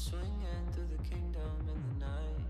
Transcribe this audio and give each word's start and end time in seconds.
Swinging 0.00 0.64
through 0.72 0.88
the 0.96 1.02
kingdom 1.06 1.68
in 1.68 1.98
the 1.98 2.06
night. 2.06 2.40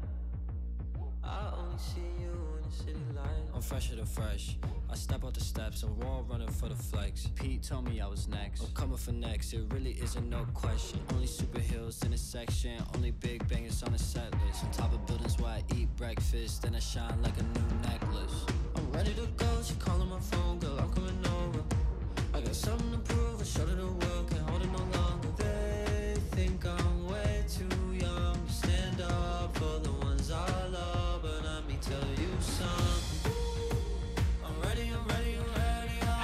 I 1.25 1.53
only 1.59 1.77
see 1.79 2.01
you 2.21 2.31
in 2.57 2.71
the 2.71 2.77
city 2.77 3.05
light. 3.13 3.27
I'm 3.53 3.61
fresher 3.61 3.97
than 3.97 4.07
fresh. 4.07 4.57
I 4.89 4.95
step 4.95 5.25
out 5.25 5.35
the 5.35 5.41
steps, 5.41 5.83
I'm 5.83 5.99
raw 5.99 6.23
running 6.29 6.49
for 6.49 6.69
the 6.69 6.77
flex. 6.77 7.27
Pete 7.35 7.65
told 7.65 7.89
me 7.89 8.01
I 8.01 8.07
was 8.07 8.29
next. 8.29 8.63
I'm 8.63 8.73
coming 8.75 8.97
for 8.97 9.11
next, 9.11 9.53
it 9.53 9.65
really 9.71 9.99
isn't 10.01 10.31
no 10.31 10.47
question. 10.55 11.01
Only 11.13 11.27
super 11.27 11.59
superheroes 11.59 12.05
in 12.05 12.13
the 12.13 12.19
section, 12.19 12.85
only 12.95 13.11
big 13.11 13.47
bangers 13.49 13.83
on 13.83 13.91
the 13.91 13.99
set 13.99 14.33
list. 14.47 14.65
On 14.65 14.71
top 14.71 14.93
of 14.95 15.05
buildings 15.07 15.37
where 15.41 15.51
I 15.51 15.65
eat 15.75 15.89
breakfast, 15.97 16.63
then 16.63 16.77
I 16.77 16.79
shine 16.79 17.21
like 17.21 17.37
a 17.37 17.43
new 17.43 17.77
necklace. 17.83 18.47
I'm 18.77 18.93
ready 18.93 19.13
to 19.15 19.27
go. 19.37 19.63
She 19.65 19.75
calling 19.75 20.09
my 20.09 20.21
phone, 20.21 20.61
girl. 20.61 20.79
I'm 20.79 20.91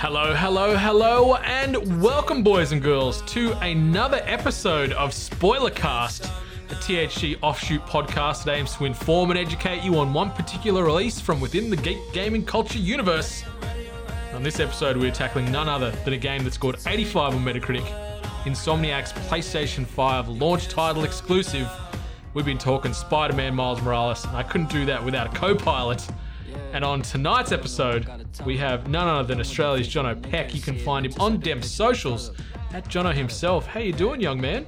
Hello, 0.08 0.36
hello, 0.36 0.76
hello, 0.76 1.34
and 1.34 2.00
welcome, 2.00 2.44
boys 2.44 2.70
and 2.70 2.80
girls, 2.80 3.22
to 3.22 3.54
another 3.54 4.20
episode 4.22 4.92
of 4.92 5.10
Spoilercast, 5.10 6.30
a 6.70 6.74
THG 6.76 7.36
offshoot 7.42 7.80
podcast 7.86 8.44
that 8.44 8.54
aims 8.54 8.76
to 8.76 8.84
inform 8.84 9.32
and 9.32 9.38
educate 9.38 9.82
you 9.82 9.98
on 9.98 10.14
one 10.14 10.30
particular 10.30 10.84
release 10.84 11.18
from 11.18 11.40
within 11.40 11.70
the 11.70 11.76
geek 11.76 11.98
gaming 12.12 12.44
culture 12.44 12.78
universe. 12.78 13.42
On 14.32 14.44
this 14.44 14.60
episode, 14.60 14.96
we're 14.96 15.10
tackling 15.10 15.50
none 15.50 15.68
other 15.68 15.90
than 16.04 16.12
a 16.12 16.18
game 16.18 16.44
that 16.44 16.52
scored 16.52 16.76
85 16.86 17.34
on 17.34 17.44
Metacritic, 17.44 17.84
Insomniac's 18.44 19.12
PlayStation 19.28 19.84
5 19.84 20.28
launch 20.28 20.68
title 20.68 21.02
exclusive. 21.02 21.68
We've 22.32 22.46
been 22.46 22.58
talking 22.58 22.92
Spider 22.92 23.34
Man 23.34 23.56
Miles 23.56 23.82
Morales, 23.82 24.24
and 24.24 24.36
I 24.36 24.44
couldn't 24.44 24.70
do 24.70 24.86
that 24.86 25.04
without 25.04 25.34
a 25.34 25.36
co 25.36 25.56
pilot. 25.56 26.06
And 26.72 26.84
on 26.84 27.02
tonight's 27.02 27.52
episode, 27.52 28.08
we 28.44 28.56
have 28.58 28.88
none 28.88 29.08
other 29.08 29.26
than 29.26 29.40
Australia's 29.40 29.88
Jono 29.88 30.20
Peck. 30.30 30.54
You 30.54 30.60
can 30.60 30.78
find 30.78 31.06
him 31.06 31.12
on 31.18 31.40
Dem 31.40 31.62
socials 31.62 32.32
at 32.72 32.88
Jono 32.88 33.14
himself. 33.14 33.66
How 33.66 33.80
you 33.80 33.92
doing, 33.92 34.20
young 34.20 34.40
man? 34.40 34.66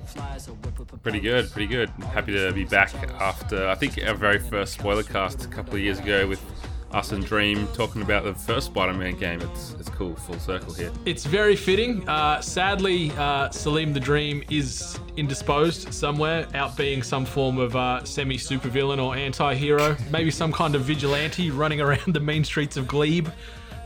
Pretty 1.03 1.21
good, 1.21 1.51
pretty 1.51 1.67
good. 1.67 1.91
Happy 2.13 2.33
to 2.33 2.53
be 2.53 2.65
back 2.65 2.95
after 3.21 3.69
I 3.69 3.75
think 3.75 3.99
our 4.07 4.15
very 4.15 4.39
first 4.39 4.75
spoiler 4.75 5.03
cast 5.03 5.45
a 5.45 5.49
couple 5.49 5.75
of 5.75 5.81
years 5.81 5.99
ago 5.99 6.27
with 6.27 6.43
us 6.93 7.13
and 7.13 7.25
Dream 7.25 7.67
talking 7.75 8.01
about 8.03 8.25
the 8.25 8.35
first 8.35 8.67
Spider-Man 8.67 9.17
game. 9.17 9.41
It's 9.43 9.75
it's 9.79 9.89
cool, 9.91 10.15
full 10.17 10.39
circle 10.39 10.73
here. 10.73 10.91
It's 11.05 11.25
very 11.27 11.55
fitting. 11.57 12.09
Uh, 12.09 12.41
sadly, 12.41 13.11
uh, 13.19 13.51
Salim 13.51 13.93
the 13.93 14.01
Dream 14.01 14.43
is 14.51 14.99
indisposed 15.17 15.93
somewhere, 15.93 16.47
out 16.55 16.77
being 16.77 17.03
some 17.03 17.25
form 17.27 17.59
of 17.59 17.77
uh, 17.77 18.03
semi 18.05 18.37
supervillain 18.37 19.03
or 19.05 19.15
anti 19.17 19.55
hero. 19.55 19.97
Maybe 20.11 20.31
some 20.31 20.53
kind 20.53 20.75
of 20.75 20.83
vigilante 20.83 21.51
running 21.51 21.81
around 21.87 22.15
the 22.15 22.21
main 22.21 22.43
streets 22.45 22.77
of 22.77 22.87
Glebe. 22.89 23.29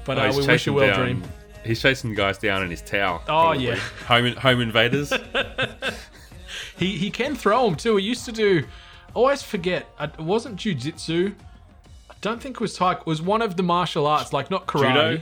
But 0.05 0.19
Oh, 0.19 0.23
uh, 0.23 0.33
we 0.36 0.47
wish 0.47 0.67
you 0.67 0.75
well, 0.75 0.86
down- 0.89 1.00
Dream. 1.00 1.23
He's 1.64 1.80
chasing 1.80 2.12
guys 2.14 2.39
down 2.39 2.64
in 2.64 2.70
his 2.70 2.83
tower. 2.83 3.20
Oh, 3.23 3.27
probably. 3.27 3.67
yeah. 3.67 3.77
home 4.06 4.33
home 4.36 4.61
invaders. 4.61 5.12
He 6.78 6.97
he 6.98 7.11
can 7.11 7.34
throw 7.34 7.64
them 7.64 7.77
too. 7.77 7.97
He 7.97 8.05
used 8.06 8.25
to 8.27 8.33
do. 8.33 8.64
Always 9.14 9.42
forget. 9.42 9.86
uh, 9.98 10.08
It 10.19 10.20
wasn't 10.23 10.56
jujitsu. 10.56 11.34
Don't 12.23 12.41
think 12.41 12.56
it 12.56 12.61
was 12.61 12.77
taekwondo. 12.78 13.01
It 13.01 13.06
was 13.06 13.20
one 13.20 13.42
of 13.42 13.56
the 13.56 13.62
martial 13.62 14.06
arts, 14.06 14.33
like 14.33 14.51
not 14.51 14.67
karate. 14.67 15.19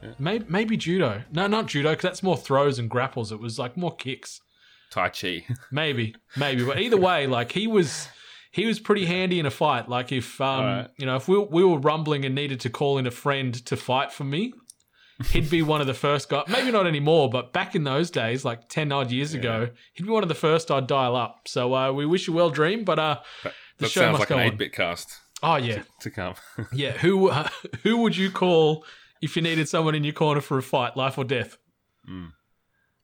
Judo? 0.00 0.14
Maybe, 0.18 0.44
maybe 0.48 0.76
judo. 0.76 1.22
No, 1.32 1.46
not 1.46 1.66
judo, 1.66 1.90
because 1.90 2.02
that's 2.02 2.22
more 2.22 2.36
throws 2.36 2.78
and 2.78 2.88
grapples. 2.90 3.32
It 3.32 3.40
was 3.40 3.58
like 3.58 3.76
more 3.76 3.94
kicks. 3.94 4.40
tai 4.90 5.08
Chi. 5.08 5.44
Maybe, 5.70 6.14
maybe. 6.36 6.62
But 6.64 6.78
either 6.78 6.98
way, 6.98 7.26
like 7.26 7.52
he 7.52 7.66
was, 7.66 8.08
he 8.52 8.66
was 8.66 8.78
pretty 8.78 9.06
handy 9.06 9.38
in 9.40 9.46
a 9.46 9.50
fight. 9.50 9.88
Like 9.88 10.12
if, 10.12 10.40
um, 10.42 10.60
Alright. 10.64 10.90
you 10.98 11.06
know, 11.06 11.16
if 11.16 11.26
we, 11.26 11.38
we 11.38 11.64
were 11.64 11.78
rumbling 11.78 12.24
and 12.26 12.34
needed 12.34 12.60
to 12.60 12.70
call 12.70 12.98
in 12.98 13.06
a 13.06 13.10
friend 13.10 13.54
to 13.66 13.76
fight 13.78 14.12
for 14.12 14.24
me, 14.24 14.52
he'd 15.30 15.48
be 15.48 15.62
one 15.62 15.80
of 15.80 15.86
the 15.86 15.94
first 15.94 16.28
guys. 16.28 16.44
Maybe 16.48 16.70
not 16.70 16.86
anymore, 16.86 17.30
but 17.30 17.54
back 17.54 17.74
in 17.74 17.84
those 17.84 18.10
days, 18.10 18.44
like 18.44 18.68
ten 18.68 18.92
odd 18.92 19.10
years 19.10 19.32
ago, 19.32 19.70
he'd 19.94 20.02
be 20.04 20.10
one 20.10 20.22
of 20.22 20.28
the 20.28 20.34
first 20.34 20.70
I'd 20.70 20.86
dial 20.86 21.16
up. 21.16 21.48
So 21.48 21.74
uh, 21.74 21.92
we 21.92 22.04
wish 22.04 22.26
you 22.28 22.34
well, 22.34 22.50
Dream. 22.50 22.84
But 22.84 22.98
uh, 22.98 23.20
the 23.42 23.52
That 23.78 23.88
show 23.90 24.00
sounds 24.02 24.12
must 24.18 24.20
like 24.20 24.28
go 24.28 24.34
an 24.36 24.40
on. 24.42 24.46
eight-bit 24.48 24.72
cast 24.74 25.18
Oh 25.44 25.56
yeah, 25.56 25.82
to 26.00 26.10
come. 26.10 26.34
yeah. 26.72 26.92
Who 26.92 27.28
uh, 27.28 27.48
who 27.82 27.98
would 27.98 28.16
you 28.16 28.30
call 28.30 28.86
if 29.20 29.36
you 29.36 29.42
needed 29.42 29.68
someone 29.68 29.94
in 29.94 30.02
your 30.02 30.14
corner 30.14 30.40
for 30.40 30.56
a 30.56 30.62
fight, 30.62 30.96
life 30.96 31.18
or 31.18 31.24
death? 31.24 31.58
Mm. 32.08 32.30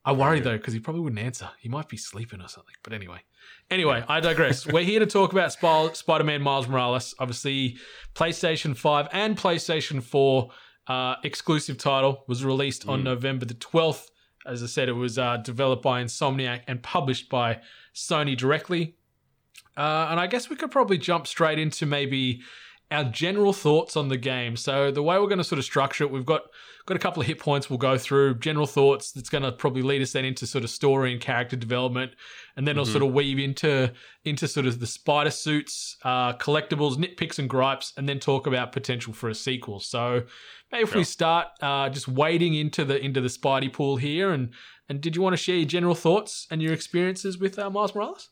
I 0.03 0.13
worry 0.13 0.39
though 0.39 0.57
because 0.57 0.73
he 0.73 0.79
probably 0.79 1.01
wouldn't 1.01 1.21
answer. 1.21 1.51
He 1.59 1.69
might 1.69 1.87
be 1.87 1.97
sleeping 1.97 2.41
or 2.41 2.47
something. 2.47 2.73
But 2.83 2.93
anyway, 2.93 3.19
anyway, 3.69 4.03
I 4.07 4.19
digress. 4.19 4.65
We're 4.73 4.83
here 4.83 4.99
to 4.99 5.05
talk 5.05 5.31
about 5.31 5.53
Sp- 5.53 5.93
Spider-Man 5.93 6.41
Miles 6.41 6.67
Morales. 6.67 7.13
Obviously, 7.19 7.77
PlayStation 8.15 8.75
Five 8.75 9.07
and 9.11 9.37
PlayStation 9.37 10.01
Four 10.01 10.49
uh, 10.87 11.15
exclusive 11.23 11.77
title 11.77 12.23
was 12.27 12.43
released 12.43 12.87
on 12.87 13.03
November 13.03 13.45
the 13.45 13.53
twelfth. 13.53 14.09
As 14.47 14.63
I 14.63 14.65
said, 14.65 14.89
it 14.89 14.93
was 14.93 15.19
uh, 15.19 15.37
developed 15.37 15.83
by 15.83 16.03
Insomniac 16.03 16.61
and 16.67 16.81
published 16.81 17.29
by 17.29 17.59
Sony 17.93 18.35
directly. 18.35 18.95
Uh, 19.77 20.07
and 20.09 20.19
I 20.19 20.27
guess 20.27 20.49
we 20.49 20.55
could 20.55 20.71
probably 20.71 20.97
jump 20.97 21.27
straight 21.27 21.59
into 21.59 21.85
maybe 21.85 22.41
our 22.91 23.05
general 23.05 23.53
thoughts 23.53 23.95
on 23.95 24.09
the 24.09 24.17
game. 24.17 24.57
So 24.57 24.91
the 24.91 25.01
way 25.01 25.17
we're 25.17 25.27
going 25.27 25.37
to 25.37 25.43
sort 25.45 25.59
of 25.59 25.65
structure 25.65 26.03
it, 26.03 26.11
we've 26.11 26.25
got 26.25 26.41
got 26.85 26.97
a 26.97 26.99
couple 26.99 27.21
of 27.21 27.27
hit 27.27 27.39
points 27.39 27.69
we'll 27.69 27.77
go 27.77 27.97
through. 27.97 28.35
General 28.35 28.65
thoughts 28.65 29.11
that's 29.11 29.29
going 29.29 29.43
to 29.43 29.51
probably 29.51 29.81
lead 29.81 30.01
us 30.01 30.11
then 30.11 30.25
into 30.25 30.45
sort 30.45 30.63
of 30.63 30.69
story 30.69 31.13
and 31.13 31.21
character 31.21 31.55
development, 31.55 32.11
and 32.57 32.67
then 32.67 32.73
it'll 32.73 32.85
sort 32.85 33.03
of 33.03 33.13
weave 33.13 33.39
into 33.39 33.91
into 34.25 34.47
sort 34.47 34.65
of 34.65 34.79
the 34.79 34.87
spider 34.87 35.31
suits, 35.31 35.95
uh, 36.03 36.33
collectibles, 36.33 36.97
nitpicks 36.97 37.39
and 37.39 37.49
gripes, 37.49 37.93
and 37.95 38.09
then 38.09 38.19
talk 38.19 38.45
about 38.45 38.73
potential 38.73 39.13
for 39.13 39.29
a 39.29 39.35
sequel. 39.35 39.79
So 39.79 40.23
maybe 40.71 40.83
if 40.83 40.93
we 40.93 41.05
start 41.05 41.47
uh, 41.61 41.89
just 41.89 42.09
wading 42.09 42.55
into 42.55 42.83
the 42.83 42.99
into 42.99 43.21
the 43.21 43.29
Spidey 43.29 43.71
pool 43.71 43.95
here, 43.95 44.31
and 44.31 44.49
and 44.89 44.99
did 44.99 45.15
you 45.15 45.21
want 45.21 45.33
to 45.33 45.37
share 45.37 45.55
your 45.55 45.65
general 45.65 45.95
thoughts 45.95 46.45
and 46.51 46.61
your 46.61 46.73
experiences 46.73 47.37
with 47.37 47.57
uh, 47.57 47.69
Miles 47.69 47.95
Morales? 47.95 48.29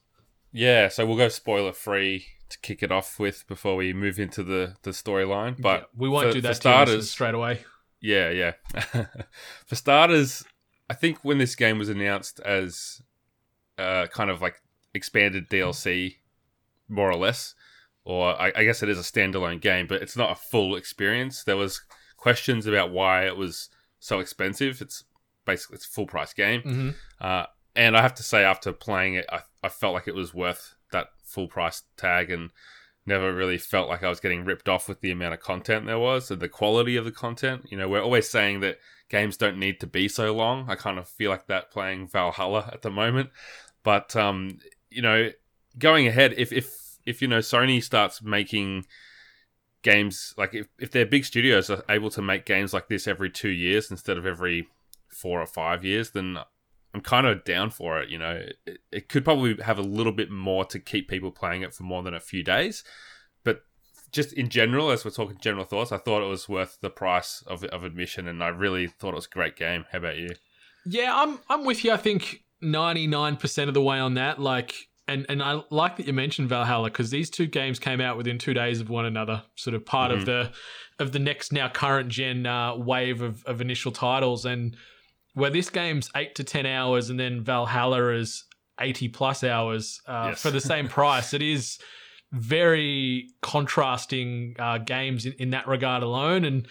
Yeah, 0.51 0.87
so 0.87 1.05
we'll 1.05 1.17
go 1.17 1.29
spoiler 1.29 1.73
free 1.73 2.25
to 2.49 2.57
kick 2.59 2.81
it 2.81 2.91
off 2.91 3.19
with 3.19 3.45
before 3.47 3.75
we 3.75 3.93
move 3.93 4.19
into 4.19 4.43
the 4.43 4.75
the 4.83 4.91
storyline. 4.91 5.61
But 5.61 5.81
Yeah, 5.81 5.85
we 5.95 6.09
won't 6.09 6.27
for- 6.27 6.33
do 6.33 6.41
that 6.41 6.55
starters. 6.55 7.09
straight 7.11 7.35
away. 7.35 7.63
Yeah, 8.01 8.29
yeah. 8.29 8.53
For 9.67 9.75
starters, 9.75 10.45
I 10.89 10.93
think 10.93 11.17
when 11.21 11.37
this 11.37 11.53
game 11.55 11.77
was 11.77 11.89
announced 11.89 12.39
as 12.39 13.01
uh, 13.77 14.07
kind 14.07 14.29
of 14.29 14.41
like 14.41 14.61
expanded 14.93 15.49
DLC, 15.49 16.15
more 16.87 17.11
or 17.11 17.17
less, 17.17 17.55
or 18.05 18.41
I, 18.41 18.53
I 18.55 18.63
guess 18.63 18.81
it 18.81 18.87
is 18.89 18.97
a 18.97 19.01
standalone 19.01 19.59
game, 19.59 19.85
but 19.85 20.01
it's 20.01 20.15
not 20.15 20.31
a 20.31 20.35
full 20.35 20.77
experience. 20.77 21.43
There 21.43 21.57
was 21.57 21.81
questions 22.15 22.65
about 22.65 22.89
why 22.91 23.25
it 23.27 23.35
was 23.35 23.67
so 23.99 24.19
expensive. 24.19 24.81
It's 24.81 25.03
basically 25.45 25.75
it's 25.75 25.85
a 25.85 25.89
full 25.89 26.07
price 26.07 26.31
game, 26.33 26.61
hmm 26.61 26.89
uh, 27.19 27.47
and 27.75 27.97
I 27.97 28.01
have 28.01 28.13
to 28.15 28.23
say, 28.23 28.43
after 28.45 28.71
playing 28.71 29.15
it, 29.15 29.25
I, 29.29 29.41
I 29.63 29.69
felt 29.69 29.93
like 29.93 30.07
it 30.07 30.15
was 30.15 30.33
worth 30.33 30.75
that 30.91 31.07
full 31.23 31.47
price 31.47 31.83
tag 31.97 32.31
and 32.31 32.51
never 33.05 33.33
really 33.33 33.57
felt 33.57 33.89
like 33.89 34.03
I 34.03 34.09
was 34.09 34.19
getting 34.19 34.45
ripped 34.45 34.69
off 34.69 34.87
with 34.87 35.01
the 35.01 35.11
amount 35.11 35.33
of 35.33 35.39
content 35.39 35.85
there 35.85 35.99
was 35.99 36.31
and 36.31 36.41
the 36.41 36.47
quality 36.47 36.95
of 36.95 37.05
the 37.05 37.11
content. 37.11 37.65
You 37.69 37.77
know, 37.77 37.89
we're 37.89 38.03
always 38.03 38.29
saying 38.29 38.61
that 38.61 38.77
games 39.09 39.37
don't 39.37 39.57
need 39.57 39.79
to 39.79 39.87
be 39.87 40.07
so 40.07 40.33
long. 40.33 40.69
I 40.69 40.75
kind 40.75 40.97
of 40.97 41.07
feel 41.07 41.31
like 41.31 41.47
that 41.47 41.71
playing 41.71 42.07
Valhalla 42.07 42.69
at 42.71 42.81
the 42.81 42.91
moment. 42.91 43.31
But 43.83 44.15
um, 44.15 44.59
you 44.89 45.01
know, 45.01 45.31
going 45.77 46.07
ahead, 46.07 46.35
if 46.37 46.53
if 46.53 46.99
if 47.05 47.21
you 47.21 47.27
know 47.27 47.39
Sony 47.39 47.83
starts 47.83 48.21
making 48.21 48.85
games 49.81 50.33
like 50.37 50.53
if, 50.53 50.67
if 50.77 50.91
their 50.91 51.05
big 51.05 51.25
studios 51.25 51.69
are 51.69 51.83
able 51.89 52.09
to 52.11 52.21
make 52.21 52.45
games 52.45 52.73
like 52.73 52.89
this 52.89 53.07
every 53.07 53.29
two 53.29 53.49
years 53.49 53.89
instead 53.89 54.17
of 54.17 54.25
every 54.25 54.67
four 55.07 55.41
or 55.41 55.47
five 55.47 55.83
years, 55.83 56.11
then 56.11 56.37
I'm 56.93 57.01
kind 57.01 57.27
of 57.27 57.43
down 57.43 57.69
for 57.69 58.01
it. 58.01 58.09
You 58.09 58.17
know, 58.17 58.41
it, 58.65 58.79
it 58.91 59.09
could 59.09 59.23
probably 59.23 59.57
have 59.63 59.77
a 59.77 59.83
little 59.83 60.11
bit 60.11 60.31
more 60.31 60.65
to 60.65 60.79
keep 60.79 61.07
people 61.07 61.31
playing 61.31 61.61
it 61.61 61.73
for 61.73 61.83
more 61.83 62.01
than 62.01 62.13
a 62.13 62.19
few 62.19 62.43
days. 62.43 62.83
But 63.43 63.61
just 64.11 64.33
in 64.33 64.49
general, 64.49 64.89
as 64.89 65.05
we're 65.05 65.11
talking 65.11 65.37
general 65.39 65.65
thoughts, 65.65 65.91
I 65.91 65.97
thought 65.97 66.23
it 66.23 66.29
was 66.29 66.49
worth 66.49 66.79
the 66.81 66.89
price 66.89 67.43
of, 67.45 67.63
of 67.65 67.83
admission, 67.83 68.27
and 68.27 68.43
I 68.43 68.47
really 68.47 68.87
thought 68.87 69.09
it 69.09 69.15
was 69.15 69.27
a 69.27 69.33
great 69.33 69.55
game. 69.55 69.85
How 69.91 69.99
about 69.99 70.17
you? 70.17 70.29
Yeah, 70.85 71.11
I'm 71.15 71.39
I'm 71.49 71.65
with 71.65 71.83
you. 71.83 71.91
I 71.91 71.97
think 71.97 72.43
99% 72.63 73.67
of 73.67 73.73
the 73.73 73.81
way 73.81 73.99
on 73.99 74.15
that. 74.15 74.39
Like, 74.39 74.73
and 75.07 75.25
and 75.29 75.43
I 75.43 75.61
like 75.69 75.97
that 75.97 76.07
you 76.07 76.13
mentioned 76.13 76.49
Valhalla 76.49 76.89
because 76.89 77.11
these 77.11 77.29
two 77.29 77.45
games 77.45 77.77
came 77.77 78.01
out 78.01 78.17
within 78.17 78.39
two 78.39 78.53
days 78.53 78.81
of 78.81 78.89
one 78.89 79.05
another, 79.05 79.43
sort 79.55 79.75
of 79.75 79.85
part 79.85 80.11
of 80.11 80.25
the 80.25 80.51
of 80.97 81.11
the 81.11 81.19
next 81.19 81.51
now 81.53 81.69
current 81.69 82.09
gen 82.09 82.45
uh, 82.45 82.75
wave 82.75 83.21
of 83.21 83.43
of 83.45 83.61
initial 83.61 83.91
titles, 83.91 84.45
and 84.45 84.75
where 85.33 85.49
this 85.49 85.69
game's 85.69 86.09
eight 86.15 86.35
to 86.35 86.43
ten 86.43 86.65
hours, 86.65 87.09
and 87.09 87.19
then 87.19 87.43
Valhalla 87.43 88.13
is 88.13 88.45
80 88.81 89.09
plus 89.09 89.43
hours 89.43 89.99
uh, 90.07 90.27
Yes. 90.29 90.41
for 90.41 90.51
the 90.51 90.61
same 90.61 90.87
price. 90.99 91.33
It 91.33 91.41
is 91.41 91.77
very 92.31 93.27
contrasting 93.41 94.55
uh, 94.59 94.77
games 94.77 95.25
in, 95.25 95.33
in 95.33 95.49
that 95.51 95.67
regard 95.67 96.03
alone, 96.03 96.45
and 96.45 96.67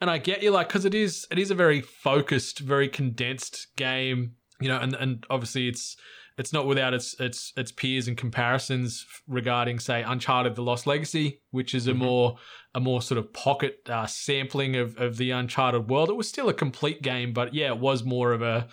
and 0.00 0.08
I 0.10 0.18
get 0.18 0.42
you 0.42 0.50
like 0.50 0.68
because 0.68 0.84
it 0.84 0.94
is 0.94 1.26
it 1.30 1.38
is 1.38 1.50
a 1.50 1.54
very 1.54 1.80
focused, 1.80 2.60
very 2.60 2.88
condensed 2.88 3.68
game, 3.76 4.34
you 4.60 4.68
know, 4.68 4.78
and 4.78 4.94
and 4.94 5.26
obviously 5.30 5.68
it's 5.68 5.96
it's 6.38 6.52
not 6.52 6.66
without 6.66 6.94
its 6.94 7.18
its 7.20 7.52
its 7.56 7.72
peers 7.72 8.08
and 8.08 8.16
comparisons 8.16 9.04
regarding, 9.26 9.78
say, 9.80 10.02
Uncharted: 10.02 10.54
The 10.54 10.62
Lost 10.62 10.86
Legacy, 10.86 11.40
which 11.50 11.74
is 11.74 11.86
a 11.88 11.92
Mhm. 11.92 11.98
more 11.98 12.38
a 12.74 12.80
more 12.80 13.02
sort 13.02 13.18
of 13.18 13.32
pocket 13.32 13.80
uh, 13.88 14.06
sampling 14.06 14.76
of 14.76 14.96
of 14.96 15.16
the 15.16 15.30
Uncharted 15.32 15.88
world. 15.88 16.08
It 16.08 16.16
was 16.16 16.28
still 16.28 16.48
a 16.48 16.54
complete 16.54 17.02
game, 17.02 17.32
but 17.32 17.54
yeah, 17.54 17.68
it 17.68 17.78
was 17.78 18.04
more 18.04 18.32
of 18.32 18.40
a 18.42 18.68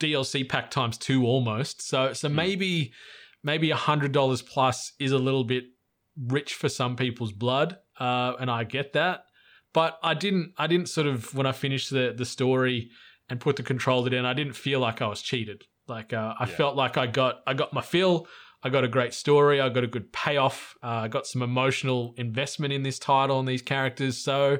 DLC 0.00 0.44
pack 0.48 0.70
times 0.70 0.98
two 0.98 1.24
almost. 1.24 1.80
So 1.82 2.12
so 2.12 2.28
maybe 2.28 2.92
maybe 3.42 3.70
a 3.70 3.76
hundred 3.76 4.12
dollars 4.12 4.42
plus 4.42 4.92
is 4.98 5.12
a 5.12 5.18
little 5.18 5.44
bit 5.44 5.64
rich 6.16 6.54
for 6.54 6.68
some 6.68 6.96
people's 6.96 7.32
blood, 7.32 7.78
uh, 7.98 8.34
and 8.38 8.50
I 8.50 8.64
get 8.64 8.92
that. 8.92 9.24
But 9.72 9.98
I 10.02 10.14
didn't 10.14 10.52
I 10.58 10.66
didn't 10.66 10.88
sort 10.88 11.06
of 11.06 11.34
when 11.34 11.46
I 11.46 11.52
finished 11.52 11.90
the 11.90 12.12
the 12.16 12.24
story 12.26 12.90
and 13.28 13.40
put 13.40 13.56
the 13.56 13.62
controller 13.62 14.10
down, 14.10 14.24
I 14.26 14.34
didn't 14.34 14.52
feel 14.54 14.78
like 14.80 15.00
I 15.02 15.06
was 15.08 15.22
cheated. 15.22 15.64
Like 15.88 16.12
uh, 16.12 16.34
I 16.38 16.44
Yeah. 16.46 16.56
felt 16.56 16.76
like 16.76 16.96
I 16.96 17.06
got 17.06 17.40
I 17.46 17.54
got 17.54 17.72
my 17.72 17.82
fill. 17.82 18.26
I 18.62 18.68
got 18.70 18.84
a 18.84 18.88
great 18.88 19.14
story. 19.14 19.60
I 19.60 19.68
got 19.68 19.84
a 19.84 19.86
good 19.86 20.12
payoff. 20.12 20.74
Uh, 20.82 20.86
I 21.04 21.08
got 21.08 21.26
some 21.26 21.42
emotional 21.42 22.14
investment 22.16 22.72
in 22.72 22.82
this 22.82 22.98
title 22.98 23.38
and 23.38 23.46
these 23.46 23.62
characters. 23.62 24.18
So 24.18 24.58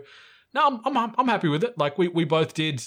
no, 0.54 0.80
I'm 0.84 0.96
I'm, 0.96 1.14
I'm 1.18 1.28
happy 1.28 1.48
with 1.48 1.64
it. 1.64 1.76
Like 1.78 1.98
we 1.98 2.08
we 2.08 2.24
both 2.24 2.54
did 2.54 2.82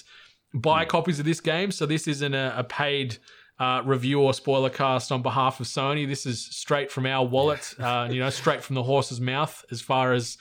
buy 0.54 0.86
copies 0.86 1.20
of 1.20 1.26
this 1.26 1.42
game, 1.42 1.72
so 1.72 1.86
this 1.86 2.08
isn't 2.08 2.34
a, 2.34 2.54
a 2.58 2.64
paid 2.64 3.18
uh, 3.60 3.82
review 3.86 4.22
or 4.22 4.34
spoiler 4.34 4.70
cast 4.70 5.12
on 5.12 5.22
behalf 5.22 5.60
of 5.60 5.68
Sony. 5.68 6.08
This 6.08 6.26
is 6.26 6.46
straight 6.46 6.90
from 6.90 7.06
our 7.06 7.26
wallet, 7.26 7.74
uh, 7.80 8.08
you 8.10 8.20
know, 8.22 8.30
straight 8.30 8.64
from 8.64 8.76
the 8.76 8.84
horse's 8.84 9.20
mouth 9.20 9.66
as 9.70 9.82
far 9.82 10.14
as 10.14 10.38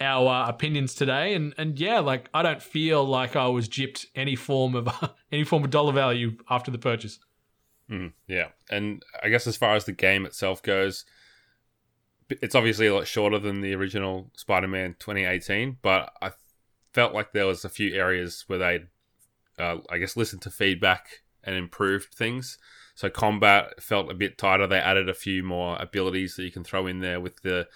our 0.00 0.28
uh, 0.28 0.48
opinions 0.48 0.94
today. 0.94 1.34
And 1.34 1.52
and 1.58 1.78
yeah, 1.78 1.98
like 1.98 2.30
I 2.32 2.42
don't 2.42 2.62
feel 2.62 3.04
like 3.04 3.34
I 3.36 3.48
was 3.48 3.68
gypped 3.68 4.06
any 4.14 4.36
form 4.36 4.74
of 4.76 4.88
any 5.32 5.44
form 5.44 5.64
of 5.64 5.70
dollar 5.70 5.92
value 5.92 6.36
after 6.48 6.70
the 6.70 6.78
purchase. 6.78 7.18
Mm, 7.90 8.12
yeah, 8.28 8.48
and 8.70 9.02
I 9.22 9.28
guess 9.28 9.46
as 9.46 9.56
far 9.56 9.74
as 9.74 9.84
the 9.84 9.92
game 9.92 10.24
itself 10.24 10.62
goes, 10.62 11.04
it's 12.28 12.54
obviously 12.54 12.86
a 12.86 12.94
lot 12.94 13.06
shorter 13.06 13.38
than 13.38 13.60
the 13.60 13.74
original 13.74 14.30
Spider-Man 14.36 14.96
2018, 15.00 15.78
but 15.82 16.12
I 16.22 16.30
felt 16.92 17.14
like 17.14 17.32
there 17.32 17.46
was 17.46 17.64
a 17.64 17.68
few 17.68 17.94
areas 17.94 18.44
where 18.46 18.58
they, 18.58 18.80
uh, 19.58 19.78
I 19.90 19.98
guess, 19.98 20.16
listened 20.16 20.42
to 20.42 20.50
feedback 20.50 21.22
and 21.42 21.56
improved 21.56 22.14
things. 22.14 22.58
So 22.94 23.08
combat 23.10 23.82
felt 23.82 24.10
a 24.10 24.14
bit 24.14 24.38
tighter. 24.38 24.66
They 24.66 24.78
added 24.78 25.08
a 25.08 25.14
few 25.14 25.42
more 25.42 25.76
abilities 25.80 26.36
that 26.36 26.44
you 26.44 26.52
can 26.52 26.64
throw 26.64 26.86
in 26.86 27.00
there 27.00 27.20
with 27.20 27.42
the 27.42 27.66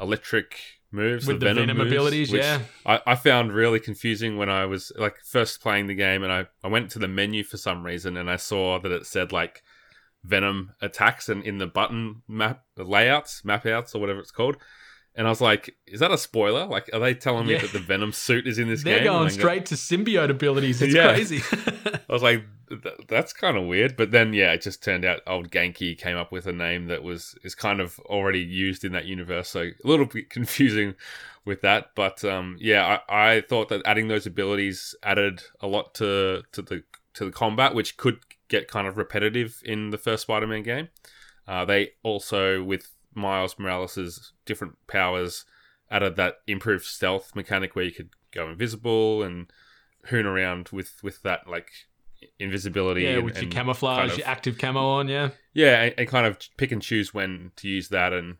electric 0.00 0.73
moves, 0.94 1.26
With 1.26 1.40
the 1.40 1.46
Venom 1.52 1.76
moves, 1.76 1.90
abilities, 1.92 2.32
yeah. 2.32 2.60
I, 2.86 3.00
I 3.06 3.14
found 3.16 3.52
really 3.52 3.80
confusing 3.80 4.38
when 4.38 4.48
I 4.48 4.64
was 4.64 4.92
like 4.96 5.16
first 5.24 5.60
playing 5.60 5.88
the 5.88 5.94
game 5.94 6.22
and 6.22 6.32
I, 6.32 6.46
I 6.62 6.68
went 6.68 6.90
to 6.92 6.98
the 6.98 7.08
menu 7.08 7.44
for 7.44 7.56
some 7.58 7.84
reason 7.84 8.16
and 8.16 8.30
I 8.30 8.36
saw 8.36 8.78
that 8.78 8.90
it 8.92 9.04
said 9.06 9.32
like 9.32 9.62
Venom 10.22 10.72
attacks 10.80 11.28
and 11.28 11.42
in 11.44 11.58
the 11.58 11.66
button 11.66 12.22
map 12.26 12.62
layouts, 12.78 13.44
map 13.44 13.66
outs 13.66 13.94
or 13.94 14.00
whatever 14.00 14.20
it's 14.20 14.30
called. 14.30 14.56
And 15.16 15.26
I 15.26 15.30
was 15.30 15.40
like, 15.40 15.76
is 15.86 16.00
that 16.00 16.10
a 16.10 16.18
spoiler? 16.18 16.66
Like, 16.66 16.90
are 16.92 16.98
they 16.98 17.14
telling 17.14 17.46
me 17.46 17.52
Yeah. 17.52 17.60
that 17.60 17.72
the 17.72 17.78
Venom 17.78 18.10
suit 18.12 18.46
is 18.48 18.58
in 18.58 18.68
this 18.68 18.82
game? 18.82 18.94
They're 18.96 19.04
going 19.04 19.26
I 19.26 19.28
go- 19.30 19.34
straight 19.34 19.66
to 19.66 19.74
symbiote 19.76 20.30
abilities. 20.30 20.82
It's 20.82 20.92
Yeah. 20.94 21.12
crazy. 21.12 21.40
I 22.08 22.12
was 22.12 22.22
like, 22.22 22.44
"Th- 22.68 22.96
that's 23.08 23.32
kind 23.32 23.56
of 23.56 23.64
weird. 23.64 23.96
But 23.96 24.10
then, 24.10 24.32
yeah, 24.32 24.52
it 24.52 24.62
just 24.62 24.82
turned 24.82 25.04
out 25.04 25.20
old 25.26 25.50
Ganke 25.50 25.98
came 25.98 26.16
up 26.16 26.32
with 26.32 26.46
a 26.46 26.52
name 26.52 26.86
that 26.86 27.02
was 27.02 27.36
is 27.42 27.54
kind 27.54 27.80
of 27.80 27.98
already 28.00 28.40
used 28.40 28.84
in 28.84 28.92
that 28.92 29.06
universe. 29.06 29.48
So 29.48 29.60
a 29.62 29.88
little 29.88 30.06
bit 30.06 30.30
confusing 30.38 30.94
with 31.44 31.60
that. 31.62 31.90
But 31.94 32.24
um, 32.24 32.56
yeah, 32.60 32.98
I, 33.08 33.36
I 33.36 33.40
thought 33.40 33.68
that 33.68 33.82
adding 33.84 34.08
those 34.08 34.26
abilities 34.26 34.94
added 35.02 35.42
a 35.60 35.66
lot 35.66 35.94
to 35.96 36.42
to 36.52 36.62
the 36.62 36.82
to 37.14 37.24
the 37.24 37.32
combat, 37.32 37.74
which 37.74 37.96
could 37.96 38.20
get 38.48 38.68
kind 38.68 38.86
of 38.86 38.96
repetitive 38.96 39.62
in 39.64 39.90
the 39.90 39.98
first 39.98 40.22
Spider-Man 40.22 40.62
game. 40.62 40.88
Uh, 41.46 41.64
they 41.64 41.90
also 42.02 42.62
with 42.62 42.92
Miles 43.14 43.58
Morales' 43.58 44.32
different 44.44 44.74
powers 44.86 45.44
added 45.90 46.16
that 46.16 46.38
improved 46.46 46.84
stealth 46.84 47.34
mechanic 47.36 47.76
where 47.76 47.84
you 47.84 47.92
could 47.92 48.10
go 48.32 48.48
invisible 48.48 49.22
and 49.22 49.52
hoon 50.06 50.26
around 50.26 50.68
with 50.70 51.02
with 51.02 51.22
that 51.22 51.48
like 51.48 51.70
invisibility. 52.38 53.02
yeah, 53.02 53.10
and- 53.16 53.24
with 53.24 53.40
your 53.40 53.50
camouflage, 53.50 53.98
kind 53.98 54.10
of- 54.12 54.18
your 54.18 54.26
active 54.26 54.58
camo 54.58 54.80
on. 54.80 55.08
Yeah. 55.08 55.30
yeah, 55.52 55.82
and, 55.82 55.94
and 55.98 56.08
kind 56.08 56.26
of 56.26 56.38
pick 56.56 56.72
and 56.72 56.82
choose 56.82 57.12
when 57.14 57.52
to 57.56 57.68
use 57.68 57.88
that, 57.90 58.12
and 58.12 58.36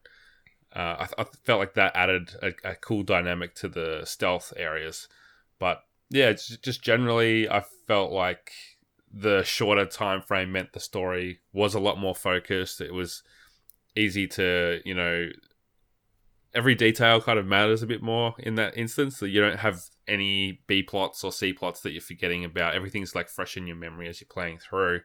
uh, 0.74 1.06
I, 1.18 1.22
I 1.22 1.24
felt 1.44 1.60
like 1.60 1.74
that 1.74 1.94
added 1.94 2.32
a, 2.42 2.52
a 2.64 2.74
cool 2.74 3.02
dynamic 3.02 3.54
to 3.56 3.68
the 3.68 4.02
stealth 4.04 4.52
areas. 4.56 5.08
But 5.58 5.82
yeah, 6.10 6.28
it's 6.30 6.56
just 6.58 6.82
generally, 6.82 7.48
I 7.48 7.64
felt 7.86 8.10
like 8.12 8.50
the 9.12 9.44
shorter 9.44 9.86
time 9.86 10.20
frame 10.20 10.50
meant 10.50 10.72
the 10.72 10.80
story 10.80 11.38
was 11.52 11.74
a 11.74 11.80
lot 11.80 11.98
more 11.98 12.14
focused. 12.14 12.80
It 12.80 12.92
was 12.92 13.22
easy 13.94 14.26
to, 14.26 14.80
you 14.84 14.94
know, 14.94 15.28
every 16.52 16.74
detail 16.74 17.20
kind 17.20 17.38
of 17.38 17.46
matters 17.46 17.82
a 17.82 17.86
bit 17.86 18.02
more 18.02 18.34
in 18.38 18.56
that 18.56 18.76
instance. 18.76 19.16
So 19.16 19.26
you 19.26 19.40
don't 19.40 19.58
have 19.60 19.82
any 20.06 20.62
B 20.66 20.82
plots 20.82 21.24
or 21.24 21.32
C 21.32 21.52
plots 21.52 21.80
that 21.80 21.92
you're 21.92 22.00
forgetting 22.00 22.44
about. 22.44 22.74
Everything's 22.74 23.14
like 23.14 23.28
fresh 23.28 23.56
in 23.56 23.66
your 23.66 23.76
memory 23.76 24.08
as 24.08 24.20
you're 24.20 24.28
playing 24.28 24.58
through. 24.58 25.00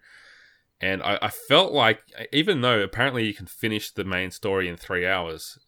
And 0.82 1.04
I, 1.04 1.20
I 1.22 1.30
felt 1.30 1.74
like, 1.74 2.02
even 2.32 2.62
though 2.62 2.82
apparently 2.82 3.26
you 3.26 3.34
can 3.34 3.48
finish 3.48 3.92
the 3.92 4.06
main 4.06 4.32
story 4.32 4.70
in 4.70 4.78
three 4.78 5.06
hours, 5.06 5.60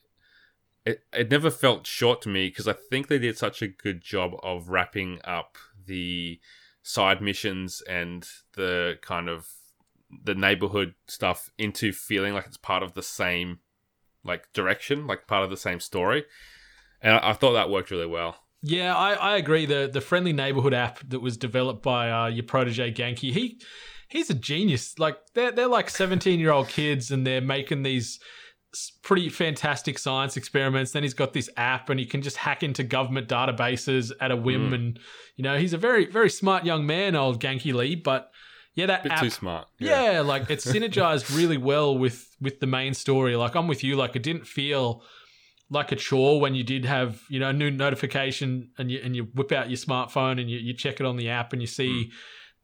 it, 0.86 1.04
it 1.14 1.30
never 1.30 1.52
felt 1.52 1.86
short 1.86 2.22
to 2.22 2.30
me 2.30 2.48
because 2.48 2.68
I 2.68 2.74
think 2.74 3.08
they 3.08 3.20
did 3.20 3.38
such 3.38 3.62
a 3.62 3.68
good 3.68 4.02
job 4.02 4.32
of 4.42 4.70
wrapping 4.70 5.20
up 5.24 5.58
the 5.86 6.40
side 6.82 7.22
missions 7.22 7.82
and 7.88 8.28
the 8.56 8.98
kind 9.02 9.30
of 9.30 9.48
the 10.24 10.36
neighborhood 10.36 10.94
stuff 11.08 11.52
into 11.58 11.94
feeling 11.94 12.34
like 12.34 12.46
it's 12.46 12.58
part 12.58 12.84
of 12.84 12.94
the 12.94 13.04
same 13.04 13.60
like 14.24 14.52
direction, 14.54 15.08
like 15.08 15.28
part 15.28 15.44
of 15.44 15.50
the 15.50 15.58
same 15.58 15.80
story. 15.80 16.26
And 17.02 17.16
I, 17.16 17.32
I 17.32 17.34
thought 17.34 17.54
that 17.54 17.70
worked 17.70 17.92
really 17.92 18.08
well. 18.08 18.38
Yeah, 18.64 18.96
I, 18.96 19.14
I 19.14 19.38
agree. 19.38 19.66
The 19.66 19.90
the 19.92 20.02
friendly 20.02 20.34
neighborhood 20.34 20.74
app 20.74 21.00
that 21.10 21.20
was 21.20 21.38
developed 21.38 21.82
by 21.82 22.12
uh, 22.12 22.28
your 22.28 22.44
protege 22.44 22.94
Ganke, 22.94 23.32
he 23.32 23.60
he's 24.08 24.30
a 24.30 24.36
genius. 24.36 25.00
Like 25.00 25.18
they're 25.34 25.52
they're 25.52 25.68
like 25.68 25.90
seventeen 25.90 26.40
year 26.40 26.52
old 26.52 26.68
kids, 26.68 27.10
and 27.10 27.26
they're 27.26 27.42
making 27.42 27.84
these 27.84 28.20
pretty 29.02 29.30
fantastic 29.30 29.98
science 29.98 30.38
experiments. 30.38 30.92
Then 30.92 31.04
he's 31.04 31.16
got 31.16 31.34
this 31.34 31.50
app, 31.58 31.90
and 31.90 32.00
he 32.00 32.06
can 32.06 32.22
just 32.22 32.38
hack 32.38 32.62
into 32.62 32.84
government 32.84 33.28
databases 33.28 34.12
at 34.22 34.30
a 34.30 34.36
whim. 34.36 34.70
Mm. 34.70 34.76
And 34.76 35.00
you 35.36 35.44
know, 35.44 35.58
he's 35.58 35.74
a 35.74 35.78
very 35.78 36.06
very 36.06 36.30
smart 36.30 36.64
young 36.64 36.86
man, 36.86 37.16
old 37.16 37.42
Ganke 37.42 37.74
Lee. 37.74 37.96
But 37.96 38.32
yeah, 38.76 38.86
that 38.86 39.02
bit 39.02 39.14
app, 39.14 39.22
too 39.22 39.32
smart. 39.32 39.68
yeah, 39.80 40.22
like 40.22 40.52
it 40.52 40.60
synergized 40.60 41.36
really 41.36 41.58
well 41.58 41.98
with 41.98 42.36
with 42.40 42.60
the 42.60 42.68
main 42.68 42.94
story. 42.94 43.36
Like 43.36 43.56
I'm 43.56 43.68
with 43.68 43.84
you. 43.84 43.96
Like 43.96 44.16
it 44.16 44.22
didn't 44.22 44.46
feel 44.46 45.04
like 45.72 45.92
a 45.92 45.96
chore 45.96 46.40
when 46.40 46.54
you 46.54 46.64
did 46.64 46.86
have 46.86 47.24
you 47.30 47.40
know 47.40 47.50
a 47.50 47.54
new 47.54 47.72
notification 47.72 48.70
and 48.78 48.92
you 48.92 49.00
and 49.04 49.16
you 49.16 49.24
whip 49.34 49.52
out 49.52 49.70
your 49.70 49.78
smartphone 49.78 50.40
and 50.40 50.52
you, 50.52 50.60
you 50.60 50.74
check 50.74 51.00
it 51.00 51.06
on 51.06 51.16
the 51.16 51.30
app 51.30 51.54
and 51.54 51.62
you 51.62 51.68
see 51.68 52.12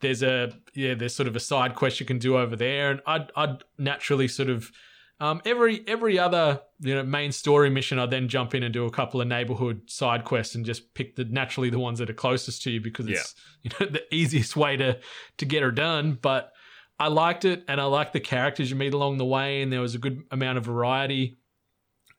there's 0.01 0.21
a 0.21 0.51
yeah 0.75 0.93
there's 0.93 1.15
sort 1.15 1.27
of 1.27 1.35
a 1.35 1.39
side 1.39 1.75
quest 1.75 1.99
you 1.99 2.05
can 2.05 2.19
do 2.19 2.37
over 2.37 2.55
there. 2.55 2.91
And 2.91 3.01
I'd 3.05 3.31
I'd 3.35 3.63
naturally 3.77 4.27
sort 4.27 4.49
of 4.49 4.71
um, 5.19 5.41
every 5.45 5.83
every 5.87 6.19
other 6.19 6.61
you 6.79 6.93
know 6.93 7.03
main 7.03 7.31
story 7.31 7.69
mission 7.69 7.97
I 7.97 8.05
then 8.05 8.27
jump 8.27 8.53
in 8.53 8.61
and 8.61 8.73
do 8.73 8.85
a 8.85 8.91
couple 8.91 9.19
of 9.19 9.27
neighborhood 9.27 9.89
side 9.89 10.25
quests 10.25 10.53
and 10.53 10.65
just 10.65 10.93
pick 10.93 11.15
the 11.15 11.23
naturally 11.25 11.69
the 11.69 11.79
ones 11.79 11.99
that 11.99 12.09
are 12.09 12.13
closest 12.13 12.61
to 12.63 12.71
you 12.71 12.81
because 12.81 13.07
it's 13.07 13.35
you 13.63 13.71
know 13.79 13.87
the 13.91 14.03
easiest 14.13 14.55
way 14.55 14.77
to 14.77 14.99
to 15.37 15.45
get 15.45 15.63
her 15.63 15.71
done. 15.71 16.19
But 16.21 16.51
I 16.99 17.07
liked 17.07 17.45
it 17.45 17.63
and 17.67 17.79
I 17.79 17.85
liked 17.85 18.13
the 18.13 18.19
characters 18.19 18.69
you 18.69 18.75
meet 18.75 18.93
along 18.93 19.17
the 19.17 19.25
way 19.25 19.61
and 19.61 19.71
there 19.71 19.81
was 19.81 19.95
a 19.95 19.99
good 19.99 20.23
amount 20.31 20.57
of 20.57 20.65
variety 20.65 21.37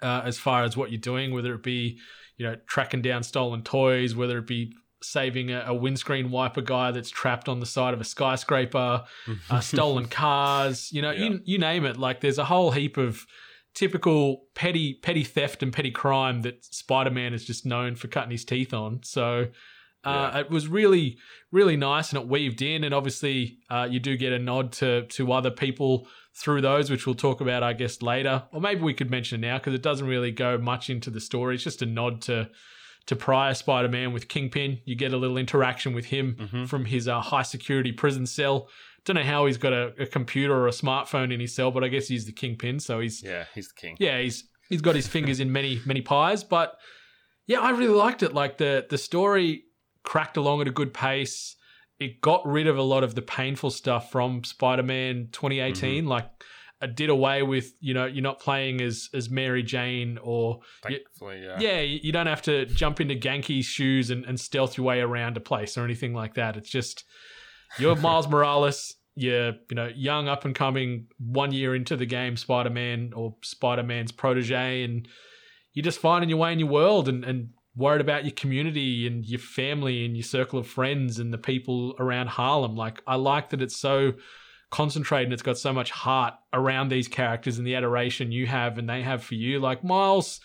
uh, 0.02 0.23
as 0.25 0.38
far 0.38 0.64
as 0.64 0.76
what 0.76 0.90
you're 0.90 1.00
doing, 1.00 1.33
whether 1.33 1.55
it 1.55 1.62
be 1.62 1.99
you 2.37 2.47
know 2.47 2.57
tracking 2.67 3.02
down 3.02 3.23
stolen 3.23 3.62
toys, 3.62 4.14
whether 4.14 4.38
it 4.38 4.47
be 4.47 4.73
saving 5.00 5.50
a, 5.52 5.62
a 5.67 5.75
windscreen 5.75 6.31
wiper 6.31 6.61
guy 6.61 6.90
that's 6.90 7.11
trapped 7.11 7.49
on 7.49 7.61
the 7.61 7.67
side 7.67 7.95
of 7.95 8.00
a 8.00 8.05
skyscraper, 8.05 9.05
uh, 9.50 9.61
stolen 9.73 10.07
cars, 10.07 10.90
you 10.93 11.00
know, 11.02 11.12
you 11.12 11.40
you 11.45 11.59
name 11.59 11.85
it. 11.85 11.97
Like 11.97 12.21
there's 12.21 12.38
a 12.38 12.45
whole 12.45 12.71
heap 12.73 12.97
of 12.97 13.25
typical 13.75 14.43
petty 14.55 14.95
petty 14.95 15.25
theft 15.25 15.62
and 15.62 15.73
petty 15.73 15.90
crime 15.90 16.43
that 16.43 16.64
Spider-Man 16.64 17.33
is 17.33 17.45
just 17.45 17.64
known 17.64 17.95
for 17.97 18.09
cutting 18.09 18.31
his 18.31 18.45
teeth 18.45 18.73
on. 18.75 19.00
So. 19.02 19.47
Uh, 20.05 20.38
It 20.38 20.50
was 20.50 20.69
really, 20.69 21.19
really 21.50 21.76
nice, 21.76 22.12
and 22.12 22.23
it 22.23 22.28
weaved 22.28 22.62
in. 22.62 22.85
And 22.85 22.95
obviously, 22.95 23.59
uh, 23.69 23.88
you 23.90 23.99
do 23.99 24.17
get 24.17 24.33
a 24.33 24.38
nod 24.38 24.73
to 24.75 25.02
to 25.07 25.33
other 25.33 25.50
people 25.50 26.07
through 26.40 26.61
those, 26.61 26.90
which 26.90 27.07
we'll 27.07 27.14
talk 27.14 27.40
about, 27.40 27.62
I 27.62 27.73
guess, 27.73 28.00
later. 28.02 28.45
Or 28.52 28.61
maybe 28.61 28.83
we 28.83 28.95
could 28.95 29.11
mention 29.11 29.42
it 29.42 29.47
now 29.47 29.59
because 29.59 29.75
it 29.75 29.83
doesn't 29.83 30.07
really 30.07 30.30
go 30.30 30.57
much 30.59 30.88
into 30.90 31.11
the 31.11 31.21
story. 31.21 31.54
It's 31.57 31.64
just 31.64 31.83
a 31.83 31.87
nod 31.87 32.21
to 32.23 32.49
to 33.07 33.16
prior 33.16 33.54
Spider-Man 33.54 34.12
with 34.12 34.28
Kingpin. 34.28 34.80
You 34.85 34.95
get 34.95 35.14
a 35.14 35.16
little 35.16 35.38
interaction 35.38 35.95
with 35.95 36.04
him 36.07 36.37
Mhm. 36.38 36.68
from 36.68 36.85
his 36.85 37.09
uh, 37.09 37.21
high 37.23 37.42
security 37.42 37.90
prison 37.90 38.26
cell. 38.26 38.68
Don't 39.07 39.16
know 39.16 39.23
how 39.23 39.47
he's 39.47 39.57
got 39.57 39.73
a, 39.73 39.95
a 39.99 40.04
computer 40.07 40.54
or 40.54 40.68
a 40.68 40.73
smartphone 40.73 41.33
in 41.33 41.40
his 41.40 41.54
cell, 41.54 41.71
but 41.71 41.83
I 41.83 41.88
guess 41.88 42.07
he's 42.09 42.26
the 42.26 42.33
Kingpin, 42.33 42.78
so 42.80 43.00
he's 43.00 43.23
Yeah, 43.23 43.45
he's 43.54 43.68
the 43.68 43.80
king. 43.80 43.97
yeah, 43.99 44.21
he's 44.21 44.45
he's 44.68 44.83
got 44.83 44.95
his 44.95 45.09
fingers 45.14 45.40
in 45.40 45.50
many 45.50 45.80
many 45.87 46.02
pies. 46.02 46.45
But 46.45 46.76
yeah, 47.47 47.61
I 47.61 47.71
really 47.71 47.95
liked 47.95 48.23
it. 48.23 48.35
Like 48.35 48.59
the 48.59 48.85
the 48.90 48.99
story 48.99 49.62
cracked 50.04 50.37
along 50.37 50.61
at 50.61 50.68
a 50.68 50.73
good 50.73 50.92
pace. 50.92 51.57
It 51.99 52.21
got 52.21 52.47
rid 52.47 52.67
of 52.67 52.78
a 52.78 52.83
lot 52.83 53.02
of 53.02 53.14
the 53.14 53.23
painful 53.23 53.71
stuff 53.71 54.12
from 54.12 54.45
Spider-Man 54.45 55.28
2018. 55.33 56.02
Mm-hmm. 56.02 56.09
Like, 56.09 56.31
it 56.81 56.95
did 56.95 57.11
away 57.11 57.43
with 57.43 57.73
you 57.81 57.93
know 57.93 58.07
you're 58.07 58.23
not 58.23 58.38
playing 58.38 58.81
as 58.81 59.09
as 59.12 59.28
Mary 59.28 59.62
Jane 59.62 60.19
or 60.23 60.61
you- 60.93 61.00
yeah. 61.43 61.59
yeah, 61.59 61.81
you 61.81 61.99
you 62.05 62.12
don't 62.12 62.28
have 62.28 62.43
to 62.43 62.67
jump 62.67 63.00
into 63.00 63.14
Ganke's 63.17 63.67
shoes 63.67 64.11
and, 64.11 64.25
and 64.25 64.38
stealth 64.38 64.76
your 64.76 64.87
way 64.87 65.00
around 65.00 65.37
a 65.37 65.40
place 65.40 65.76
or 65.76 65.85
anything 65.85 66.14
like 66.14 66.35
that. 66.35 66.57
It's 66.57 66.71
just 66.71 67.05
you're 67.78 67.97
Miles 68.00 68.28
Morales. 68.28 68.95
You're 69.17 69.55
you 69.69 69.75
know 69.75 69.90
young, 69.93 70.28
up 70.28 70.45
and 70.45 70.55
coming, 70.55 71.09
one 71.19 71.52
year 71.52 71.75
into 71.75 71.97
the 71.97 72.07
game, 72.07 72.37
Spider 72.37 72.71
Man 72.71 73.12
or 73.12 73.35
Spider 73.43 73.83
Man's 73.83 74.12
protege, 74.12 74.85
and 74.85 75.09
you're 75.73 75.83
just 75.83 75.99
finding 75.99 76.31
your 76.31 76.38
way 76.38 76.52
in 76.52 76.61
your 76.61 76.69
world 76.69 77.09
and 77.09 77.25
and 77.25 77.49
worried 77.78 78.00
about 78.00 78.25
your 78.25 78.32
community 78.32 79.06
and 79.06 79.25
your 79.25 79.38
family 79.38 80.04
and 80.04 80.16
your 80.16 80.25
circle 80.25 80.58
of 80.58 80.66
friends 80.66 81.18
and 81.18 81.32
the 81.32 81.38
people 81.38 81.94
around 81.99 82.26
Harlem. 82.26 82.75
Like 82.76 83.00
I 83.06 83.14
like 83.14 83.50
that 83.50 83.62
it's 83.62 83.76
so 83.76 84.12
concentrated 84.70 85.26
and 85.26 85.32
it's 85.32 85.42
got 85.42 85.56
so 85.56 85.73
much 85.73 85.90
heart 85.90 86.35
around 86.52 86.88
these 86.90 87.08
characters 87.08 87.56
and 87.56 87.66
the 87.66 87.75
adoration 87.75 88.32
you 88.32 88.47
have 88.47 88.76
and 88.78 88.88
they 88.88 89.02
have 89.02 89.23
for 89.23 89.35
you. 89.35 89.61
Like 89.61 89.82
Miles 89.85 90.40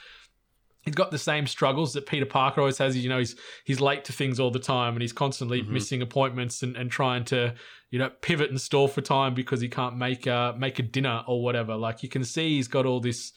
he's 0.85 0.95
got 0.95 1.11
the 1.11 1.17
same 1.17 1.47
struggles 1.47 1.93
that 1.93 2.05
Peter 2.05 2.25
Parker 2.25 2.59
always 2.59 2.77
has. 2.77 2.95
You 2.97 3.09
know, 3.09 3.17
he's 3.19 3.35
he's 3.63 3.79
late 3.81 4.03
to 4.05 4.13
things 4.13 4.39
all 4.39 4.51
the 4.51 4.59
time, 4.59 4.93
and 4.93 5.01
he's 5.01 5.13
constantly 5.13 5.61
Mhm. 5.61 5.69
missing 5.69 6.01
appointments 6.01 6.61
and, 6.61 6.75
and 6.75 6.91
trying 6.91 7.23
to 7.25 7.53
you 7.89 7.99
know 7.99 8.09
pivot 8.21 8.49
and 8.49 8.59
stall 8.59 8.87
for 8.89 9.01
time 9.01 9.33
because 9.33 9.61
he 9.61 9.69
can't 9.69 9.95
make 9.97 10.27
a 10.27 10.53
make 10.57 10.79
a 10.79 10.83
dinner 10.83 11.23
or 11.27 11.41
whatever. 11.41 11.75
Like 11.75 12.03
you 12.03 12.09
can 12.09 12.23
see, 12.25 12.55
he's 12.57 12.67
got 12.67 12.85
all 12.85 12.99
this 12.99 13.31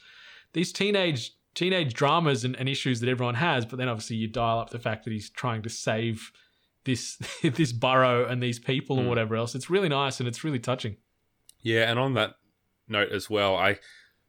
these 0.55 0.73
teenage 0.73 1.33
teenage 1.57 1.93
dramas 1.95 2.45
and, 2.45 2.55
and 2.55 2.69
issues 2.69 3.01
that 3.01 3.09
everyone 3.09 3.35
has. 3.35 3.67
But 3.67 3.79
then 3.79 3.89
obviously 3.89 4.17
you 4.17 4.29
dial 4.29 4.61
up 4.61 4.71
the 4.71 4.79
fact 4.79 5.05
that 5.05 5.11
he's 5.13 5.29
trying 5.31 5.63
to 5.63 5.69
save 5.69 6.31
this 6.85 7.17
this 7.43 7.73
borough 7.73 8.25
and 8.27 8.41
these 8.41 8.61
people 8.61 8.99
and 8.99 9.07
Mm. 9.07 9.09
whatever 9.09 9.35
else. 9.35 9.57
It's 9.57 9.69
really 9.69 9.89
nice 9.89 10.21
and 10.21 10.29
it's 10.29 10.45
really 10.45 10.61
touching. 10.61 10.99
Yeah, 11.63 11.91
and 11.91 11.99
on 11.99 12.15
that 12.15 12.35
note 12.87 13.11
as 13.11 13.29
well, 13.29 13.57
I 13.57 13.79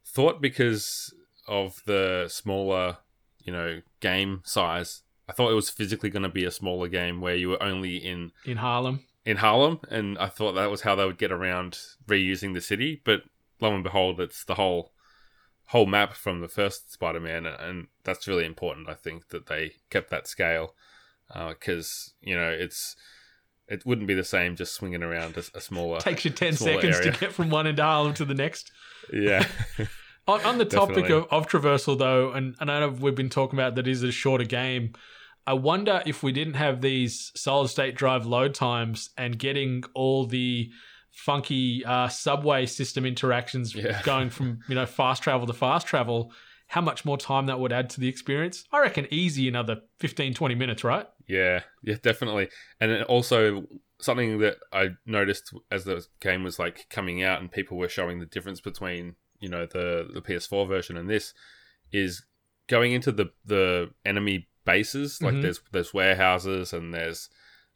thought 0.03 0.41
because 0.41 1.13
of 1.48 1.81
the 1.86 2.25
smaller, 2.29 2.98
you 3.43 3.53
know, 3.53 3.81
game 4.00 4.41
size, 4.43 5.03
I 5.29 5.34
thought 5.34 5.51
it 5.51 5.55
was 5.55 5.69
physically 5.69 6.10
going 6.10 6.24
to 6.24 6.29
be 6.29 6.46
a 6.46 6.51
smaller 6.51 6.88
game 6.88 7.22
where 7.22 7.36
you 7.36 7.50
were 7.50 7.62
only 7.62 7.98
in 7.98 8.31
In 8.46 8.57
Harlem, 8.57 9.01
in 9.25 9.38
Harlem, 9.38 9.79
and 9.91 10.17
I 10.17 10.27
thought 10.29 10.53
that 10.53 10.72
was 10.72 10.81
how 10.81 10.96
they 10.96 11.05
would 11.05 11.17
get 11.19 11.31
around 11.31 11.77
reusing 12.07 12.53
the 12.55 12.62
city. 12.62 13.01
But 13.05 13.24
lo 13.62 13.74
and 13.75 13.84
behold, 13.84 14.19
it's 14.19 14.43
the 14.43 14.55
whole 14.55 14.93
whole 15.67 15.86
map 15.86 16.13
from 16.13 16.41
the 16.41 16.47
first 16.47 16.91
Spider-Man, 16.91 17.45
and 17.45 17.88
that's 18.03 18.27
really 18.27 18.45
important. 18.45 18.89
I 18.89 18.93
think 18.93 19.29
that 19.29 19.47
they 19.47 19.74
kept 19.89 20.09
that 20.09 20.27
scale 20.27 20.74
uh, 21.33 21.50
because 21.50 22.13
you 22.21 22.36
know 22.36 22.50
it's 22.50 22.95
it 23.67 23.86
wouldn't 23.86 24.07
be 24.07 24.13
the 24.13 24.24
same 24.24 24.55
just 24.55 24.74
swinging 24.74 25.03
around 25.03 25.38
a, 25.38 25.43
a 25.55 25.62
smaller. 25.62 26.00
takes 26.00 26.25
you 26.25 26.31
ten 26.31 26.53
seconds 26.53 26.97
area. 26.97 27.12
to 27.12 27.19
get 27.19 27.33
from 27.33 27.50
one 27.50 27.67
end 27.67 27.79
of 27.79 27.86
Harlem 27.86 28.13
to 28.15 28.25
the 28.25 28.33
next. 28.33 28.71
yeah. 29.13 29.45
On, 30.29 30.41
on 30.41 30.57
the 30.57 30.65
topic 30.65 31.09
of, 31.09 31.25
of 31.31 31.47
traversal, 31.47 31.97
though, 31.97 32.33
and, 32.33 32.53
and 32.59 32.69
I 32.69 32.81
know 32.81 32.89
we've 32.89 33.15
been 33.15 33.29
talking 33.29 33.57
about 33.57 33.75
that 33.75 33.88
is 33.88 34.03
a 34.03 34.12
shorter 34.12 34.43
game. 34.43 34.91
I 35.45 35.53
wonder 35.53 36.03
if 36.05 36.21
we 36.21 36.33
didn't 36.33 36.55
have 36.55 36.81
these 36.81 37.31
solid 37.33 37.69
state 37.69 37.95
drive 37.95 38.25
load 38.25 38.53
times 38.53 39.12
and 39.17 39.39
getting 39.39 39.86
all 39.93 40.25
the 40.25 40.69
funky 41.17 41.83
uh, 41.83 42.07
subway 42.07 42.65
system 42.65 43.05
interactions 43.05 43.74
Yeah. 43.74 44.01
going 44.03 44.29
from 44.29 44.59
you 44.67 44.75
know 44.75 44.86
fast 44.86 45.24
travel 45.24 45.47
to 45.47 45.53
fast 45.53 45.88
travel, 45.88 46.31
how 46.67 46.81
much 46.81 47.05
more 47.05 47.17
time 47.17 47.47
that 47.47 47.59
would 47.59 47.74
add 47.74 47.89
to 47.91 48.00
the 48.00 48.07
experience? 48.07 48.63
I 48.71 48.79
reckon 48.81 49.07
easy 49.09 49.47
another 49.47 49.77
15, 50.00 50.33
20 50.36 50.55
minutes, 50.55 50.83
right? 50.83 51.07
Yeah, 51.27 51.62
yeah, 51.81 51.95
definitely. 52.01 52.50
And 52.79 53.03
also 53.03 53.65
something 54.00 54.38
that 54.39 54.57
I 54.71 54.89
noticed 55.05 55.53
as 55.71 55.86
the 55.86 56.05
game 56.19 56.43
was 56.43 56.59
like 56.59 56.86
coming 56.89 57.24
out 57.24 57.41
and 57.41 57.51
people 57.51 57.77
were 57.77 57.89
showing 57.89 58.19
the 58.19 58.25
difference 58.27 58.62
between, 58.62 59.15
you 59.39 59.50
know, 59.50 59.65
the 59.65 60.07
the 60.13 60.21
PS4 60.21 60.67
version 60.67 60.97
and 60.97 61.09
this 61.09 61.33
is 61.91 62.24
going 62.67 62.91
into 62.93 63.12
the 63.12 63.31
the 63.43 63.89
enemy 64.05 64.47
bases. 64.65 65.21
Like 65.21 65.36
Mhm. 65.36 65.41
there's 65.41 65.62
there's 65.71 65.93
warehouses 65.95 66.74
and 66.74 66.93
there's 66.93 67.29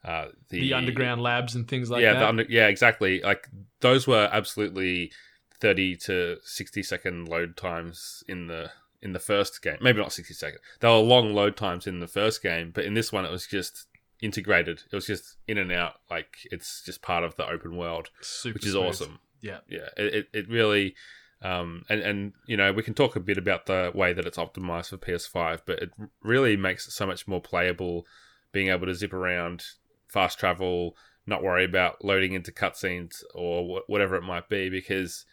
uh 0.04 0.28
the, 0.50 0.60
The, 0.62 0.74
underground 0.74 1.22
labs 1.22 1.56
and 1.56 1.68
things 1.68 1.90
like 1.90 2.02
yeah, 2.02 2.14
that. 2.14 2.20
the 2.20 2.28
under, 2.28 2.46
yeah, 2.50 2.68
exactly. 2.68 3.22
Like 3.22 3.48
those 3.82 4.08
were 4.08 4.30
absolutely 4.32 5.12
30 5.60 5.96
to 5.98 6.38
60 6.44 6.84
second 6.84 7.28
load 7.28 7.56
times 7.56 8.24
in 8.28 8.48
the 8.48 8.72
in 9.02 9.14
the 9.14 9.20
first 9.20 9.62
game. 9.62 9.78
Maybe 9.82 10.00
not 10.00 10.14
60 10.14 10.34
second. 10.34 10.60
They 10.80 10.88
were 10.88 10.96
long 10.96 11.34
load 11.34 11.56
times 11.58 11.88
in 11.88 12.00
the 12.00 12.08
first 12.08 12.42
game, 12.44 12.72
but 12.74 12.86
in 12.86 12.94
this 12.94 13.12
one 13.12 13.26
it 13.26 13.32
was 13.32 13.48
just 13.48 13.88
integrated. 14.22 14.84
It 14.92 14.96
was 14.96 15.08
just 15.08 15.38
in 15.48 15.58
and 15.58 15.72
out 15.72 15.96
like 16.10 16.38
it's 16.52 16.84
just 16.84 17.02
part 17.02 17.24
of 17.24 17.36
the 17.36 17.48
open 17.48 17.76
world, 17.78 18.10
Super 18.22 18.56
which 18.56 18.66
is 18.66 18.74
smooth. 18.74 18.86
awesome. 18.86 19.20
Yeah. 19.42 19.60
Yeah, 19.68 19.90
it 19.98 20.14
it, 20.14 20.28
it 20.34 20.50
really 20.50 20.96
um, 21.44 21.84
and, 21.90 22.02
and 22.02 22.34
you 22.46 22.56
know 22.58 22.72
we 22.72 22.84
can 22.84 22.94
talk 22.94 23.16
a 23.16 23.20
bit 23.20 23.38
about 23.38 23.66
the 23.66 23.92
way 23.96 24.14
that 24.14 24.26
it's 24.26 24.38
optimized 24.38 24.90
for 24.90 24.98
PS5, 24.98 25.62
but 25.66 25.80
it 25.80 25.92
really 26.24 26.56
makes 26.56 26.88
it 26.88 26.92
so 26.92 27.06
much 27.08 27.28
more 27.28 27.42
playable. 27.42 28.06
Being 28.52 28.68
able 28.68 28.86
to 28.88 28.94
zip 28.94 29.14
around, 29.14 29.64
fast 30.12 30.38
travel, 30.40 30.96
not 31.26 31.44
worry 31.44 31.64
about 31.66 32.04
loading 32.04 32.34
into 32.34 32.52
cutscenes 32.52 33.24
or 33.34 33.80
wh- 33.82 33.90
whatever 33.90 34.16
it 34.16 34.24
might 34.24 34.50
be, 34.50 34.70
because 34.70 35.26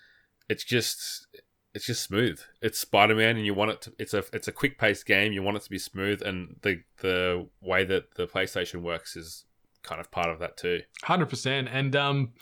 it's 0.49 0.65
just 0.65 1.27
it's 1.75 1.87
just 1.87 2.03
smooth. 2.03 2.41
It's 2.63 2.79
Spider 2.79 3.15
Man, 3.15 3.37
and 3.37 3.45
you 3.45 3.55
want 3.55 3.71
it 3.73 3.83
to. 3.83 3.93
It's 3.99 4.15
a 4.15 4.25
it's 4.33 4.49
a 4.49 4.53
quick 4.53 4.79
paced 4.79 5.07
game. 5.07 5.33
You 5.33 5.43
want 5.43 5.57
it 5.57 5.63
to 5.65 5.71
be 5.71 5.79
smooth, 5.79 6.23
and 6.23 6.57
the 6.63 6.83
the 7.01 7.49
way 7.61 7.85
that 7.85 8.15
the 8.17 8.27
PlayStation 8.27 8.83
works 8.83 9.17
is 9.17 9.45
kind 9.83 10.01
of 10.01 10.11
part 10.11 10.29
of 10.31 10.39
that 10.41 10.57
too. 10.57 10.81
Hundred 11.05 11.29
percent, 11.29 11.69
and 11.71 11.95
um, 11.95 12.33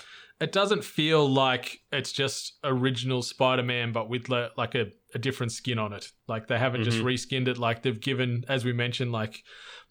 it 0.40 0.52
doesn't 0.52 0.85
feel 0.85 1.28
like 1.28 1.81
it's 1.93 2.12
just 2.12 2.59
original 2.64 3.23
Spider-Man, 3.23 3.93
but 3.93 4.09
with 4.09 4.28
le- 4.28 4.50
like 4.57 4.75
a, 4.75 4.87
a 5.14 5.19
different 5.19 5.52
skin 5.52 5.78
on 5.78 5.93
it. 5.93 6.07
Like 6.28 6.47
they 6.47 6.59
haven't 6.59 6.85
just 6.85 6.99
Mhm. 6.99 7.05
reskinned 7.05 7.49
it. 7.49 7.59
Like 7.59 7.83
they've 7.83 8.00
given, 8.00 8.45
as 8.49 8.64
we 8.64 8.73
mentioned, 8.73 9.12
like 9.12 9.43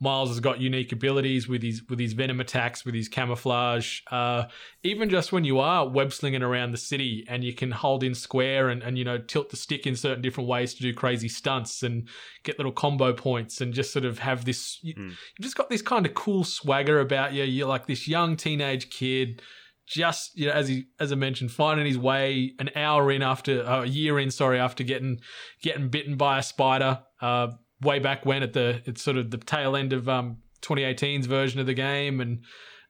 Miles 0.02 0.30
has 0.30 0.42
got 0.42 0.60
unique 0.60 0.92
abilities 0.92 1.48
with 1.48 1.64
his 1.64 1.82
with 1.90 2.00
his 2.00 2.14
venom 2.14 2.42
attacks, 2.42 2.84
with 2.84 2.94
his 2.94 3.08
camouflage. 3.08 4.02
Uh, 4.12 4.46
even 4.84 5.10
just 5.10 5.32
when 5.32 5.46
you 5.46 5.60
are 5.60 5.88
web 5.88 6.12
slinging 6.12 6.44
around 6.44 6.72
the 6.72 6.78
city 6.78 7.26
and 7.30 7.44
you 7.44 7.54
can 7.54 7.72
hold 7.72 8.04
in 8.04 8.14
square 8.14 8.70
and 8.70 8.84
and 8.84 8.98
you 8.98 9.06
know 9.06 9.18
tilt 9.18 9.50
the 9.50 9.58
stick 9.58 9.88
in 9.88 9.96
certain 9.96 10.22
different 10.22 10.50
ways 10.50 10.74
to 10.74 10.82
do 10.82 10.94
crazy 10.94 11.30
stunts 11.30 11.82
and 11.82 12.10
get 12.44 12.60
little 12.60 12.74
combo 12.74 13.14
points 13.14 13.62
and 13.62 13.74
just 13.74 13.94
sort 13.94 14.06
of 14.06 14.20
have 14.20 14.46
this. 14.46 14.80
You, 14.82 14.96
Mm. 14.96 15.10
You've 15.10 15.44
just 15.44 15.58
got 15.58 15.70
this 15.70 15.82
kind 15.82 16.06
of 16.06 16.14
cool 16.14 16.44
swagger 16.46 17.00
about 17.00 17.34
you. 17.34 17.44
You're 17.44 17.68
like 17.68 17.86
this 17.86 18.08
young 18.08 18.38
teenage 18.38 18.90
kid 18.90 19.42
just 19.86 20.36
you 20.38 20.48
know 20.48 20.54
as 20.54 20.68
he 20.68 20.86
as 21.00 21.12
I 21.12 21.16
mentioned 21.16 21.52
finding 21.52 21.86
his 21.86 21.98
way 21.98 22.54
an 22.60 22.72
hour 22.76 23.12
in 23.12 23.22
after 23.22 23.66
uh, 23.66 23.84
a 23.84 23.86
year 23.86 24.20
in 24.20 24.32
sorry 24.32 24.60
after 24.60 24.84
getting 24.84 25.20
getting 25.62 25.90
bitten 25.90 26.16
by 26.16 26.40
a 26.40 26.44
spider 26.44 27.04
uh 27.22 27.50
way 27.82 28.00
back 28.00 28.26
when 28.26 28.42
at 28.44 28.54
the 28.54 28.82
it's 28.86 29.02
sort 29.02 29.18
of 29.18 29.32
the 29.32 29.38
tail 29.38 29.76
end 29.76 29.94
of 29.94 30.08
um 30.10 30.38
2018's 30.62 31.28
version 31.28 31.60
of 31.60 31.66
the 31.66 31.74
game 31.74 32.22
and 32.22 32.44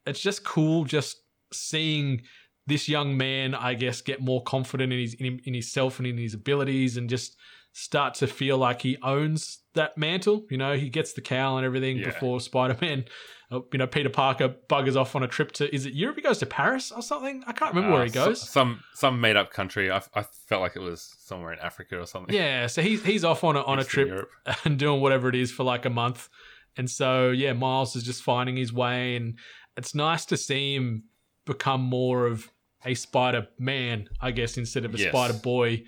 it's 0.05 0.19
just 0.19 0.43
cool 0.45 0.85
just 0.85 1.17
seeing 1.53 2.21
this 2.67 2.87
young 2.87 3.17
man 3.17 3.53
I 3.55 3.73
guess 3.73 4.01
get 4.01 4.21
more 4.21 4.43
confident 4.43 4.93
in 4.93 4.99
his 4.99 5.13
in, 5.15 5.39
in 5.45 5.53
himself 5.53 5.99
and 5.99 6.07
in 6.07 6.17
his 6.17 6.33
abilities 6.33 6.97
and 6.97 7.09
just 7.09 7.35
start 7.73 8.13
to 8.15 8.27
feel 8.27 8.57
like 8.57 8.81
he 8.81 8.97
owns 9.03 9.59
that 9.73 9.97
mantle 9.97 10.45
you 10.49 10.57
know 10.57 10.75
he 10.77 10.89
gets 10.89 11.13
the 11.13 11.21
cowl 11.21 11.57
and 11.57 11.65
everything 11.65 11.97
Yeah. 11.97 12.05
before 12.05 12.39
Spider-Man 12.39 13.05
uh, 13.07 13.11
you 13.51 13.77
know, 13.77 13.87
Peter 13.87 14.09
Parker 14.09 14.49
buggers 14.69 14.95
off 14.95 15.15
on 15.15 15.23
a 15.23 15.27
trip 15.27 15.51
to 15.53 15.73
is 15.73 15.85
it 15.85 15.93
Europe? 15.93 16.15
He 16.17 16.21
goes 16.21 16.39
to 16.39 16.45
Paris 16.45 16.91
or 16.91 17.01
something. 17.01 17.43
I 17.47 17.51
can't 17.53 17.73
remember 17.73 17.93
where 17.95 18.01
Uh, 18.03 18.05
he 18.05 18.11
so- 18.11 18.25
goes. 18.25 18.41
some 18.49 18.83
some 18.93 19.21
made 19.21 19.35
up 19.35 19.51
country. 19.51 19.91
I, 19.91 20.01
I 20.13 20.23
felt 20.23 20.61
like 20.61 20.75
it 20.75 20.79
was 20.81 21.15
somewhere 21.19 21.53
in 21.53 21.59
Africa 21.59 21.99
or 21.99 22.05
something. 22.05 22.33
yeah, 22.35 22.67
so 22.67 22.81
he's 22.81 23.03
he's 23.05 23.23
off 23.23 23.43
on 23.43 23.55
a 23.55 23.61
on 23.63 23.79
a 23.79 23.83
trip 23.83 24.27
and 24.65 24.77
doing 24.79 25.01
whatever 25.01 25.29
it 25.29 25.35
is 25.35 25.51
for 25.51 25.63
like 25.63 25.85
a 25.85 25.89
month, 25.89 26.29
and 26.77 26.89
so 26.89 27.29
yeah, 27.31 27.53
Miles 27.53 27.95
is 27.95 28.03
just 28.03 28.23
finding 28.23 28.57
his 28.57 28.73
way, 28.73 29.15
and 29.15 29.37
it's 29.77 29.93
nice 29.93 30.25
to 30.25 30.37
see 30.37 30.75
him 30.75 31.03
become 31.45 31.81
more 31.81 32.25
of 32.25 32.49
a 32.85 32.93
Spider 32.95 33.47
Man, 33.59 34.09
I 34.21 34.31
guess, 34.31 34.57
instead 34.57 34.85
of 34.85 34.93
a 34.93 34.97
Yes. 34.97 35.09
Spider 35.09 35.33
Boy. 35.33 35.83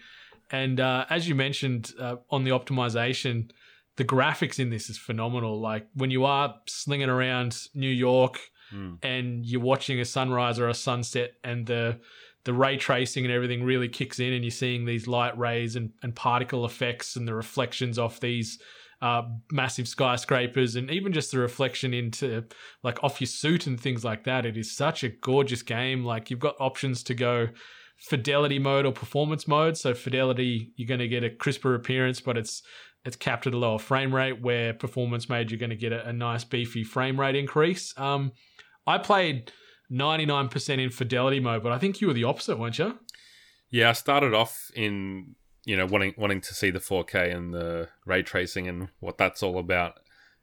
And 0.50 0.80
uh, 0.80 1.06
as 1.10 1.28
you 1.28 1.36
mentioned 1.36 1.92
uh, 2.00 2.16
on 2.30 2.44
the 2.44 2.52
optimization, 2.52 3.52
the 3.98 4.06
graphics 4.06 4.60
in 4.60 4.70
this 4.70 4.90
is 4.90 4.98
phenomenal. 4.98 5.60
Like 5.60 5.88
when 5.96 6.12
you 6.12 6.26
are 6.26 6.56
slinging 6.68 7.10
around 7.10 7.68
New 7.74 7.90
York 7.90 8.40
Mm. 8.74 8.98
and 9.02 9.46
you're 9.46 9.62
watching 9.62 10.02
a 10.02 10.04
sunrise 10.04 10.60
or 10.60 10.68
a 10.68 10.74
sunset, 10.74 11.36
and 11.42 11.66
the 11.66 12.02
the 12.44 12.52
ray 12.54 12.76
tracing 12.76 13.24
and 13.24 13.34
everything 13.34 13.64
really 13.64 13.88
kicks 13.88 14.20
in, 14.20 14.34
and 14.34 14.44
you're 14.44 14.52
seeing 14.52 14.84
these 14.84 15.08
light 15.08 15.38
rays 15.38 15.78
and, 15.78 15.92
and 16.04 16.14
particle 16.14 16.66
effects 16.66 17.16
and 17.16 17.26
the 17.26 17.34
reflections 17.34 17.98
off 17.98 18.20
these 18.20 18.60
uh, 19.02 19.22
massive 19.54 19.88
skyscrapers, 19.88 20.76
and 20.76 20.92
even 20.92 21.14
just 21.14 21.32
the 21.32 21.40
reflection 21.40 21.94
into 21.94 22.44
like 22.84 23.02
off 23.06 23.22
your 23.22 23.28
suit 23.28 23.68
and 23.68 23.80
things 23.80 24.04
like 24.04 24.26
that. 24.26 24.46
It 24.46 24.58
is 24.58 24.76
such 24.76 25.02
a 25.06 25.10
gorgeous 25.10 25.62
game. 25.62 26.04
Like 26.04 26.30
you've 26.30 26.40
got 26.40 26.56
options 26.60 27.04
to 27.04 27.14
go 27.14 27.48
fidelity 27.98 28.60
mode 28.60 28.86
or 28.86 28.92
performance 28.92 29.48
mode. 29.48 29.78
So 29.78 29.94
fidelity, 29.94 30.72
you're 30.76 30.88
going 30.88 31.00
to 31.00 31.08
get 31.08 31.24
a 31.24 31.30
crisper 31.30 31.74
appearance, 31.74 32.20
but 32.20 32.38
it's 32.38 32.64
it's 33.08 33.16
capped 33.16 33.48
at 33.48 33.54
a 33.54 33.58
lower 33.58 33.80
frame 33.80 34.14
rate. 34.14 34.42
Where 34.42 34.74
performance 34.74 35.30
mode, 35.30 35.50
you're 35.50 35.58
going 35.58 35.70
to 35.70 35.78
get 35.78 35.94
a, 35.94 36.10
a 36.10 36.14
nice 36.14 36.44
beefy 36.44 36.84
frame 36.84 37.18
rate 37.18 37.36
increase. 37.36 37.98
Um, 37.98 38.34
I 38.86 38.98
played 38.98 39.52
99% 39.90 40.84
in 40.84 40.90
fidelity 40.90 41.40
mode, 41.40 41.64
but 41.64 41.72
I 41.72 41.78
think 41.78 42.02
you 42.02 42.08
were 42.08 42.14
the 42.14 42.26
opposite, 42.26 42.60
weren't 42.60 42.78
you? 42.78 43.00
Yeah, 43.70 43.90
I 43.90 43.94
started 43.94 44.34
off 44.34 44.70
in 44.76 45.36
you 45.66 45.76
know 45.76 45.86
wanting 45.86 46.16
wanting 46.18 46.42
to 46.42 46.54
see 46.54 46.70
the 46.70 46.80
4K 46.80 47.34
and 47.34 47.54
the 47.54 47.88
ray 48.06 48.24
tracing 48.24 48.68
and 48.68 48.90
what 49.00 49.18
that's 49.18 49.42
all 49.42 49.58
about, 49.58 50.00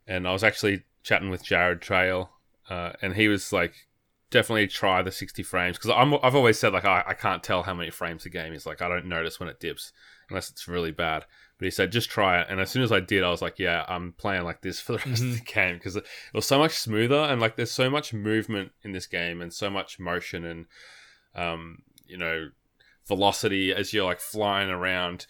and 0.06 0.26
I 0.26 0.32
was 0.32 0.42
actually 0.42 0.84
chatting 1.02 1.28
with 1.28 1.44
Jared 1.44 1.82
Trail, 1.82 2.30
uh, 2.70 2.92
and 3.02 3.14
he 3.14 3.28
was 3.28 3.52
like, 3.52 3.74
definitely 4.30 4.66
try 4.66 5.00
the 5.02 5.12
60 5.12 5.42
frames 5.42 5.76
because 5.76 5.90
I'm 5.90 6.14
I've 6.22 6.34
always 6.34 6.58
said 6.58 6.72
like 6.72 6.84
I, 6.84 7.04
I 7.06 7.14
can't 7.14 7.42
tell 7.42 7.62
how 7.62 7.74
many 7.74 7.90
frames 7.90 8.24
the 8.24 8.30
game 8.30 8.52
is 8.52 8.66
like 8.66 8.82
I 8.82 8.88
don't 8.88 9.06
notice 9.06 9.38
when 9.38 9.48
it 9.48 9.60
dips 9.60 9.92
unless 10.28 10.50
it's 10.50 10.66
really 10.66 10.90
bad. 10.90 11.24
But 11.64 11.68
he 11.68 11.70
said 11.70 11.92
just 11.92 12.10
try 12.10 12.42
it, 12.42 12.48
and 12.50 12.60
as 12.60 12.70
soon 12.70 12.82
as 12.82 12.92
I 12.92 13.00
did, 13.00 13.22
I 13.22 13.30
was 13.30 13.40
like, 13.40 13.58
yeah, 13.58 13.86
I'm 13.88 14.12
playing 14.12 14.44
like 14.44 14.60
this 14.60 14.80
for 14.80 14.92
the 14.92 14.98
rest 15.06 15.22
of 15.22 15.32
the 15.32 15.40
game. 15.40 15.76
Because 15.76 15.96
it 15.96 16.04
was 16.34 16.46
so 16.46 16.58
much 16.58 16.72
smoother 16.72 17.16
and 17.16 17.40
like 17.40 17.56
there's 17.56 17.70
so 17.70 17.88
much 17.88 18.12
movement 18.12 18.72
in 18.82 18.92
this 18.92 19.06
game 19.06 19.40
and 19.40 19.50
so 19.50 19.70
much 19.70 19.98
motion 19.98 20.44
and 20.44 20.66
um 21.34 21.78
you 22.06 22.18
know 22.18 22.50
velocity 23.06 23.72
as 23.72 23.94
you're 23.94 24.04
like 24.04 24.20
flying 24.20 24.68
around 24.68 25.26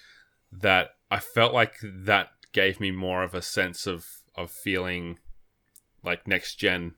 that 0.51 0.97
I 1.09 1.21
felt 1.21 1.55
like 1.55 1.77
that 1.85 2.31
gave 2.53 2.81
me 2.81 2.91
more 2.91 3.23
of 3.23 3.33
a 3.33 3.41
sense 3.41 3.87
of 3.87 4.05
of 4.35 4.51
feeling 4.51 5.21
like 6.03 6.27
next 6.27 6.57
gen 6.57 6.95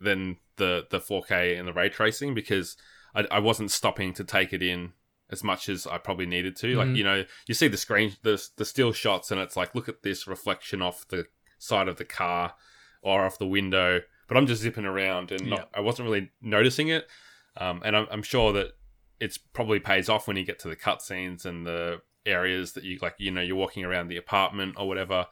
than 0.00 0.38
the 0.56 0.84
the 0.90 0.98
4K 0.98 1.56
and 1.56 1.68
the 1.68 1.72
ray 1.72 1.90
tracing 1.90 2.34
because 2.34 2.76
I, 3.14 3.24
I 3.30 3.38
wasn't 3.38 3.70
stopping 3.70 4.12
to 4.14 4.24
take 4.24 4.52
it 4.52 4.64
in 4.64 4.94
as 5.30 5.44
much 5.44 5.68
as 5.68 5.86
I 5.86 5.98
probably 5.98 6.26
needed 6.26 6.56
to. 6.56 6.74
Like 6.76 6.88
Mhm. 6.88 6.96
you 6.96 7.04
know, 7.04 7.24
you 7.46 7.54
see 7.54 7.68
the 7.68 7.76
screen, 7.76 8.16
the 8.22 8.42
the 8.56 8.64
still 8.64 8.92
shots, 8.92 9.30
and 9.30 9.40
it's 9.40 9.56
like 9.56 9.74
look 9.74 9.88
at 9.88 10.02
this 10.02 10.26
reflection 10.26 10.80
off 10.82 11.06
the 11.08 11.26
side 11.58 11.88
of 11.88 11.96
the 11.96 12.04
car 12.04 12.54
or 13.02 13.24
off 13.24 13.38
the 13.38 13.46
window. 13.46 14.00
But 14.28 14.36
I'm 14.36 14.46
just 14.46 14.62
zipping 14.62 14.84
around 14.84 15.32
and 15.32 15.48
not, 15.50 15.70
I 15.74 15.80
wasn't 15.80 16.08
really 16.08 16.30
noticing 16.42 16.88
it. 16.88 17.08
Um, 17.56 17.82
and 17.84 17.96
I'm, 17.96 18.06
I'm 18.10 18.22
sure 18.22 18.52
that 18.52 18.72
it's 19.20 19.38
probably 19.38 19.80
pays 19.80 20.08
off 20.08 20.28
when 20.28 20.36
you 20.36 20.44
get 20.44 20.58
to 20.60 20.68
the 20.68 20.76
cutscenes 20.76 21.44
and 21.46 21.66
the 21.66 22.02
areas 22.26 22.72
that 22.72 22.84
you 22.84 22.98
like. 23.00 23.14
You 23.18 23.30
know, 23.30 23.40
you're 23.40 23.56
walking 23.56 23.84
around 23.84 24.08
the 24.08 24.16
apartment 24.18 24.74
or 24.78 24.86
whatever. 24.86 25.26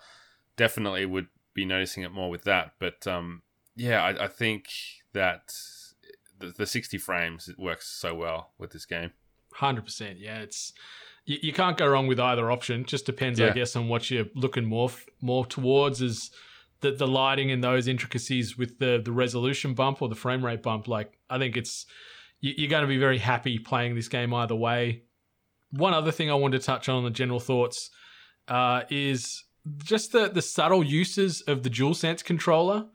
Definitely 0.57 1.05
would 1.07 1.29
be 1.53 1.65
noticing 1.67 2.03
it 2.03 2.11
more 2.12 2.31
with 2.31 2.45
that. 2.45 2.73
But 2.79 3.07
um, 3.07 3.43
yeah, 3.76 4.03
I, 4.03 4.25
I 4.25 4.29
think 4.29 4.69
that 5.12 5.53
the, 6.38 6.49
the 6.49 6.67
60 6.67 6.97
frames 6.99 7.49
it 7.49 7.59
works 7.59 7.87
so 7.88 8.15
well 8.15 8.53
with 8.59 8.71
this 8.73 8.87
game. 8.87 9.12
Hundred 9.56 9.84
percent. 9.84 10.18
Yeah, 10.18 10.40
it's 10.40 10.72
you, 11.25 11.38
you 11.42 11.52
can't 11.52 11.76
go 11.76 11.86
wrong 11.86 12.06
with 12.06 12.20
either 12.20 12.50
option. 12.50 12.84
Just 12.84 13.06
depends, 13.06 13.40
I 13.40 13.50
guess, 13.50 13.75
on 13.75 13.88
what 13.88 14.10
you're 14.10 14.26
looking 14.34 14.64
more 14.64 14.90
more 15.20 15.46
towards 15.46 16.02
is 16.02 16.30
the 16.80 16.92
the 16.92 17.06
lighting 17.06 17.50
and 17.50 17.64
those 17.64 17.88
intricacies 17.88 18.58
with 18.58 18.78
the 18.78 19.00
the 19.02 19.12
resolution 19.12 19.75
bump 19.75 20.02
or 20.02 20.08
the 20.08 20.14
frame 20.14 20.44
rate 20.44 20.62
bump. 20.62 20.88
Like, 20.88 21.18
I 21.30 21.38
think 21.38 21.56
it's 21.56 21.86
you, 22.40 22.52
you're 22.56 22.70
going 22.70 22.82
to 22.82 22.88
be 22.88 22.98
very 22.98 23.18
happy 23.18 23.58
playing 23.58 23.94
this 23.94 24.08
game 24.08 24.34
either 24.34 24.54
way. 24.54 25.02
One 25.70 25.94
other 25.94 26.12
thing 26.12 26.30
I 26.30 26.34
wanted 26.34 26.60
to 26.60 26.66
touch 26.66 26.88
on 26.88 27.02
the 27.04 27.10
general 27.10 27.40
thoughts 27.40 27.90
uh, 28.48 28.82
is 28.90 29.42
just 29.78 30.12
the 30.12 30.28
the 30.28 30.42
subtle 30.42 30.84
uses 30.84 31.40
of 31.42 31.62
the 31.62 31.70
DualSense 31.70 32.22
controller, 32.22 32.86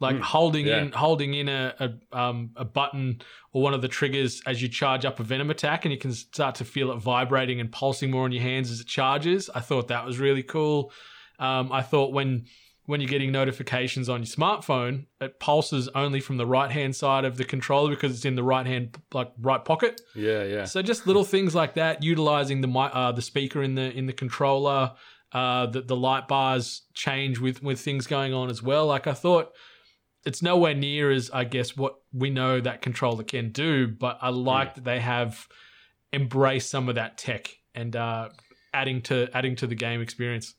like 0.00 0.16
Mm, 0.16 0.20
holding 0.22 0.66
yeah. 0.66 0.82
in 0.82 0.92
holding 0.92 1.34
in 1.34 1.48
a 1.48 1.74
a, 2.12 2.18
um, 2.18 2.50
a 2.56 2.64
button 2.64 3.20
or 3.52 3.62
one 3.62 3.74
of 3.74 3.82
the 3.82 3.88
triggers 3.88 4.42
as 4.46 4.60
you 4.60 4.68
charge 4.68 5.04
up 5.04 5.20
a 5.20 5.22
venom 5.22 5.50
attack, 5.50 5.84
and 5.84 5.92
you 5.92 5.98
can 5.98 6.12
start 6.12 6.56
to 6.56 6.64
feel 6.64 6.90
it 6.90 6.96
vibrating 6.96 7.60
and 7.60 7.70
pulsing 7.70 8.10
more 8.10 8.26
in 8.26 8.32
your 8.32 8.42
hands 8.42 8.70
as 8.70 8.80
it 8.80 8.86
charges. 8.86 9.48
I 9.54 9.60
thought 9.60 9.88
that 9.88 10.04
was 10.04 10.18
really 10.18 10.42
cool. 10.42 10.92
Um, 11.38 11.70
I 11.72 11.82
thought 11.82 12.12
when 12.12 12.46
when 12.86 13.00
you're 13.00 13.08
getting 13.08 13.32
notifications 13.32 14.10
on 14.10 14.20
your 14.20 14.26
smartphone, 14.26 15.06
it 15.18 15.40
pulses 15.40 15.88
only 15.94 16.20
from 16.20 16.36
the 16.36 16.44
right 16.44 16.70
hand 16.70 16.94
side 16.94 17.24
of 17.24 17.38
the 17.38 17.44
controller 17.44 17.88
because 17.90 18.12
it's 18.12 18.26
in 18.26 18.34
the 18.34 18.42
right 18.42 18.66
hand 18.66 18.98
like 19.14 19.32
right 19.40 19.64
pocket. 19.64 20.00
Yeah, 20.14 20.44
yeah. 20.44 20.64
So 20.66 20.82
just 20.82 21.06
little 21.06 21.24
things 21.24 21.54
like 21.54 21.74
that, 21.74 22.02
utilizing 22.02 22.60
the 22.60 22.68
uh, 22.68 23.12
the 23.12 23.22
speaker 23.22 23.62
in 23.62 23.74
the 23.74 23.90
in 23.96 24.04
the 24.06 24.12
controller, 24.12 24.92
uh, 25.32 25.66
the 25.66 25.80
the 25.80 25.96
light 25.96 26.28
bars 26.28 26.82
change 26.92 27.38
with 27.38 27.62
with 27.62 27.80
things 27.80 28.06
going 28.06 28.34
on 28.34 28.50
as 28.50 28.62
well. 28.62 28.86
Like 28.86 29.06
I 29.06 29.14
thought, 29.14 29.52
it's 30.24 30.42
nowhere 30.42 30.74
near 30.74 31.10
as 31.10 31.30
I 31.32 31.44
guess 31.44 31.76
what 31.76 31.96
we 32.12 32.30
know 32.30 32.60
that 32.60 32.82
controller 32.82 33.24
can 33.24 33.50
do, 33.50 33.88
but 33.88 34.18
I 34.22 34.30
like 34.30 34.74
that 34.76 34.84
they 34.84 35.00
have 35.00 35.46
embraced 36.12 36.70
some 36.70 36.88
of 36.88 36.94
that 36.94 37.18
tech 37.18 37.58
and 37.74 37.94
uh, 37.96 38.28
adding 38.72 39.02
to 39.02 39.28
adding 39.34 39.56
to 39.56 39.66
the 39.66 39.74
game 39.74 40.00
experience. 40.00 40.54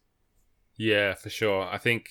Yeah, 0.77 1.13
for 1.13 1.29
sure. 1.29 1.67
I 1.71 1.77
think 1.77 2.09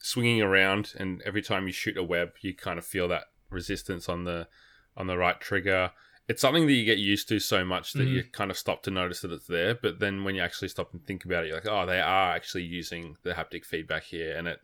swinging 0.00 0.42
around 0.42 0.94
and 0.98 1.22
every 1.22 1.42
time 1.42 1.66
you 1.66 1.72
shoot 1.72 1.96
a 1.96 2.02
web, 2.02 2.32
you 2.40 2.54
kind 2.54 2.78
of 2.78 2.84
feel 2.86 3.08
that 3.08 3.24
resistance 3.50 4.08
on 4.08 4.24
the 4.24 4.48
on 4.96 5.06
the 5.06 5.16
right 5.16 5.40
trigger. 5.40 5.92
It's 6.28 6.42
something 6.42 6.66
that 6.66 6.72
you 6.72 6.84
get 6.84 6.98
used 6.98 7.28
to 7.28 7.38
so 7.38 7.64
much 7.64 7.94
that 7.94 8.06
Mhm. 8.06 8.12
you 8.12 8.24
kind 8.24 8.50
of 8.50 8.58
stop 8.58 8.82
to 8.82 8.90
notice 8.90 9.22
that 9.22 9.32
it's 9.32 9.46
there. 9.46 9.74
But 9.74 9.98
then 9.98 10.24
when 10.24 10.34
you 10.34 10.42
actually 10.42 10.68
stop 10.68 10.92
and 10.92 11.02
think 11.06 11.24
about 11.24 11.44
it, 11.44 11.48
you're 11.48 11.56
like, 11.56 11.66
oh, 11.66 11.86
they 11.86 12.00
are 12.00 12.34
actually 12.34 12.64
using 12.64 13.16
the 13.22 13.32
haptic 13.32 13.64
feedback 13.64 14.04
here, 14.04 14.36
and 14.36 14.46
it 14.46 14.60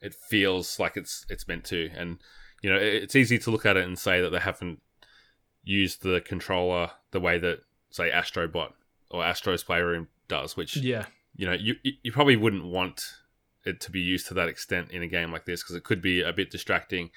it 0.00 0.14
feels 0.14 0.78
like 0.78 0.96
it's 0.96 1.24
it's 1.28 1.46
meant 1.48 1.64
to. 1.66 1.90
And 1.96 2.18
you 2.62 2.70
know, 2.70 2.76
it- 2.78 3.02
it's 3.04 3.16
easy 3.16 3.38
to 3.38 3.50
look 3.50 3.66
at 3.66 3.76
it 3.76 3.84
and 3.84 3.98
say 3.98 4.20
that 4.20 4.30
they 4.30 4.38
haven't 4.40 4.80
used 5.62 6.02
the 6.02 6.20
controller 6.20 6.90
the 7.10 7.20
way 7.20 7.38
that 7.38 7.60
say 7.90 8.10
Astrobot 8.10 8.72
or 9.10 9.24
Astro's 9.24 9.62
Playroom 9.64 10.08
does, 10.28 10.56
which 10.56 10.76
Yeah, 10.76 11.06
you 11.34 11.46
know, 11.46 11.52
you 11.52 11.76
you 11.82 12.12
probably 12.12 12.36
wouldn't 12.36 12.64
want 12.64 13.02
it 13.64 13.80
to 13.82 13.90
be 13.90 14.00
used 14.00 14.26
to 14.28 14.34
that 14.34 14.48
extent 14.48 14.90
in 14.90 15.02
a 15.02 15.06
game 15.06 15.30
like 15.32 15.44
this 15.44 15.62
because 15.62 15.76
it 15.76 15.84
could 15.84 16.00
be 16.00 16.22
a 16.22 16.32
bit 16.32 16.50
distracting. 16.50 17.10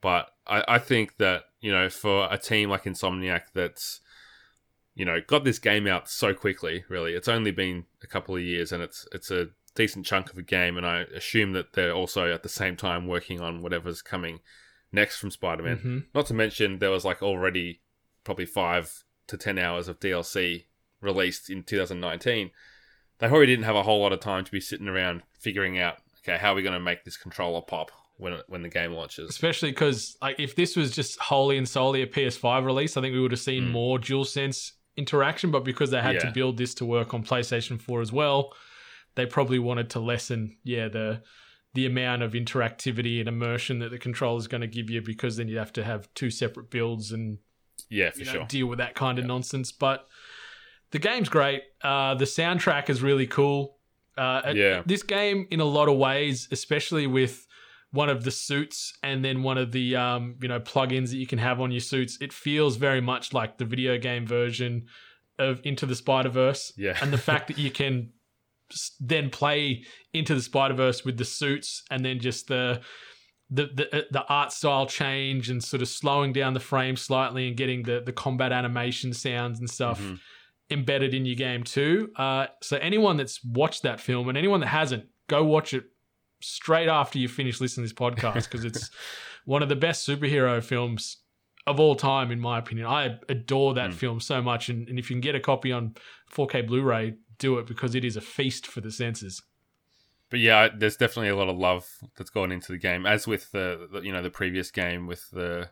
But 0.00 0.30
I, 0.46 0.64
I 0.66 0.78
think 0.78 1.16
that 1.18 1.44
you 1.60 1.70
know, 1.72 1.88
for 1.88 2.28
a 2.30 2.36
team 2.38 2.68
like 2.70 2.84
Insomniac 2.84 3.44
that's 3.54 4.00
you 4.94 5.04
know 5.04 5.20
got 5.26 5.44
this 5.44 5.58
game 5.58 5.86
out 5.86 6.08
so 6.10 6.34
quickly, 6.34 6.84
really, 6.88 7.14
it's 7.14 7.28
only 7.28 7.50
been 7.52 7.84
a 8.02 8.06
couple 8.06 8.34
of 8.36 8.42
years 8.42 8.72
and 8.72 8.82
it's 8.82 9.06
it's 9.12 9.30
a 9.30 9.48
decent 9.74 10.06
chunk 10.06 10.30
of 10.30 10.38
a 10.38 10.42
game, 10.42 10.76
and 10.76 10.86
I 10.86 11.00
assume 11.14 11.52
that 11.52 11.72
they're 11.72 11.92
also 11.92 12.32
at 12.32 12.42
the 12.42 12.48
same 12.48 12.76
time 12.76 13.06
working 13.06 13.40
on 13.40 13.62
whatever's 13.62 14.02
coming 14.02 14.40
next 14.92 15.16
from 15.18 15.30
Spider-Man. 15.30 15.78
Mhm. 15.78 16.04
Not 16.14 16.26
to 16.26 16.34
mention 16.34 16.78
there 16.78 16.90
was 16.90 17.04
like 17.04 17.22
already 17.22 17.80
probably 18.22 18.46
five 18.46 19.04
to 19.26 19.36
ten 19.36 19.58
hours 19.58 19.88
of 19.88 19.98
DLC 20.00 20.66
released 21.00 21.50
in 21.50 21.62
2019. 21.62 22.50
They 23.18 23.28
probably 23.28 23.46
didn't 23.46 23.64
have 23.64 23.76
a 23.76 23.82
whole 23.82 24.00
lot 24.00 24.12
of 24.12 24.20
time 24.20 24.44
to 24.44 24.52
be 24.52 24.60
sitting 24.60 24.88
around 24.88 25.22
figuring 25.38 25.78
out, 25.78 25.98
okay, 26.20 26.38
how 26.38 26.52
are 26.52 26.54
we 26.54 26.62
going 26.62 26.74
to 26.74 26.80
make 26.80 27.04
this 27.04 27.16
controller 27.16 27.60
pop 27.60 27.90
when 28.16 28.38
when 28.46 28.62
the 28.62 28.68
game 28.68 28.92
launches? 28.92 29.28
especially 29.28 29.70
because 29.72 30.16
like 30.22 30.38
if 30.38 30.54
this 30.54 30.76
was 30.76 30.92
just 30.94 31.18
wholly 31.18 31.58
and 31.58 31.68
solely 31.68 32.02
a 32.02 32.06
PS5 32.06 32.64
release, 32.64 32.96
I 32.96 33.00
think 33.00 33.12
we 33.12 33.20
would 33.20 33.32
have 33.32 33.40
seen 33.40 33.64
Mm. 33.64 33.70
more 33.72 33.98
DualSense 33.98 34.72
interaction. 34.96 35.50
But 35.50 35.64
because 35.64 35.90
they 35.90 36.00
had 36.00 36.20
to 36.20 36.30
build 36.30 36.56
this 36.58 36.74
to 36.74 36.84
work 36.86 37.12
on 37.14 37.24
PlayStation 37.24 37.80
4 37.80 38.00
as 38.00 38.12
well, 38.12 38.54
they 39.16 39.26
probably 39.26 39.58
wanted 39.58 39.90
to 39.90 40.00
lessen, 40.00 40.56
yeah, 40.64 40.88
the 40.88 41.22
the 41.74 41.86
amount 41.86 42.22
of 42.22 42.32
interactivity 42.34 43.18
and 43.18 43.28
immersion 43.28 43.80
that 43.80 43.90
the 43.90 43.98
controller 43.98 44.38
is 44.38 44.46
going 44.46 44.60
to 44.60 44.66
give 44.68 44.88
you 44.90 45.02
because 45.02 45.36
then 45.36 45.48
you'd 45.48 45.58
have 45.58 45.72
to 45.72 45.82
have 45.82 46.08
two 46.14 46.30
separate 46.30 46.70
builds 46.70 47.10
and 47.10 47.38
Yeah, 47.88 48.10
for 48.10 48.20
you 48.20 48.24
know, 48.26 48.32
sure. 48.32 48.44
deal 48.46 48.66
with 48.68 48.78
that 48.78 48.94
kind 48.94 49.18
of 49.18 49.24
Yeah. 49.24 49.28
nonsense. 49.28 49.72
But 49.72 50.06
the 50.92 51.00
game's 51.00 51.28
great. 51.28 51.62
Uh, 51.82 52.14
the 52.14 52.26
soundtrack 52.26 52.88
is 52.88 53.02
really 53.02 53.26
cool. 53.26 53.78
Uh, 54.16 54.52
Yeah. 54.54 54.82
This 54.86 55.02
game, 55.02 55.48
in 55.50 55.58
a 55.58 55.64
lot 55.64 55.88
of 55.88 55.96
ways, 55.96 56.46
especially 56.52 57.08
with 57.08 57.44
one 57.90 58.08
of 58.08 58.22
the 58.22 58.30
suits 58.30 58.96
and 59.02 59.24
then 59.24 59.42
one 59.42 59.58
of 59.58 59.72
the 59.72 59.96
um, 59.96 60.36
you 60.40 60.46
know 60.48 60.60
plugins 60.60 61.10
that 61.10 61.16
you 61.16 61.26
can 61.26 61.38
have 61.40 61.60
on 61.60 61.72
your 61.72 61.80
suits, 61.80 62.16
it 62.20 62.32
feels 62.32 62.76
very 62.76 63.00
much 63.00 63.32
like 63.32 63.58
the 63.58 63.64
video 63.64 63.98
game 63.98 64.24
version 64.26 64.86
of 65.40 65.60
Into 65.64 65.86
the 65.86 65.96
Spider 65.96 66.28
Verse. 66.28 66.72
Yeah. 66.76 66.96
and 67.02 67.12
the 67.12 67.18
fact 67.18 67.48
that 67.48 67.58
you 67.58 67.72
can 67.72 68.12
then 69.00 69.30
play 69.30 69.84
Into 70.12 70.34
the 70.34 70.42
Spider 70.42 70.74
Verse 70.74 71.04
with 71.04 71.16
the 71.18 71.24
suits 71.24 71.82
and 71.90 72.04
then 72.04 72.18
just 72.20 72.48
the 72.48 72.80
the, 73.50 73.66
the 73.66 74.06
the 74.10 74.24
art 74.28 74.52
style 74.52 74.86
change 74.86 75.50
and 75.50 75.62
sort 75.62 75.82
of 75.82 75.88
slowing 75.88 76.32
down 76.32 76.54
the 76.54 76.60
frame 76.60 76.96
slightly 76.96 77.46
and 77.48 77.56
getting 77.56 77.82
the 77.82 78.02
the 78.04 78.12
combat 78.12 78.52
animation 78.52 79.12
sounds 79.12 79.60
and 79.60 79.68
stuff 79.68 80.00
Mhm. 80.00 80.18
embedded 80.70 81.12
in 81.14 81.26
your 81.26 81.36
game 81.36 81.62
too. 81.62 82.10
Uh, 82.16 82.46
so 82.62 82.78
anyone 82.78 83.16
that's 83.18 83.44
watched 83.44 83.82
that 83.82 84.00
film 84.00 84.28
and 84.30 84.38
anyone 84.38 84.60
that 84.60 84.68
hasn't, 84.68 85.04
go 85.28 85.44
watch 85.44 85.74
it 85.74 85.84
straight 86.40 86.88
after 86.88 87.18
you 87.18 87.28
finish 87.28 87.60
listening 87.60 87.86
to 87.86 87.94
this 87.94 87.98
podcast 87.98 88.44
because 88.50 88.64
it's 88.64 88.90
one 89.44 89.62
of 89.62 89.68
the 89.68 89.76
best 89.76 90.08
superhero 90.08 90.62
films 90.62 91.18
of 91.66 91.78
all 91.80 91.94
time, 91.94 92.30
in 92.30 92.40
my 92.40 92.58
opinion. 92.58 92.86
I 92.86 93.18
adore 93.28 93.74
that 93.74 93.90
Mm. 93.90 93.94
film 93.94 94.20
so 94.20 94.42
much, 94.42 94.68
and, 94.68 94.86
and 94.88 94.98
if 94.98 95.08
you 95.10 95.14
can 95.16 95.20
get 95.22 95.34
a 95.34 95.40
copy 95.40 95.70
on 95.72 95.94
4K 96.30 96.66
Blu-ray, 96.66 97.14
do 97.38 97.58
it 97.58 97.66
because 97.66 97.94
it 97.94 98.04
is 98.04 98.16
a 98.16 98.20
feast 98.20 98.66
for 98.66 98.80
the 98.80 98.90
senses. 98.90 99.42
But 100.30 100.40
yeah, 100.40 100.68
there's 100.74 100.96
definitely 100.96 101.28
a 101.28 101.36
lot 101.36 101.48
of 101.48 101.56
love 101.56 101.88
that's 102.16 102.30
gone 102.30 102.50
into 102.50 102.72
the 102.72 102.78
game, 102.78 103.06
as 103.06 103.26
with 103.26 103.52
the, 103.52 103.88
the 103.92 104.00
you 104.00 104.12
know 104.12 104.22
the 104.22 104.30
previous 104.30 104.70
game 104.70 105.06
with 105.06 105.30
the 105.30 105.70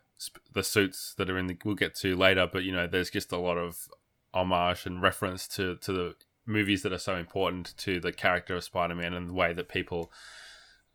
the 0.53 0.63
suits 0.63 1.15
that 1.19 1.29
are 1.29 1.39
in 1.39 1.47
the 1.47 1.59
we'll 1.65 1.75
get 1.75 1.95
to 1.97 2.15
later. 2.15 2.49
But 2.51 2.65
you 2.65 2.73
know, 2.73 2.87
there's 2.87 3.11
just 3.11 3.33
a 3.33 3.39
lot 3.39 3.57
of 3.59 3.89
homage 4.35 4.87
and 4.87 5.03
reference 5.03 5.49
to 5.49 5.77
to 5.77 5.93
the 5.93 6.15
movies 6.47 6.83
that 6.83 6.93
are 6.93 6.99
so 6.99 7.17
important 7.17 7.75
to 7.79 8.01
the 8.01 8.13
character 8.13 8.57
of 8.57 8.65
Spider-Man 8.65 9.15
and 9.15 9.29
the 9.29 9.35
way 9.35 9.53
that 9.53 9.69
people 9.69 10.11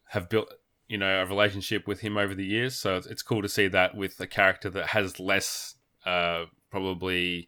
have 0.10 0.30
built 0.30 0.54
you 0.88 0.98
know 0.98 1.22
a 1.22 1.26
relationship 1.26 1.88
with 1.88 2.02
him 2.02 2.18
over 2.18 2.34
the 2.34 2.46
years. 2.46 2.76
So 2.76 2.96
it's, 2.96 3.08
it's 3.08 3.22
cool 3.22 3.42
to 3.42 3.50
see 3.50 3.68
that 3.68 3.96
with 3.96 4.20
a 4.20 4.28
character 4.28 4.70
that 4.70 4.88
has 4.88 5.20
less 5.20 5.76
uh, 6.06 6.46
probably 6.72 7.48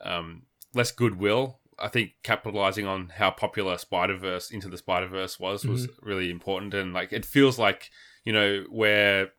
um, 0.00 0.42
less 0.74 0.90
goodwill. 0.90 1.58
I 1.78 1.88
think 1.88 2.12
capitalizing 2.22 2.86
on 2.86 3.10
how 3.16 3.30
popular 3.30 3.76
Spider 3.78 4.16
Verse 4.16 4.50
into 4.50 4.68
the 4.68 4.78
Spider 4.78 5.08
Verse 5.08 5.38
was 5.38 5.64
was 5.64 5.86
mm-hmm. 5.86 6.08
really 6.08 6.30
important, 6.30 6.74
and 6.74 6.92
like 6.92 7.12
it 7.12 7.24
feels 7.24 7.58
like 7.58 7.90
you 8.24 8.32
know 8.32 8.64
where 8.70 9.30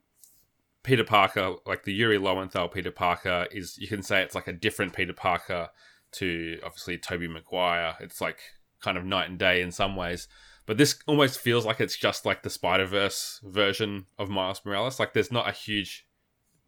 Peter 0.84 1.04
Parker, 1.04 1.56
like 1.66 1.84
the 1.84 1.94
Yuri 1.94 2.18
Lowenthal 2.18 2.70
Peter 2.70 2.92
Parker, 2.92 3.48
is 3.52 3.78
you 3.78 3.88
can 3.88 4.04
say 4.04 4.22
it's 4.22 4.36
like 4.36 4.48
a 4.48 4.54
different 4.54 4.94
Peter 4.94 5.14
Parker 5.14 5.70
to 6.14 6.60
obviously 6.64 6.98
Tobey 6.98 7.28
Maguire. 7.28 7.96
It's 8.00 8.22
like 8.22 8.40
kind 8.82 8.98
of 8.98 9.06
night 9.06 9.30
and 9.30 9.40
day 9.40 9.62
in 9.62 9.72
some 9.72 9.96
ways. 9.96 10.28
But 10.66 10.78
this 10.78 11.00
almost 11.08 11.40
feels 11.40 11.66
like 11.66 11.80
it's 11.80 11.98
just 11.98 12.26
like 12.26 12.44
the 12.44 12.50
Spider 12.50 12.86
Verse 12.86 13.42
version 13.44 14.06
of 14.20 14.30
Miles 14.30 14.62
Morales. 14.66 15.00
Like 15.00 15.14
there's 15.14 15.32
not 15.32 15.50
a 15.50 15.54
huge 15.54 16.06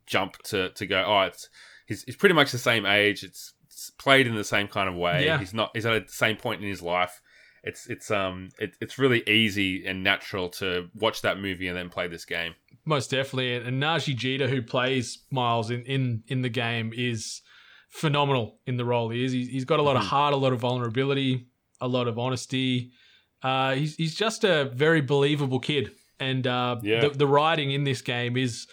jump 0.06 0.38
to 0.44 0.70
to 0.70 0.86
go. 0.86 1.04
Oh, 1.06 1.22
it's 1.22 1.50
he's, 1.86 2.04
he's 2.04 2.16
pretty 2.16 2.36
much 2.36 2.52
the 2.52 2.58
same 2.58 2.86
age. 2.86 3.24
It's 3.24 3.54
played 3.98 4.28
in 4.28 4.36
the 4.36 4.44
same 4.44 4.68
kind 4.68 4.88
of 4.90 4.96
way. 4.96 5.26
Yeah. 5.26 5.38
He's 5.40 5.54
not. 5.54 5.72
He's 5.74 5.86
at 5.86 6.08
the 6.08 6.14
same 6.14 6.38
point 6.38 6.62
in 6.62 6.68
his 6.68 6.82
life. 6.82 7.22
It's 7.64 7.88
it's 7.88 8.10
um 8.10 8.50
it, 8.58 8.76
it's 8.80 8.98
really 8.98 9.22
easy 9.28 9.86
and 9.86 10.04
natural 10.04 10.48
to 10.62 10.88
watch 10.96 11.22
that 11.24 11.38
movie 11.40 11.68
and 11.68 11.76
then 11.78 11.90
play 11.90 12.08
this 12.08 12.24
game. 12.26 12.54
Most 12.86 13.12
definitely. 13.12 13.56
And 13.56 13.82
Nadji 13.84 14.16
Jeter, 14.16 14.48
who 14.48 14.62
plays 14.62 15.20
Miles 15.30 15.70
in, 15.70 15.82
in, 15.84 16.24
in 16.28 16.42
the 16.42 16.50
game, 16.50 16.94
is 16.96 17.42
phenomenal 17.90 18.60
in 18.66 18.78
the 18.78 18.86
role 18.86 19.10
he 19.10 19.24
is. 19.26 19.32
He's, 19.32 19.66
got 19.66 19.80
a 19.80 19.84
lot 19.84 19.96
of 19.96 20.04
heart, 20.04 20.34
a 20.34 20.38
lot 20.38 20.54
of 20.54 20.60
vulnerability, 20.60 21.48
a 21.82 21.88
lot 21.88 22.08
of 22.08 22.18
honesty. 22.18 22.92
Uh, 23.44 23.76
he's, 23.76 23.96
he's 23.96 24.16
just 24.16 24.44
a 24.44 24.66
very 24.74 25.02
believable 25.02 25.60
kid. 25.60 25.92
And 26.20 26.48
uh, 26.48 26.78
Yeah. 26.82 27.02
the, 27.02 27.10
the 27.10 27.28
writing 27.28 27.72
in 27.72 27.84
this 27.84 28.02
game 28.02 28.38
is 28.38 28.68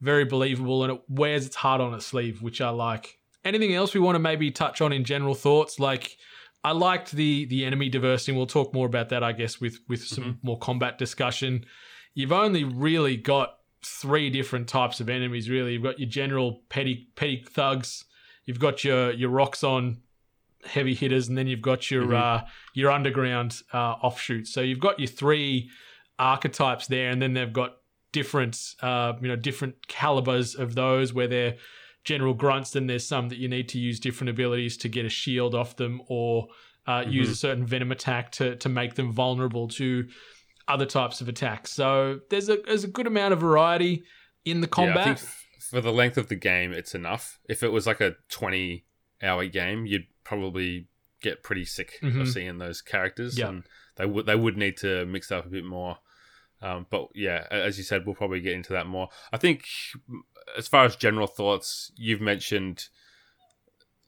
very 0.00 0.24
believable 0.24 0.82
and 0.82 0.94
it 0.94 1.00
wears 1.08 1.46
its 1.46 1.56
heart 1.56 1.80
on 1.80 1.94
its 1.94 2.06
sleeve, 2.06 2.42
which 2.42 2.60
I 2.60 2.70
like. 2.70 3.18
Anything 3.44 3.74
else 3.74 3.94
we 3.94 4.00
want 4.00 4.16
to 4.16 4.20
maybe 4.20 4.50
touch 4.50 4.80
on 4.80 4.92
in 4.92 5.04
general 5.04 5.34
thoughts? 5.34 5.80
Like, 5.80 6.16
I 6.62 6.72
liked 6.72 7.12
the 7.12 7.46
the 7.46 7.64
enemy 7.64 7.88
diversity. 7.88 8.32
and 8.32 8.36
We'll 8.36 8.46
talk 8.46 8.74
more 8.74 8.86
about 8.86 9.08
that, 9.10 9.22
I 9.22 9.32
guess, 9.32 9.60
with 9.60 9.78
with 9.88 10.04
some 10.04 10.38
more 10.42 10.58
combat 10.58 10.98
discussion. 10.98 11.64
You've 12.14 12.32
only 12.32 12.64
really 12.64 13.16
got 13.16 13.56
three 13.82 14.28
different 14.30 14.68
types 14.68 15.00
of 15.00 15.08
enemies. 15.08 15.48
Really, 15.48 15.74
you've 15.74 15.82
got 15.82 15.98
your 15.98 16.08
general 16.08 16.62
petty 16.68 17.08
petty 17.16 17.44
thugs. 17.48 18.04
You've 18.44 18.60
got 18.60 18.84
your 18.84 19.12
your 19.12 19.30
Roxxon 19.30 19.98
heavy 20.64 20.94
hitters, 20.94 21.28
and 21.28 21.38
then 21.38 21.46
you've 21.46 21.62
got 21.62 21.90
your 21.90 22.14
uh, 22.14 22.44
your 22.74 22.90
underground 22.90 23.62
uh, 23.72 23.92
offshoots. 24.02 24.52
So 24.52 24.60
you've 24.60 24.80
got 24.80 24.98
your 24.98 25.08
three 25.08 25.70
archetypes 26.18 26.86
there, 26.86 27.10
and 27.10 27.22
then 27.22 27.32
they've 27.32 27.52
got 27.52 27.76
different 28.12 28.74
uh, 28.82 29.14
you 29.20 29.28
know 29.28 29.36
different 29.36 29.86
calibers 29.88 30.54
of 30.54 30.74
those 30.74 31.14
where 31.14 31.28
they're 31.28 31.56
general 32.04 32.34
grunts. 32.34 32.70
Then 32.70 32.86
there's 32.86 33.06
some 33.06 33.28
that 33.28 33.38
you 33.38 33.48
need 33.48 33.68
to 33.70 33.78
use 33.78 34.00
different 34.00 34.30
abilities 34.30 34.76
to 34.78 34.88
get 34.88 35.04
a 35.04 35.08
shield 35.10 35.54
off 35.54 35.76
them, 35.76 36.00
or 36.08 36.48
uh, 36.86 37.04
use 37.06 37.28
a 37.30 37.36
certain 37.36 37.66
venom 37.66 37.92
attack 37.92 38.32
to 38.32 38.56
to 38.56 38.68
make 38.68 38.94
them 38.94 39.12
vulnerable 39.12 39.68
to 39.68 40.08
other 40.68 40.86
types 40.86 41.20
of 41.20 41.28
attacks. 41.28 41.72
So 41.72 42.20
there's 42.30 42.48
a 42.48 42.58
there's 42.66 42.84
a 42.84 42.88
good 42.88 43.06
amount 43.06 43.32
of 43.32 43.40
variety 43.40 44.02
in 44.44 44.60
the 44.60 44.66
combat. 44.68 45.06
Yeah, 45.06 45.12
f- 45.12 45.44
for 45.70 45.80
the 45.80 45.92
length 45.92 46.16
of 46.16 46.28
the 46.28 46.36
game, 46.36 46.72
it's 46.72 46.94
enough. 46.94 47.38
If 47.48 47.62
it 47.62 47.68
was 47.68 47.86
like 47.86 48.00
a 48.00 48.14
twenty-hour 48.30 49.46
game, 49.46 49.86
you'd 49.86 50.06
probably 50.24 50.88
get 51.22 51.42
pretty 51.42 51.64
sick 51.64 51.98
Mhm. 52.02 52.22
of 52.22 52.28
seeing 52.28 52.58
those 52.58 52.80
characters, 52.80 53.38
Yeah. 53.38 53.48
and 53.50 53.64
they 53.96 54.06
would 54.06 54.26
they 54.26 54.36
would 54.36 54.56
need 54.56 54.76
to 54.78 55.04
mix 55.06 55.30
up 55.30 55.46
a 55.46 55.50
bit 55.50 55.64
more. 55.64 55.98
Um, 56.62 56.86
but 56.90 57.08
yeah, 57.14 57.46
as 57.50 57.78
you 57.78 57.84
said, 57.84 58.04
we'll 58.04 58.14
probably 58.14 58.40
get 58.40 58.52
into 58.54 58.72
that 58.74 58.86
more. 58.86 59.08
I 59.32 59.38
think, 59.38 59.64
as 60.56 60.68
far 60.68 60.84
as 60.84 60.96
general 60.96 61.26
thoughts, 61.26 61.90
you've 61.96 62.20
mentioned 62.20 62.88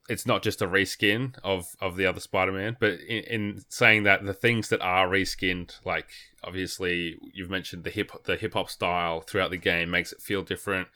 it's 0.08 0.26
not 0.26 0.42
just 0.42 0.60
a 0.60 0.66
reskin 0.66 1.34
of 1.44 1.66
of 1.80 1.96
the 1.96 2.04
other 2.06 2.20
Spider-Man, 2.20 2.76
but 2.80 2.94
in, 3.00 3.22
in 3.24 3.62
saying 3.68 4.02
that 4.02 4.24
the 4.24 4.34
things 4.34 4.68
that 4.68 4.82
are 4.82 5.08
reskinned, 5.08 5.74
like 5.84 6.10
obviously 6.44 7.18
you've 7.32 7.50
mentioned 7.50 7.84
the 7.84 7.90
hip 7.90 8.10
the 8.24 8.36
hip 8.36 8.54
hop 8.54 8.68
style 8.68 9.20
throughout 9.20 9.50
the 9.50 9.56
game 9.56 9.90
makes 9.90 10.12
it 10.12 10.20
feel 10.20 10.42
different. 10.42 10.88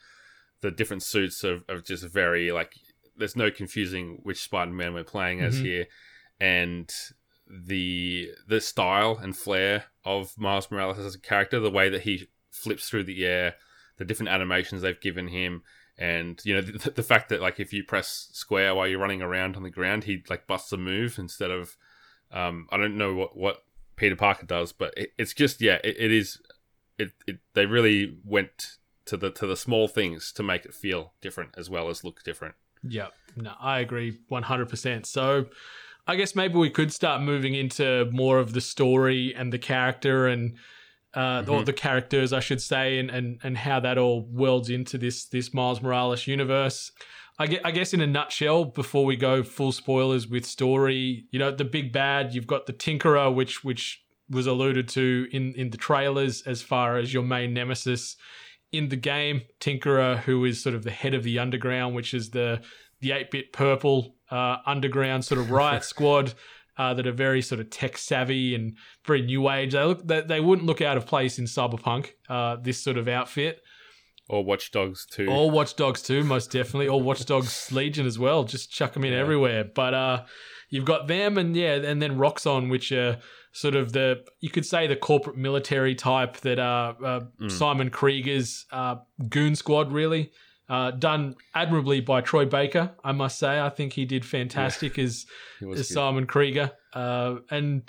The 0.60 0.70
different 0.70 1.02
suits 1.04 1.44
are, 1.44 1.60
are 1.68 1.80
just 1.80 2.04
very 2.04 2.50
like 2.50 2.74
there's 3.16 3.36
no 3.36 3.50
confusing 3.50 4.18
which 4.24 4.42
Spider-Man 4.42 4.92
we're 4.92 5.04
playing 5.04 5.40
as 5.40 5.56
Mhm. 5.56 5.62
here, 5.62 5.86
and 6.40 6.92
the 7.48 8.30
the 8.48 8.60
style 8.60 9.18
and 9.22 9.36
flair 9.36 9.84
of 10.04 10.36
Miles 10.38 10.70
Morales 10.70 10.98
as 10.98 11.14
a 11.14 11.20
character, 11.20 11.60
the 11.60 11.70
way 11.70 11.88
that 11.88 12.02
he 12.02 12.28
flips 12.50 12.88
through 12.88 13.04
the 13.04 13.24
air, 13.24 13.54
the 13.98 14.04
different 14.04 14.30
animations 14.30 14.82
they've 14.82 15.00
given 15.00 15.28
him, 15.28 15.62
and 15.98 16.40
you 16.44 16.54
know 16.54 16.60
the, 16.60 16.90
the 16.90 17.02
fact 17.02 17.28
that 17.28 17.40
like 17.40 17.60
if 17.60 17.72
you 17.72 17.84
press 17.84 18.28
square 18.32 18.74
while 18.74 18.86
you're 18.86 18.98
running 18.98 19.22
around 19.22 19.56
on 19.56 19.62
the 19.62 19.70
ground, 19.70 20.04
he 20.04 20.22
like 20.28 20.46
busts 20.46 20.72
a 20.72 20.76
move 20.76 21.18
instead 21.18 21.50
of 21.50 21.76
um, 22.32 22.66
I 22.70 22.76
don't 22.76 22.96
know 22.96 23.14
what 23.14 23.36
what 23.36 23.64
Peter 23.96 24.16
Parker 24.16 24.46
does, 24.46 24.72
but 24.72 24.92
it, 24.96 25.12
it's 25.18 25.34
just 25.34 25.60
yeah, 25.60 25.78
it, 25.84 25.96
it 25.98 26.12
is 26.12 26.40
it, 26.98 27.12
it 27.26 27.38
they 27.54 27.66
really 27.66 28.18
went 28.24 28.78
to 29.06 29.16
the 29.16 29.30
to 29.30 29.46
the 29.46 29.56
small 29.56 29.88
things 29.88 30.32
to 30.32 30.42
make 30.42 30.64
it 30.64 30.74
feel 30.74 31.12
different 31.20 31.50
as 31.56 31.70
well 31.70 31.88
as 31.88 32.04
look 32.04 32.22
different. 32.22 32.54
Yeah, 32.82 33.08
no, 33.36 33.52
I 33.60 33.80
agree 33.80 34.18
100%. 34.30 35.06
So 35.06 35.46
I 36.06 36.16
guess 36.16 36.36
maybe 36.36 36.54
we 36.54 36.70
could 36.70 36.92
start 36.92 37.22
moving 37.22 37.54
into 37.54 38.08
more 38.12 38.38
of 38.38 38.52
the 38.52 38.60
story 38.60 39.34
and 39.34 39.52
the 39.52 39.58
character 39.58 40.26
and 40.28 40.56
uh, 41.14 41.44
or 41.48 41.64
the 41.64 41.72
characters, 41.72 42.34
I 42.34 42.40
should 42.40 42.60
say, 42.60 42.98
and, 42.98 43.10
and 43.10 43.40
and 43.42 43.56
how 43.56 43.80
that 43.80 43.96
all 43.96 44.28
welds 44.30 44.68
into 44.68 44.98
this 44.98 45.24
this 45.26 45.54
Miles 45.54 45.80
Morales 45.80 46.26
universe. 46.26 46.92
I 47.38 47.46
guess, 47.46 47.60
I 47.64 47.70
guess 47.70 47.94
in 47.94 48.00
a 48.00 48.06
nutshell, 48.06 48.66
before 48.66 49.04
we 49.04 49.16
go 49.16 49.42
full 49.42 49.72
spoilers 49.72 50.26
with 50.28 50.46
story, 50.46 51.26
you 51.30 51.38
know, 51.38 51.50
the 51.50 51.64
big 51.64 51.92
bad, 51.92 52.34
you've 52.34 52.46
got 52.46 52.66
the 52.66 52.72
Tinkerer, 52.72 53.34
which 53.34 53.64
which 53.64 54.02
was 54.28 54.46
alluded 54.46 54.88
to 54.90 55.26
in 55.32 55.54
in 55.54 55.70
the 55.70 55.76
trailers 55.78 56.42
as 56.42 56.62
far 56.62 56.98
as 56.98 57.14
your 57.14 57.22
main 57.22 57.54
nemesis 57.54 58.16
in 58.70 58.90
the 58.90 58.96
game. 58.96 59.42
Tinkerer, 59.58 60.18
who 60.18 60.44
is 60.44 60.62
sort 60.62 60.74
of 60.74 60.84
the 60.84 60.90
head 60.90 61.14
of 61.14 61.22
the 61.22 61.38
underground, 61.38 61.94
which 61.94 62.12
is 62.12 62.30
the 62.30 62.60
the 63.00 63.12
eight 63.12 63.30
bit 63.30 63.52
purple 63.52 64.14
uh, 64.30 64.56
underground 64.66 65.24
sort 65.24 65.40
of 65.40 65.50
riot 65.50 65.84
squad. 65.94 66.34
Uh, 66.78 66.92
that 66.92 67.06
are 67.06 67.12
very 67.12 67.40
sort 67.40 67.58
of 67.58 67.70
tech 67.70 67.96
savvy 67.96 68.54
and 68.54 68.76
very 69.06 69.22
new 69.22 69.48
age. 69.48 69.72
They 69.72 69.82
look 69.82 70.06
they, 70.06 70.20
they 70.20 70.40
wouldn't 70.40 70.66
look 70.66 70.82
out 70.82 70.98
of 70.98 71.06
place 71.06 71.38
in 71.38 71.46
cyberpunk. 71.46 72.10
Uh, 72.28 72.56
this 72.60 72.84
sort 72.84 72.98
of 72.98 73.08
outfit, 73.08 73.62
Or 74.28 74.44
Watch 74.44 74.72
Dogs 74.72 75.06
2. 75.06 75.26
or 75.26 75.50
Watch 75.50 75.74
Dogs 75.76 76.02
2, 76.02 76.22
most 76.22 76.50
definitely, 76.50 76.86
or 76.88 77.00
Watch 77.00 77.24
Dogs 77.24 77.72
Legion 77.72 78.04
as 78.04 78.18
well. 78.18 78.44
Just 78.44 78.70
chuck 78.70 78.92
them 78.92 79.06
in 79.06 79.14
Yeah. 79.14 79.20
everywhere. 79.20 79.64
But 79.64 79.94
uh, 79.94 80.24
you've 80.68 80.84
got 80.84 81.08
them, 81.08 81.38
and 81.38 81.56
yeah, 81.56 81.76
and 81.76 82.02
then 82.02 82.18
Roxxon, 82.18 82.68
which 82.68 82.92
are 82.92 83.20
sort 83.52 83.74
of 83.74 83.94
the 83.94 84.22
you 84.40 84.50
could 84.50 84.66
say 84.66 84.86
the 84.86 84.96
corporate 84.96 85.38
military 85.38 85.94
type 85.94 86.36
that 86.42 86.58
uh, 86.58 86.92
uh 87.02 87.20
Mm. 87.40 87.50
Simon 87.50 87.88
Krieger's 87.88 88.66
uh, 88.70 88.96
goon 89.30 89.56
squad 89.56 89.92
really. 89.92 90.30
Uh, 90.68 90.90
done 90.90 91.36
admirably 91.54 92.00
by 92.00 92.20
Troy 92.20 92.44
Baker, 92.44 92.90
I 93.04 93.12
must 93.12 93.38
say. 93.38 93.60
I 93.60 93.68
think 93.68 93.92
he 93.92 94.04
did 94.04 94.24
fantastic 94.24 94.98
as 94.98 95.26
as. 95.60 95.88
Simon 95.88 96.26
Krieger. 96.26 96.72
Uh, 96.92 97.36
and 97.50 97.88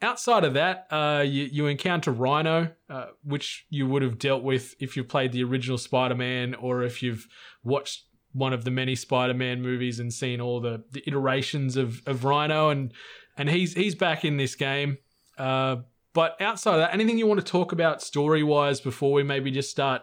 outside 0.00 0.44
of 0.44 0.54
that, 0.54 0.86
uh, 0.90 1.24
you, 1.26 1.48
you 1.50 1.66
encounter 1.66 2.12
Rhino, 2.12 2.70
uh, 2.88 3.06
which 3.24 3.66
you 3.70 3.86
would 3.88 4.02
have 4.02 4.18
dealt 4.18 4.44
with 4.44 4.74
if 4.78 4.96
you 4.96 5.02
played 5.02 5.32
the 5.32 5.42
original 5.42 5.78
Spider 5.78 6.14
Man 6.14 6.54
or 6.54 6.82
if 6.82 7.02
you've 7.02 7.26
watched 7.64 8.04
one 8.32 8.52
of 8.52 8.64
the 8.64 8.70
many 8.70 8.94
Spider 8.94 9.34
Man 9.34 9.60
movies 9.60 9.98
and 9.98 10.12
seen 10.12 10.40
all 10.40 10.60
the, 10.60 10.84
the 10.92 11.02
iterations 11.06 11.76
of, 11.76 12.02
of 12.06 12.24
Rhino. 12.24 12.70
And, 12.70 12.92
and 13.36 13.48
he's, 13.48 13.74
he's 13.74 13.94
back 13.94 14.24
in 14.24 14.36
this 14.36 14.54
game. 14.54 14.98
Uh, 15.36 15.76
but 16.14 16.40
outside 16.40 16.74
of 16.74 16.80
that, 16.80 16.94
anything 16.94 17.18
you 17.18 17.26
want 17.26 17.40
to 17.40 17.46
talk 17.46 17.72
about 17.72 18.02
story 18.02 18.42
wise 18.42 18.80
before 18.80 19.12
we 19.12 19.22
maybe 19.22 19.50
just 19.50 19.70
start 19.70 20.02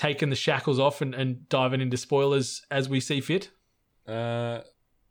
taking 0.00 0.30
the 0.30 0.36
shackles 0.36 0.78
off 0.78 1.02
and, 1.02 1.14
and 1.14 1.46
diving 1.50 1.82
into 1.82 1.98
spoilers 1.98 2.62
as 2.70 2.88
we 2.88 3.00
see 3.00 3.20
fit? 3.20 3.50
Uh, 4.08 4.60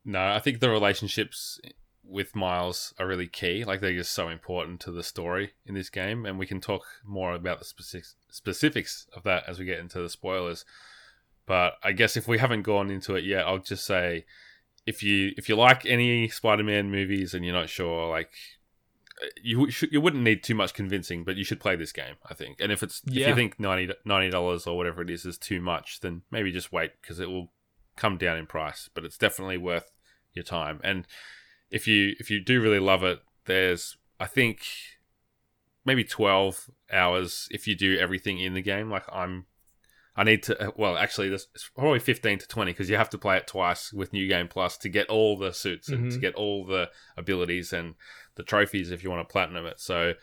no, 0.04 0.32
I 0.32 0.40
think 0.40 0.60
the 0.60 0.70
relationships 0.72 1.60
with 2.04 2.36
Miles 2.36 2.96
are 2.98 3.06
really 3.06 3.28
key. 3.28 3.64
Like 3.64 3.82
they're 3.82 3.94
just 3.94 4.14
so 4.14 4.30
important 4.30 4.80
to 4.82 4.92
the 4.92 5.04
story 5.04 5.52
in 5.64 5.76
this 5.76 5.92
game, 5.92 6.26
and 6.26 6.40
we 6.40 6.48
can 6.48 6.60
talk 6.60 6.82
more 7.06 7.36
about 7.36 7.60
the 7.60 7.66
specifics 7.66 8.16
specifics 8.32 9.06
of 9.16 9.22
that 9.24 9.44
as 9.48 9.60
we 9.60 9.66
get 9.66 9.78
into 9.78 10.02
the 10.02 10.10
spoilers. 10.10 10.66
But 11.46 11.74
I 11.84 11.92
guess 11.92 12.18
if 12.18 12.28
we 12.28 12.40
haven't 12.40 12.64
gone 12.64 12.90
into 12.90 13.16
it 13.16 13.24
yet, 13.24 13.46
I'll 13.46 13.60
just 13.60 13.86
say 13.86 14.26
if 14.88 15.04
you 15.04 15.34
if 15.38 15.48
you 15.48 15.56
like 15.56 15.86
any 15.86 16.30
Spider-Man 16.30 16.90
movies 16.90 17.36
and 17.36 17.46
you're 17.46 17.54
not 17.54 17.70
sure, 17.70 18.10
like 18.10 18.32
you 19.42 19.70
should, 19.70 19.92
you 19.92 20.02
wouldn't 20.02 20.24
need 20.24 20.44
too 20.44 20.56
much 20.56 20.74
convincing, 20.74 21.24
but 21.24 21.36
you 21.36 21.44
should 21.44 21.60
play 21.60 21.76
this 21.76 21.92
game, 21.92 22.16
I 22.30 22.34
think. 22.34 22.60
And 22.60 22.72
if 22.72 22.82
it's 22.84 23.02
if 23.08 23.14
you 23.30 23.36
think 23.36 23.60
90 23.60 24.30
dollars 24.30 24.66
or 24.68 24.78
whatever 24.78 25.02
it 25.02 25.10
is 25.10 25.26
is 25.26 25.38
too 25.38 25.60
much, 25.62 26.00
then 26.02 26.22
maybe 26.32 26.52
just 26.52 26.72
wait 26.72 26.92
because 27.02 27.20
it 27.20 27.30
will 27.30 27.52
come 27.96 28.18
down 28.18 28.38
in 28.38 28.46
price. 28.46 28.90
But 28.94 29.06
it's 29.06 29.18
definitely 29.18 29.58
worth 29.58 29.92
your 30.34 30.44
time. 30.44 30.80
And 30.84 31.06
if 31.70 31.88
you 31.88 32.16
if 32.20 32.30
you 32.32 32.40
do 32.44 32.62
really 32.62 32.80
love 32.80 33.04
it, 33.04 33.20
there's 33.46 33.98
I 34.20 34.26
think 34.26 34.62
maybe 35.86 36.04
12 36.04 36.70
hours 36.92 37.48
if 37.52 37.68
you 37.68 37.76
do 37.76 37.98
everything 37.98 38.40
in 38.40 38.54
the 38.54 38.62
game. 38.62 38.90
Like 38.90 39.06
I'm, 39.12 39.46
I 40.16 40.24
need 40.24 40.44
to, 40.44 40.74
well, 40.76 40.98
actually, 40.98 41.30
this 41.30 41.48
it's 41.56 41.70
probably 41.70 42.00
15 42.00 42.40
to 42.40 42.48
20 42.48 42.72
because 42.74 42.90
you 42.90 42.98
have 42.98 43.10
to 43.12 43.18
play 43.18 43.38
it 43.38 43.48
twice 43.48 43.94
with 43.94 44.12
New 44.12 44.28
Game 44.28 44.48
Plus 44.50 44.78
to 44.80 44.90
get 44.90 45.08
all 45.08 45.38
the 45.38 45.54
suits 45.54 45.88
and 45.88 46.12
to 46.12 46.18
Mhm. 46.18 46.22
get 46.22 46.36
all 46.36 46.66
the 46.66 46.90
abilities 47.16 47.72
and 47.72 47.96
the 48.40 48.44
trophies 48.44 48.90
if 48.90 49.04
you 49.04 49.10
want 49.10 49.28
to 49.28 49.32
platinum 49.32 49.66
it. 49.66 49.82
So, 49.82 50.14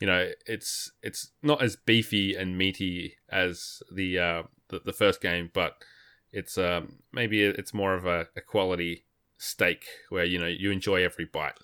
you 0.00 0.06
know, 0.06 0.30
it's 0.44 0.90
it's 1.02 1.30
not 1.40 1.62
as 1.62 1.76
beefy 1.76 2.34
and 2.34 2.58
meaty 2.58 3.14
as 3.30 3.80
the 3.94 4.18
uh, 4.18 4.42
the, 4.70 4.80
the 4.84 4.92
first 4.92 5.22
game, 5.22 5.50
but 5.54 5.76
it's 6.32 6.58
um, 6.58 6.98
maybe 7.12 7.42
it's 7.42 7.72
more 7.72 7.94
of 7.94 8.06
a, 8.06 8.26
a 8.36 8.40
quality 8.40 9.04
steak 9.38 9.84
where 10.08 10.24
you 10.24 10.38
know 10.38 10.48
you 10.48 10.72
enjoy 10.72 11.04
every 11.04 11.24
bite. 11.24 11.54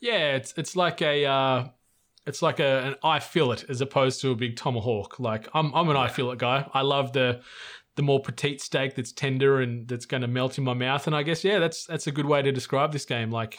Yeah, 0.00 0.34
it's 0.34 0.54
it's 0.56 0.76
like 0.76 1.02
a 1.02 1.26
uh, 1.26 1.68
it's 2.26 2.40
like 2.40 2.58
a 2.58 2.86
an 2.86 2.94
eye 3.04 3.20
fillet 3.20 3.64
as 3.68 3.82
opposed 3.82 4.22
to 4.22 4.30
a 4.30 4.34
big 4.34 4.56
tomahawk. 4.56 5.20
Like 5.20 5.46
I'm 5.52 5.74
I'm 5.74 5.90
an 5.90 5.96
eye 5.96 6.08
fillet 6.08 6.36
guy. 6.36 6.66
I 6.72 6.80
love 6.80 7.12
the 7.12 7.42
the 7.96 8.02
more 8.02 8.22
petite 8.22 8.62
steak 8.62 8.94
that's 8.94 9.12
tender 9.12 9.60
and 9.60 9.86
that's 9.86 10.06
going 10.06 10.22
to 10.22 10.28
melt 10.28 10.56
in 10.56 10.64
my 10.64 10.72
mouth. 10.72 11.06
And 11.06 11.14
I 11.14 11.22
guess 11.22 11.44
yeah, 11.44 11.58
that's 11.58 11.84
that's 11.84 12.06
a 12.06 12.12
good 12.12 12.24
way 12.24 12.40
to 12.40 12.50
describe 12.50 12.92
this 12.92 13.04
game. 13.04 13.30
Like, 13.30 13.58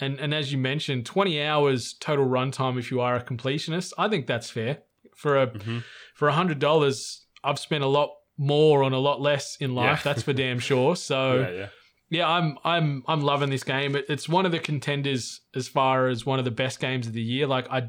and 0.00 0.18
and 0.20 0.34
as 0.34 0.52
you 0.52 0.58
mentioned, 0.58 1.06
20 1.06 1.42
hours 1.42 1.94
total 1.94 2.26
runtime 2.26 2.78
if 2.78 2.90
you 2.90 3.00
are 3.00 3.16
a 3.16 3.22
completionist. 3.24 3.92
I 3.98 4.08
think 4.08 4.26
that's 4.26 4.50
fair 4.50 4.78
for 5.16 5.40
a 5.40 5.46
Mhm. 5.48 5.82
for 6.14 6.28
a 6.28 6.32
hundred 6.32 6.58
dollars. 6.58 7.26
I've 7.44 7.58
spent 7.58 7.82
a 7.84 7.88
lot 7.88 8.10
more 8.38 8.82
on 8.82 8.92
a 8.92 8.98
lot 8.98 9.20
less 9.20 9.56
in 9.60 9.74
life. 9.74 10.00
Yeah. 10.04 10.12
That's 10.12 10.22
for 10.22 10.32
damn 10.32 10.58
sure. 10.58 10.94
So 11.10 11.40
yeah, 11.40 11.50
yeah. 11.50 11.68
yeah, 12.10 12.28
I'm 12.28 12.58
I'm 12.64 13.02
I'm 13.08 13.22
loving 13.22 13.48
this 13.50 13.64
game. 13.64 13.96
It, 13.96 14.04
it's 14.08 14.28
one 14.28 14.44
of 14.44 14.52
the 14.52 14.58
contenders 14.58 15.40
as 15.54 15.68
far 15.68 16.08
as 16.08 16.26
one 16.26 16.38
of 16.38 16.44
the 16.44 16.50
best 16.50 16.78
games 16.80 17.06
of 17.06 17.14
the 17.14 17.22
year. 17.22 17.46
Like 17.46 17.66
I, 17.70 17.88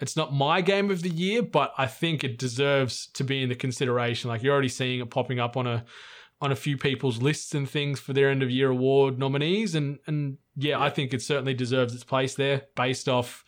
it's 0.00 0.16
not 0.16 0.32
my 0.32 0.60
game 0.60 0.90
of 0.92 1.02
the 1.02 1.10
year, 1.10 1.42
but 1.42 1.72
I 1.76 1.86
think 1.86 2.22
it 2.22 2.38
deserves 2.38 3.08
to 3.14 3.24
be 3.24 3.42
in 3.42 3.48
the 3.48 3.56
consideration. 3.56 4.30
Like 4.30 4.42
you're 4.44 4.52
already 4.52 4.68
seeing 4.68 5.00
it 5.00 5.10
popping 5.10 5.40
up 5.40 5.56
on 5.56 5.66
a 5.66 5.84
on 6.40 6.52
a 6.52 6.56
few 6.56 6.76
people's 6.76 7.20
lists 7.20 7.54
and 7.54 7.68
things 7.68 7.98
for 7.98 8.12
their 8.12 8.30
end 8.30 8.42
of 8.42 8.50
year 8.50 8.70
award 8.70 9.18
nominees, 9.18 9.74
and 9.74 9.98
and 10.06 10.38
yeah, 10.56 10.80
I 10.80 10.90
think 10.90 11.12
it 11.12 11.22
certainly 11.22 11.54
deserves 11.54 11.94
its 11.94 12.04
place 12.04 12.34
there 12.34 12.62
based 12.76 13.08
off 13.08 13.44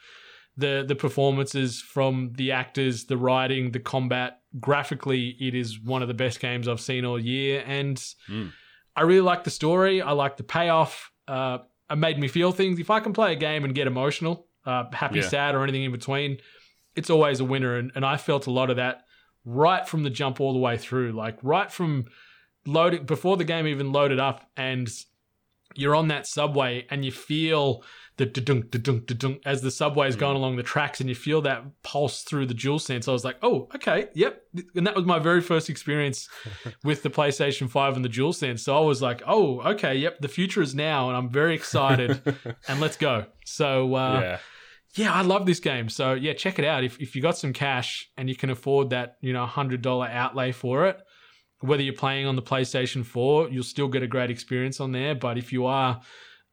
the 0.57 0.85
the 0.87 0.97
performances 0.97 1.81
from 1.81 2.33
the 2.37 2.53
actors, 2.53 3.05
the 3.07 3.17
writing, 3.17 3.71
the 3.73 3.81
combat. 3.81 4.41
Graphically, 4.59 5.37
it 5.41 5.55
is 5.55 5.81
one 5.81 6.03
of 6.03 6.09
the 6.09 6.15
best 6.15 6.41
games 6.41 6.67
I've 6.69 6.81
seen 6.81 7.05
all 7.05 7.19
year, 7.19 7.63
and. 7.67 7.97
Mm. 8.29 8.53
I 8.97 9.03
really 9.03 9.21
like 9.21 9.45
the 9.45 9.51
story. 9.51 10.03
I 10.03 10.11
like 10.11 10.37
the 10.37 10.43
payoff. 10.43 11.13
Uh, 11.29 11.59
it 11.89 11.97
made 11.97 12.19
me 12.19 12.27
feel 12.27 12.51
things. 12.51 12.81
If 12.81 12.91
I 12.91 12.99
can 12.99 13.13
play 13.13 13.33
a 13.33 13.37
game 13.37 13.65
and 13.65 13.73
get 13.73 13.87
emotional, 13.87 14.49
uh, 14.67 14.85
happy, 14.93 15.21
Yeah. 15.21 15.29
sad, 15.29 15.55
or 15.55 15.63
anything 15.63 15.85
in 15.85 15.93
between, 15.93 16.39
it's 16.97 17.09
always 17.09 17.39
a 17.39 17.45
winner. 17.45 17.77
And, 17.77 17.93
and 17.95 18.05
I 18.05 18.17
felt 18.17 18.49
a 18.49 18.51
lot 18.51 18.69
of 18.69 18.77
that 18.77 19.05
right 19.45 19.89
from 19.89 20.03
the 20.03 20.11
jump 20.11 20.41
all 20.41 20.53
the 20.53 20.59
way 20.59 20.77
through. 20.77 21.13
Like 21.13 21.39
right 21.43 21.71
from 21.71 22.07
loading 22.67 23.05
before 23.05 23.37
the 23.37 23.45
game 23.45 23.67
even 23.67 23.93
loaded 23.93 24.21
up, 24.21 24.49
and 24.57 24.89
you're 25.75 25.95
on 25.95 26.09
that 26.09 26.27
subway 26.27 26.87
and 26.91 27.05
you 27.05 27.13
feel 27.13 27.85
the 28.17 28.27
da-dunk, 28.27 28.71
da-dunk, 28.71 29.07
da-dunk 29.07 29.41
as 29.47 29.63
the 29.63 29.71
subway 29.71 30.07
is 30.07 30.17
going 30.17 30.37
along 30.37 30.57
the 30.57 30.63
tracks 30.63 31.01
and 31.01 31.09
you 31.09 31.15
feel 31.15 31.41
that 31.41 31.65
pulse 31.83 32.23
through 32.23 32.45
the 32.45 32.55
dual 32.55 32.79
sense. 32.79 33.09
I 33.09 33.13
was 33.13 33.25
like, 33.25 33.37
oh, 33.43 33.69
okay, 33.75 34.09
yep. 34.15 34.43
And 34.75 34.87
that 34.87 34.95
was 34.95 35.07
my 35.07 35.19
very 35.19 35.41
first 35.41 35.71
experience 35.71 36.29
with 36.85 37.03
the 37.03 37.09
PlayStation 37.09 37.71
5 37.71 37.97
and 37.97 38.05
the 38.05 38.11
dual 38.11 38.33
sense. 38.33 38.63
So 38.63 38.77
I 38.77 38.81
was 38.81 39.01
like, 39.01 39.23
oh, 39.27 39.61
okay, 39.61 39.95
yep, 39.95 40.21
the 40.21 40.29
future 40.29 40.61
is 40.61 40.75
now 40.75 41.09
and 41.09 41.17
I'm 41.17 41.31
very 41.31 41.55
excited 41.55 42.21
and 42.69 42.81
let's 42.81 42.97
go. 42.97 43.27
So 43.47 43.95
uh, 43.95 44.21
yeah. 44.21 44.39
yeah, 44.97 45.15
I 45.15 45.23
love 45.23 45.47
this 45.47 45.61
game. 45.61 45.89
So 45.89 46.13
yeah, 46.13 46.35
check 46.35 46.59
it 46.59 46.65
out. 46.65 46.85
If 46.85 47.01
if 47.01 47.17
you 47.17 47.23
got 47.23 47.39
some 47.39 47.53
cash 47.53 48.11
and 48.19 48.29
you 48.29 48.37
can 48.37 48.51
afford 48.51 48.91
that, 48.91 49.17
you 49.23 49.33
know, 49.33 49.47
hundred 49.47 49.81
dollar 49.81 50.09
outlay 50.09 50.53
for 50.53 50.87
it, 50.89 51.01
whether 51.61 51.83
you're 51.83 51.95
playing 51.95 52.27
on 52.27 52.37
the 52.37 52.43
PlayStation 52.43 53.05
4, 53.05 53.51
you'll 53.51 53.63
still 53.63 53.89
get 53.89 54.03
a 54.03 54.07
great 54.07 54.31
experience 54.31 54.81
on 54.81 54.93
there. 54.93 55.15
But 55.15 55.39
if 55.39 55.53
you 55.53 55.67
are 55.67 56.01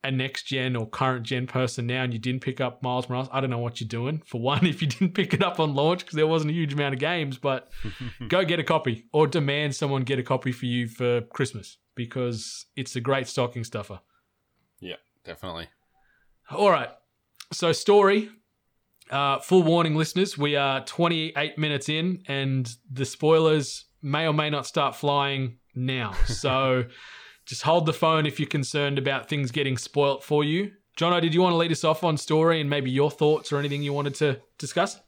a 0.04 0.12
next 0.12 0.44
gen 0.44 0.76
or 0.76 0.88
current 0.88 1.24
gen 1.24 1.48
person 1.48 1.88
now 1.88 2.04
and 2.04 2.14
you 2.14 2.20
didn't 2.20 2.42
pick 2.42 2.62
up 2.62 2.84
Miles 2.84 3.10
Morales, 3.10 3.30
I 3.32 3.42
don't 3.42 3.50
know 3.50 3.58
what 3.58 3.80
you're 3.80 3.88
doing. 3.88 4.22
For 4.26 4.40
one, 4.40 4.66
if 4.66 4.82
you 4.82 4.88
didn't 4.88 5.14
pick 5.14 5.34
it 5.34 5.44
up 5.44 5.60
on 5.60 5.74
launch 5.74 6.00
because 6.00 6.16
there 6.16 6.28
wasn't 6.28 6.52
a 6.52 6.54
huge 6.54 6.74
amount 6.74 6.94
of 6.94 7.00
games, 7.00 7.38
but 7.38 7.70
go 8.28 8.44
get 8.44 8.60
a 8.60 8.64
copy 8.64 9.06
or 9.12 9.28
demand 9.28 9.76
someone 9.76 10.04
get 10.04 10.20
a 10.20 10.24
copy 10.24 10.52
for 10.52 10.66
you 10.66 10.88
for 10.88 11.22
Christmas 11.22 11.78
because 11.96 12.66
it's 12.76 12.96
a 12.96 13.02
great 13.02 13.28
stocking 13.28 13.64
stuffer. 13.64 14.00
yeah, 14.80 14.96
definitely. 15.24 15.68
All 16.52 16.70
right. 16.70 16.90
So, 17.52 17.72
story. 17.72 18.30
Uh, 19.10 19.40
full 19.40 19.64
warning, 19.64 19.96
listeners. 19.96 20.38
We 20.38 20.58
are 20.58 20.84
28 20.84 21.58
minutes 21.58 21.88
in, 21.88 22.24
and 22.28 22.70
the 22.92 23.06
spoilers 23.06 23.86
may 24.08 24.26
or 24.26 24.34
may 24.34 24.50
not 24.50 24.66
start 24.66 24.96
flying 24.96 25.58
now. 25.76 26.14
So, 26.26 26.86
just 27.46 27.62
hold 27.62 27.86
the 27.86 27.94
phone 27.94 28.26
if 28.26 28.40
you're 28.40 28.50
concerned 28.50 28.98
about 28.98 29.30
things 29.30 29.52
getting 29.52 29.78
spoilt 29.78 30.24
for 30.24 30.44
you. 30.44 30.72
Jono, 30.98 31.22
did 31.22 31.34
you 31.34 31.42
want 31.42 31.54
to 31.54 31.58
lead 31.58 31.72
us 31.72 31.84
off 31.84 32.04
on 32.04 32.18
story 32.18 32.60
and 32.60 32.70
maybe 32.70 32.92
your 32.92 33.10
thoughts 33.10 33.52
or 33.52 33.58
anything 33.58 33.84
you 33.84 33.94
wanted 33.94 34.16
to 34.16 34.42
discuss? 34.58 35.00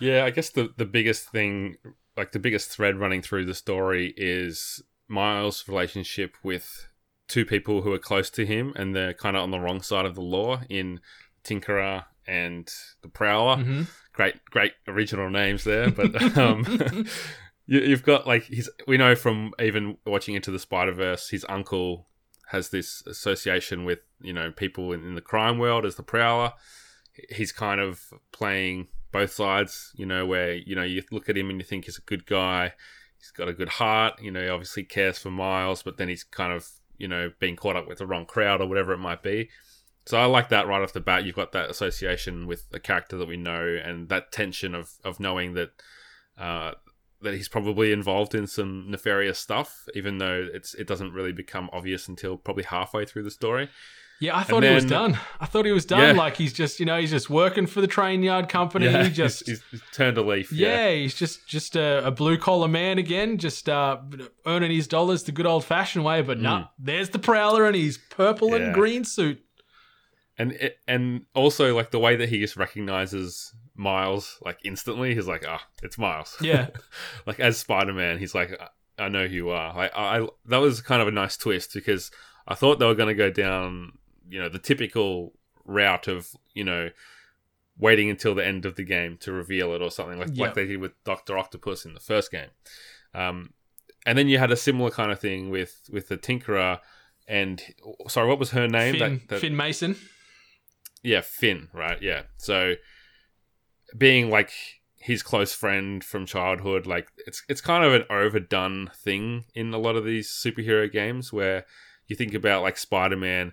Yeah, 0.00 0.24
I 0.24 0.30
guess 0.30 0.50
the 0.50 0.70
the 0.76 0.84
biggest 0.84 1.30
thing, 1.30 1.76
like 2.16 2.32
the 2.32 2.38
biggest 2.38 2.70
thread 2.70 2.98
running 2.98 3.22
through 3.22 3.46
the 3.46 3.54
story, 3.54 4.14
is 4.16 4.82
Miles' 5.08 5.66
relationship 5.68 6.36
with 6.42 6.88
two 7.28 7.44
people 7.44 7.82
who 7.82 7.92
are 7.92 7.98
close 7.98 8.30
to 8.30 8.46
him, 8.46 8.72
and 8.76 8.94
they're 8.94 9.14
kind 9.14 9.36
of 9.36 9.42
on 9.42 9.50
the 9.50 9.60
wrong 9.60 9.82
side 9.82 10.06
of 10.06 10.14
the 10.14 10.22
law 10.22 10.60
in 10.68 11.00
Tinkerer 11.44 12.04
and 12.26 12.70
the 13.02 13.08
Prowler. 13.08 13.56
Mm-hmm. 13.56 13.82
Great, 14.12 14.44
great 14.50 14.72
original 14.88 15.30
names 15.30 15.64
there, 15.64 15.90
but 15.90 16.38
um, 16.38 16.64
you, 17.66 17.80
you've 17.80 18.02
got 18.02 18.26
like 18.26 18.44
his. 18.44 18.70
We 18.86 18.96
know 18.96 19.14
from 19.14 19.52
even 19.60 19.98
watching 20.06 20.34
into 20.34 20.50
the 20.50 20.58
Spider 20.58 20.92
Verse, 20.92 21.28
his 21.30 21.44
uncle 21.48 22.06
has 22.48 22.68
this 22.68 23.02
association 23.06 23.84
with 23.84 24.00
you 24.20 24.32
know 24.32 24.52
people 24.52 24.92
in, 24.92 25.02
in 25.02 25.14
the 25.14 25.20
crime 25.20 25.58
world 25.58 25.84
as 25.84 25.96
the 25.96 26.02
Prowler. 26.02 26.52
He's 27.30 27.52
kind 27.52 27.80
of 27.80 28.12
playing 28.30 28.88
both 29.10 29.32
sides, 29.32 29.92
you 29.96 30.06
know, 30.06 30.26
where 30.26 30.54
you 30.54 30.74
know 30.74 30.82
you 30.82 31.02
look 31.10 31.28
at 31.28 31.36
him 31.36 31.50
and 31.50 31.58
you 31.58 31.64
think 31.64 31.86
he's 31.86 31.98
a 31.98 32.02
good 32.02 32.26
guy. 32.26 32.72
He's 33.18 33.30
got 33.30 33.48
a 33.48 33.54
good 33.54 33.70
heart, 33.70 34.22
you 34.22 34.30
know. 34.30 34.42
He 34.42 34.48
obviously 34.48 34.84
cares 34.84 35.18
for 35.18 35.30
Miles, 35.30 35.82
but 35.82 35.96
then 35.96 36.08
he's 36.08 36.24
kind 36.24 36.52
of 36.52 36.68
you 36.98 37.08
know 37.08 37.32
being 37.40 37.56
caught 37.56 37.76
up 37.76 37.88
with 37.88 37.98
the 37.98 38.06
wrong 38.06 38.26
crowd 38.26 38.60
or 38.60 38.68
whatever 38.68 38.92
it 38.92 38.98
might 38.98 39.22
be. 39.22 39.50
So 40.06 40.18
I 40.18 40.26
like 40.26 40.50
that 40.50 40.68
right 40.68 40.82
off 40.82 40.92
the 40.92 41.00
bat. 41.00 41.24
You've 41.24 41.34
got 41.34 41.50
that 41.50 41.68
association 41.68 42.46
with 42.46 42.68
a 42.72 42.78
character 42.78 43.16
that 43.16 43.26
we 43.26 43.36
know, 43.36 43.76
and 43.82 44.08
that 44.08 44.30
tension 44.30 44.74
of 44.74 44.92
of 45.02 45.18
knowing 45.18 45.54
that 45.54 45.70
uh, 46.38 46.72
that 47.22 47.34
he's 47.34 47.48
probably 47.48 47.92
involved 47.92 48.34
in 48.34 48.46
some 48.46 48.90
nefarious 48.90 49.38
stuff, 49.38 49.86
even 49.94 50.18
though 50.18 50.46
it's 50.52 50.74
it 50.74 50.86
doesn't 50.86 51.12
really 51.12 51.32
become 51.32 51.70
obvious 51.72 52.08
until 52.08 52.36
probably 52.36 52.64
halfway 52.64 53.04
through 53.04 53.22
the 53.24 53.30
story. 53.30 53.68
Yeah, 54.18 54.34
I 54.34 54.44
thought 54.44 54.62
he 54.62 54.70
was 54.70 54.86
done. 54.86 55.18
I 55.40 55.44
thought 55.44 55.66
he 55.66 55.72
was 55.72 55.84
done. 55.84 56.00
Yeah. 56.16 56.22
Like 56.22 56.36
he's 56.38 56.54
just, 56.54 56.80
you 56.80 56.86
know, 56.86 56.98
he's 56.98 57.10
just 57.10 57.28
working 57.28 57.66
for 57.66 57.82
the 57.82 57.86
train 57.86 58.22
yard 58.22 58.48
company. 58.48 58.86
Yeah, 58.86 59.04
he 59.04 59.10
just 59.10 59.46
he's, 59.46 59.62
he's 59.70 59.82
turned 59.92 60.16
a 60.16 60.22
leaf. 60.22 60.50
Yeah, 60.50 60.90
he's 60.90 61.14
just 61.14 61.46
just 61.46 61.76
a, 61.76 62.06
a 62.06 62.10
blue 62.10 62.38
collar 62.38 62.66
man 62.68 62.96
again, 62.98 63.36
just 63.36 63.68
uh, 63.68 63.98
earning 64.46 64.70
his 64.70 64.88
dollars 64.88 65.24
the 65.24 65.32
good 65.32 65.44
old 65.44 65.66
fashioned 65.66 66.02
way. 66.04 66.22
But 66.22 66.38
no, 66.40 66.64
there's 66.78 67.10
the 67.10 67.18
prowler 67.18 67.66
and 67.66 67.76
his 67.76 67.98
purple 68.08 68.54
and 68.54 68.66
Mm. 68.66 68.72
Green 68.74 69.04
suit. 69.04 69.38
and 70.38 70.52
it, 70.52 70.78
and 70.88 71.26
also 71.34 71.74
like 71.76 71.90
the 71.90 71.98
way 71.98 72.16
that 72.16 72.30
he 72.30 72.38
just 72.40 72.56
recognizes 72.56 73.54
Miles 73.76 74.38
like 74.44 74.58
instantly. 74.64 75.14
He's 75.14 75.26
like, 75.28 75.44
ah, 75.46 75.62
it's 75.82 75.98
Miles. 75.98 76.36
Yeah. 76.40 76.68
like 77.26 77.38
as 77.40 77.58
Spider 77.58 77.92
Man, 77.92 78.18
he's 78.18 78.34
like, 78.34 78.52
I- 78.60 78.68
I 78.98 79.08
know 79.10 79.26
who 79.26 79.34
you 79.34 79.50
are. 79.50 79.74
Like 79.76 79.92
I, 79.94 80.20
I 80.20 80.26
that 80.46 80.56
was 80.58 80.80
kind 80.80 81.02
of 81.02 81.08
a 81.08 81.10
nice 81.10 81.36
twist 81.36 81.74
because 81.74 82.10
I 82.48 82.54
thought 82.54 82.78
they 82.78 82.86
were 82.86 82.94
going 82.94 83.08
to 83.08 83.14
go 83.14 83.30
down, 83.30 83.92
you 84.28 84.40
know, 84.40 84.48
the 84.48 84.58
typical 84.58 85.34
route 85.66 86.08
of 86.08 86.30
you 86.54 86.64
know 86.64 86.88
waiting 87.78 88.08
until 88.08 88.34
the 88.34 88.46
end 88.46 88.64
of 88.64 88.76
the 88.76 88.84
game 88.84 89.18
to 89.18 89.32
reveal 89.32 89.74
it 89.74 89.82
or 89.82 89.90
something 89.90 90.18
like 90.18 90.28
Yep. 90.32 90.38
like 90.38 90.54
they 90.54 90.66
did 90.66 90.78
with 90.80 90.92
Doctor 91.04 91.36
Octopus 91.36 91.84
in 91.84 91.92
the 91.92 92.00
first 92.00 92.30
game. 92.30 92.48
Um, 93.12 93.52
and 94.06 94.16
then 94.16 94.28
you 94.28 94.38
had 94.38 94.50
a 94.50 94.56
similar 94.56 94.90
kind 94.90 95.12
of 95.12 95.20
thing 95.20 95.50
with 95.50 95.82
with 95.92 96.08
the 96.08 96.16
Tinkerer. 96.16 96.78
And 97.28 97.60
sorry, 98.08 98.28
what 98.28 98.38
was 98.38 98.52
her 98.52 98.66
name? 98.66 98.94
Phin, 98.94 99.12
That- 99.18 99.28
that- 99.28 99.40
Phin 99.40 99.56
Mason. 99.56 99.96
yeah, 101.02 101.20
Phin, 101.20 101.68
right? 101.74 102.00
Yeah. 102.00 102.22
So 102.38 102.76
being 103.96 104.30
like 104.30 104.50
his 104.98 105.22
close 105.22 105.52
friend 105.52 106.02
from 106.02 106.26
childhood, 106.26 106.86
like 106.86 107.08
it's 107.26 107.42
it's 107.48 107.60
kind 107.60 107.84
of 107.84 107.94
an 107.94 108.04
overdone 108.10 108.90
thing 108.94 109.44
in 109.54 109.72
a 109.74 109.78
lot 109.78 109.96
of 109.96 110.04
these 110.04 110.28
superhero 110.28 110.90
games 110.90 111.32
where 111.32 111.64
you 112.06 112.16
think 112.16 112.34
about 112.34 112.62
like 112.62 112.76
Spider-Man, 112.78 113.52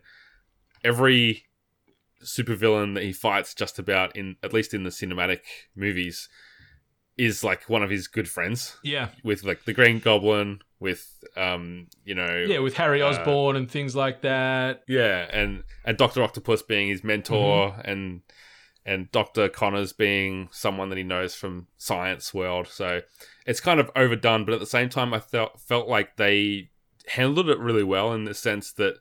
every 0.83 1.45
supervillain 2.23 2.93
that 2.95 3.03
he 3.03 3.11
fights 3.13 3.53
just 3.53 3.77
about 3.79 4.15
in 4.15 4.35
at 4.43 4.53
least 4.53 4.73
in 4.73 4.83
the 4.83 4.89
cinematic 4.89 5.39
movies 5.75 6.29
is 7.17 7.43
like 7.43 7.69
one 7.69 7.83
of 7.83 7.89
his 7.89 8.07
good 8.07 8.27
friends 8.29 8.77
Yeah, 8.83 9.09
with 9.23 9.43
like 9.43 9.65
the 9.65 9.73
Green 9.73 9.99
Goblin 9.99 10.61
with 10.79 11.23
um 11.37 11.87
you 12.03 12.15
know 12.15 12.45
yeah, 12.47 12.59
with 12.59 12.75
Harry 12.75 13.01
Uh, 13.01 13.09
Osborn 13.09 13.55
and 13.55 13.69
things 13.69 13.95
like 13.95 14.21
that. 14.21 14.83
yeah, 14.87 15.27
and 15.31 15.63
and 15.85 15.97
Doctor 15.97 16.23
Octopus 16.23 16.61
being 16.63 16.87
his 16.87 17.03
mentor, 17.03 17.71
Mm-hmm. 17.71 17.89
and 17.91 18.21
and 18.85 19.11
Dr. 19.11 19.47
Connors 19.49 19.93
being 19.93 20.49
someone 20.51 20.89
that 20.89 20.97
he 20.97 21.03
knows 21.03 21.35
from 21.35 21.67
science 21.77 22.33
world. 22.33 22.67
So 22.67 23.01
it's 23.45 23.59
kind 23.61 23.79
of 23.79 23.89
overdone, 23.95 24.43
but 24.45 24.53
at 24.53 24.59
the 24.59 24.65
same 24.65 24.89
time 24.89 25.13
I 25.13 25.19
felt 25.19 25.59
felt 25.61 25.87
like 25.87 26.17
they 26.17 26.69
handled 27.07 27.49
it 27.49 27.59
really 27.59 27.83
well 27.83 28.13
in 28.13 28.23
the 28.25 28.33
sense 28.33 28.71
that 28.73 28.95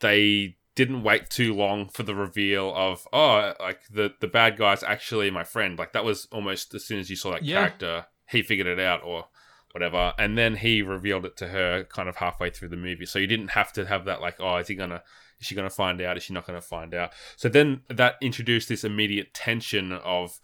they 0.00 0.56
didn't 0.74 1.02
wait 1.02 1.30
too 1.30 1.54
long 1.54 1.88
for 1.88 2.02
the 2.02 2.14
reveal 2.14 2.70
of 2.74 3.08
oh 3.12 3.54
like 3.58 3.80
the 3.90 4.12
the 4.20 4.26
bad 4.26 4.58
guy's 4.58 4.82
actually 4.82 5.30
my 5.30 5.42
friend 5.42 5.78
like 5.78 5.92
that 5.94 6.04
was 6.04 6.28
almost 6.30 6.74
as 6.74 6.84
soon 6.84 6.98
as 6.98 7.08
you 7.08 7.16
saw 7.16 7.30
that 7.32 7.42
Yeah. 7.42 7.60
character 7.60 8.06
he 8.28 8.42
figured 8.42 8.66
it 8.66 8.78
out 8.78 9.02
or 9.02 9.26
whatever 9.72 10.12
and 10.18 10.36
then 10.36 10.56
he 10.56 10.82
revealed 10.82 11.24
it 11.24 11.36
to 11.38 11.48
her 11.48 11.84
kind 11.84 12.10
of 12.10 12.16
halfway 12.16 12.50
through 12.50 12.68
the 12.68 12.76
movie 12.76 13.06
so 13.06 13.18
you 13.18 13.26
didn't 13.26 13.48
have 13.52 13.72
to 13.72 13.86
have 13.86 14.04
that 14.04 14.20
like 14.20 14.36
oh 14.38 14.56
is 14.58 14.68
he 14.68 14.74
gonna 14.74 15.02
is 15.40 15.46
she 15.46 15.54
gonna 15.54 15.70
find 15.70 16.00
out 16.00 16.16
is 16.16 16.22
she 16.22 16.32
not 16.32 16.46
gonna 16.46 16.60
find 16.60 16.94
out 16.94 17.12
so 17.36 17.48
then 17.48 17.82
that 17.88 18.16
introduced 18.20 18.68
this 18.68 18.84
immediate 18.84 19.32
tension 19.34 19.92
of 19.92 20.40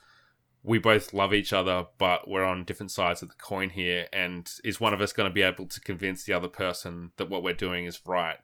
we 0.65 0.79
both 0.79 1.13
love 1.13 1.35
each 1.35 1.53
other, 1.53 1.87
but 1.99 2.29
we're 2.29 2.45
on 2.45 2.65
different 2.65 2.93
sides 2.93 3.21
of 3.21 3.29
the 3.29 3.35
coin 3.35 3.71
here. 3.71 4.07
And 4.13 4.49
is 4.63 4.81
one 4.81 4.95
of 4.95 5.01
us 5.01 5.13
going 5.13 5.29
to 5.29 5.35
be 5.35 5.43
able 5.43 5.67
to 5.67 5.81
convince 5.81 6.25
the 6.25 6.33
other 6.33 6.49
person 6.49 7.11
that 7.17 7.29
what 7.29 7.43
we're 7.43 7.53
doing 7.53 7.85
is 7.85 8.01
right? 8.07 8.39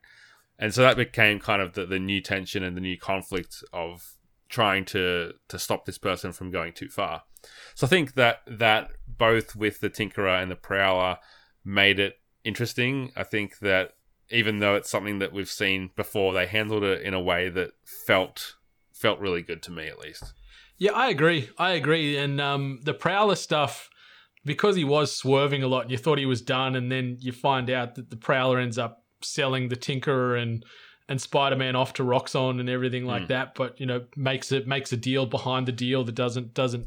And 0.58 0.74
so 0.74 0.82
that 0.82 0.96
became 0.96 1.38
kind 1.38 1.62
of 1.62 1.74
the, 1.74 1.87
the 1.87 2.00
new 2.00 2.20
tension 2.20 2.64
and 2.64 2.76
the 2.76 2.80
new 2.80 2.98
conflict 2.98 3.62
of 3.72 4.14
trying 4.48 4.84
to 4.87 5.34
to 5.48 5.58
stop 5.58 5.84
this 5.84 5.98
person 5.98 6.32
from 6.32 6.50
going 6.50 6.72
too 6.72 6.88
far. 6.88 7.22
So 7.74 7.87
I 7.87 7.90
think 7.90 8.14
that 8.14 8.40
that 8.46 8.90
both 9.06 9.54
with 9.54 9.80
the 9.80 9.90
Tinkerer 9.90 10.42
and 10.42 10.50
the 10.50 10.56
Prowler 10.56 11.18
made 11.64 12.00
it 12.00 12.18
interesting. 12.42 13.12
I 13.14 13.22
think 13.22 13.58
that 13.61 13.92
even 14.30 14.58
though 14.58 14.74
it's 14.74 14.90
something 14.90 15.18
that 15.20 15.32
we've 15.32 15.50
seen 15.50 15.90
before, 15.96 16.32
they 16.32 16.46
handled 16.46 16.84
it 16.84 17.02
in 17.02 17.14
a 17.14 17.20
way 17.20 17.48
that 17.48 17.70
felt 17.84 18.56
felt 18.92 19.20
really 19.20 19.42
good 19.42 19.62
to 19.62 19.70
me 19.70 19.86
at 19.86 19.98
least. 19.98 20.32
Yeah, 20.76 20.92
I 20.92 21.08
agree. 21.08 21.50
I 21.58 21.70
agree. 21.72 22.16
And 22.16 22.40
um, 22.40 22.80
the 22.82 22.94
Prowler 22.94 23.36
stuff, 23.36 23.88
because 24.44 24.76
he 24.76 24.84
was 24.84 25.14
swerving 25.14 25.62
a 25.62 25.68
lot, 25.68 25.82
and 25.82 25.90
you 25.90 25.98
thought 25.98 26.18
he 26.18 26.26
was 26.26 26.42
done, 26.42 26.74
and 26.76 26.90
then 26.90 27.16
you 27.20 27.32
find 27.32 27.70
out 27.70 27.94
that 27.96 28.10
the 28.10 28.16
Prowler 28.16 28.58
ends 28.58 28.78
up 28.78 29.04
selling 29.22 29.68
the 29.68 29.76
Tinkerer 29.76 30.40
and 30.40 30.64
and 31.10 31.20
Spider 31.20 31.56
Man 31.56 31.74
off 31.74 31.94
to 31.94 32.02
Roxxon 32.02 32.60
and 32.60 32.68
everything 32.68 33.06
like 33.06 33.22
Mm. 33.24 33.28
that. 33.28 33.54
But 33.54 33.80
you 33.80 33.86
know, 33.86 34.04
makes 34.16 34.52
it 34.52 34.66
makes 34.66 34.92
a 34.92 34.96
deal 34.96 35.26
behind 35.26 35.66
the 35.66 35.72
deal 35.72 36.04
that 36.04 36.14
doesn't 36.14 36.54
doesn't 36.54 36.86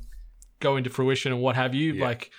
go 0.60 0.78
into 0.78 0.90
fruition 0.92 1.32
and 1.34 1.42
what 1.42 1.56
have 1.56 1.74
you. 1.74 1.94
Yeah. 1.94 2.06
Like, 2.06 2.30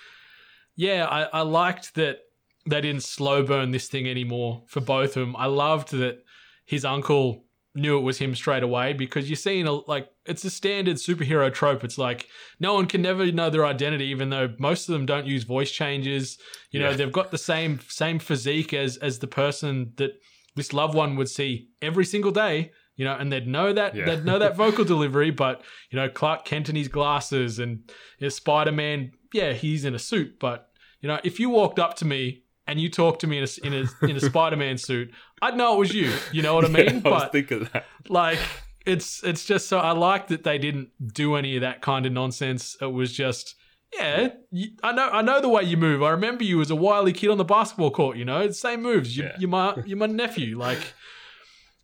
yeah, 0.75 1.05
I, 1.05 1.23
I 1.23 1.41
liked 1.41 1.95
that 1.95 2.19
they 2.65 2.81
didn't 2.81 3.03
slow 3.03 3.43
burn 3.43 3.71
this 3.71 3.87
thing 3.87 4.07
anymore 4.07 4.63
for 4.67 4.79
both 4.81 5.17
of 5.17 5.21
them. 5.25 5.35
I 5.35 5.47
loved 5.47 5.91
that 5.91 6.23
his 6.65 6.85
uncle 6.85 7.45
knew 7.75 7.97
it 7.97 8.01
was 8.01 8.19
him 8.19 8.35
straight 8.35 8.61
away 8.61 8.93
because 8.93 9.27
you're 9.27 9.35
seeing 9.35 9.65
a 9.67 9.71
like 9.71 10.07
it's 10.25 10.45
a 10.45 10.49
standard 10.49 10.97
superhero 10.97 11.51
trope. 11.53 11.83
It's 11.83 11.97
like 11.97 12.27
no 12.59 12.73
one 12.75 12.85
can 12.85 13.01
never 13.01 13.31
know 13.31 13.49
their 13.49 13.65
identity, 13.65 14.05
even 14.05 14.29
though 14.29 14.53
most 14.59 14.87
of 14.87 14.93
them 14.93 15.05
don't 15.05 15.25
use 15.25 15.43
voice 15.43 15.71
changes. 15.71 16.37
You 16.71 16.79
know, 16.79 16.93
they've 16.93 17.11
got 17.11 17.31
the 17.31 17.37
same 17.37 17.79
same 17.89 18.19
physique 18.19 18.73
as 18.73 18.97
as 18.97 19.19
the 19.19 19.27
person 19.27 19.91
that 19.97 20.11
this 20.55 20.71
loved 20.71 20.93
one 20.93 21.15
would 21.15 21.29
see 21.29 21.69
every 21.81 22.05
single 22.05 22.31
day. 22.31 22.71
You 22.95 23.05
know, 23.05 23.15
and 23.15 23.33
they'd 23.33 23.47
know 23.47 23.73
that 23.73 23.95
Yeah. 23.95 24.05
they'd 24.05 24.23
know 24.23 24.37
that 24.37 24.55
vocal 24.65 24.85
delivery, 24.85 25.31
but 25.31 25.63
you 25.89 25.95
know, 25.97 26.07
Clark 26.07 26.45
Kent 26.45 26.69
in 26.69 26.75
his 26.75 26.87
glasses 26.87 27.57
and 27.57 27.79
you 28.19 28.25
know, 28.25 28.29
Spider 28.29 28.71
Man, 28.71 29.11
yeah, 29.33 29.53
he's 29.53 29.83
in 29.83 29.95
a 29.95 29.99
suit, 29.99 30.39
but 30.39 30.69
you 31.01 31.07
know, 31.09 31.19
if 31.23 31.39
you 31.39 31.49
walked 31.49 31.79
up 31.79 31.95
to 31.95 32.05
me 32.05 32.42
and 32.67 32.79
you 32.79 32.89
talked 32.89 33.21
to 33.21 33.27
me 33.27 33.37
in 33.39 33.43
a 33.43 33.67
in 33.67 33.73
a, 33.73 34.05
in 34.05 34.15
a 34.15 34.19
Spider 34.19 34.55
Man 34.57 34.77
suit, 34.77 35.11
I'd 35.41 35.57
know 35.57 35.75
it 35.75 35.79
was 35.79 35.93
you. 35.93 36.13
You 36.31 36.41
know 36.41 36.55
what 36.55 36.65
I 36.65 36.67
mean? 36.69 36.85
Yeah, 36.85 37.09
I 37.09 37.09
was 37.09 37.23
but 37.23 37.31
thinking 37.31 37.69
that. 37.73 37.85
like 38.09 38.39
it's 38.85 39.23
it's 39.23 39.45
just 39.45 39.67
so 39.67 39.79
I 39.79 39.91
like 39.91 40.27
that 40.27 40.43
they 40.43 40.57
didn't 40.57 40.89
do 41.13 41.35
any 41.35 41.55
of 41.55 41.61
that 41.61 41.81
kind 41.81 42.05
of 42.05 42.11
nonsense. 42.11 42.75
It 42.81 42.91
was 42.91 43.11
just 43.13 43.55
yeah, 43.93 44.29
you, 44.51 44.69
I 44.81 44.91
know 44.91 45.09
I 45.09 45.21
know 45.21 45.39
the 45.39 45.49
way 45.49 45.63
you 45.63 45.77
move. 45.77 46.01
I 46.01 46.09
remember 46.09 46.43
you 46.43 46.61
as 46.61 46.71
a 46.71 46.75
wily 46.75 47.13
kid 47.13 47.29
on 47.29 47.37
the 47.37 47.45
basketball 47.45 47.91
court. 47.91 48.17
You 48.17 48.25
know, 48.25 48.49
same 48.51 48.81
moves. 48.81 49.15
You, 49.15 49.25
Yeah. 49.25 49.35
You're 49.39 49.49
my 49.49 49.75
you're 49.85 49.97
my 49.97 50.07
nephew. 50.07 50.57
Like, 50.57 50.79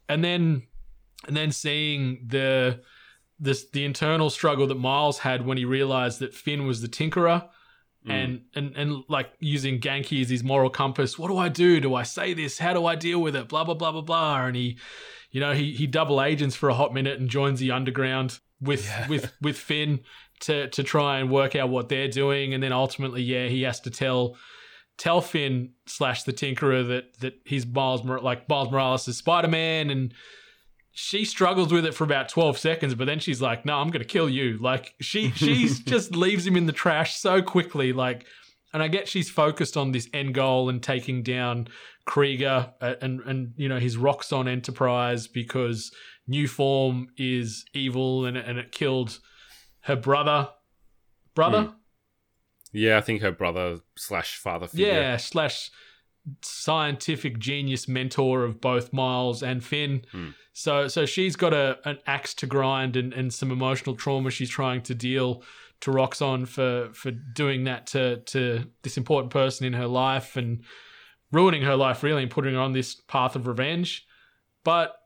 and 0.08 0.24
then 0.24 0.63
and 1.28 1.36
then 1.38 1.52
seeing 1.52 2.26
the 2.26 2.82
this 3.39 3.70
the 3.70 3.86
internal 3.86 4.30
struggle 4.30 4.65
that 4.68 4.76
Miles 4.80 5.20
had 5.20 5.46
when 5.46 5.58
he 5.58 5.65
realized 5.65 6.20
that 6.20 6.34
Phin 6.34 6.65
was 6.65 6.82
the 6.82 6.88
Tinkerer 6.88 7.48
Mm. 8.08 8.12
and 8.12 8.42
and 8.56 8.76
and 8.78 9.04
like 9.10 9.32
using 9.40 9.80
Ganke 9.82 10.22
as 10.22 10.30
his 10.30 10.44
moral 10.44 10.70
compass. 10.70 11.20
What 11.20 11.28
do 11.28 11.38
I 11.38 11.50
do? 11.50 11.82
Do 11.82 11.96
I 11.96 12.04
say 12.04 12.34
this? 12.34 12.58
How 12.60 12.74
do 12.74 12.86
I 12.86 12.96
deal 12.96 13.22
with 13.22 13.36
it? 13.36 13.50
Blah 13.50 13.66
blah 13.66 13.74
blah 13.74 13.92
blah 13.92 14.02
blah. 14.02 14.46
And 14.46 14.56
he, 14.56 14.78
you 15.32 15.42
know, 15.42 15.54
he 15.54 15.74
he 15.74 15.86
double 15.86 16.22
agents 16.22 16.56
for 16.56 16.70
a 16.70 16.74
hot 16.74 16.94
minute 16.94 17.20
and 17.20 17.30
joins 17.30 17.60
the 17.60 17.72
underground 17.72 18.40
with 18.62 18.86
Yeah. 18.86 19.08
with 19.10 19.34
with 19.42 19.58
Phin 19.58 20.00
to 20.42 20.70
to 20.70 20.82
try 20.82 21.20
and 21.20 21.30
work 21.30 21.58
out 21.58 21.68
what 21.70 21.90
they're 21.90 22.08
doing. 22.08 22.54
And 22.54 22.64
then 22.64 22.72
ultimately, 22.72 23.22
yeah, 23.22 23.48
he 23.48 23.64
has 23.64 23.82
to 23.82 23.90
tell 23.90 24.38
tell 24.98 25.20
Phin 25.20 25.74
slash 25.86 26.24
the 26.24 26.32
Tinkerer 26.34 26.88
that 26.88 27.20
that 27.20 27.34
he's 27.44 27.66
Miles 27.66 28.06
like 28.06 28.48
Miles 28.48 28.72
Morales 28.72 29.08
is 29.10 29.18
Spider 29.18 29.50
Man 29.50 29.90
and. 29.90 30.14
She 31.02 31.24
struggles 31.24 31.72
with 31.72 31.86
it 31.86 31.94
for 31.94 32.04
about 32.04 32.28
12 32.28 32.58
seconds, 32.58 32.94
but 32.94 33.06
then 33.06 33.20
she's 33.20 33.42
like, 33.42 33.66
"No, 33.66 33.78
I'm 33.78 33.88
going 33.90 34.02
to 34.02 34.08
kill 34.08 34.30
you." 34.30 34.58
Like 34.58 34.94
she 35.00 35.32
she's 35.32 35.80
just 35.94 36.14
leaves 36.14 36.46
him 36.46 36.58
in 36.58 36.66
the 36.66 36.74
trash 36.74 37.16
so 37.16 37.42
quickly 37.42 37.94
like 37.94 38.26
and 38.74 38.84
I 38.84 38.88
get 38.90 39.08
she's 39.08 39.30
focused 39.30 39.78
on 39.78 39.94
this 39.94 40.10
end 40.14 40.34
goal 40.36 40.68
and 40.70 40.84
taking 40.84 41.24
down 41.24 41.70
Krieger 42.06 42.74
uh, 42.82 42.96
and 43.02 43.22
and 43.22 43.54
you 43.56 43.70
know 43.70 43.80
his 43.80 43.96
Roxxon 43.96 44.48
Enterprise 44.50 45.28
because 45.28 45.90
Nuform 46.30 47.06
is 47.18 47.64
evil 47.74 48.26
and 48.26 48.36
and 48.36 48.60
it 48.60 48.72
killed 48.74 49.20
her 49.84 49.96
brother 49.96 50.50
brother 51.34 51.62
Hmm. 51.64 51.76
Yeah, 52.74 52.98
I 52.98 53.02
think 53.02 53.22
her 53.22 53.32
brother 53.32 53.80
slash 53.98 54.36
father 54.36 54.68
figure. 54.68 54.88
yeah 54.88 55.18
slash 55.18 55.72
scientific 56.44 57.40
genius 57.40 57.88
mentor 57.88 58.44
of 58.44 58.62
both 58.62 58.94
Miles 58.94 59.42
and 59.42 59.64
Phin. 59.64 60.04
Hmm. 60.12 60.30
So 60.60 60.89
so 60.89 61.06
she's 61.06 61.38
got 61.38 61.54
a 61.54 61.80
an 61.86 62.00
axe 62.06 62.34
to 62.34 62.45
grind 62.45 62.98
and, 62.98 63.13
and 63.13 63.34
some 63.34 63.50
emotional 63.50 63.95
trauma 63.95 64.30
she's 64.30 64.50
trying 64.50 64.82
to 64.82 64.93
deal 64.93 65.41
to 65.80 65.89
Roxxon 65.89 66.45
for 66.50 66.89
for 66.91 67.12
doing 67.12 67.63
that 67.63 67.88
to 67.88 68.17
to 68.17 68.65
this 68.82 68.98
important 68.98 69.32
person 69.32 69.65
in 69.65 69.72
her 69.72 69.88
life 69.88 70.36
and 70.36 70.65
ruining 71.32 71.62
her 71.62 71.78
life 71.78 72.04
really 72.04 72.24
and 72.24 72.30
putting 72.30 72.56
her 72.56 72.60
on 72.60 72.74
this 72.74 72.95
path 72.95 73.38
of 73.38 73.48
revenge. 73.48 74.06
But 74.65 74.98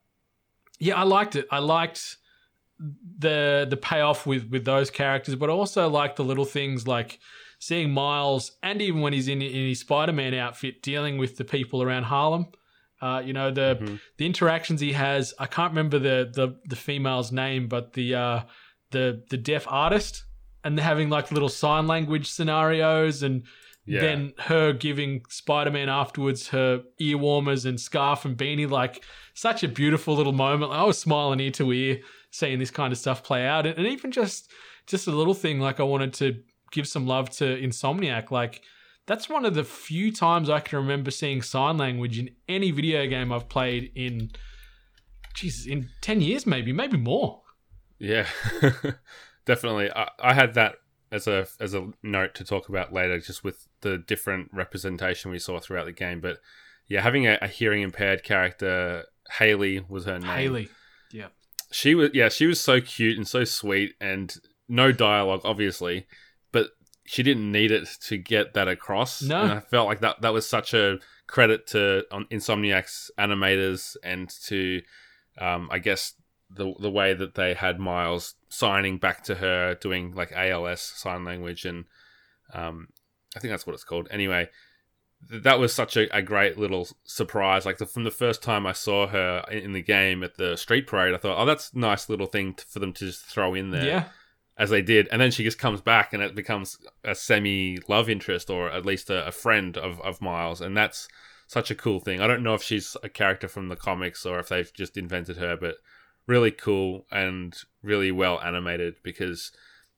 yeah, 0.80 0.96
I 0.96 1.04
liked 1.04 1.36
it. 1.36 1.46
I 1.52 1.60
liked 1.60 2.18
the 3.20 3.68
the 3.70 3.78
payoff 3.78 4.26
with 4.26 4.50
with 4.50 4.66
those 4.66 4.90
characters, 4.90 5.36
but 5.36 5.52
I 5.52 5.54
also 5.54 5.88
like 5.88 6.16
the 6.16 6.24
little 6.24 6.46
things 6.46 6.88
like 6.88 7.20
seeing 7.60 7.92
Miles 7.92 8.54
and 8.64 8.82
even 8.82 9.02
when 9.02 9.14
he's 9.14 9.28
in 9.28 9.44
in 9.44 9.68
his 9.68 9.82
Spider-Man 9.82 10.34
outfit 10.34 10.82
dealing 10.82 11.20
with 11.20 11.38
the 11.38 11.46
people 11.46 11.84
around 11.84 12.06
Harlem. 12.06 12.48
Uh, 13.06 13.20
you 13.28 13.34
know 13.34 13.52
the 13.52 13.70
Mhm. 13.82 14.00
the 14.18 14.26
interactions 14.26 14.80
he 14.82 14.94
has. 14.94 15.34
I 15.46 15.48
can't 15.56 15.72
remember 15.72 16.00
the 16.00 16.18
the 16.40 16.48
the 16.72 16.76
female's 16.76 17.32
name, 17.32 17.68
but 17.68 17.86
the 17.94 18.08
uh, 18.16 18.40
the 18.92 19.06
the 19.30 19.38
deaf 19.52 19.66
artist 19.68 20.24
and 20.64 20.78
they're 20.78 20.86
having 20.94 21.10
like 21.10 21.32
little 21.32 21.50
sign 21.50 21.86
language 21.88 22.28
scenarios 22.38 23.22
and 23.24 23.44
Yeah. 23.86 24.00
then 24.02 24.34
her 24.50 24.72
giving 24.72 25.12
Spider-Man 25.30 25.90
afterwards 25.90 26.48
her 26.50 26.84
ear 27.00 27.18
warmers 27.18 27.66
and 27.66 27.78
scarf 27.80 28.24
and 28.24 28.38
beanie 28.38 28.70
like 28.70 29.04
such 29.34 29.62
a 29.64 29.68
beautiful 29.68 30.16
little 30.16 30.32
moment. 30.48 30.72
I 30.72 30.84
was 30.84 30.98
smiling 30.98 31.42
ear 31.42 31.52
to 31.60 31.74
ear 31.74 32.00
seeing 32.32 32.60
this 32.60 32.72
kind 32.72 32.92
of 32.94 32.98
stuff 32.98 33.20
play 33.24 33.46
out 33.46 33.66
and, 33.68 33.78
and 33.78 33.88
even 33.88 34.12
just 34.12 34.50
just 34.88 35.08
a 35.08 35.12
little 35.12 35.34
thing 35.44 35.60
like 35.60 35.80
I 35.82 35.84
wanted 35.84 36.14
to 36.22 36.28
give 36.72 36.88
some 36.88 37.06
love 37.06 37.30
to 37.40 37.46
Insomniac 37.68 38.32
like 38.32 38.62
that's 39.06 39.30
one 39.30 39.46
of 39.46 39.54
the 39.54 39.64
few 39.64 40.12
times 40.12 40.50
I 40.50 40.60
can 40.60 40.80
remember 40.80 41.12
seeing 41.12 41.42
sign 41.42 41.78
language 41.78 42.20
in 42.20 42.30
any 42.48 42.72
video 42.72 43.06
game 43.08 43.32
I've 43.32 43.50
played 43.50 43.92
in 43.96 44.32
Jesus 45.34 45.66
in 45.66 45.90
10 46.02 46.22
years 46.22 46.46
maybe 46.46 46.72
maybe 46.72 46.98
more. 46.98 47.42
Yeah, 48.00 48.28
definitely. 49.46 49.90
I, 49.96 50.10
I 50.20 50.34
had 50.34 50.54
that 50.56 50.76
as 51.12 51.28
a 51.28 51.48
as 51.60 51.74
a 51.74 51.90
note 52.02 52.34
to 52.36 52.44
talk 52.44 52.68
about 52.68 52.92
later, 52.92 53.20
just 53.20 53.44
with 53.44 53.68
the 53.82 53.98
different 53.98 54.50
representation 54.52 55.32
we 55.32 55.40
saw 55.40 55.60
throughout 55.60 55.86
the 55.86 55.94
game. 55.94 56.20
But 56.20 56.40
yeah, 56.88 57.02
having 57.02 57.28
a, 57.28 57.38
a 57.42 57.48
hearing 57.48 57.82
impaired 57.82 58.24
character, 58.24 59.06
Hailey 59.38 59.86
was 59.88 60.06
her 60.06 60.20
name. 60.20 60.30
Hailey. 60.30 60.70
Yeah. 61.12 61.28
She 61.72 61.96
was 61.96 62.10
yeah, 62.14 62.30
she 62.30 62.46
was 62.46 62.60
so 62.60 62.82
cute 62.82 63.18
and 63.18 63.28
so 63.28 63.44
sweet, 63.44 63.94
and 64.02 64.36
no 64.68 64.92
dialogue, 64.92 65.42
obviously, 65.44 66.08
she 67.06 67.24
didn't 67.24 67.52
need 67.52 67.72
it 67.72 67.88
to 68.08 68.18
get 68.18 68.54
that 68.54 68.68
across. 68.68 69.22
No. 69.22 69.42
and 69.42 69.52
I 69.52 69.60
felt 69.60 69.88
like 69.88 70.02
that 70.02 70.22
that 70.22 70.34
was 70.34 70.48
such 70.48 70.74
a 70.74 71.00
credit 71.28 71.68
to 71.68 72.06
on 72.12 72.26
Insomniac's 72.26 73.12
animators 73.18 73.96
and 74.04 74.30
to, 74.46 74.82
um, 75.38 75.70
I 75.72 75.80
guess 75.80 76.14
the 76.50 76.74
the 76.80 76.92
way 76.92 77.14
that 77.14 77.36
they 77.36 77.54
had 77.54 77.80
Miles 77.80 78.36
signing 78.50 78.98
back 78.98 79.24
to 79.26 79.36
her, 79.36 79.76
doing 79.76 80.14
like 80.14 80.32
ALS 80.32 80.82
sign 80.82 81.26
language, 81.26 81.66
and 81.66 81.86
um, 82.54 82.90
I 83.36 83.40
think 83.40 83.52
that's 83.52 83.66
what 83.66 83.74
it's 83.74 83.84
called. 83.84 84.08
Anyway, 84.12 84.50
that 85.30 85.60
was 85.60 85.74
such 85.74 85.98
a, 85.98 86.16
a 86.16 86.22
great 86.22 86.58
little 86.58 86.88
surprise. 87.04 87.66
Like 87.66 87.78
the, 87.78 87.86
from 87.86 88.04
the 88.04 88.12
first 88.12 88.42
time 88.42 88.66
I 88.66 88.74
saw 88.74 89.08
her 89.08 89.44
in 89.52 89.74
the 89.74 89.82
game 89.82 90.24
at 90.24 90.38
the 90.38 90.56
street 90.58 90.88
parade, 90.88 91.14
I 91.14 91.18
thought, 91.18 91.42
oh, 91.42 91.46
that's 91.46 91.72
a 91.74 91.80
nice 91.80 92.10
little 92.10 92.28
thing 92.28 92.54
to, 92.56 92.66
for 92.66 92.80
them 92.80 92.94
to 92.94 93.06
just 93.06 93.26
throw 93.26 93.54
in 93.54 93.72
there. 93.72 93.86
Yeah. 93.86 94.04
As 94.56 94.70
they 94.70 94.84
did, 94.84 95.08
and 95.12 95.20
then 95.20 95.32
she 95.32 95.44
just 95.44 95.58
comes 95.58 95.82
back, 95.82 96.14
and 96.14 96.22
it 96.22 96.36
becomes 96.36 96.78
a 97.04 97.16
semi 97.16 97.80
love 97.88 98.08
interest, 98.08 98.52
or 98.52 98.70
at 98.70 98.86
least 98.86 99.10
a, 99.10 99.26
a 99.26 99.32
friend 99.32 99.76
of, 99.78 100.00
of 100.02 100.22
Miles, 100.22 100.62
and 100.62 100.78
that's 100.78 101.08
such 101.48 101.72
a 101.72 101.76
cool 101.76 102.00
thing. 102.00 102.22
I 102.22 102.28
don't 102.28 102.44
know 102.44 102.54
if 102.54 102.64
she's 102.64 102.96
a 103.04 103.10
character 103.10 103.48
from 103.48 103.70
the 103.70 103.76
comics 103.76 104.26
or 104.26 104.40
if 104.40 104.50
they've 104.50 104.74
just 104.74 104.98
invented 104.98 105.38
her, 105.38 105.56
but 105.56 105.76
really 106.28 106.52
cool 106.52 107.06
and 107.12 107.56
really 107.82 108.12
well 108.12 108.40
animated 108.42 108.96
because 109.04 109.52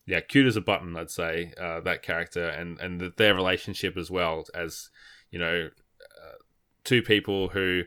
yeah, 0.07 0.19
cute 0.19 0.45
as 0.45 0.55
a 0.55 0.61
button, 0.61 0.95
I'd 0.95 1.09
say 1.09 1.53
uh, 1.59 1.79
that 1.81 2.03
character 2.03 2.47
and 2.47 2.79
and 2.79 3.13
their 3.17 3.33
relationship 3.33 3.97
as 3.97 4.11
well 4.11 4.45
as 4.53 4.89
you 5.31 5.39
know 5.39 5.69
uh, 6.01 6.35
two 6.83 7.01
people 7.01 7.49
who 7.49 7.83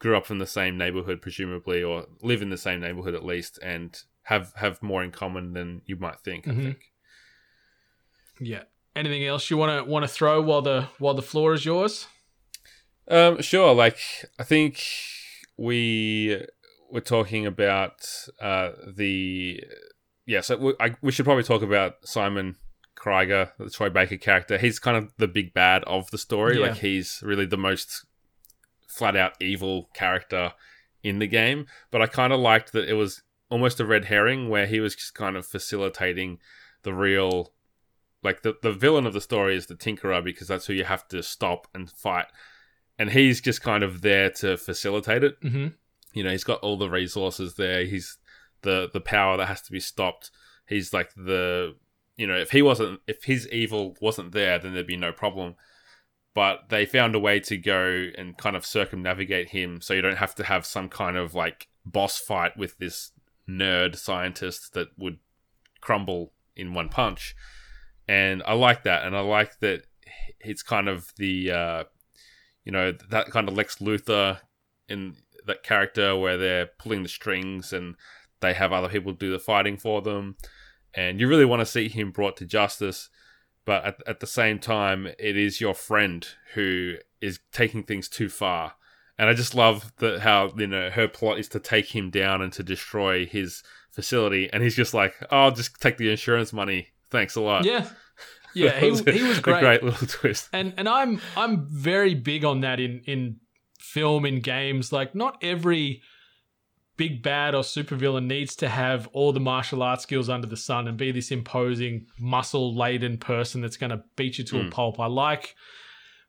grew 0.00 0.16
up 0.16 0.26
from 0.26 0.38
the 0.38 0.46
same 0.46 0.76
neighborhood 0.76 1.22
presumably 1.22 1.82
or 1.82 2.06
live 2.22 2.42
in 2.42 2.50
the 2.50 2.58
same 2.58 2.80
neighborhood 2.80 3.14
at 3.14 3.24
least 3.24 3.58
and 3.62 4.02
have 4.24 4.52
have 4.56 4.82
more 4.82 5.02
in 5.02 5.10
common 5.10 5.52
than 5.52 5.82
you 5.86 5.96
might 5.96 6.20
think. 6.20 6.44
Mhm. 6.46 6.58
I 6.58 6.62
think. 6.62 6.78
Yeah. 8.40 8.62
Anything 8.96 9.24
else 9.26 9.50
you 9.50 9.56
want 9.56 9.84
to 9.84 9.90
want 9.90 10.04
to 10.04 10.08
throw 10.08 10.40
while 10.40 10.62
the 10.62 10.88
while 10.98 11.14
the 11.14 11.22
floor 11.22 11.52
is 11.54 11.64
yours? 11.64 12.06
Um, 13.08 13.42
sure. 13.42 13.74
Like, 13.74 13.98
I 14.38 14.44
think 14.44 14.82
we 15.56 16.42
were 16.90 17.00
talking 17.00 17.44
about 17.46 18.06
uh, 18.40 18.70
the 18.86 19.62
yeah. 20.26 20.40
So 20.40 20.56
we, 20.56 20.74
I, 20.80 20.96
we 21.02 21.12
should 21.12 21.24
probably 21.24 21.42
talk 21.42 21.62
about 21.62 21.96
Simon 22.04 22.56
Krieger, 22.94 23.52
the 23.58 23.68
Troy 23.68 23.90
Baker 23.90 24.16
character. 24.16 24.58
He's 24.58 24.78
kind 24.78 24.96
of 24.96 25.12
the 25.18 25.28
big 25.28 25.52
bad 25.52 25.84
of 25.84 26.10
the 26.10 26.18
story. 26.18 26.58
Yeah. 26.58 26.68
Like, 26.68 26.78
he's 26.78 27.20
really 27.22 27.46
the 27.46 27.56
most 27.58 28.06
flat 28.88 29.16
out 29.16 29.32
evil 29.40 29.90
character 29.92 30.52
in 31.02 31.18
the 31.18 31.26
game. 31.26 31.66
But 31.90 32.00
I 32.00 32.06
kind 32.06 32.32
of 32.32 32.40
liked 32.40 32.72
that 32.72 32.88
it 32.88 32.94
was 32.94 33.22
almost 33.54 33.78
a 33.78 33.86
red 33.86 34.06
herring 34.06 34.48
where 34.48 34.66
he 34.66 34.80
was 34.80 34.96
just 34.96 35.14
kind 35.14 35.36
of 35.36 35.46
facilitating 35.46 36.40
the 36.82 36.92
real 36.92 37.52
like 38.20 38.42
the, 38.42 38.56
the 38.62 38.72
villain 38.72 39.06
of 39.06 39.12
the 39.12 39.20
story 39.20 39.54
is 39.54 39.66
the 39.66 39.76
tinkerer 39.76 40.24
because 40.24 40.48
that's 40.48 40.66
who 40.66 40.72
you 40.72 40.82
have 40.82 41.06
to 41.06 41.22
stop 41.22 41.68
and 41.72 41.88
fight. 41.88 42.26
And 42.98 43.10
he's 43.10 43.40
just 43.40 43.62
kind 43.62 43.84
of 43.84 44.00
there 44.00 44.28
to 44.30 44.56
facilitate 44.56 45.22
it. 45.22 45.40
Mm-hmm. 45.40 45.68
you 46.14 46.24
know 46.24 46.32
he's 46.32 46.42
got 46.42 46.58
all 46.62 46.76
the 46.76 46.90
resources 46.90 47.54
there. 47.54 47.84
He's 47.84 48.18
the 48.62 48.90
the 48.92 49.00
power 49.00 49.36
that 49.36 49.46
has 49.46 49.62
to 49.62 49.70
be 49.70 49.78
stopped. 49.78 50.32
He's 50.66 50.92
like 50.92 51.14
the 51.14 51.76
you 52.16 52.26
know 52.26 52.36
if 52.36 52.50
he 52.50 52.60
wasn't 52.60 53.02
if 53.06 53.22
his 53.22 53.48
evil 53.50 53.96
wasn't 54.00 54.32
there 54.32 54.58
then 54.58 54.74
there'd 54.74 54.84
be 54.84 54.96
no 54.96 55.12
problem. 55.12 55.54
But 56.34 56.70
they 56.70 56.86
found 56.86 57.14
a 57.14 57.20
way 57.20 57.38
to 57.38 57.56
go 57.56 58.08
and 58.18 58.36
kind 58.36 58.56
of 58.56 58.66
circumnavigate 58.66 59.50
him 59.50 59.80
so 59.80 59.94
you 59.94 60.02
don't 60.02 60.16
have 60.16 60.34
to 60.34 60.42
have 60.42 60.66
some 60.66 60.88
kind 60.88 61.16
of 61.16 61.36
like 61.36 61.68
boss 61.86 62.18
fight 62.18 62.56
with 62.56 62.78
this 62.78 63.12
nerd 63.48 63.96
scientist 63.96 64.72
that 64.74 64.88
would 64.96 65.18
crumble 65.80 66.32
in 66.56 66.74
one 66.74 66.88
punch. 66.88 67.34
And 68.08 68.42
i 68.46 68.52
like 68.52 68.84
that. 68.84 69.04
And 69.04 69.16
i 69.16 69.20
like 69.20 69.58
that 69.60 69.86
it's 70.40 70.62
kind 70.62 70.88
of 70.88 71.12
the 71.16 71.50
uh 71.50 71.84
you 72.64 72.72
know 72.72 72.92
that 73.10 73.30
kind 73.30 73.48
of 73.48 73.54
lex 73.54 73.76
luthor 73.76 74.40
in 74.88 75.16
that 75.46 75.62
character 75.62 76.16
where 76.16 76.38
they're 76.38 76.70
pulling 76.78 77.02
the 77.02 77.08
strings 77.08 77.72
and 77.72 77.96
they 78.40 78.54
have 78.54 78.72
other 78.72 78.88
people 78.88 79.12
do 79.12 79.30
the 79.30 79.38
fighting 79.38 79.76
for 79.76 80.00
them. 80.02 80.36
And 80.94 81.20
you 81.20 81.28
really 81.28 81.44
want 81.44 81.60
to 81.60 81.66
see 81.66 81.88
him 81.88 82.10
brought 82.10 82.36
to 82.38 82.46
justice. 82.46 83.10
But 83.66 83.84
at, 83.84 83.96
at 84.06 84.20
the 84.20 84.26
same 84.26 84.58
time 84.58 85.06
it 85.06 85.36
is 85.36 85.60
your 85.60 85.74
friend 85.74 86.26
who 86.54 86.96
is 87.20 87.40
taking 87.52 87.82
things 87.82 88.08
too 88.08 88.28
far 88.28 88.74
and 89.18 89.28
i 89.30 89.34
just 89.34 89.54
love 89.54 89.92
that 89.98 90.20
how 90.20 90.52
you 90.56 90.66
know 90.66 90.90
her 90.90 91.06
plot 91.08 91.38
is 91.38 91.48
to 91.48 91.60
take 91.60 91.94
him 91.94 92.10
down 92.10 92.42
and 92.42 92.52
to 92.52 92.62
destroy 92.62 93.24
his 93.26 93.62
facility 93.90 94.48
and 94.52 94.62
he's 94.62 94.74
just 94.76 94.92
like 94.94 95.14
oh, 95.30 95.36
i'll 95.44 95.50
just 95.52 95.80
take 95.80 95.96
the 95.98 96.10
insurance 96.10 96.52
money 96.52 96.88
thanks 97.10 97.36
a 97.36 97.40
lot 97.40 97.64
Yeah. 97.64 97.88
Yeah, 98.56 98.78
he, 98.78 98.88
was 98.88 99.04
a- 99.04 99.10
he 99.10 99.22
was 99.24 99.38
a 99.38 99.40
great. 99.42 99.60
great 99.60 99.82
little 99.82 100.06
twist 100.06 100.48
And 100.52 100.74
and 100.76 100.88
I'm 100.88 101.20
I'm 101.36 101.66
very 101.70 102.14
big 102.14 102.44
on 102.44 102.60
that 102.60 102.78
in 102.78 103.00
in 103.04 103.40
film 103.80 104.24
in 104.24 104.40
games. 104.40 104.92
Like 104.92 105.12
not 105.12 105.38
every 105.42 106.02
big 106.96 107.20
bad 107.20 107.56
or 107.56 107.62
supervillain 107.64 108.26
needs 108.26 108.54
to 108.56 108.68
have 108.68 109.08
all 109.12 109.32
the 109.32 109.40
martial 109.40 109.82
arts 109.82 110.04
skills 110.04 110.28
under 110.28 110.46
the 110.46 110.56
sun 110.56 110.86
and 110.86 110.96
be 110.96 111.10
this 111.10 111.32
imposing 111.32 112.06
muscle 112.20 112.72
laden 112.76 113.18
person 113.18 113.60
that's 113.60 113.76
going 113.76 113.90
to 113.90 114.04
beat 114.14 114.38
you 114.38 114.44
to 114.44 114.60
a 114.60 114.62
Mm. 114.64 114.70
pulp. 114.70 115.00
I 115.00 115.06
like 115.06 115.56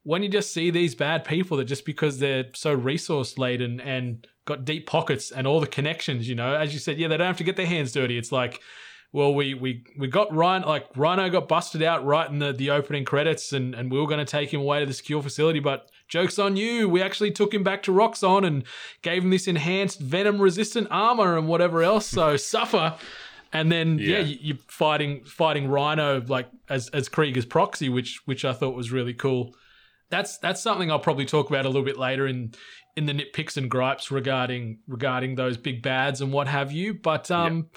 when 0.06 0.24
you 0.24 0.30
just 0.30 0.53
see 0.53 0.70
these 0.70 0.95
bad 0.95 1.26
people 1.26 1.58
that 1.58 1.66
just 1.66 1.84
because 1.86 2.20
they're 2.20 2.45
so 2.53 2.72
resource 2.74 3.38
laden 3.38 3.82
and 3.82 4.26
got 4.45 4.64
deep 4.64 4.86
pockets 4.88 5.32
and 5.32 5.45
all 5.47 5.60
the 5.60 5.68
connections, 5.68 6.30
you 6.30 6.36
know, 6.36 6.56
as 6.56 6.74
you 6.74 6.80
said, 6.80 6.97
yeah, 6.99 7.08
they 7.08 7.18
don't 7.18 7.28
have 7.28 7.38
to 7.38 7.43
get 7.43 7.56
their 7.58 7.66
hands 7.66 7.91
dirty. 7.91 8.16
It's 8.18 8.32
like, 8.32 8.62
well, 9.12 9.34
we 9.34 9.53
we 9.56 9.84
we 9.97 10.08
got 10.08 10.34
Ryan 10.34 10.62
like 10.64 10.86
Rhino 10.95 11.30
got 11.30 11.47
busted 11.47 11.82
out 11.82 12.06
right 12.06 12.30
in 12.30 12.38
the, 12.39 12.53
the 12.53 12.70
opening 12.70 13.03
credits 13.03 13.51
and, 13.51 13.74
and 13.74 13.91
we 13.91 13.99
were 13.99 14.08
gonna 14.08 14.26
take 14.26 14.53
him 14.53 14.62
away 14.62 14.80
to 14.82 14.86
the 14.86 14.93
secure 14.93 15.22
facility, 15.24 15.60
but 15.60 15.89
joke's 16.08 16.38
on 16.38 16.56
you. 16.56 16.88
We 16.88 17.01
actually 17.01 17.32
took 17.32 17.51
him 17.53 17.64
back 17.64 17.82
to 17.84 17.91
Roxxon 17.91 18.45
and 18.45 18.64
gave 19.01 19.24
him 19.24 19.32
this 19.32 19.47
enhanced 19.47 19.99
venom 20.01 20.39
resistant 20.39 20.88
armor 20.91 21.36
and 21.38 21.47
whatever 21.47 21.82
else. 21.82 22.06
So 22.06 22.38
suffer. 22.56 22.95
And 23.53 23.72
then 23.72 23.97
yeah, 23.99 24.18
Yeah. 24.18 24.20
you, 24.20 24.38
you're 24.41 24.58
fighting 24.68 25.24
fighting 25.24 25.68
Rhino 25.68 26.22
like 26.28 26.49
as 26.70 26.89
as 26.89 27.10
Krieger's 27.10 27.45
proxy, 27.45 27.89
which 27.89 28.22
which 28.26 28.45
I 28.45 28.53
thought 28.53 28.76
was 28.76 28.91
really 28.91 29.14
cool. 29.14 29.56
That's 30.16 30.38
that's 30.38 30.61
something 30.61 30.89
I'll 30.89 30.99
probably 30.99 31.26
talk 31.26 31.49
about 31.49 31.66
a 31.66 31.68
little 31.68 31.84
bit 31.84 31.97
later 31.97 32.26
in 32.26 32.53
in 32.95 33.05
the 33.05 33.13
nitpicks 33.13 33.57
and 33.57 33.70
gripes 33.70 34.11
regarding 34.11 34.80
regarding 34.88 35.36
those 35.36 35.57
big 35.57 35.82
bads 35.82 36.22
and 36.22 36.32
what 36.32 36.47
have 36.47 36.72
you. 36.72 36.93
But 36.93 37.30
um 37.30 37.68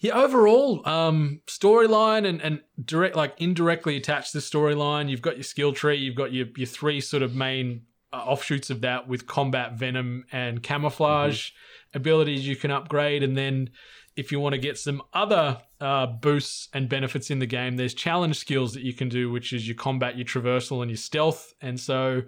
yeah, 0.00 0.12
overall, 0.12 0.86
um 0.86 1.40
storyline 1.46 2.28
and, 2.28 2.42
and 2.42 2.60
direct 2.84 3.16
like 3.16 3.34
indirectly 3.38 3.96
attached 3.96 4.32
to 4.32 4.38
the 4.38 4.42
storyline, 4.42 5.08
you've 5.08 5.22
got 5.22 5.36
your 5.36 5.44
skill 5.44 5.72
tree, 5.72 5.96
you've 5.96 6.14
got 6.16 6.32
your 6.34 6.48
your 6.56 6.66
three 6.66 7.00
sort 7.00 7.22
of 7.22 7.34
main 7.34 7.82
uh, 8.12 8.16
offshoots 8.16 8.68
of 8.68 8.82
that 8.82 9.08
with 9.08 9.26
combat 9.26 9.72
venom 9.72 10.24
and 10.30 10.62
camouflage 10.62 11.50
abilities 11.94 12.46
you 12.46 12.56
can 12.56 12.70
upgrade. 12.70 13.22
And 13.22 13.36
then 13.38 13.70
if 14.18 14.32
you 14.32 14.40
want 14.40 14.52
to 14.52 14.58
get 14.58 14.76
some 14.76 15.00
other 15.14 15.58
uh, 15.80 16.06
boosts 16.06 16.68
and 16.74 16.88
benefits 16.88 17.30
in 17.30 17.38
the 17.38 17.46
game, 17.46 17.76
there's 17.76 17.94
challenge 17.94 18.36
skills 18.36 18.74
that 18.74 18.82
you 18.82 18.92
can 18.92 19.08
do, 19.08 19.30
which 19.30 19.52
is 19.52 19.68
your 19.68 19.76
combat, 19.76 20.18
your 20.18 20.26
traversal, 20.26 20.82
and 20.82 20.90
your 20.90 20.96
stealth. 20.96 21.54
And 21.60 21.78
so 21.78 22.22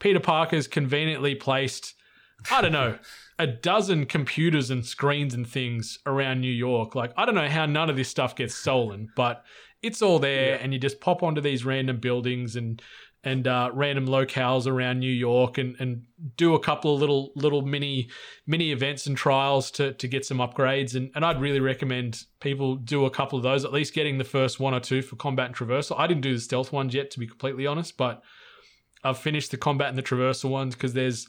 Peter 0.00 0.18
Parker's 0.18 0.66
conveniently 0.66 1.36
placed, 1.36 1.94
I 2.50 2.60
don't 2.60 2.72
know, 2.72 2.98
a 3.38 3.46
dozen 3.46 4.06
computers 4.06 4.70
and 4.70 4.84
screens 4.84 5.32
and 5.32 5.46
things 5.46 6.00
around 6.06 6.40
New 6.40 6.52
York. 6.52 6.96
Like, 6.96 7.12
I 7.16 7.24
don't 7.24 7.36
know 7.36 7.48
how 7.48 7.66
none 7.66 7.88
of 7.88 7.94
this 7.94 8.08
stuff 8.08 8.34
gets 8.34 8.56
stolen, 8.56 9.08
but 9.14 9.44
it's 9.80 10.02
all 10.02 10.18
there. 10.18 10.58
And 10.60 10.72
you 10.72 10.80
just 10.80 11.00
pop 11.00 11.22
onto 11.22 11.40
these 11.40 11.64
random 11.64 11.98
buildings 11.98 12.56
and 12.56 12.82
and 13.24 13.48
uh, 13.48 13.70
random 13.74 14.06
locales 14.06 14.66
around 14.66 15.00
New 15.00 15.10
York 15.10 15.58
and, 15.58 15.74
and 15.80 16.04
do 16.36 16.54
a 16.54 16.60
couple 16.60 16.94
of 16.94 17.00
little 17.00 17.32
little 17.34 17.62
mini 17.62 18.08
mini 18.46 18.70
events 18.70 19.06
and 19.06 19.16
trials 19.16 19.70
to 19.72 19.92
to 19.94 20.06
get 20.08 20.24
some 20.24 20.38
upgrades 20.38 20.94
and, 20.94 21.10
and 21.14 21.24
I'd 21.24 21.40
really 21.40 21.60
recommend 21.60 22.24
people 22.40 22.76
do 22.76 23.04
a 23.06 23.10
couple 23.10 23.36
of 23.36 23.42
those 23.42 23.64
at 23.64 23.72
least 23.72 23.92
getting 23.92 24.18
the 24.18 24.24
first 24.24 24.60
one 24.60 24.72
or 24.72 24.80
two 24.80 25.02
for 25.02 25.16
combat 25.16 25.46
and 25.46 25.54
traversal. 25.56 25.98
I 25.98 26.06
didn't 26.06 26.22
do 26.22 26.34
the 26.34 26.40
stealth 26.40 26.72
ones 26.72 26.94
yet 26.94 27.10
to 27.12 27.18
be 27.18 27.26
completely 27.26 27.66
honest, 27.66 27.96
but 27.96 28.22
I've 29.02 29.18
finished 29.18 29.50
the 29.50 29.56
combat 29.56 29.88
and 29.88 29.98
the 29.98 30.02
traversal 30.02 30.50
ones 30.50 30.74
because 30.74 30.92
there's 30.94 31.26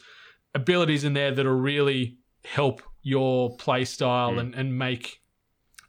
abilities 0.55 1.03
in 1.03 1.13
there 1.13 1.31
that'll 1.31 1.51
really 1.53 2.17
help 2.45 2.81
your 3.01 3.55
play 3.57 3.85
style 3.85 4.33
Mm. 4.33 4.39
and 4.39 4.55
and 4.55 4.77
make 4.77 5.21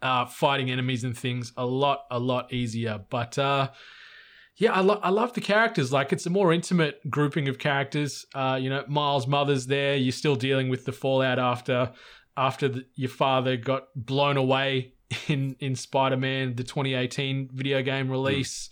uh, 0.02 0.24
fighting 0.24 0.70
enemies 0.70 1.04
and 1.04 1.16
things 1.16 1.52
a 1.58 1.66
lot 1.66 2.04
a 2.10 2.18
lot 2.18 2.52
easier. 2.52 3.00
But 3.10 3.38
uh, 3.38 3.68
yeah, 4.60 4.74
I, 4.74 4.80
lo- 4.80 5.00
I 5.02 5.08
love 5.08 5.32
the 5.32 5.40
characters. 5.40 5.90
Like 5.90 6.12
it's 6.12 6.26
a 6.26 6.30
more 6.30 6.52
intimate 6.52 7.00
grouping 7.08 7.48
of 7.48 7.58
characters. 7.58 8.26
Uh, 8.34 8.58
you 8.60 8.68
know, 8.68 8.84
Miles' 8.88 9.26
mother's 9.26 9.66
there. 9.66 9.96
You're 9.96 10.12
still 10.12 10.36
dealing 10.36 10.68
with 10.68 10.84
the 10.84 10.92
fallout 10.92 11.38
after 11.38 11.92
after 12.36 12.68
the, 12.68 12.84
your 12.94 13.08
father 13.08 13.56
got 13.56 13.88
blown 13.96 14.36
away 14.36 14.92
in 15.28 15.56
in 15.60 15.74
Spider-Man, 15.74 16.56
the 16.56 16.62
2018 16.62 17.48
video 17.54 17.82
game 17.82 18.10
release. 18.10 18.68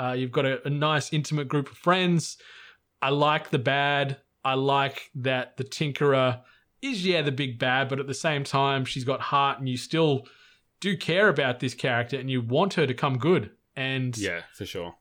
Uh, 0.00 0.12
you've 0.12 0.32
got 0.32 0.46
a, 0.46 0.66
a 0.66 0.70
nice 0.70 1.12
intimate 1.12 1.48
group 1.48 1.70
of 1.70 1.76
friends. 1.76 2.38
I 3.02 3.10
like 3.10 3.50
the 3.50 3.58
bad. 3.58 4.16
I 4.42 4.54
like 4.54 5.10
that 5.16 5.58
the 5.58 5.64
Tinkerer 5.64 6.40
is 6.80 7.04
yeah 7.04 7.20
the 7.20 7.30
big 7.30 7.58
bad, 7.58 7.90
but 7.90 8.00
at 8.00 8.06
the 8.06 8.14
same 8.14 8.42
time 8.42 8.86
she's 8.86 9.04
got 9.04 9.20
heart, 9.20 9.58
and 9.58 9.68
you 9.68 9.76
still 9.76 10.26
do 10.80 10.96
care 10.96 11.28
about 11.28 11.60
this 11.60 11.74
character, 11.74 12.18
and 12.18 12.30
you 12.30 12.40
want 12.40 12.72
her 12.74 12.86
to 12.86 12.94
come 12.94 13.18
good. 13.18 13.50
And 13.78 14.16
yeah 14.16 14.40
for 14.54 14.64
sure 14.64 14.94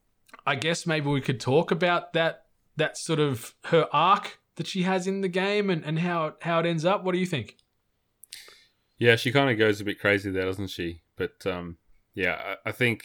I 0.46 0.56
guess 0.56 0.86
maybe 0.86 1.10
we 1.10 1.22
could 1.22 1.40
talk 1.40 1.72
about 1.72 2.14
that 2.14 2.44
that 2.78 2.98
sort 2.98 3.20
of 3.20 3.56
her 3.66 3.88
arc 3.92 4.40
that 4.56 4.68
she 4.68 4.84
has 4.84 5.08
in 5.08 5.22
the 5.22 5.28
game 5.28 5.70
and, 5.70 5.84
and 5.84 6.00
how 6.00 6.28
it, 6.28 6.36
how 6.42 6.60
it 6.60 6.66
ends 6.66 6.86
up. 6.86 7.04
What 7.04 7.14
do 7.14 7.20
you 7.20 7.26
think? 7.26 7.58
Yeah, 8.98 9.16
she 9.16 9.32
kind 9.32 9.50
of 9.50 9.58
goes 9.58 9.82
a 9.82 9.84
bit 9.84 10.00
crazy 10.00 10.32
there, 10.32 10.46
doesn't 10.46 10.68
she? 10.68 11.02
But 11.18 11.46
um, 11.46 11.78
yeah, 12.14 12.56
I, 12.66 12.70
I 12.70 12.72
think 12.72 13.04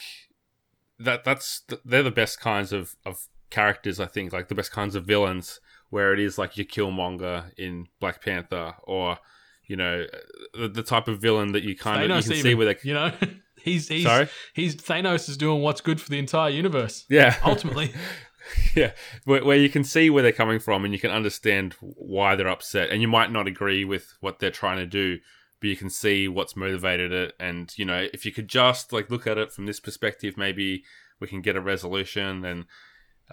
that 0.98 1.24
that's 1.24 1.62
they're 1.84 2.02
the 2.02 2.10
best 2.10 2.40
kinds 2.40 2.72
of, 2.72 2.96
of 3.04 3.26
characters. 3.50 3.98
I 3.98 4.06
think 4.06 4.32
like 4.32 4.48
the 4.48 4.54
best 4.54 4.72
kinds 4.72 4.94
of 4.94 5.04
villains, 5.04 5.60
where 5.88 6.12
it 6.12 6.20
is 6.20 6.38
like 6.38 6.56
your 6.56 6.66
Killmonger 6.66 7.52
in 7.56 7.86
Black 7.98 8.22
Panther, 8.22 8.74
or 8.84 9.18
you 9.66 9.76
know 9.76 10.06
the, 10.54 10.68
the 10.68 10.82
type 10.82 11.08
of 11.08 11.20
villain 11.20 11.52
that 11.52 11.64
you 11.64 11.76
kind 11.76 12.02
of 12.02 12.08
you 12.08 12.22
can 12.22 12.22
see 12.22 12.50
even, 12.50 12.58
where 12.58 12.74
they. 12.74 12.80
you 12.82 12.94
know, 12.94 13.12
he's 13.62 13.88
he's 13.88 14.04
Sorry? 14.04 14.28
he's 14.54 14.76
Thanos 14.76 15.28
is 15.28 15.36
doing 15.36 15.62
what's 15.62 15.80
good 15.80 16.00
for 16.00 16.08
the 16.10 16.18
entire 16.18 16.50
universe. 16.50 17.04
Yeah, 17.08 17.36
Ultimately, 17.44 17.92
yeah, 18.74 18.92
where, 19.24 19.44
where 19.44 19.56
you 19.56 19.68
can 19.68 19.84
see 19.84 20.10
where 20.10 20.22
they're 20.22 20.32
coming 20.32 20.58
from 20.58 20.84
and 20.84 20.92
you 20.92 21.00
can 21.00 21.10
understand 21.10 21.74
why 21.80 22.36
they're 22.36 22.48
upset, 22.48 22.90
and 22.90 23.00
you 23.02 23.08
might 23.08 23.30
not 23.32 23.46
agree 23.46 23.84
with 23.84 24.14
what 24.20 24.38
they're 24.38 24.50
trying 24.50 24.78
to 24.78 24.86
do, 24.86 25.18
but 25.60 25.68
you 25.68 25.76
can 25.76 25.90
see 25.90 26.26
what's 26.28 26.56
motivated 26.56 27.12
it, 27.12 27.34
and 27.38 27.72
you 27.76 27.84
know 27.84 28.06
if 28.12 28.24
you 28.26 28.32
could 28.32 28.48
just 28.48 28.92
like 28.92 29.10
look 29.10 29.26
at 29.26 29.38
it 29.38 29.52
from 29.52 29.66
this 29.66 29.80
perspective, 29.80 30.36
maybe 30.36 30.84
we 31.20 31.26
can 31.26 31.40
get 31.42 31.56
a 31.56 31.60
resolution, 31.60 32.44
and 32.44 32.64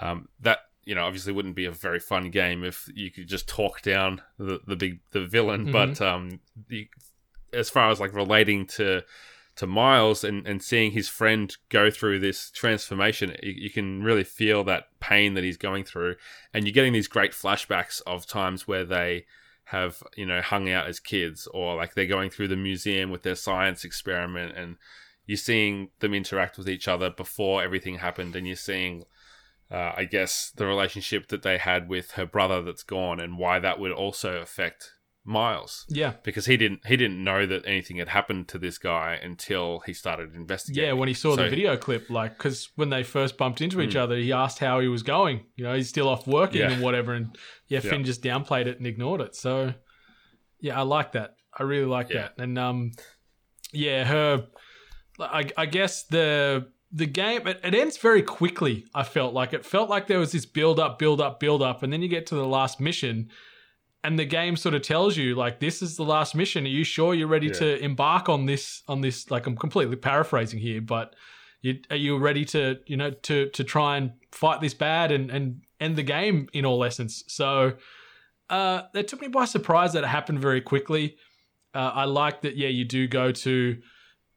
um, 0.02 0.28
that 0.40 0.60
you 0.84 0.94
know 0.96 1.06
obviously 1.06 1.34
wouldn't 1.34 1.56
be 1.56 1.66
a 1.66 1.72
very 1.72 2.00
fun 2.00 2.30
game 2.30 2.64
if 2.64 2.90
you 2.94 3.12
could 3.12 3.28
just 3.28 3.48
talk 3.48 3.82
down 3.82 4.22
the 4.38 4.60
the 4.68 4.76
big 4.76 5.00
the 5.12 5.26
villain, 5.26 5.68
Mhm. 5.68 5.72
but 5.72 6.02
um, 6.02 6.40
the, 6.70 6.88
as 7.54 7.70
far 7.70 7.90
as 7.90 8.00
like 8.00 8.14
relating 8.14 8.66
to 8.68 9.04
to 9.58 9.68
Miles 9.68 10.24
and, 10.24 10.48
and 10.48 10.62
seeing 10.62 10.92
his 10.92 11.10
friend 11.10 11.56
go 11.70 11.90
through 11.90 12.20
this 12.20 12.52
transformation, 12.52 13.36
you, 13.42 13.54
you 13.54 13.70
can 13.70 14.04
really 14.04 14.24
feel 14.24 14.64
that 14.64 14.86
pain 15.00 15.34
that 15.34 15.44
he's 15.44 15.58
going 15.58 15.84
through. 15.84 16.16
And 16.54 16.66
you're 16.66 16.74
getting 16.74 16.94
these 16.94 17.08
great 17.08 17.32
flashbacks 17.32 18.02
of 18.08 18.26
times 18.26 18.68
where 18.68 18.86
they 18.86 19.26
have, 19.66 20.02
you 20.16 20.26
know, 20.26 20.42
hung 20.42 20.70
out 20.70 20.88
as 20.88 21.00
kids 21.00 21.48
or 21.54 21.76
like 21.76 21.94
they're 21.94 22.06
going 22.06 22.30
through 22.30 22.48
the 22.48 22.56
museum 22.56 23.10
with 23.10 23.24
their 23.24 23.36
science 23.36 23.84
experiment 23.84 24.56
and 24.56 24.78
you're 25.26 25.38
seeing 25.38 25.90
them 26.00 26.14
interact 26.14 26.58
with 26.58 26.70
each 26.70 26.88
other 26.88 27.10
before 27.10 27.62
everything 27.62 27.98
happened 27.98 28.36
and 28.36 28.48
you're 28.48 28.56
seeing 28.56 29.04
uh, 29.70 29.92
I 29.98 30.06
guess 30.06 30.54
the 30.56 30.66
relationship 30.66 31.28
that 31.28 31.44
they 31.44 31.58
had 31.58 31.90
with 31.90 32.12
her 32.12 32.26
brother 32.26 32.62
that's 32.62 32.84
gone 32.84 33.20
and 33.20 33.38
why 33.38 33.60
that 33.60 33.80
would 33.80 33.92
also 33.92 34.38
affect 34.38 34.94
Miles 35.28 35.86
yeah, 35.90 36.14
because 36.24 36.46
he 36.46 36.56
didn't 36.58 36.86
he 36.88 36.96
didn't 36.96 37.22
know 37.24 37.46
that 37.46 37.66
anything 37.68 37.98
had 37.98 38.08
happened 38.08 38.48
to 38.48 38.58
this 38.58 38.78
guy 38.78 39.20
until 39.22 39.82
he 39.86 39.94
started 39.94 40.34
investigating. 40.34 40.86
yeah. 40.88 40.94
When 40.94 41.08
he 41.10 41.14
saw 41.14 41.36
the 41.36 41.50
video 41.50 41.76
clip, 41.78 42.10
like 42.10 42.38
because 42.38 42.70
when 42.76 42.90
they 42.90 43.04
first 43.04 43.38
bumped 43.38 43.60
into 43.62 43.82
each 43.82 43.94
Mm. 43.96 44.00
other, 44.04 44.16
he 44.16 44.32
asked 44.32 44.60
how 44.60 44.80
he 44.80 44.88
was 44.88 45.04
going. 45.04 45.42
You 45.56 45.66
know, 45.66 45.76
he's 45.76 45.90
still 45.90 46.08
off 46.08 46.26
working 46.26 46.62
Yeah. 46.62 46.72
and 46.72 46.82
whatever, 46.82 47.14
and 47.14 47.38
yeah, 47.68 47.82
Yeah. 47.84 47.90
Phin 47.92 48.04
just 48.06 48.24
downplayed 48.24 48.68
it 48.68 48.78
and 48.78 48.88
ignored 48.88 49.20
it. 49.22 49.36
So 49.36 49.74
yeah, 50.62 50.80
I 50.80 50.84
like 50.84 51.12
that. 51.12 51.36
I 51.60 51.64
really 51.64 51.86
like 51.86 52.10
Yeah. 52.10 52.30
that. 52.36 52.38
And 52.42 52.58
um, 52.58 52.92
yeah, 53.74 54.06
her. 54.06 54.48
I, 55.20 55.50
I 55.58 55.66
guess 55.66 56.04
the 56.04 56.68
the 56.92 57.06
game 57.06 57.46
it, 57.48 57.60
it 57.66 57.76
ends 57.76 57.98
very 57.98 58.22
quickly. 58.22 58.86
I 58.96 59.04
felt 59.04 59.34
like 59.34 59.52
it 59.52 59.66
felt 59.66 59.90
like 59.90 60.08
there 60.08 60.20
was 60.20 60.32
this 60.32 60.46
build 60.46 60.80
up, 60.80 60.98
build 61.00 61.20
up, 61.20 61.40
build 61.40 61.62
up, 61.62 61.84
and 61.84 61.92
then 61.92 62.02
you 62.02 62.08
get 62.08 62.28
to 62.28 62.36
the 62.36 62.48
last 62.48 62.80
mission, 62.80 63.30
and 64.08 64.18
the 64.18 64.26
game 64.26 64.56
sort 64.56 64.74
of 64.76 64.82
tells 64.82 65.18
you 65.18 65.36
like 65.36 65.60
this 65.60 65.82
is 65.82 65.98
the 65.98 66.04
last 66.16 66.34
mission. 66.36 66.64
Are 66.66 66.70
you 66.80 66.84
sure 66.86 67.14
you're 67.14 67.28
ready 67.38 67.48
Yeah. 67.48 67.54
to 67.64 67.68
embark 67.84 68.30
on 68.30 68.46
this? 68.46 68.82
On 68.88 69.02
this, 69.02 69.30
like 69.30 69.46
I'm 69.48 69.58
completely 69.58 69.96
paraphrasing 69.98 70.60
here, 70.60 70.82
but 70.82 71.16
you, 71.62 71.80
are 71.90 71.96
you 72.06 72.18
ready 72.18 72.46
to 72.46 72.78
you 72.86 72.98
know 72.98 73.12
to 73.28 73.50
to 73.58 73.64
try 73.64 73.98
and 73.98 74.12
fight 74.32 74.62
this 74.62 74.74
bad 74.74 75.12
and 75.12 75.30
and 75.30 75.62
end 75.80 75.96
the 75.98 76.04
game 76.04 76.48
in 76.54 76.66
all 76.66 76.84
essence? 76.84 77.24
So 77.28 77.74
uh, 78.50 78.84
that 78.94 79.08
took 79.10 79.22
me 79.22 79.28
by 79.28 79.46
surprise 79.46 79.92
that 79.94 80.04
it 80.04 80.08
happened 80.08 80.40
very 80.40 80.62
quickly. 80.62 81.18
Uh, 81.76 81.92
I 81.94 82.06
like 82.06 82.42
that. 82.44 82.56
Yeah, 82.56 82.70
you 82.70 82.86
do 82.86 83.08
go 83.08 83.32
to 83.32 83.78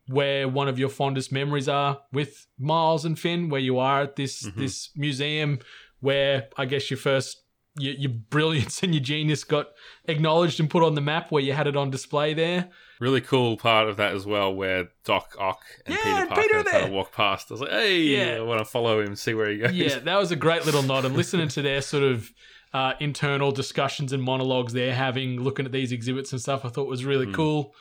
where 0.08 0.48
one 0.48 0.66
of 0.68 0.78
your 0.78 0.88
fondest 0.88 1.30
memories 1.30 1.68
are 1.68 2.00
with 2.12 2.46
Miles 2.58 3.04
and 3.04 3.16
Phin, 3.16 3.48
where 3.50 3.60
you 3.60 3.78
are 3.78 4.02
at 4.02 4.16
this 4.16 4.42
Mhm. 4.46 4.56
this 4.56 4.90
museum, 4.96 5.58
where 6.00 6.48
I 6.56 6.64
guess 6.66 6.90
you 6.90 6.96
first 6.96 7.39
your, 7.80 7.94
your 7.94 8.10
brilliance 8.10 8.82
and 8.82 8.94
your 8.94 9.02
genius 9.02 9.44
got 9.44 9.68
acknowledged 10.06 10.60
and 10.60 10.68
put 10.70 10.82
on 10.82 10.94
the 10.94 11.00
map, 11.00 11.30
where 11.30 11.42
you 11.42 11.52
had 11.52 11.66
it 11.66 11.76
on 11.76 11.90
display 11.90 12.34
there. 12.34 12.68
really 13.00 13.20
cool 13.20 13.56
part 13.56 13.88
of 13.88 13.96
that 13.96 14.14
as 14.14 14.26
well, 14.26 14.54
where 14.54 14.88
Doc 15.04 15.34
Ock 15.38 15.60
and 15.86 15.94
Yeah, 15.94 16.02
Peter 16.02 16.26
Parker 16.26 16.42
Peter 16.42 16.64
kind 16.64 16.84
of 16.84 16.90
walk 16.90 17.12
past. 17.12 17.50
I 17.50 17.54
was 17.54 17.60
like, 17.62 17.70
hey, 17.70 17.98
Yeah. 18.00 18.36
I 18.36 18.40
want 18.42 18.58
to 18.60 18.64
follow 18.64 19.00
him, 19.00 19.16
see 19.16 19.34
where 19.34 19.48
he 19.50 19.58
goes. 19.58 19.72
yeah, 19.72 19.98
that 19.98 20.16
was 20.18 20.30
a 20.30 20.36
great 20.36 20.66
little 20.66 20.82
nod. 20.82 21.04
And 21.04 21.16
listening 21.16 21.48
to 21.48 21.62
their 21.62 21.80
sort 21.80 22.02
of 22.04 22.30
uh, 22.72 22.92
internal 23.00 23.50
discussions 23.52 24.12
and 24.12 24.22
monologues 24.22 24.72
they're 24.72 24.94
having, 24.94 25.40
looking 25.40 25.66
at 25.66 25.72
these 25.72 25.90
exhibits 25.92 26.32
and 26.32 26.40
stuff, 26.40 26.64
I 26.64 26.68
thought 26.68 26.86
was 26.88 27.04
really 27.04 27.26
Mm. 27.26 27.34
cool. 27.34 27.74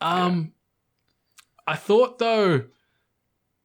Um, 0.00 0.52
I 1.66 1.76
thought 1.76 2.18
though 2.18 2.64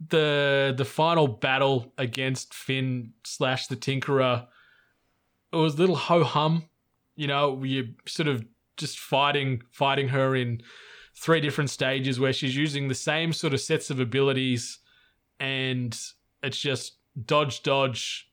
the 0.09 0.73
the 0.77 0.85
final 0.85 1.27
battle 1.27 1.91
against 1.97 2.53
Phin 2.53 3.13
slash 3.23 3.67
the 3.67 3.75
Tinkerer, 3.75 4.47
it 5.51 5.55
was 5.55 5.75
a 5.75 5.77
little 5.77 5.95
ho 5.95 6.23
hum. 6.23 6.65
You 7.15 7.27
know, 7.27 7.63
you're 7.63 7.85
sort 8.05 8.27
of 8.27 8.45
just 8.77 8.99
fighting 8.99 9.63
fighting 9.71 10.09
her 10.09 10.35
in 10.35 10.61
three 11.15 11.41
different 11.41 11.69
stages 11.69 12.19
where 12.19 12.31
she's 12.31 12.55
using 12.55 12.87
the 12.87 12.95
same 12.95 13.33
sort 13.33 13.53
of 13.53 13.59
sets 13.59 13.89
of 13.89 13.99
abilities 13.99 14.79
and 15.39 15.99
it's 16.43 16.59
just 16.59 16.97
dodge 17.25 17.63
dodge 17.63 18.29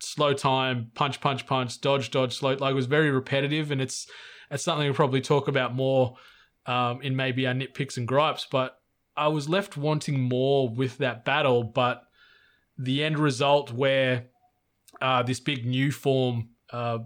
slow 0.00 0.32
time 0.32 0.90
punch 0.94 1.20
punch 1.20 1.46
punch 1.46 1.80
dodge 1.80 2.10
dodge 2.10 2.36
slow 2.36 2.54
like 2.54 2.72
it 2.72 2.74
was 2.74 2.86
very 2.86 3.10
repetitive 3.10 3.70
and 3.70 3.80
it's 3.80 4.08
it's 4.50 4.64
something 4.64 4.84
we'll 4.84 4.94
probably 4.94 5.20
talk 5.20 5.48
about 5.48 5.74
more 5.74 6.16
um, 6.66 7.00
in 7.00 7.14
maybe 7.14 7.46
our 7.46 7.54
nitpicks 7.54 7.96
and 7.96 8.08
gripes 8.08 8.46
but 8.50 8.80
i 9.16 9.28
was 9.28 9.48
left 9.48 9.76
wanting 9.76 10.20
more 10.20 10.68
with 10.68 10.98
that 10.98 11.24
battle 11.24 11.62
but 11.62 12.02
the 12.76 13.04
end 13.04 13.18
result 13.18 13.72
where 13.72 14.26
uh, 15.00 15.22
this 15.22 15.40
big 15.40 15.66
nuform 15.66 16.48
uh, 16.70 16.98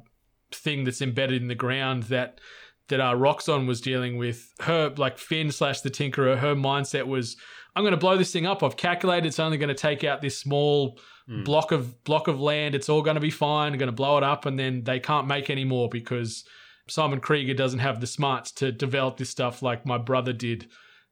thing 0.52 0.84
that's 0.84 1.02
embedded 1.02 1.42
in 1.42 1.48
the 1.48 1.54
ground 1.54 2.04
that 2.04 2.40
that 2.88 3.00
uh, 3.00 3.14
Roxxon 3.14 3.66
was 3.66 3.80
dealing 3.80 4.16
with. 4.16 4.52
Her 4.60 4.92
like 4.96 5.18
Phin 5.18 5.52
slash 5.52 5.80
the 5.80 5.90
Tinkerer 5.90 6.38
her 6.38 6.54
mindset 6.54 7.06
was 7.06 7.36
I'm 7.76 7.84
going 7.84 7.92
to 7.92 7.96
blow 7.96 8.16
this 8.16 8.32
thing 8.32 8.46
up. 8.46 8.62
I've 8.62 8.76
calculated 8.76 9.26
it's 9.26 9.38
only 9.38 9.58
going 9.58 9.68
to 9.68 9.74
take 9.74 10.04
out 10.04 10.20
this 10.22 10.38
small 10.38 10.98
Mm. 11.28 11.44
block 11.44 11.70
of 11.70 12.02
block 12.02 12.26
of 12.26 12.40
land. 12.40 12.74
It's 12.74 12.88
all 12.88 13.02
going 13.02 13.14
to 13.14 13.20
be 13.20 13.30
fine. 13.30 13.72
I'm 13.72 13.78
going 13.78 13.86
to 13.86 13.92
blow 13.92 14.16
it 14.16 14.24
up 14.24 14.46
and 14.46 14.58
then 14.58 14.82
they 14.82 14.98
can't 14.98 15.28
make 15.28 15.48
any 15.48 15.64
more 15.64 15.88
because 15.88 16.44
Simon 16.88 17.20
Krieger 17.20 17.54
doesn't 17.54 17.78
have 17.78 18.00
the 18.00 18.06
smarts 18.08 18.50
to 18.52 18.72
develop 18.72 19.16
this 19.16 19.30
stuff 19.30 19.62
like 19.62 19.86
my 19.86 19.96
brother 19.98 20.32
did. 20.32 20.68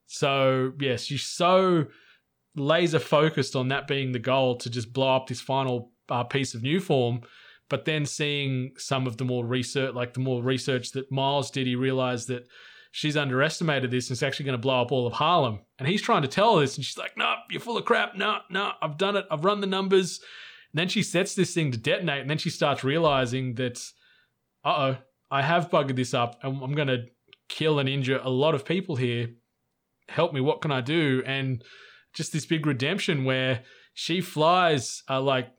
So 0.06 0.72
yes 0.80 1.04
she's 1.04 1.22
so 1.26 1.86
laser 2.56 2.98
focused 2.98 3.54
on 3.54 3.68
that 3.68 3.86
being 3.86 4.10
the 4.10 4.18
goal 4.18 4.56
to 4.56 4.70
just 4.70 4.92
blow 4.92 5.14
up 5.14 5.28
this 5.28 5.40
final 5.40 5.92
uh, 6.08 6.24
piece 6.24 6.54
of 6.54 6.62
nuform 6.62 7.22
but 7.68 7.84
then 7.84 8.06
seeing 8.06 8.72
some 8.78 9.06
of 9.06 9.16
the 9.16 9.24
more 9.24 9.44
research 9.44 9.94
like 9.94 10.14
the 10.14 10.20
more 10.20 10.42
research 10.42 10.92
that 10.92 11.10
miles 11.12 11.50
did 11.50 11.66
he 11.66 11.76
realized 11.76 12.28
that 12.28 12.46
she's 12.92 13.16
underestimated 13.16 13.90
this 13.90 14.08
and 14.08 14.14
it's 14.14 14.22
actually 14.22 14.44
going 14.44 14.54
to 14.54 14.60
blow 14.60 14.82
up 14.82 14.92
all 14.92 15.06
of 15.06 15.12
harlem. 15.12 15.60
And 15.78 15.88
he's 15.88 16.02
trying 16.02 16.22
to 16.22 16.28
tell 16.28 16.54
her 16.54 16.60
this 16.60 16.76
and 16.76 16.84
she's 16.84 16.98
like 16.98 17.16
no 17.16 17.34
you're 17.50 17.60
full 17.60 17.76
of 17.76 17.84
crap. 17.84 18.16
No 18.16 18.38
no 18.50 18.72
i've 18.82 18.98
done 18.98 19.16
it. 19.16 19.26
I've 19.30 19.44
run 19.44 19.60
the 19.60 19.66
numbers. 19.66 20.20
And 20.72 20.78
then 20.80 20.88
she 20.88 21.02
sets 21.02 21.34
this 21.34 21.54
thing 21.54 21.70
to 21.72 21.78
detonate 21.78 22.22
and 22.22 22.30
then 22.30 22.38
she 22.38 22.50
starts 22.50 22.84
realizing 22.84 23.54
that 23.54 23.82
uh-oh 24.64 24.96
i 25.30 25.42
have 25.42 25.70
buggered 25.70 25.96
this 25.96 26.14
up 26.14 26.38
and 26.42 26.62
i'm 26.62 26.74
going 26.74 26.88
to 26.88 27.04
kill 27.48 27.78
and 27.78 27.88
injure 27.88 28.20
a 28.22 28.30
lot 28.30 28.54
of 28.54 28.64
people 28.64 28.96
here. 28.96 29.30
Help 30.08 30.32
me 30.32 30.40
what 30.40 30.60
can 30.60 30.72
i 30.72 30.80
do? 30.80 31.22
And 31.26 31.62
just 32.14 32.32
this 32.32 32.46
big 32.46 32.66
redemption 32.66 33.24
where 33.24 33.62
she 33.94 34.20
flies 34.20 35.02
uh, 35.08 35.20
like 35.20 35.50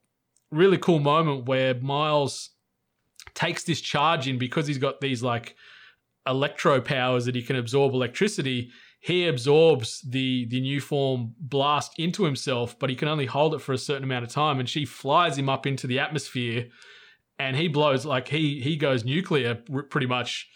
really 0.51 0.77
cool 0.77 0.99
moment 0.99 1.45
where 1.45 1.73
Miles 1.75 2.49
takes 3.33 3.63
this 3.63 3.81
charge 3.81 4.27
in 4.27 4.37
because 4.37 4.67
he's 4.67 4.77
got 4.77 4.99
these 5.01 5.21
like 5.23 5.55
electro 6.27 6.81
powers 6.81 7.25
that 7.25 7.35
he 7.35 7.41
can 7.41 7.55
absorb 7.55 7.93
electricity. 7.93 8.69
He 9.01 9.27
absorbs 9.27 10.01
the 10.01 10.45
the 10.49 10.61
nuform 10.61 11.33
blast 11.39 11.97
into 11.97 12.23
himself, 12.25 12.77
but 12.79 12.89
he 12.89 12.95
can 12.95 13.07
only 13.07 13.25
hold 13.27 13.53
it 13.53 13.59
for 13.61 13.71
a 13.73 13.77
certain 13.77 14.03
amount 14.03 14.25
of 14.25 14.31
time. 14.31 14.59
And 14.59 14.67
she 14.67 14.85
flies 14.85 15.37
him 15.37 15.47
up 15.49 15.65
into 15.65 15.87
the 15.87 15.99
atmosphere, 15.99 16.67
and 17.37 17.55
he 17.55 17.67
blows 17.69 18.05
like 18.05 18.27
he 18.27 18.59
he 18.61 18.75
goes 18.75 19.05
nuclear 19.05 19.55
pretty 19.89 20.07
much. 20.07 20.49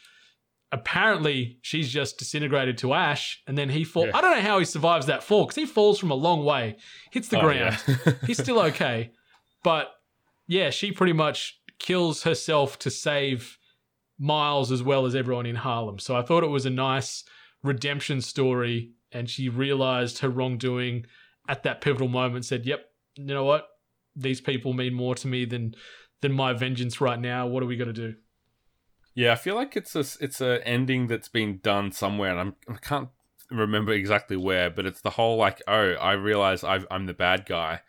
Apparently, 0.73 1.59
she's 1.61 1.87
just 1.87 2.17
disintegrated 2.17 2.79
to 2.79 2.95
ash, 2.95 3.43
and 3.45 3.55
then 3.55 3.69
he 3.69 3.83
falls. 3.83 4.07
Yeah. 4.07 4.17
I 4.17 4.21
don't 4.21 4.35
know 4.37 4.41
how 4.41 4.57
he 4.57 4.65
survives 4.65 5.05
that 5.05 5.21
fall 5.23 5.43
because 5.45 5.55
he 5.55 5.67
falls 5.67 5.99
from 5.99 6.09
a 6.09 6.15
long 6.15 6.43
way, 6.43 6.77
hits 7.11 7.27
the 7.27 7.37
Oh, 7.37 7.41
ground. 7.41 7.77
yeah. 7.87 8.13
He's 8.25 8.39
still 8.41 8.59
okay. 8.59 9.11
But 9.64 9.93
yeah, 10.47 10.70
she 10.70 10.91
pretty 10.91 11.14
much 11.14 11.59
kills 11.80 12.24
herself 12.24 12.78
to 12.80 12.89
save 12.89 13.57
Miles 14.20 14.72
as 14.72 14.84
well 14.84 15.05
as 15.05 15.16
everyone 15.16 15.45
in 15.45 15.55
Harlem. 15.55 15.99
So 15.99 16.16
I 16.16 16.22
thought 16.22 16.43
it 16.43 16.47
was 16.47 16.66
a 16.66 16.70
nice 16.70 17.24
redemption 17.64 18.22
story. 18.22 18.91
And 19.11 19.30
she 19.30 19.47
realized 19.47 20.20
her 20.20 20.30
wrongdoing 20.30 21.05
at 21.47 21.64
that 21.64 21.82
pivotal 21.82 22.07
moment, 22.07 22.45
said, 22.45 22.66
Yep, 22.66 22.86
you 23.16 23.26
know 23.26 23.43
what? 23.43 23.68
These 24.16 24.41
people 24.41 24.74
mean 24.74 24.93
more 24.93 25.16
to 25.16 25.28
me 25.28 25.45
than 25.45 25.76
than 26.22 26.32
my 26.32 26.53
vengeance 26.53 27.01
right 27.01 27.20
now. 27.20 27.45
What 27.45 27.61
are 27.61 27.68
we 27.68 27.76
gonna 27.76 27.93
do? 27.93 28.16
Yeah, 29.14 29.34
I 29.34 29.36
feel 29.36 29.55
like 29.55 29.76
it's 29.76 29.95
a 29.95 30.05
it's 30.20 30.41
a 30.41 30.66
ending 30.68 31.07
that's 31.07 31.30
been 31.30 31.59
done 31.61 31.91
somewhere, 31.91 32.32
and 32.32 32.39
I'm, 32.39 32.55
I 32.68 32.78
can't 32.78 33.09
remember 33.51 33.91
exactly 33.91 34.38
where, 34.38 34.70
but 34.70 34.86
it's 34.86 35.01
the 35.01 35.11
whole 35.11 35.38
like, 35.38 35.61
oh, 35.68 35.93
I 35.93 36.14
realize 36.14 36.64
I've, 36.64 36.88
I'm 36.89 37.05
the 37.05 37.14
bad 37.14 37.45
guy, 37.45 37.82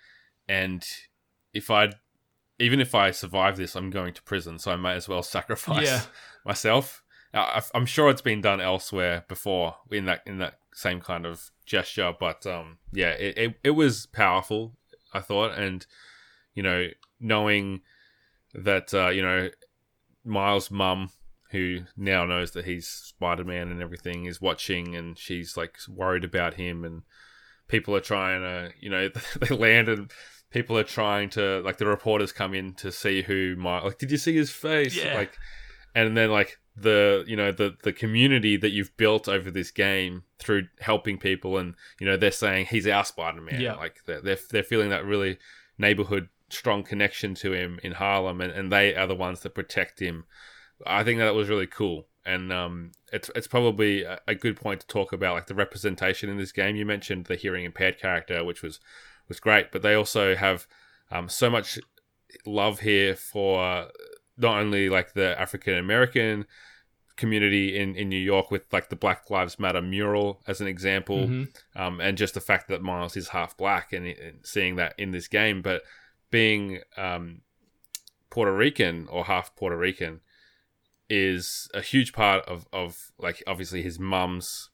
and 0.48 0.84
if 1.54 1.70
I'd 1.70 1.94
even 2.58 2.80
if 2.80 2.94
I 2.94 3.10
survive 3.10 3.56
this, 3.56 3.74
I'm 3.74 3.90
going 3.90 4.14
to 4.14 4.22
prison, 4.22 4.58
so 4.58 4.72
I 4.72 4.76
may 4.76 4.92
as 4.94 5.08
well 5.08 5.22
sacrifice 5.36 5.84
Yeah. 5.84 6.00
myself. 6.44 7.02
I, 7.32 7.62
I'm 7.74 7.86
sure 7.86 8.10
it's 8.10 8.22
been 8.22 8.40
done 8.40 8.60
elsewhere 8.60 9.24
before 9.28 9.76
in 9.90 10.04
that 10.04 10.22
in 10.26 10.38
that 10.38 10.58
same 10.72 11.00
kind 11.00 11.26
of 11.26 11.50
gesture, 11.66 12.12
but 12.18 12.46
um, 12.46 12.78
yeah, 12.92 13.10
it, 13.10 13.38
it 13.38 13.54
it 13.64 13.70
was 13.70 14.06
powerful. 14.06 14.76
I 15.12 15.20
thought, 15.20 15.56
and 15.58 15.84
you 16.54 16.62
know, 16.62 16.88
knowing 17.20 17.80
that 18.54 18.94
uh, 18.94 19.08
you 19.08 19.22
know 19.22 19.48
Miles' 20.24 20.70
mum, 20.70 21.10
who 21.50 21.80
now 21.96 22.24
knows 22.24 22.52
that 22.52 22.64
he's 22.66 22.86
Spider 22.88 23.44
Man 23.44 23.70
and 23.70 23.82
everything, 23.82 24.26
is 24.26 24.40
watching, 24.40 24.94
and 24.94 25.18
she's 25.18 25.56
like 25.56 25.76
worried 25.88 26.24
about 26.24 26.54
him, 26.54 26.84
and 26.84 27.02
people 27.66 27.96
are 27.96 28.00
trying 28.00 28.42
to, 28.42 28.72
you 28.80 28.90
know, 28.90 29.08
they 29.40 29.54
land 29.56 29.88
and 29.88 30.12
people 30.54 30.78
are 30.78 30.84
trying 30.84 31.28
to, 31.30 31.60
like, 31.62 31.76
the 31.76 31.86
reporters 31.86 32.32
come 32.32 32.54
in 32.54 32.72
to 32.74 32.90
see 32.90 33.20
who 33.22 33.54
Miles, 33.56 33.84
like, 33.84 33.98
did 33.98 34.10
you 34.10 34.16
see 34.16 34.34
his 34.34 34.50
face? 34.50 34.96
Yeah. 34.96 35.14
Like, 35.14 35.36
and 35.94 36.16
then 36.16 36.30
like 36.30 36.58
the 36.76 37.24
you 37.28 37.36
know 37.36 37.52
the 37.52 37.76
the 37.84 37.92
community 37.92 38.56
that 38.56 38.70
you've 38.70 38.96
built 38.96 39.28
over 39.28 39.48
this 39.50 39.70
game 39.70 40.24
through 40.40 40.66
helping 40.80 41.18
people 41.18 41.56
and 41.56 41.74
you 42.00 42.06
know 42.06 42.16
they're 42.16 42.32
saying 42.32 42.66
he's 42.66 42.84
our 42.88 43.04
spider-man 43.04 43.60
Yeah. 43.60 43.74
like 43.74 43.98
they're, 44.06 44.20
they're, 44.20 44.38
they're 44.50 44.64
feeling 44.64 44.88
that 44.90 45.04
really 45.04 45.38
neighborhood 45.78 46.30
strong 46.50 46.82
connection 46.82 47.36
to 47.36 47.52
him 47.52 47.78
in 47.84 47.92
harlem 47.92 48.40
and, 48.40 48.50
and 48.52 48.72
they 48.72 48.92
are 48.96 49.06
the 49.06 49.14
ones 49.14 49.38
that 49.42 49.54
protect 49.54 50.00
him 50.00 50.24
i 50.84 51.04
think 51.04 51.20
that 51.20 51.32
was 51.36 51.48
really 51.48 51.68
cool 51.68 52.08
and 52.26 52.52
um, 52.52 52.90
it's 53.12 53.30
it's 53.36 53.46
probably 53.46 54.02
a, 54.02 54.18
a 54.26 54.34
good 54.34 54.56
point 54.56 54.80
to 54.80 54.86
talk 54.88 55.12
about 55.12 55.34
like 55.34 55.46
the 55.46 55.54
representation 55.54 56.28
in 56.28 56.38
this 56.38 56.50
game 56.50 56.74
you 56.74 56.84
mentioned 56.84 57.26
the 57.26 57.36
hearing 57.36 57.64
impaired 57.64 58.00
character 58.00 58.42
which 58.44 58.62
was 58.62 58.80
was 59.28 59.40
great 59.40 59.72
but 59.72 59.82
they 59.82 59.94
also 59.94 60.34
have 60.34 60.66
um, 61.10 61.28
so 61.28 61.48
much 61.50 61.78
love 62.46 62.80
here 62.80 63.14
for 63.14 63.88
not 64.36 64.58
only 64.58 64.88
like 64.88 65.12
the 65.14 65.38
African 65.40 65.74
American 65.78 66.46
community 67.16 67.78
in, 67.78 67.94
in 67.94 68.08
New 68.08 68.18
York 68.18 68.50
with 68.50 68.66
like 68.72 68.88
the 68.88 68.96
Black 68.96 69.30
Lives 69.30 69.58
Matter 69.58 69.80
mural 69.80 70.42
as 70.48 70.60
an 70.60 70.66
example, 70.66 71.28
Mhm. 71.28 71.56
um, 71.76 72.00
and 72.00 72.18
just 72.18 72.34
the 72.34 72.40
fact 72.40 72.66
that 72.68 72.82
Miles 72.82 73.16
is 73.16 73.28
half 73.28 73.56
black 73.56 73.92
and, 73.92 74.04
and 74.06 74.44
seeing 74.44 74.74
that 74.76 74.94
in 74.98 75.12
this 75.12 75.28
game, 75.28 75.62
but 75.62 75.82
being 76.30 76.80
um, 76.96 77.42
Puerto 78.30 78.52
Rican 78.52 79.06
or 79.08 79.26
half 79.26 79.54
Puerto 79.54 79.76
Rican 79.76 80.22
is 81.08 81.68
a 81.72 81.80
huge 81.82 82.12
part 82.12 82.44
of, 82.46 82.66
of 82.72 83.12
like 83.18 83.42
obviously 83.46 83.82
his 83.82 84.00
mum's 84.00 84.70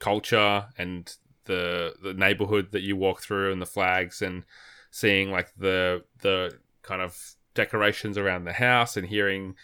culture 0.00 0.66
and 0.76 1.14
the 1.48 1.94
the 2.00 2.14
neighborhood 2.14 2.68
that 2.70 2.82
you 2.82 2.96
walk 2.96 3.20
through 3.20 3.50
and 3.50 3.60
the 3.60 3.66
flags 3.66 4.22
and 4.22 4.44
seeing 4.92 5.32
like 5.32 5.52
the 5.56 6.04
the 6.20 6.56
kind 6.82 7.02
of 7.02 7.34
decorations 7.54 8.16
around 8.16 8.44
the 8.44 8.52
house 8.52 8.96
and 8.96 9.08
hearing 9.08 9.56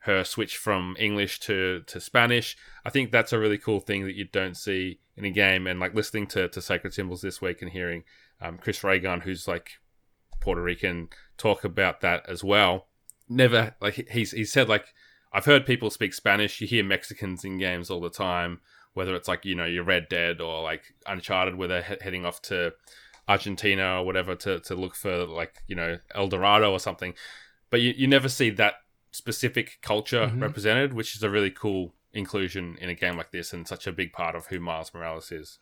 her 0.00 0.22
switch 0.22 0.56
from 0.56 0.94
English 0.98 1.40
to, 1.40 1.82
to 1.86 2.00
Spanish. 2.00 2.56
I 2.84 2.90
think 2.90 3.10
that's 3.10 3.32
a 3.32 3.38
really 3.38 3.58
cool 3.58 3.80
thing 3.80 4.04
that 4.04 4.14
you 4.14 4.24
don't 4.24 4.56
see 4.56 5.00
in 5.16 5.24
a 5.24 5.30
game. 5.30 5.66
And 5.66 5.80
like 5.80 5.94
listening 5.94 6.26
to, 6.28 6.48
to 6.48 6.62
Sacred 6.62 6.94
Symbols 6.94 7.22
this 7.22 7.40
week 7.40 7.62
and 7.62 7.70
hearing 7.70 8.04
um, 8.40 8.58
Chris 8.58 8.84
Ray 8.84 9.00
Gun, 9.00 9.22
who's 9.22 9.48
like 9.48 9.72
Puerto 10.40 10.62
Rican, 10.62 11.08
talk 11.36 11.64
about 11.64 12.00
that 12.02 12.28
as 12.28 12.44
well. 12.44 12.86
Never 13.28 13.74
like 13.80 14.08
he's 14.10 14.30
he 14.30 14.44
said 14.44 14.68
like 14.70 14.86
I've 15.32 15.44
heard 15.44 15.66
people 15.66 15.90
speak 15.90 16.14
Spanish. 16.14 16.60
You 16.60 16.66
hear 16.66 16.84
Mexicans 16.84 17.44
in 17.44 17.58
games 17.58 17.90
all 17.90 18.00
the 18.00 18.08
time, 18.08 18.60
whether 18.94 19.14
it's 19.14 19.28
like 19.28 19.44
you 19.44 19.54
know 19.54 19.64
your 19.64 19.84
Red 19.84 20.08
Dead 20.08 20.40
or 20.40 20.62
like 20.62 20.82
Uncharted, 21.06 21.56
where 21.56 21.68
they're 21.68 21.82
he- 21.82 21.96
heading 22.00 22.24
off 22.26 22.40
to 22.42 22.72
Argentina 23.28 24.00
or 24.00 24.06
whatever 24.06 24.34
to, 24.36 24.58
to 24.60 24.74
look 24.74 24.94
for 24.94 25.24
like 25.26 25.62
you 25.66 25.76
know 25.76 25.98
El 26.14 26.28
Dorado 26.28 26.70
or 26.72 26.80
something. 26.80 27.14
But 27.70 27.80
you, 27.80 27.92
you 27.96 28.06
never 28.06 28.28
see 28.28 28.50
that 28.50 28.74
specific 29.12 29.78
culture 29.82 30.26
Mhm. 30.32 30.40
represented, 30.42 30.92
which 30.94 31.14
is 31.16 31.22
a 31.22 31.30
really 31.30 31.50
cool 31.50 31.94
inclusion 32.12 32.76
in 32.80 32.88
a 32.88 32.94
game 32.94 33.16
like 33.16 33.30
this 33.30 33.52
and 33.52 33.66
such 33.68 33.86
a 33.86 33.92
big 33.92 34.12
part 34.12 34.34
of 34.34 34.46
who 34.46 34.58
Miles 34.60 34.92
Morales 34.94 35.30
is. 35.30 35.58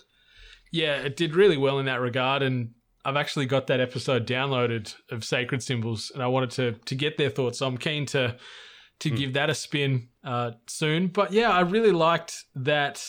Yeah, 0.70 0.96
it 1.02 1.16
did 1.16 1.34
really 1.34 1.56
well 1.56 1.78
in 1.78 1.86
that 1.86 2.00
regard, 2.00 2.42
and 2.42 2.74
I've 3.04 3.16
actually 3.16 3.46
got 3.46 3.66
that 3.68 3.80
episode 3.80 4.26
downloaded 4.26 4.94
of 5.10 5.24
Sacred 5.24 5.62
Symbols, 5.62 6.10
and 6.14 6.22
I 6.22 6.26
wanted 6.28 6.50
to 6.52 6.72
to 6.86 6.94
get 6.94 7.16
their 7.18 7.30
thoughts. 7.30 7.58
So 7.58 7.66
I'm 7.66 7.78
keen 7.78 8.06
to 8.06 8.36
to 9.00 9.10
give 9.10 9.34
that 9.34 9.50
a 9.50 9.54
spin 9.54 10.08
uh, 10.24 10.52
soon. 10.66 11.08
But 11.08 11.32
yeah, 11.32 11.50
I 11.50 11.60
really 11.60 11.92
liked 11.92 12.44
that. 12.54 13.04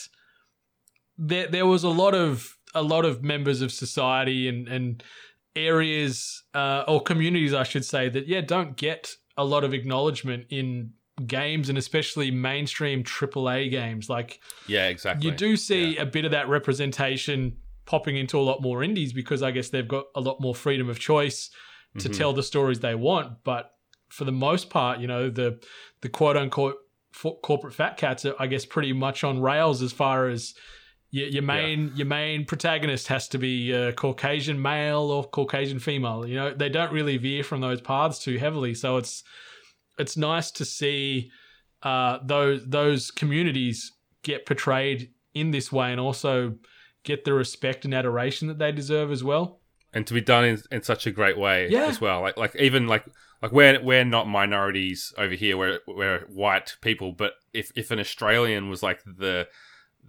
There, 1.17 1.47
there 1.47 1.65
was 1.65 1.83
a 1.83 1.89
lot 1.89 2.13
of 2.13 2.57
a 2.75 2.83
lot 2.83 3.05
of 3.05 3.23
members 3.23 3.61
of 3.61 3.71
society 3.71 4.47
and 4.47 4.67
and 4.67 5.03
areas 5.55 6.43
uh, 6.53 6.83
or 6.88 7.01
communities, 7.01 7.53
I 7.53 7.63
should 7.63 7.85
say, 7.85 8.09
that 8.09 8.27
yeah 8.27 8.41
don't 8.41 8.75
get 8.77 9.15
a 9.38 9.43
lot 9.43 9.63
of 9.63 9.73
acknowledgement 9.73 10.45
in 10.49 10.91
games 11.25 11.69
and 11.69 11.77
especially 11.79 12.29
mainstream 12.29 13.03
AAA 13.03 13.71
games 13.71 14.07
like 14.07 14.39
Yeah, 14.67 14.88
exactly. 14.88 15.27
you 15.27 15.35
do 15.35 15.57
see 15.57 15.95
Yeah. 15.95 16.03
a 16.03 16.05
bit 16.05 16.25
of 16.25 16.31
that 16.31 16.47
representation 16.47 17.57
popping 17.85 18.17
into 18.17 18.38
a 18.38 18.41
lot 18.41 18.61
more 18.61 18.83
indies 18.83 19.13
because 19.13 19.41
I 19.41 19.49
guess 19.49 19.69
they've 19.69 19.88
got 19.88 20.05
a 20.13 20.21
lot 20.21 20.39
more 20.39 20.53
freedom 20.53 20.89
of 20.89 20.99
choice 20.99 21.49
to 21.97 22.07
Mhm. 22.09 22.17
tell 22.17 22.33
the 22.33 22.43
stories 22.43 22.81
they 22.81 22.93
want. 22.93 23.43
But 23.43 23.71
for 24.10 24.26
the 24.26 24.32
most 24.32 24.70
part, 24.70 24.99
you 24.99 25.08
know, 25.08 25.30
the 25.30 25.60
the 26.01 26.10
quote 26.10 26.38
unquote 26.38 26.78
fo- 27.12 27.39
corporate 27.43 27.74
fat 27.74 27.97
cats 27.97 28.26
are, 28.26 28.36
I 28.39 28.47
guess, 28.47 28.66
pretty 28.66 28.93
much 28.93 29.24
on 29.24 29.41
rails 29.41 29.82
as 29.82 29.91
far 29.91 30.28
as 30.28 30.53
your, 31.10 31.28
your 31.28 31.43
main 31.43 31.91
your 31.95 32.08
main 32.08 32.45
protagonist 32.45 33.08
has 33.08 33.28
to 33.30 33.38
be 33.38 33.72
a 33.72 33.93
Caucasian 33.93 34.62
male 34.62 35.12
or 35.12 35.24
Caucasian 35.24 35.80
female. 35.80 36.28
You 36.28 36.36
know, 36.36 36.53
they 36.53 36.70
don't 36.70 36.91
really 36.91 37.18
veer 37.18 37.43
from 37.43 37.62
those 37.62 37.82
paths 37.82 38.20
too 38.20 38.38
heavily. 38.38 38.74
So 38.74 38.97
it's 38.97 39.24
it's 39.97 40.18
nice 40.18 40.51
to 40.51 40.66
see 40.66 41.32
uh, 41.84 42.20
those 42.24 42.66
those 42.68 43.12
communities 43.12 43.93
get 44.24 44.45
portrayed 44.45 45.12
in 45.34 45.51
this 45.51 45.72
way 45.72 45.91
and 45.91 45.99
also 45.99 46.55
get 47.03 47.24
the 47.24 47.34
respect 47.34 47.86
and 47.86 47.93
adoration 47.93 48.47
that 48.47 48.60
they 48.60 48.72
deserve 48.72 49.12
as 49.12 49.24
well. 49.24 49.62
And 49.97 50.05
to 50.07 50.13
be 50.13 50.21
done 50.21 50.45
in, 50.45 50.61
in 50.71 50.83
such 50.83 51.07
a 51.07 51.11
great 51.11 51.37
way 51.37 51.67
Yeah. 51.69 51.85
as 51.87 51.99
well. 51.99 52.21
Like 52.21 52.37
like 52.37 52.55
even 52.55 52.85
like 52.87 53.03
like 53.41 53.51
we're 53.51 53.81
we're 53.83 54.05
not 54.05 54.27
minorities 54.27 55.11
over 55.17 55.33
here. 55.33 55.57
We're 55.57 55.79
we're 55.87 56.19
white 56.27 56.75
people. 56.81 57.11
But 57.11 57.33
if 57.53 57.71
if 57.75 57.89
an 57.91 57.99
Australian 57.99 58.69
was 58.69 58.83
like 58.83 59.01
the 59.03 59.47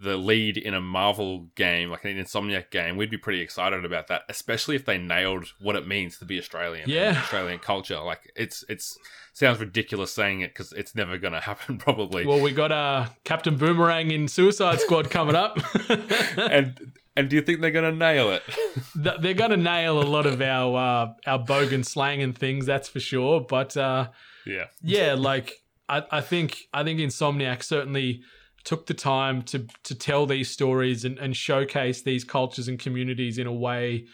the 0.01 0.16
lead 0.16 0.57
in 0.57 0.74
a 0.74 0.80
Marvel 0.80 1.49
game, 1.57 1.91
like 1.91 2.05
an 2.05 2.16
Insomniac 2.16 2.70
game, 2.70 2.97
we'd 2.97 3.11
be 3.11 3.16
pretty 3.18 3.41
excited 3.41 3.84
about 3.84 4.07
that. 4.09 4.22
Especially 4.28 4.76
if 4.76 4.84
they 4.84 4.97
nailed 4.99 5.47
what 5.61 5.74
it 5.74 5.89
means 5.89 6.18
to 6.18 6.24
be 6.24 6.39
Australian. 6.39 6.89
Yeah. 6.89 7.18
Australian 7.22 7.59
culture. 7.59 7.99
Like 8.01 8.30
it's 8.36 8.64
it's 8.68 8.97
sounds 9.32 9.59
ridiculous 9.61 10.12
saying 10.12 10.41
it 10.43 10.53
because 10.55 10.72
it's 10.72 10.95
never 10.95 11.16
going 11.18 11.32
to 11.39 11.41
happen 11.41 11.78
probably. 11.78 12.26
Well, 12.26 12.41
we 12.41 12.53
got 12.53 12.72
uh, 12.72 13.07
Captain 13.24 13.57
Boomerang 13.57 14.11
in 14.11 14.28
Suicide 14.28 14.80
Squad 14.80 15.11
coming 15.11 15.34
up. 15.34 15.59
and 16.39 16.93
and 17.19 17.29
do 17.29 17.35
you 17.35 17.43
think 17.43 17.61
they're 17.61 17.73
going 17.73 17.93
to 17.93 17.99
nail 17.99 18.31
it? 18.31 18.45
They're 18.95 19.35
going 19.35 19.51
to 19.51 19.57
nail 19.57 20.01
a 20.01 20.05
lot 20.05 20.25
of 20.25 20.41
our 20.41 20.77
uh, 20.77 21.12
our 21.27 21.39
bogan 21.45 21.85
slang 21.85 22.23
and 22.23 22.37
things, 22.37 22.64
that's 22.64 22.89
for 22.89 23.01
sure. 23.01 23.41
But 23.41 23.77
uh, 23.77 24.11
yeah. 24.47 24.66
yeah, 24.83 25.14
like 25.14 25.53
I, 25.89 26.05
I 26.12 26.21
think 26.21 26.69
I 26.73 26.85
think 26.85 27.01
Insomniac 27.01 27.64
certainly 27.64 28.23
took 28.62 28.87
the 28.87 28.95
time 28.95 29.43
to 29.43 29.66
to 29.83 29.97
tell 29.97 30.27
these 30.27 30.49
stories 30.49 31.05
and, 31.05 31.19
and 31.19 31.37
showcase 31.37 32.03
these 32.03 32.23
cultures 32.23 32.69
and 32.69 32.79
communities 32.79 33.37
in 33.37 33.49
a 33.49 33.53
way 33.53 34.07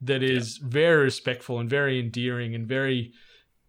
that 0.00 0.22
is 0.22 0.58
very 0.58 1.02
respectful 1.02 1.58
and 1.58 1.68
very 1.68 1.98
endearing 1.98 2.54
and 2.54 2.68
very 2.68 3.12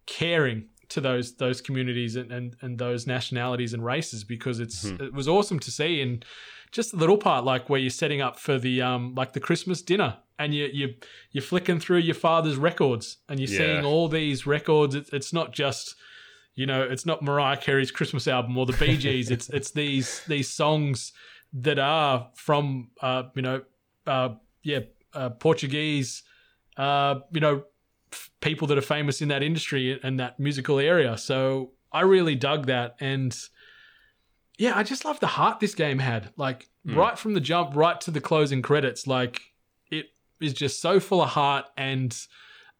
caring 0.06 0.68
to 0.88 1.00
those 1.00 1.34
those 1.36 1.60
communities 1.60 2.16
and, 2.16 2.30
and, 2.32 2.56
and 2.62 2.78
those 2.78 3.06
nationalities 3.06 3.74
and 3.74 3.84
races 3.84 4.24
because 4.24 4.60
it's 4.60 4.84
Mhm. 4.84 5.00
it 5.00 5.12
was 5.12 5.26
awesome 5.28 5.58
to 5.60 5.70
see 5.70 6.00
and 6.00 6.24
just 6.72 6.92
a 6.92 6.96
little 6.96 7.18
part 7.18 7.44
like 7.44 7.68
where 7.70 7.80
you're 7.80 7.90
setting 7.90 8.20
up 8.20 8.38
for 8.38 8.58
the 8.58 8.82
um 8.82 9.14
like 9.14 9.32
the 9.32 9.40
Christmas 9.40 9.82
dinner 9.82 10.16
and 10.38 10.54
you 10.54 10.68
you 10.72 10.94
you're 11.32 11.42
flicking 11.42 11.80
through 11.80 11.98
your 11.98 12.14
father's 12.14 12.56
records 12.56 13.18
and 13.28 13.40
you're 13.40 13.48
Yeah. 13.48 13.58
seeing 13.58 13.84
all 13.84 14.08
these 14.08 14.46
records 14.46 14.94
it's, 14.94 15.10
it's 15.12 15.32
not 15.32 15.52
just 15.52 15.94
you 16.54 16.66
know 16.66 16.82
it's 16.82 17.04
not 17.06 17.22
Mariah 17.22 17.56
Carey's 17.56 17.90
Christmas 17.90 18.26
album 18.28 18.56
or 18.58 18.66
the 18.66 18.72
Bee 18.74 18.96
Gees 19.04 19.30
it's 19.30 19.48
it's 19.50 19.70
these 19.72 20.22
these 20.28 20.48
songs 20.50 21.12
that 21.52 21.78
are 21.78 22.28
from 22.34 22.90
uh 23.00 23.24
you 23.34 23.42
know 23.42 23.62
uh 24.06 24.30
yeah 24.62 24.80
uh, 25.14 25.30
Portuguese 25.30 26.22
uh 26.76 27.16
you 27.32 27.40
know 27.40 27.64
people 28.46 28.66
that 28.68 28.78
are 28.78 28.82
famous 28.96 29.20
in 29.22 29.28
that 29.28 29.42
industry 29.42 29.98
and 30.02 30.18
that 30.20 30.38
musical 30.38 30.78
area 30.78 31.16
so 31.18 31.70
I 31.92 32.02
really 32.02 32.34
dug 32.34 32.66
that 32.66 32.96
and 33.00 33.36
yeah 34.58 34.76
I 34.78 34.82
just 34.82 35.04
love 35.04 35.18
the 35.20 35.26
heart 35.26 35.60
this 35.60 35.74
game 35.74 35.98
had 35.98 36.30
like 36.36 36.68
Mm. 36.86 36.94
right 36.94 37.18
from 37.18 37.34
the 37.34 37.40
jump 37.40 37.74
right 37.74 38.00
to 38.02 38.12
the 38.12 38.20
closing 38.20 38.62
credits 38.62 39.08
like 39.08 39.40
it 39.90 40.06
is 40.40 40.52
just 40.54 40.80
so 40.80 41.00
full 41.00 41.20
of 41.20 41.30
heart 41.30 41.64
and 41.76 42.16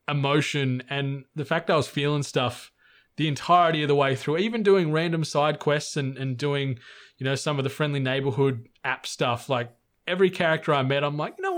emotion 0.08 0.82
and 0.88 1.24
the 1.34 1.44
fact 1.44 1.70
I 1.70 1.76
was 1.76 1.88
feeling 1.88 2.22
stuff 2.22 2.70
the 3.16 3.26
entirety 3.28 3.82
of 3.82 3.88
the 3.88 3.94
way 3.96 4.14
through, 4.14 4.36
even 4.38 4.62
doing 4.62 4.92
random 4.92 5.24
side 5.24 5.58
quests 5.58 5.96
and, 5.96 6.18
and 6.18 6.36
doing, 6.36 6.78
you 7.16 7.24
know, 7.24 7.34
some 7.34 7.56
of 7.58 7.64
the 7.64 7.70
friendly 7.70 7.98
neighborhood 7.98 8.68
app 8.84 9.06
stuff. 9.06 9.48
Like 9.48 9.70
every 10.06 10.28
character 10.28 10.74
I 10.74 10.82
met, 10.82 11.02
I'm 11.02 11.16
like, 11.16 11.34
you 11.38 11.42
know 11.42 11.54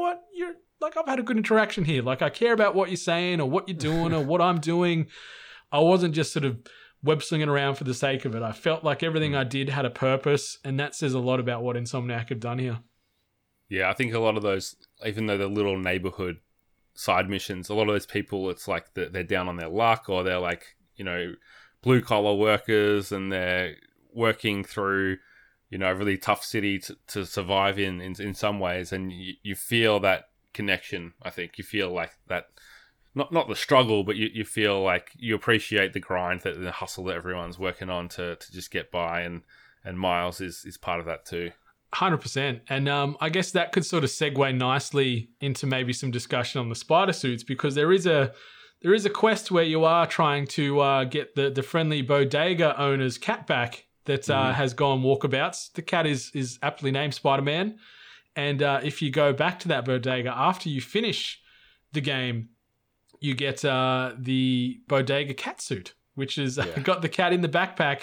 like, 0.81 0.97
I've 0.97 1.07
had 1.07 1.19
a 1.19 1.23
good 1.23 1.37
interaction 1.37 1.85
here. 1.85 2.03
Like, 2.03 2.23
I 2.23 2.31
care 2.31 2.53
about 2.53 2.75
what 2.75 2.89
you're 2.89 2.97
saying 2.97 3.41
or 3.41 3.49
what 3.49 3.69
you're 3.69 3.77
doing 3.77 4.13
or 4.13 4.23
what 4.23 4.41
I'm 4.41 4.61
doing. 4.61 5.07
I 5.73 5.81
wasn't 5.81 6.15
just 6.15 6.33
sort 6.33 6.45
of 6.45 6.59
web 7.03 7.23
slinging 7.23 7.49
around 7.49 7.77
for 7.77 7.85
the 7.85 7.95
sake 7.95 8.25
of 8.25 8.35
it. 8.35 8.43
I 8.43 8.53
felt 8.53 8.85
like 8.85 9.03
everything. 9.03 9.35
I 9.35 9.45
did 9.45 9.69
had 9.69 9.85
a 9.85 9.91
purpose, 9.91 10.59
and 10.65 10.79
that 10.81 10.95
says 10.95 11.15
a 11.15 11.19
lot 11.19 11.41
about 11.41 11.63
what 11.63 11.77
Insomniac 11.77 12.29
have 12.31 12.41
done 12.41 12.59
here. 12.59 12.79
Yeah, 13.69 13.91
I 13.91 13.95
think 13.95 14.15
a 14.15 14.19
lot 14.19 14.37
of 14.37 14.43
those, 14.43 14.77
even 15.05 15.27
though 15.27 15.37
they're 15.37 15.47
little 15.47 15.79
neighborhood 15.79 16.39
side 16.95 17.29
missions, 17.29 17.69
a 17.69 17.75
lot 17.75 17.89
of 17.89 17.95
those 17.95 18.07
people, 18.07 18.49
it's 18.51 18.67
like 18.67 18.95
they're, 18.95 19.09
they're 19.09 19.23
down 19.23 19.49
on 19.49 19.57
their 19.57 19.69
luck 19.69 20.09
or 20.09 20.25
they're 20.25 20.41
like, 20.41 20.77
you 20.97 21.05
know, 21.05 21.35
blue 21.83 22.01
collar 22.01 22.35
workers 22.35 23.13
and 23.13 23.31
they're 23.31 23.77
working 24.13 24.65
through, 24.65 25.19
you 25.69 25.79
know, 25.79 25.91
a 25.91 25.95
really 25.95 26.17
tough 26.17 26.43
city 26.43 26.79
to, 26.79 26.97
to 27.09 27.27
survive 27.27 27.79
in, 27.79 28.01
in, 28.01 28.21
in 28.21 28.35
some 28.35 28.59
ways. 28.59 28.91
And 28.91 29.13
you, 29.13 29.35
you 29.43 29.55
feel 29.55 30.01
that 30.01 30.25
connection, 30.59 31.13
I 31.23 31.31
think. 31.31 31.59
You 31.59 31.65
feel 31.65 31.91
like 32.01 32.13
that, 32.27 32.47
not, 33.15 33.33
not 33.33 33.49
the 33.49 33.55
struggle, 33.67 34.03
but 34.03 34.17
you, 34.17 34.29
you 34.33 34.45
feel 34.45 34.83
like 34.83 35.13
you 35.17 35.35
appreciate 35.35 35.93
the 35.93 36.01
grind, 36.09 36.41
that 36.41 36.61
the 36.61 36.73
hustle 36.73 37.05
that 37.05 37.17
everyone's 37.17 37.59
working 37.59 37.91
on 37.91 38.09
to, 38.17 38.37
to 38.37 38.53
just 38.53 38.71
get 38.71 38.91
by. 38.91 39.21
And, 39.21 39.43
and 39.85 39.99
Miles 39.99 40.41
is, 40.41 40.65
is 40.65 40.77
part 40.77 41.01
of 41.01 41.07
that 41.07 41.25
too. 41.25 41.53
Hundred 41.95 42.19
percent, 42.19 42.61
and 42.69 42.87
um, 42.87 43.17
I 43.19 43.31
guess 43.31 43.51
that 43.53 43.73
could 43.73 43.87
sort 43.87 44.05
of 44.05 44.11
segue 44.11 44.55
nicely 44.55 45.31
into 45.41 45.67
maybe 45.67 45.95
some 45.95 46.11
discussion 46.11 46.61
on 46.61 46.69
the 46.69 46.75
spider 46.75 47.15
suits 47.15 47.43
because 47.43 47.75
there 47.75 47.93
is 47.93 48.05
a 48.05 48.35
there 48.83 48.93
is 48.93 49.07
a 49.07 49.11
quest 49.11 49.51
where 49.51 49.65
you 49.65 49.85
are 49.85 50.07
trying 50.07 50.47
to 50.49 50.81
uh, 50.81 51.05
get 51.05 51.35
the 51.35 51.49
the 51.49 51.63
friendly 51.63 52.03
bodega 52.03 52.79
owner's 52.79 53.17
cat 53.17 53.47
back 53.47 53.87
that 54.05 54.29
uh, 54.29 54.53
has 54.53 54.75
gone 54.75 55.03
walkabouts. 55.03 55.73
The 55.73 55.81
cat 55.81 56.07
is 56.07 56.31
is 56.35 56.59
aptly 56.63 56.91
named 56.91 57.15
Spider 57.15 57.41
Man, 57.43 57.79
and 58.39 58.63
uh, 58.63 58.81
if 58.91 59.03
you 59.03 59.11
go 59.11 59.33
back 59.33 59.59
to 59.61 59.69
that 59.69 59.85
bodega 59.85 60.33
after 60.51 60.69
you 60.69 60.81
finish 60.81 61.41
the 61.93 62.01
game, 62.01 62.51
you 63.21 63.35
get 63.35 63.65
uh, 63.65 64.13
the 64.17 64.81
bodega 64.87 65.35
cat 65.35 65.61
suit, 65.61 65.95
which 66.15 66.39
is 66.39 66.57
Yeah. 66.57 66.79
got 66.91 67.03
the 67.03 67.09
cat 67.09 67.33
in 67.33 67.41
the 67.41 67.49
backpack 67.49 68.01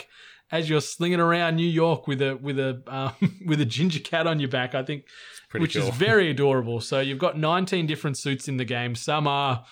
as 0.51 0.69
you're 0.69 0.81
slinging 0.81 1.19
around 1.21 1.55
New 1.55 1.71
York 1.83 2.05
with 2.07 2.21
a 2.21 2.35
with 2.47 2.59
a 2.59 2.71
um, 2.87 3.13
with 3.49 3.61
a 3.61 3.65
ginger 3.77 3.99
cat 3.99 4.27
on 4.27 4.39
your 4.41 4.49
back. 4.49 4.75
I 4.75 4.83
think, 4.83 5.05
which 5.53 5.75
cool. 5.75 5.87
is 5.87 5.95
very 5.95 6.29
adorable. 6.35 6.81
So 6.81 6.99
you've 6.99 7.23
got 7.27 7.37
19 7.37 7.87
different 7.87 8.17
suits 8.17 8.47
in 8.47 8.57
the 8.57 8.65
game. 8.65 8.93
Some 8.95 9.27
are 9.27 9.63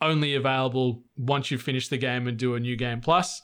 only 0.00 0.34
available 0.36 1.02
once 1.16 1.50
you 1.50 1.58
finish 1.58 1.88
the 1.88 1.98
game 1.98 2.28
and 2.28 2.36
do 2.38 2.54
a 2.54 2.60
new 2.60 2.76
game 2.76 3.00
plus. 3.00 3.42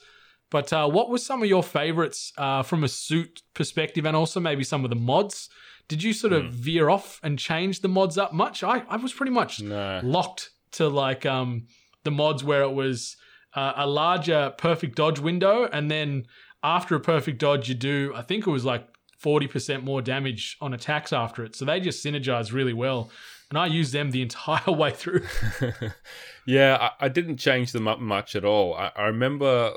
But 0.51 0.73
uh, 0.73 0.89
what 0.89 1.11
were 1.11 1.19
some 1.19 1.43
of 1.43 1.49
your 1.49 1.63
favorites 1.63 2.33
uh, 2.39 2.63
from 2.63 2.85
a 2.85 2.89
suit 2.89 3.43
perspective, 3.55 4.05
and 4.07 4.17
also 4.17 4.41
maybe 4.41 4.65
some 4.65 4.85
of 4.85 4.91
the 4.91 4.97
mods? 5.13 5.49
Did 5.91 6.03
you 6.03 6.13
sort 6.13 6.33
of 6.33 6.45
Hmm. 6.45 6.51
veer 6.51 6.89
off 6.89 7.19
and 7.23 7.39
change 7.39 7.81
the 7.81 7.89
mods 7.89 8.17
up 8.17 8.33
much? 8.33 8.63
I, 8.63 8.85
I 8.89 8.97
was 8.97 9.13
pretty 9.13 9.33
much 9.33 9.61
no. 9.61 10.01
locked 10.03 10.51
to 10.73 10.89
like 10.89 11.27
um 11.27 11.67
the 12.05 12.11
mods 12.13 12.43
where 12.45 12.63
it 12.63 12.73
was 12.73 13.17
uh, 13.55 13.73
a 13.77 13.87
larger 13.87 14.55
perfect 14.57 14.95
dodge 14.97 15.19
window 15.19 15.69
and 15.73 15.91
then 15.91 16.25
after 16.63 16.95
a 16.95 17.01
perfect 17.01 17.39
dodge 17.39 17.69
you 17.69 17.75
do 17.75 18.13
i 18.15 18.23
think 18.23 18.47
it 18.47 18.51
was 18.51 18.65
like 18.65 18.87
40% 19.21 19.83
more 19.83 20.01
damage 20.01 20.57
on 20.61 20.73
attacks 20.73 21.13
after 21.13 21.45
it 21.45 21.57
so 21.57 21.65
they 21.65 21.81
just 21.81 22.05
synergize 22.05 22.53
really 22.53 22.73
well 22.73 23.11
and 23.51 23.59
i 23.59 23.67
used 23.67 23.93
them 23.93 24.13
the 24.13 24.23
entire 24.29 24.73
way 24.73 24.93
through 24.93 25.25
yeah, 26.47 26.77
I, 27.01 27.07
I 27.07 27.09
didn't 27.09 27.39
change 27.39 27.73
them 27.73 27.87
up 27.89 27.99
much 28.01 28.35
at 28.37 28.45
all. 28.45 28.75
I, 28.75 28.93
I 28.97 29.03
remember, 29.07 29.73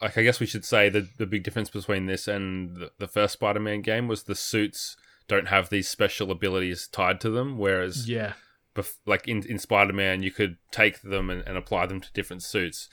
like, 0.00 0.16
I 0.18 0.22
guess 0.22 0.40
we 0.40 0.46
should 0.46 0.64
say 0.64 0.88
the 0.88 1.08
the 1.18 1.26
big 1.26 1.42
difference 1.42 1.70
between 1.70 2.06
this 2.06 2.28
and 2.28 2.76
the, 2.76 2.90
the 2.98 3.08
first 3.08 3.34
Spider-Man 3.34 3.80
game 3.82 4.08
was 4.08 4.24
the 4.24 4.34
suits 4.34 4.96
don't 5.28 5.48
have 5.48 5.70
these 5.70 5.88
special 5.88 6.30
abilities 6.30 6.88
tied 6.88 7.20
to 7.22 7.30
them, 7.30 7.58
whereas, 7.58 8.08
yeah 8.08 8.34
bef- 8.76 8.98
like 9.06 9.26
in 9.26 9.44
in 9.46 9.58
Spider-Man, 9.58 10.22
you 10.22 10.30
could 10.30 10.58
take 10.70 11.02
them 11.02 11.30
and, 11.30 11.42
and 11.46 11.56
apply 11.56 11.86
them 11.86 12.00
to 12.00 12.12
different 12.12 12.42
suits, 12.42 12.88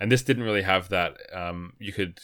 and 0.00 0.10
this 0.10 0.22
didn't 0.22 0.42
really 0.42 0.62
have 0.62 0.88
that. 0.88 1.16
Um, 1.32 1.74
you 1.78 1.92
could 1.92 2.18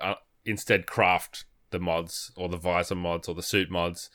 uh, 0.00 0.14
instead 0.44 0.86
craft 0.86 1.46
the 1.70 1.80
mods 1.80 2.30
or 2.36 2.48
the 2.48 2.56
visor 2.56 2.94
mods 2.94 3.28
or 3.28 3.34
the 3.34 3.42
suit 3.42 3.70
mods. 3.70 4.10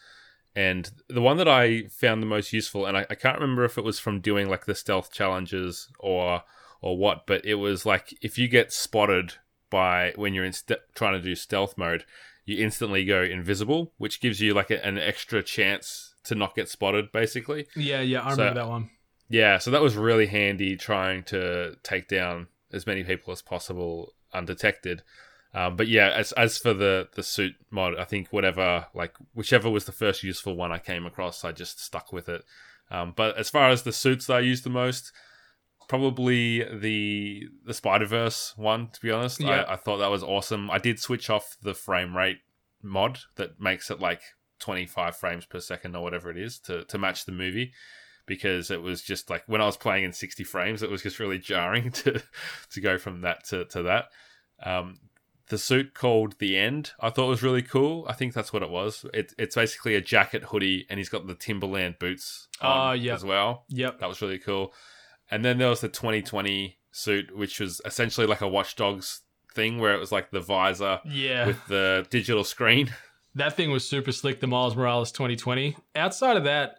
And 0.55 0.91
the 1.09 1.21
one 1.21 1.37
that 1.37 1.47
I 1.47 1.87
found 1.87 2.21
the 2.21 2.27
most 2.27 2.53
useful, 2.53 2.85
and 2.85 2.95
I, 2.95 3.07
I 3.09 3.15
can't 3.15 3.39
remember 3.39 3.65
if 3.65 3.77
it 3.77 3.83
was 3.83 3.97
from 3.97 4.21
doing 4.21 4.47
like 4.47 4.65
the 4.65 4.75
stealth 4.75 5.11
challenges 5.11 5.89
or 5.99 6.43
or 6.81 6.97
what, 6.97 7.25
but 7.25 7.43
it 7.45 7.55
was 7.55 7.85
like 7.85 8.13
if 8.21 8.37
you 8.37 8.47
get 8.47 8.71
spotted 8.71 9.35
by 9.69 10.13
when 10.15 10.33
you're 10.33 10.45
in 10.45 10.53
ste- 10.53 10.83
trying 10.93 11.13
to 11.13 11.21
do 11.21 11.33
stealth 11.33 11.77
mode, 11.77 12.05
you 12.45 12.63
instantly 12.63 13.05
go 13.05 13.21
invisible, 13.23 13.93
which 13.97 14.19
gives 14.21 14.39
you 14.41 14.53
like 14.53 14.69
a, 14.71 14.85
an 14.85 14.97
extra 14.97 15.41
chance 15.43 16.15
to 16.25 16.35
not 16.35 16.55
get 16.55 16.69
spotted, 16.69 17.11
basically. 17.11 17.67
yeah 17.75 18.01
yeah 18.01 18.21
i 18.25 18.31
So- 18.35 18.37
remember 18.41 18.59
that 18.61 18.67
one 18.69 18.89
Yeah, 19.29 19.57
so 19.57 19.71
that 19.71 19.81
was 19.81 19.95
really 19.95 20.27
handy 20.27 20.75
trying 20.77 21.23
to 21.25 21.75
take 21.83 22.07
down 22.07 22.47
as 22.71 22.85
many 22.85 23.03
people 23.03 23.31
as 23.31 23.41
possible 23.41 24.13
undetected. 24.33 25.01
Um, 25.55 25.75
but 25.75 25.87
yeah, 25.87 26.09
as 26.09 26.31
as 26.33 26.57
for 26.57 26.73
the 26.73 27.07
the 27.13 27.21
suit 27.23 27.53
mod, 27.69 27.95
I 27.97 28.05
think 28.05 28.29
whatever 28.31 28.87
like 28.93 29.13
whichever 29.33 29.69
was 29.69 29.85
the 29.85 29.91
first 29.91 30.23
useful 30.23 30.55
one 30.55 30.71
I 30.71 30.79
came 30.79 31.05
across, 31.05 31.45
I 31.45 31.51
just 31.51 31.79
stuck 31.83 32.11
with 32.11 32.27
it. 32.27 32.43
Um, 32.89 33.13
but 33.15 33.37
as 33.37 33.49
far 33.49 33.69
as 33.69 33.83
the 33.83 33.91
suits 33.93 34.25
that 34.27 34.37
I 34.37 34.39
used 34.39 34.63
the 34.63 34.69
most, 34.71 35.11
probably 35.87 36.63
the 36.63 37.47
the 37.65 37.73
Spider 37.73 38.05
Verse 38.05 38.53
one. 38.57 38.89
To 38.91 39.01
be 39.01 39.11
honest, 39.11 39.39
Yeah. 39.39 39.63
I, 39.67 39.73
I 39.73 39.75
thought 39.75 39.97
that 39.97 40.11
was 40.11 40.23
awesome. 40.23 40.69
I 40.71 40.77
did 40.77 40.99
switch 40.99 41.29
off 41.29 41.57
the 41.61 41.73
frame 41.73 42.15
rate 42.15 42.39
mod 42.81 43.19
that 43.35 43.59
makes 43.61 43.89
it 43.89 43.99
like 43.99 44.21
25 44.59 45.15
frames 45.15 45.45
per 45.45 45.59
second 45.59 45.95
or 45.95 46.03
whatever 46.03 46.29
it 46.29 46.37
is 46.37 46.59
to 46.59 46.83
to 46.85 46.97
match 46.97 47.25
the 47.25 47.31
movie 47.31 47.73
because 48.25 48.71
it 48.71 48.81
was 48.81 49.01
just 49.01 49.29
like 49.29 49.43
when 49.47 49.61
I 49.61 49.65
was 49.65 49.75
playing 49.77 50.05
in 50.05 50.13
60 50.13 50.43
frames, 50.45 50.81
it 50.83 50.89
was 50.89 51.03
just 51.03 51.19
really 51.19 51.39
jarring 51.39 51.91
to 52.03 52.21
to 52.71 52.81
go 52.81 52.97
from 52.97 53.21
that 53.21 53.43
to, 53.49 53.65
to 53.65 53.83
that. 53.83 54.05
Um, 54.63 54.99
the 55.49 55.57
suit 55.57 55.93
called 55.93 56.35
the 56.39 56.57
End, 56.57 56.91
I 57.01 57.09
thought 57.09 57.27
was 57.27 57.43
really 57.43 57.61
cool. 57.61 58.05
I 58.07 58.13
think 58.13 58.33
that's 58.33 58.53
what 58.53 58.63
it 58.63 58.69
was. 58.69 59.05
It, 59.13 59.33
it's 59.37 59.55
basically 59.55 59.93
a 59.95 59.99
jacket 60.01 60.45
hoodie, 60.45 60.85
and 60.89 60.97
he's 60.97 61.09
got 61.09 61.27
the 61.27 61.35
Timberland 61.35 61.95
boots 61.99 62.47
on 62.61 62.87
Oh, 62.89 62.91
yeah. 62.93 63.13
as 63.13 63.25
well. 63.25 63.65
yep 63.67 63.99
That 63.99 64.07
was 64.07 64.21
really 64.21 64.39
cool. 64.39 64.73
And 65.31 65.43
then 65.43 65.57
there 65.57 65.69
was 65.69 65.81
the 65.81 65.89
2020 65.89 66.77
suit, 66.91 67.35
which 67.35 67.59
was 67.59 67.81
essentially 67.85 68.27
like 68.27 68.41
a 68.41 68.47
Watch 68.47 68.75
Dogs 68.75 69.21
thing, 69.53 69.79
where 69.79 69.93
it 69.93 69.99
was 69.99 70.11
like 70.11 70.31
the 70.31 70.39
visor 70.39 70.99
yeah 71.05 71.47
with 71.47 71.67
the 71.67 72.05
digital 72.09 72.43
screen. 72.43 72.93
That 73.35 73.55
thing 73.55 73.71
was 73.71 73.83
super 73.89 74.11
slick, 74.11 74.41
the 74.41 74.45
Miles 74.45 74.75
Morales 74.75 75.11
2020. 75.11 75.75
Outside 75.95 76.37
of 76.37 76.43
that, 76.43 76.75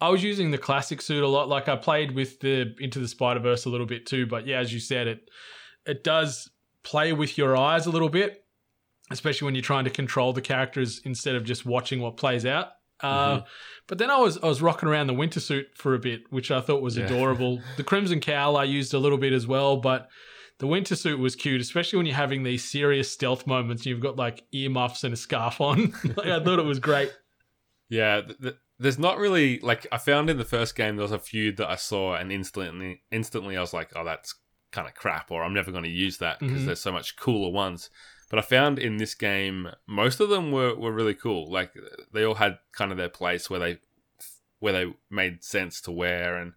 I 0.00 0.08
was 0.08 0.24
using 0.24 0.50
the 0.50 0.58
classic 0.58 1.00
suit 1.00 1.22
a 1.22 1.28
lot. 1.28 1.48
Like 1.48 1.68
I 1.68 1.76
played 1.76 2.10
with 2.10 2.40
the 2.40 2.74
Into 2.80 2.98
the 2.98 3.06
Spider 3.06 3.38
Verse 3.38 3.66
a 3.66 3.68
little 3.70 3.86
bit 3.86 4.04
too, 4.04 4.26
but 4.26 4.44
yeah, 4.44 4.58
as 4.58 4.72
you 4.72 4.80
said, 4.80 5.06
it 5.06 5.30
it 5.86 6.02
does 6.02 6.50
play 6.82 7.12
with 7.12 7.38
your 7.38 7.56
eyes 7.56 7.86
a 7.86 7.90
little 7.90 8.08
bit, 8.08 8.44
especially 9.12 9.46
when 9.46 9.54
you're 9.54 9.62
trying 9.62 9.84
to 9.84 9.90
control 9.90 10.32
the 10.32 10.40
characters 10.40 11.00
instead 11.04 11.36
of 11.36 11.44
just 11.44 11.64
watching 11.64 12.00
what 12.00 12.16
plays 12.16 12.44
out. 12.44 12.72
Uh, 13.02 13.36
Mm-hmm. 13.38 13.44
But 13.88 13.98
then 13.98 14.10
I 14.10 14.16
was 14.18 14.38
I 14.42 14.46
was 14.46 14.62
rocking 14.62 14.88
around 14.88 15.08
the 15.08 15.14
winter 15.14 15.40
suit 15.40 15.66
for 15.74 15.94
a 15.94 15.98
bit, 15.98 16.22
which 16.30 16.50
I 16.50 16.60
thought 16.60 16.82
was 16.82 16.96
Yeah. 16.96 17.04
adorable. 17.06 17.60
the 17.76 17.84
crimson 17.84 18.20
cowl 18.20 18.56
I 18.56 18.64
used 18.64 18.94
a 18.94 18.98
little 18.98 19.18
bit 19.18 19.32
as 19.32 19.46
well, 19.46 19.76
but 19.76 20.08
the 20.58 20.66
winter 20.68 20.94
suit 20.94 21.18
was 21.18 21.34
cute, 21.34 21.60
especially 21.60 21.96
when 21.98 22.06
you're 22.06 22.14
having 22.14 22.42
these 22.44 22.64
serious 22.64 23.10
stealth 23.10 23.46
moments. 23.46 23.84
You've 23.84 24.00
got 24.00 24.16
like 24.16 24.44
earmuffs 24.52 25.02
and 25.04 25.12
a 25.12 25.16
scarf 25.16 25.60
on. 25.60 25.92
like, 26.16 26.26
I 26.26 26.42
thought 26.42 26.58
it 26.60 26.64
was 26.64 26.78
great. 26.78 27.12
Yeah, 27.88 28.20
th- 28.22 28.38
th- 28.40 28.54
there's 28.78 28.98
not 28.98 29.18
really 29.18 29.58
like 29.60 29.86
I 29.92 29.98
found 29.98 30.30
in 30.30 30.38
the 30.38 30.44
first 30.44 30.74
game 30.76 30.96
there 30.96 31.02
was 31.02 31.12
a 31.12 31.18
few 31.18 31.52
that 31.52 31.68
I 31.68 31.76
saw 31.76 32.14
and 32.14 32.30
instantly 32.32 33.02
instantly 33.10 33.56
I 33.56 33.60
was 33.60 33.74
like, 33.74 33.90
oh, 33.96 34.04
that's 34.04 34.34
kind 34.70 34.86
of 34.88 34.94
crap, 34.94 35.30
or 35.30 35.42
I'm 35.42 35.52
never 35.54 35.70
going 35.72 35.84
to 35.84 35.90
use 35.90 36.18
that 36.18 36.38
because 36.38 36.62
Mhm. 36.62 36.66
there's 36.66 36.80
so 36.80 36.92
much 36.92 37.16
cooler 37.16 37.50
ones. 37.52 37.90
But 38.32 38.38
I 38.38 38.42
found 38.42 38.78
in 38.78 38.96
this 38.96 39.14
game 39.14 39.68
most 39.86 40.18
of 40.18 40.30
them 40.30 40.52
were, 40.52 40.74
were 40.74 40.90
really 40.90 41.12
cool. 41.12 41.52
Like 41.52 41.74
they 42.14 42.24
all 42.24 42.36
had 42.36 42.56
kind 42.72 42.90
of 42.90 42.96
their 42.96 43.10
place 43.10 43.50
where 43.50 43.60
they 43.60 43.78
where 44.58 44.72
they 44.72 44.94
made 45.10 45.44
sense 45.44 45.82
to 45.82 45.92
wear 45.92 46.38
and 46.38 46.54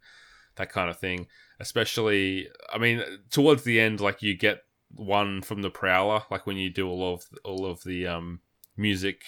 that 0.55 0.71
kind 0.71 0.89
of 0.89 0.97
thing. 0.97 1.28
Especially, 1.59 2.47
I 2.73 2.78
mean, 2.78 3.03
towards 3.30 3.63
the 3.65 3.82
end, 3.82 3.99
like 3.99 4.21
you 4.21 4.38
get 4.38 4.63
one 4.89 5.41
from 5.41 5.63
the 5.63 5.69
Prowler, 5.69 6.21
like 6.32 6.47
when 6.47 6.55
you 6.55 6.69
do 6.69 6.88
all 6.88 7.13
of 7.13 7.26
all 7.43 7.65
of 7.65 7.84
the 7.84 8.07
um, 8.07 8.39
music 8.78 9.23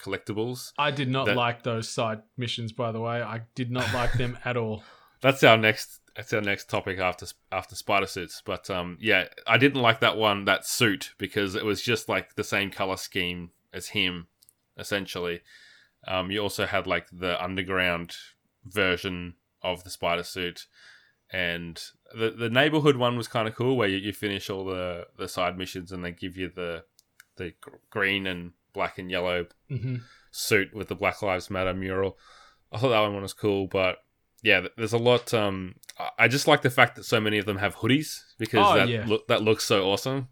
collectibles. 0.00 0.72
I 0.78 0.92
did 0.92 1.10
not 1.10 1.26
That- 1.26 1.36
like 1.36 1.62
those 1.62 1.90
side 1.90 2.22
missions, 2.38 2.72
by 2.72 2.92
the 2.92 3.02
way. 3.02 3.20
I 3.20 3.42
did 3.54 3.70
not 3.70 3.92
like 3.92 4.14
them 4.14 4.38
at 4.46 4.56
all. 4.56 4.82
That's 5.20 5.44
our 5.44 5.58
next. 5.58 6.00
That's 6.16 6.32
our 6.32 6.40
next 6.40 6.68
topic 6.68 6.98
after 6.98 7.26
after 7.50 7.74
spider 7.74 8.06
suits. 8.06 8.42
But 8.44 8.68
um, 8.70 8.98
yeah, 9.00 9.28
I 9.46 9.58
didn't 9.58 9.80
like 9.80 10.00
that 10.00 10.16
one, 10.16 10.44
that 10.44 10.66
suit, 10.66 11.14
because 11.18 11.54
it 11.54 11.64
was 11.64 11.82
just 11.82 12.08
like 12.08 12.34
the 12.34 12.44
same 12.44 12.70
color 12.70 12.96
scheme 12.96 13.50
as 13.72 13.88
him, 13.88 14.26
essentially. 14.76 15.40
Um, 16.06 16.30
you 16.30 16.40
also 16.40 16.66
had 16.66 16.86
like 16.86 17.06
the 17.12 17.42
underground 17.42 18.16
version 18.64 19.34
of 19.62 19.84
the 19.84 19.90
spider 19.90 20.22
suit, 20.24 20.66
and 21.30 21.82
the 22.14 22.30
the 22.30 22.50
neighborhood 22.50 22.96
one 22.96 23.16
was 23.16 23.28
kind 23.28 23.48
of 23.48 23.54
cool, 23.54 23.76
where 23.76 23.88
you, 23.88 23.96
you 23.96 24.12
finish 24.12 24.50
all 24.50 24.64
the 24.64 25.06
the 25.16 25.28
side 25.28 25.56
missions 25.56 25.92
and 25.92 26.04
they 26.04 26.12
give 26.12 26.36
you 26.36 26.50
the 26.54 26.84
the 27.36 27.54
green 27.90 28.26
and 28.26 28.52
black 28.72 28.98
and 28.98 29.10
yellow 29.10 29.46
hmm 29.68 29.96
suit 30.32 30.74
with 30.74 30.88
the 30.88 30.94
Black 30.94 31.22
Lives 31.22 31.50
Matter 31.50 31.74
mural. 31.74 32.16
I 32.72 32.78
thought 32.78 32.88
that 32.88 33.00
one 33.00 33.20
was 33.20 33.34
cool, 33.34 33.66
but 33.66 33.98
yeah, 34.42 34.66
there's 34.76 34.92
a 34.92 34.98
lot. 34.98 35.32
Um, 35.32 35.76
I- 36.18 36.28
just 36.28 36.48
like 36.48 36.62
the 36.62 36.70
fact 36.70 36.96
that 36.96 37.04
so 37.04 37.20
many 37.20 37.38
of 37.38 37.46
them 37.46 37.58
have 37.58 37.76
hoodies 37.76 38.20
because 38.38 38.66
Oh, 38.66 38.74
that 38.74 38.88
yeah. 38.88 39.04
look 39.06 39.26
that 39.28 39.42
looks 39.42 39.64
so 39.64 39.88
awesome. 39.90 40.28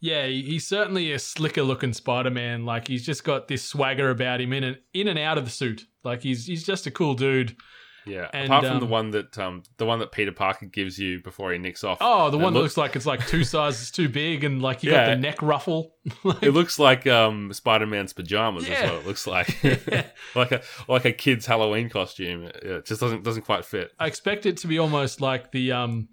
Yeah, 0.00 0.26
he's 0.26 0.66
certainly 0.66 1.12
a 1.12 1.18
slicker 1.18 1.62
looking 1.62 1.92
Spider 1.92 2.30
Man. 2.30 2.64
Like 2.64 2.88
he's 2.88 3.06
just 3.06 3.22
got 3.22 3.46
this 3.46 3.62
swagger 3.64 4.10
about 4.10 4.40
him 4.40 4.52
in 4.52 4.64
and 4.64 4.78
in 4.92 5.06
and 5.08 5.18
out 5.18 5.38
of 5.38 5.44
the 5.44 5.50
suit. 5.50 5.84
Like 6.02 6.22
he's 6.22 6.46
he's 6.46 6.64
just 6.64 6.86
a 6.86 6.90
cool 6.90 7.14
dude. 7.14 7.56
Yeah, 8.04 8.28
And, 8.32 8.46
apart 8.46 8.64
from 8.66 8.78
the 8.80 8.86
um, 8.86 8.90
one 8.90 9.10
that 9.12 9.38
um 9.38 9.62
the 9.76 9.86
one 9.86 9.98
that 10.00 10.10
Peter 10.12 10.32
Parker 10.32 10.66
gives 10.66 10.98
you 10.98 11.20
before 11.22 11.52
he 11.52 11.58
nicks 11.58 11.84
off. 11.84 11.98
Oh, 12.00 12.30
the 12.30 12.36
one 12.38 12.52
that 12.52 12.58
look- 12.58 12.64
looks 12.64 12.76
like 12.76 12.96
it's 12.96 13.06
like 13.06 13.26
two 13.28 13.44
sizes 13.44 13.90
too 13.90 14.08
big 14.08 14.42
and 14.44 14.60
like 14.60 14.82
you 14.82 14.90
Yeah. 14.90 15.06
got 15.06 15.10
the 15.14 15.20
neck 15.20 15.40
ruffle. 15.42 15.94
Like, 16.24 16.42
It 16.42 16.50
looks 16.50 16.78
like 16.80 17.06
um 17.06 17.52
Spider 17.52 17.86
Man's 17.86 18.12
pajamas. 18.12 18.68
Yeah. 18.68 18.84
Is 18.84 18.90
what 18.90 19.00
it 19.02 19.06
looks 19.06 19.26
like. 19.26 19.62
Yeah. 19.62 20.06
like 20.34 20.50
a 20.52 20.62
like 20.88 21.04
a 21.04 21.12
kid's 21.12 21.46
Halloween 21.46 21.88
costume. 21.88 22.44
It 22.62 22.86
just 22.86 23.00
doesn't 23.00 23.22
doesn't 23.22 23.42
quite 23.42 23.64
fit. 23.64 23.92
I 24.00 24.06
expect 24.08 24.46
it 24.46 24.56
to 24.58 24.66
be 24.66 24.78
almost 24.78 25.20
like 25.20 25.52
the 25.52 25.72
um 25.72 26.08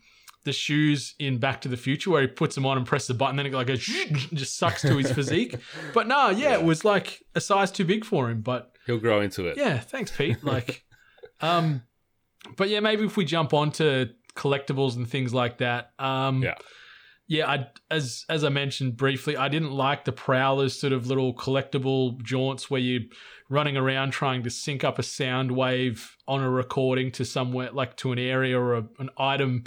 the 0.45 0.53
shoes 0.53 1.15
in 1.19 1.37
Back 1.37 1.59
to 1.61 1.67
the 1.67 1.75
Future 1.75 2.11
where 2.11 2.21
he 2.21 2.27
puts 2.27 2.55
them 2.55 2.65
on 2.65 2.77
and 2.77 2.85
presses 2.85 3.09
the 3.09 3.13
button, 3.13 3.35
then 3.35 3.45
it 3.45 3.51
like 3.53 3.67
goes 3.67 3.79
just 3.85 4.57
sucks 4.57 4.81
to 4.83 4.95
his 4.97 5.11
physique. 5.11 5.55
But 5.93 6.07
no, 6.07 6.29
yeah, 6.29 6.53
it 6.53 6.63
was 6.63 6.85
like 6.85 7.21
a 7.35 7.41
size 7.41 7.71
too 7.71 7.83
big 7.83 8.05
for 8.05 8.29
him. 8.29 8.41
But 8.41 8.71
He'll 8.85 8.99
grow 8.99 9.19
into 9.21 9.47
it. 9.47 9.57
yeah, 9.57 9.79
thanks, 9.79 10.15
Pete. 10.15 10.41
Like, 10.43 10.83
um, 11.41 11.83
but 12.57 12.69
yeah, 12.69 12.79
maybe 12.79 13.05
if 13.05 13.17
we 13.17 13.25
jump 13.25 13.53
on 13.53 13.71
to 13.73 14.09
collectibles 14.35 14.95
and 14.95 15.07
things 15.09 15.33
like 15.33 15.57
that. 15.57 15.91
Um, 15.99 16.41
Yeah. 16.41 16.55
yeah. 17.27 17.49
I 17.49 17.67
as 17.91 18.25
as 18.29 18.43
I 18.43 18.49
mentioned 18.49 18.95
briefly, 18.97 19.35
I 19.35 19.49
didn't 19.49 19.71
like 19.71 20.05
the 20.05 20.11
Prowlers 20.11 20.79
sort 20.79 20.93
of 20.93 21.07
little 21.07 21.33
collectible 21.33 22.21
jaunts 22.23 22.69
where 22.71 22.79
you're 22.81 23.01
running 23.49 23.75
around 23.75 24.11
trying 24.11 24.43
to 24.43 24.49
sync 24.49 24.83
up 24.83 24.99
a 24.99 25.03
sound 25.03 25.51
wave 25.51 26.15
on 26.27 26.41
a 26.41 26.49
recording 26.49 27.11
to 27.13 27.25
somewhere 27.25 27.71
like 27.71 27.97
to 27.97 28.11
an 28.11 28.19
area 28.19 28.57
or 28.59 28.75
a, 28.75 28.83
an 28.99 29.09
item 29.17 29.63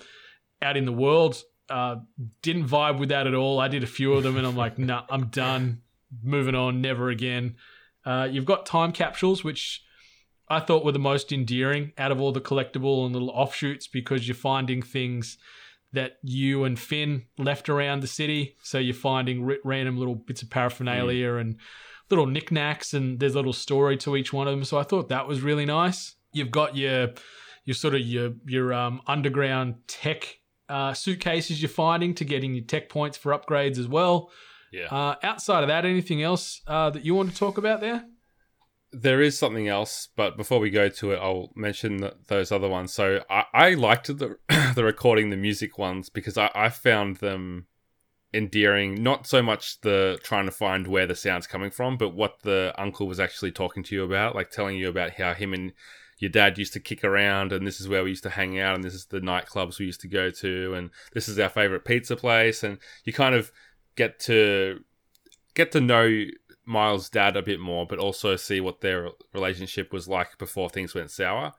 out 0.62 0.76
in 0.76 0.84
the 0.86 0.92
world. 0.92 1.42
Uh, 1.68 1.96
didn't 2.42 2.68
vibe 2.68 2.98
with 2.98 3.08
that 3.08 3.26
at 3.26 3.34
all. 3.34 3.58
I 3.58 3.68
did 3.68 3.82
a 3.82 3.86
few 3.86 4.12
of 4.14 4.22
them 4.22 4.36
and 4.36 4.46
I'm 4.46 4.56
like, 4.56 4.78
nah, 4.90 5.04
I'm 5.10 5.26
done. 5.26 5.82
Moving 6.22 6.54
on, 6.54 6.80
never 6.80 7.08
again. 7.08 7.56
Uh, 8.04 8.28
you've 8.30 8.44
got 8.44 8.66
time 8.66 8.92
capsules, 8.92 9.42
which 9.42 9.82
I 10.48 10.60
thought 10.60 10.84
were 10.84 10.92
the 10.92 10.98
most 10.98 11.32
endearing 11.32 11.92
out 11.96 12.12
of 12.12 12.20
all 12.20 12.32
the 12.32 12.40
collectible 12.40 13.04
and 13.04 13.14
little 13.14 13.30
offshoots 13.30 13.86
because 13.86 14.28
you're 14.28 14.34
finding 14.34 14.82
things 14.82 15.38
that 15.92 16.18
you 16.22 16.64
and 16.64 16.78
Phin 16.78 17.24
left 17.38 17.68
around 17.68 18.00
the 18.00 18.06
city. 18.06 18.56
So 18.62 18.78
you're 18.78 18.94
finding 18.94 19.44
r- 19.44 19.56
random 19.64 19.98
little 19.98 20.14
bits 20.14 20.42
of 20.42 20.50
paraphernalia 20.50 21.34
and 21.34 21.56
little 22.10 22.26
knickknacks, 22.26 22.94
and 22.94 23.20
there's 23.20 23.34
a 23.34 23.38
little 23.38 23.52
story 23.52 23.96
to 23.98 24.16
each 24.16 24.32
one 24.32 24.46
of 24.46 24.52
them. 24.52 24.64
So 24.64 24.78
I 24.78 24.82
thought 24.82 25.08
that 25.10 25.28
was 25.28 25.40
really 25.40 25.66
nice. 25.66 26.14
You've 26.32 26.50
got 26.50 26.76
your 26.76 27.10
your 27.64 27.74
sort 27.74 27.94
of 27.94 28.00
your 28.00 28.32
your 28.46 28.72
um, 28.72 29.02
underground 29.06 29.76
tech 29.86 30.38
uh, 30.68 30.94
suitcases 30.94 31.60
you're 31.60 31.68
finding 31.68 32.14
to 32.14 32.24
getting 32.24 32.54
your 32.54 32.64
tech 32.64 32.88
points 32.88 33.18
for 33.18 33.32
upgrades 33.32 33.78
as 33.78 33.86
well. 33.88 34.30
Yeah. 34.72 34.86
Uh, 34.86 35.16
outside 35.22 35.62
of 35.62 35.68
that, 35.68 35.84
anything 35.84 36.22
else 36.22 36.62
uh, 36.66 36.88
that 36.90 37.04
you 37.04 37.14
want 37.14 37.30
to 37.30 37.36
talk 37.36 37.58
about 37.58 37.80
there? 37.80 38.06
There 38.92 39.22
is 39.22 39.38
something 39.38 39.68
else, 39.68 40.08
but 40.16 40.36
before 40.36 40.58
we 40.58 40.70
go 40.70 40.88
to 40.88 41.12
it, 41.12 41.16
I'll 41.16 41.50
mention 41.54 42.00
th- 42.00 42.14
those 42.26 42.52
other 42.52 42.68
ones. 42.68 42.92
So 42.92 43.24
I, 43.30 43.44
I 43.54 43.74
liked 43.74 44.06
the 44.06 44.36
the 44.74 44.84
recording 44.84 45.30
the 45.30 45.36
music 45.36 45.78
ones 45.78 46.08
because 46.08 46.36
I, 46.36 46.50
I 46.54 46.68
found 46.68 47.16
them 47.16 47.66
endearing. 48.34 49.02
Not 49.02 49.26
so 49.26 49.42
much 49.42 49.80
the 49.80 50.18
trying 50.22 50.46
to 50.46 50.52
find 50.52 50.86
where 50.86 51.06
the 51.06 51.14
sound's 51.14 51.46
coming 51.46 51.70
from, 51.70 51.96
but 51.96 52.10
what 52.10 52.42
the 52.42 52.74
uncle 52.76 53.06
was 53.06 53.20
actually 53.20 53.52
talking 53.52 53.82
to 53.84 53.94
you 53.94 54.04
about, 54.04 54.34
like 54.34 54.50
telling 54.50 54.76
you 54.76 54.88
about 54.88 55.12
how 55.12 55.34
him 55.34 55.52
and 55.54 55.72
your 56.18 56.30
dad 56.30 56.56
used 56.56 56.72
to 56.72 56.80
kick 56.80 57.02
around, 57.02 57.52
and 57.52 57.66
this 57.66 57.80
is 57.80 57.88
where 57.88 58.04
we 58.04 58.10
used 58.10 58.22
to 58.22 58.30
hang 58.30 58.58
out, 58.60 58.76
and 58.76 58.84
this 58.84 58.94
is 58.94 59.06
the 59.06 59.20
nightclubs 59.20 59.78
we 59.78 59.86
used 59.86 60.00
to 60.02 60.08
go 60.08 60.30
to, 60.30 60.74
and 60.74 60.90
this 61.12 61.28
is 61.28 61.38
our 61.38 61.48
favorite 61.48 61.84
pizza 61.84 62.14
place, 62.14 62.62
and 62.62 62.78
you 63.04 63.12
kind 63.12 63.34
of 63.34 63.50
get 63.96 64.20
to 64.20 64.78
get 65.54 65.72
to 65.72 65.80
know 65.80 66.24
Miles' 66.64 67.08
dad 67.08 67.36
a 67.36 67.42
bit 67.42 67.60
more, 67.60 67.86
but 67.86 67.98
also 67.98 68.36
see 68.36 68.60
what 68.60 68.80
their 68.80 69.10
relationship 69.32 69.92
was 69.92 70.08
like 70.08 70.38
before 70.38 70.70
things 70.70 70.94
went 70.94 71.10
sour. 71.10 71.52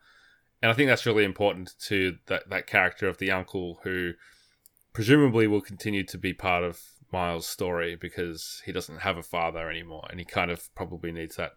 And 0.61 0.71
I 0.71 0.73
think 0.73 0.87
that's 0.87 1.05
really 1.05 1.25
important 1.25 1.73
to 1.87 2.17
that, 2.27 2.49
that 2.49 2.67
character 2.67 3.07
of 3.07 3.17
the 3.17 3.31
uncle 3.31 3.79
who 3.83 4.13
presumably 4.93 5.47
will 5.47 5.61
continue 5.61 6.03
to 6.05 6.17
be 6.17 6.33
part 6.33 6.63
of 6.63 6.81
Miles' 7.11 7.47
story 7.47 7.95
because 7.95 8.61
he 8.65 8.71
doesn't 8.71 8.99
have 8.99 9.17
a 9.17 9.23
father 9.23 9.69
anymore 9.69 10.07
and 10.09 10.19
he 10.19 10.25
kind 10.25 10.49
of 10.49 10.73
probably 10.73 11.11
needs 11.11 11.35
that 11.35 11.51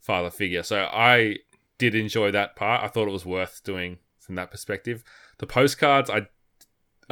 father 0.00 0.30
figure. 0.30 0.62
So 0.62 0.88
I 0.92 1.36
did 1.78 1.94
enjoy 1.94 2.30
that 2.32 2.56
part. 2.56 2.82
I 2.82 2.88
thought 2.88 3.08
it 3.08 3.12
was 3.12 3.24
worth 3.24 3.62
doing 3.64 3.98
from 4.18 4.34
that 4.34 4.50
perspective. 4.50 5.04
The 5.38 5.46
postcards, 5.46 6.10
I 6.10 6.26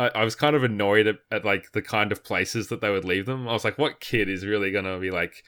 I, 0.00 0.20
I 0.20 0.24
was 0.24 0.34
kind 0.34 0.56
of 0.56 0.64
annoyed 0.64 1.06
at, 1.06 1.16
at 1.30 1.44
like 1.44 1.72
the 1.72 1.82
kind 1.82 2.12
of 2.12 2.24
places 2.24 2.68
that 2.68 2.80
they 2.80 2.90
would 2.90 3.04
leave 3.04 3.26
them. 3.26 3.48
I 3.48 3.52
was 3.52 3.64
like, 3.64 3.78
what 3.78 4.00
kid 4.00 4.28
is 4.28 4.46
really 4.46 4.70
gonna 4.72 4.98
be 4.98 5.10
like, 5.10 5.42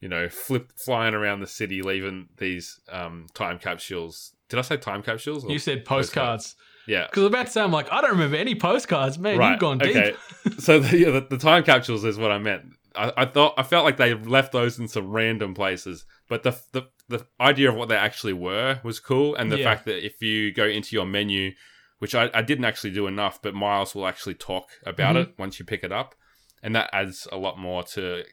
you 0.00 0.08
know, 0.08 0.28
flip 0.28 0.72
flying 0.76 1.14
around 1.14 1.40
the 1.40 1.46
city, 1.46 1.82
leaving 1.82 2.28
these 2.36 2.78
um, 2.90 3.26
time 3.34 3.58
capsules? 3.58 4.32
Did 4.48 4.58
I 4.58 4.62
say 4.62 4.76
time 4.76 5.02
capsules? 5.02 5.44
You 5.48 5.58
said 5.58 5.84
postcards. 5.84 6.54
Yeah, 6.86 7.06
Because 7.10 7.24
about 7.24 7.46
to 7.46 7.52
say, 7.52 7.60
I'm 7.62 7.72
like, 7.72 7.90
I 7.90 8.00
don't 8.00 8.12
remember 8.12 8.36
any 8.36 8.54
postcards. 8.54 9.18
Man, 9.18 9.38
right. 9.38 9.50
you've 9.50 9.58
gone 9.58 9.78
deep. 9.78 9.96
okay. 9.96 10.14
so 10.58 10.78
the, 10.78 10.96
yeah, 10.96 11.10
the, 11.10 11.20
the 11.28 11.38
time 11.38 11.64
capsules 11.64 12.04
is 12.04 12.16
what 12.16 12.30
I 12.30 12.38
meant. 12.38 12.62
I, 12.94 13.12
I 13.16 13.24
thought 13.24 13.54
I 13.58 13.64
felt 13.64 13.84
like 13.84 13.96
they 13.96 14.14
left 14.14 14.52
those 14.52 14.78
in 14.78 14.86
some 14.86 15.08
random 15.10 15.52
places, 15.52 16.04
but 16.28 16.44
the 16.44 16.56
the 16.72 16.82
the 17.08 17.26
idea 17.40 17.70
of 17.70 17.76
what 17.76 17.88
they 17.88 17.96
actually 17.96 18.32
were 18.34 18.80
was 18.84 19.00
cool, 19.00 19.34
and 19.34 19.50
the 19.50 19.58
Yeah. 19.58 19.64
fact 19.64 19.84
that 19.86 20.04
if 20.04 20.22
you 20.22 20.52
go 20.52 20.64
into 20.64 20.94
your 20.94 21.06
menu, 21.06 21.52
which 21.98 22.14
I, 22.14 22.30
I 22.34 22.42
didn't 22.42 22.64
actually 22.66 22.90
do 22.92 23.06
enough, 23.06 23.40
but 23.40 23.54
Miles 23.54 23.94
will 23.94 24.06
actually 24.06 24.34
talk 24.34 24.68
about 24.84 25.16
Mhm. 25.16 25.22
it 25.22 25.34
once 25.38 25.58
you 25.58 25.64
pick 25.64 25.82
it 25.84 25.92
up, 25.92 26.14
and 26.62 26.74
that 26.74 26.90
adds 26.92 27.26
a 27.32 27.36
lot 27.36 27.58
more 27.58 27.82
to 27.84 28.24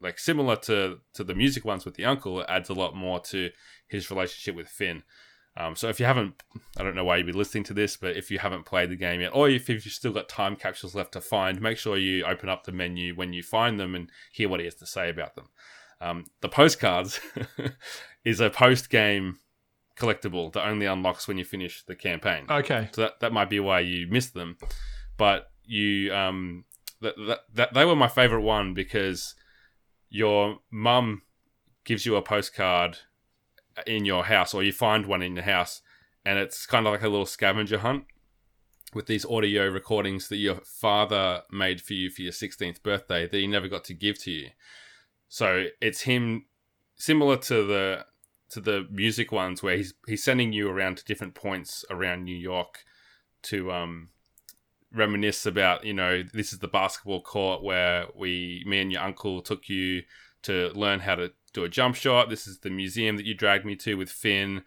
like 0.00 0.18
similar 0.18 0.56
to 0.56 1.00
to 1.14 1.24
the 1.24 1.34
music 1.34 1.64
ones 1.64 1.84
with 1.84 1.94
the 1.94 2.04
uncle. 2.04 2.40
It 2.40 2.46
adds 2.48 2.68
a 2.68 2.74
lot 2.74 2.94
more 2.96 3.20
to 3.20 3.50
his 3.86 4.10
relationship 4.10 4.54
with 4.56 4.68
Phin. 4.68 5.02
Um, 5.54 5.76
so 5.76 5.88
if 5.90 6.00
you 6.00 6.06
haven't, 6.06 6.42
I 6.78 6.82
don't 6.82 6.94
know 6.94 7.04
why 7.04 7.18
you'd 7.18 7.26
be 7.26 7.32
listening 7.32 7.64
to 7.64 7.74
this, 7.74 7.98
but 7.98 8.16
if 8.16 8.30
you 8.30 8.38
haven't 8.38 8.64
played 8.64 8.88
the 8.88 8.96
game 8.96 9.20
yet, 9.20 9.32
or 9.34 9.50
if 9.50 9.68
you've 9.68 9.82
still 9.82 10.12
got 10.12 10.26
time 10.28 10.56
capsules 10.56 10.94
left 10.94 11.12
to 11.12 11.20
find, 11.20 11.60
make 11.60 11.76
sure 11.76 11.98
you 11.98 12.24
open 12.24 12.48
up 12.48 12.64
the 12.64 12.72
menu 12.72 13.14
when 13.14 13.34
you 13.34 13.42
find 13.42 13.78
them 13.78 13.94
and 13.94 14.10
hear 14.32 14.48
what 14.48 14.60
he 14.60 14.64
has 14.64 14.76
to 14.76 14.86
say 14.86 15.10
about 15.10 15.34
them. 15.34 15.50
Um, 16.00 16.24
the 16.40 16.48
postcards 16.48 17.20
is 18.24 18.40
a 18.40 18.48
post 18.50 18.88
game 18.88 19.40
collectible 19.96 20.52
that 20.52 20.66
only 20.66 20.86
unlocks 20.86 21.28
when 21.28 21.38
you 21.38 21.44
finish 21.44 21.84
the 21.84 21.94
campaign. 21.94 22.46
Okay. 22.50 22.88
So 22.92 23.02
that, 23.02 23.20
that 23.20 23.32
might 23.32 23.50
be 23.50 23.60
why 23.60 23.80
you 23.80 24.06
missed 24.06 24.34
them. 24.34 24.56
But 25.16 25.50
you 25.64 26.12
um 26.14 26.64
that, 27.00 27.14
that, 27.26 27.40
that 27.54 27.74
they 27.74 27.84
were 27.84 27.96
my 27.96 28.08
favorite 28.08 28.42
one 28.42 28.74
because 28.74 29.34
your 30.08 30.58
mum 30.70 31.22
gives 31.84 32.06
you 32.06 32.16
a 32.16 32.22
postcard 32.22 32.98
in 33.86 34.04
your 34.04 34.24
house 34.24 34.54
or 34.54 34.62
you 34.62 34.72
find 34.72 35.06
one 35.06 35.22
in 35.22 35.34
your 35.34 35.44
house 35.44 35.82
and 36.24 36.38
it's 36.38 36.66
kind 36.66 36.86
of 36.86 36.92
like 36.92 37.02
a 37.02 37.08
little 37.08 37.26
scavenger 37.26 37.78
hunt 37.78 38.04
with 38.94 39.06
these 39.06 39.24
audio 39.24 39.66
recordings 39.66 40.28
that 40.28 40.36
your 40.36 40.56
father 40.64 41.42
made 41.50 41.80
for 41.80 41.94
you 41.94 42.10
for 42.10 42.22
your 42.22 42.32
16th 42.32 42.82
birthday 42.82 43.26
that 43.26 43.36
he 43.36 43.46
never 43.46 43.68
got 43.68 43.84
to 43.84 43.94
give 43.94 44.18
to 44.22 44.30
you. 44.30 44.48
So 45.28 45.66
it's 45.80 46.02
him 46.02 46.44
similar 46.96 47.36
to 47.38 47.66
the 47.66 48.04
to 48.52 48.60
the 48.60 48.86
music 48.90 49.32
ones 49.32 49.62
where 49.62 49.76
he's 49.76 49.94
he's 50.06 50.22
sending 50.24 50.52
you 50.52 50.68
around 50.70 50.96
to 50.98 51.04
different 51.04 51.34
points 51.34 51.84
around 51.90 52.24
New 52.24 52.36
York 52.36 52.84
to 53.44 53.72
um 53.72 54.08
reminisce 54.92 55.46
about 55.46 55.84
you 55.84 55.94
know 55.94 56.22
this 56.34 56.52
is 56.52 56.58
the 56.58 56.68
basketball 56.68 57.22
court 57.22 57.62
where 57.62 58.06
we 58.16 58.62
me 58.66 58.80
and 58.80 58.92
your 58.92 59.02
uncle 59.02 59.40
took 59.40 59.68
you 59.68 60.02
to 60.42 60.70
learn 60.74 61.00
how 61.00 61.14
to 61.14 61.32
do 61.54 61.64
a 61.64 61.68
jump 61.68 61.94
shot. 61.94 62.28
This 62.28 62.46
is 62.46 62.60
the 62.60 62.70
museum 62.70 63.16
that 63.16 63.24
you 63.26 63.34
dragged 63.34 63.64
me 63.64 63.76
to 63.76 63.94
with 63.94 64.10
Phin. 64.10 64.62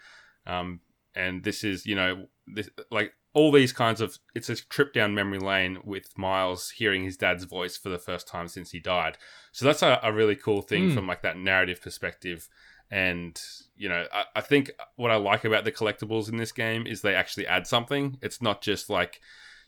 Um 0.48 0.80
and 1.16 1.44
this 1.44 1.64
is 1.64 1.86
you 1.86 1.96
know 1.96 2.26
this 2.48 2.70
like 2.92 3.14
all 3.34 3.52
these 3.52 3.74
kinds 3.74 4.00
of 4.02 4.18
it's 4.34 4.50
a 4.50 4.56
trip 4.56 4.94
down 4.94 5.14
memory 5.14 5.40
lane 5.40 5.78
with 5.84 6.18
Miles 6.18 6.72
hearing 6.72 7.04
his 7.04 7.18
dad's 7.18 7.44
voice 7.44 7.78
for 7.78 7.90
the 7.90 8.00
first 8.00 8.28
time 8.28 8.48
since 8.48 8.72
he 8.72 8.80
died. 8.80 9.18
So 9.52 9.66
that's 9.66 9.84
a, 9.84 10.00
a 10.02 10.12
really 10.12 10.36
cool 10.36 10.62
thing 10.62 10.90
Mm. 10.90 10.94
from 10.96 11.08
like 11.08 11.22
that 11.22 11.38
narrative 11.38 11.82
perspective 11.82 12.48
and 12.92 13.42
you 13.76 13.90
know 13.90 14.06
I, 14.14 14.24
I 14.36 14.42
think 14.42 14.72
what 14.96 15.12
i 15.12 15.16
like 15.16 15.44
about 15.44 15.64
the 15.64 15.72
collectibles 15.72 16.30
in 16.30 16.38
this 16.38 16.52
game 16.52 16.86
is 16.86 17.02
they 17.02 17.16
actually 17.16 17.48
add 17.48 17.68
something. 17.68 18.18
It's 18.22 18.42
not 18.42 18.62
just 18.62 18.90
like 18.90 19.22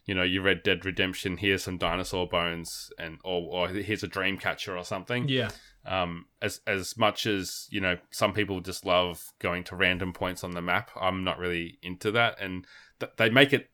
you 0.05 0.15
know 0.15 0.23
you 0.23 0.41
Red 0.41 0.63
Dead 0.63 0.85
Redemption 0.85 1.37
here's 1.37 1.63
some 1.63 1.77
dinosaur 1.77 2.27
bones 2.27 2.91
and 2.97 3.17
or, 3.23 3.67
or 3.67 3.67
here's 3.69 4.03
a 4.03 4.07
dream 4.07 4.37
catcher 4.37 4.77
or 4.77 4.83
something. 4.83 5.27
Yeah. 5.27 5.49
um 5.85 6.25
as 6.41 6.61
as 6.67 6.97
much 6.97 7.25
as 7.25 7.67
you 7.69 7.81
know 7.81 7.97
some 8.11 8.33
people 8.33 8.59
just 8.61 8.85
love 8.85 9.33
going 9.39 9.63
to 9.65 9.75
random 9.75 10.13
points 10.13 10.43
on 10.43 10.51
the 10.51 10.61
map 10.61 10.91
i'm 10.99 11.23
not 11.23 11.39
really 11.39 11.79
into 11.81 12.11
that. 12.11 12.39
And 12.39 12.65
th- 12.99 13.13
they 13.17 13.29
make 13.29 13.51
it 13.53 13.69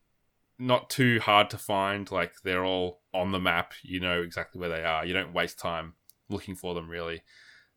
not 0.58 0.88
too 0.88 1.20
hard 1.20 1.50
to 1.50 1.58
find 1.58 2.10
like 2.10 2.32
they're 2.44 2.64
all 2.64 3.02
on 3.12 3.32
the 3.32 3.40
map 3.40 3.74
you 3.82 4.00
know 4.00 4.22
exactly 4.22 4.60
where 4.60 4.70
they 4.70 4.84
are. 4.84 5.04
You 5.04 5.12
don't 5.12 5.34
waste 5.34 5.58
time 5.58 5.94
looking 6.30 6.54
for 6.54 6.74
them 6.74 6.88
really 6.88 7.22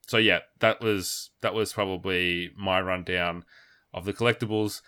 so 0.07 0.17
yeah 0.17 0.39
that 0.59 0.81
was 0.81 1.29
that 1.41 1.53
was 1.53 1.73
probably 1.73 2.51
my 2.57 2.81
rundown 2.81 3.45
of 3.93 4.05
the 4.05 4.13
collectibles 4.13 4.81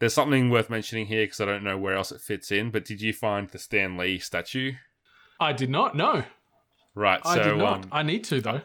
there's 0.00 0.14
something 0.14 0.50
worth 0.50 0.70
mentioning 0.70 1.06
here 1.06 1.24
because 1.24 1.40
I 1.40 1.46
don't 1.46 1.64
know 1.64 1.78
where 1.78 1.94
else 1.94 2.12
it 2.12 2.20
fits 2.20 2.50
in. 2.50 2.70
But 2.70 2.84
did 2.84 3.00
you 3.00 3.12
find 3.12 3.48
the 3.48 3.58
Stan 3.58 3.96
Lee 3.96 4.18
statue? 4.18 4.72
I 5.40 5.52
did 5.52 5.70
not 5.70 5.96
know. 5.96 6.24
Right. 6.94 7.20
I 7.24 7.36
so 7.36 7.42
did 7.42 7.56
not. 7.56 7.84
um, 7.84 7.88
I 7.90 8.02
need 8.02 8.24
to 8.24 8.40
though. 8.40 8.60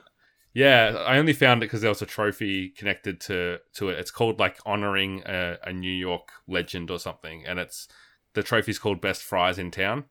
Yeah, 0.53 1.03
I 1.05 1.17
only 1.17 1.33
found 1.33 1.61
it 1.61 1.67
because 1.67 1.81
there 1.81 1.91
was 1.91 2.01
a 2.01 2.07
trophy 2.07 2.69
connected 2.69 3.21
to 3.21 3.59
to 3.75 3.89
it. 3.89 3.99
It's 3.99 4.11
called 4.11 4.39
like 4.39 4.57
honoring 4.65 5.21
a, 5.25 5.57
a 5.63 5.71
New 5.71 5.91
York 5.91 6.29
legend 6.47 6.89
or 6.91 6.99
something, 6.99 7.45
and 7.45 7.59
it's 7.59 7.87
the 8.33 8.43
trophy's 8.43 8.79
called 8.79 8.99
best 8.99 9.23
fries 9.23 9.57
in 9.57 9.71
town. 9.71 10.05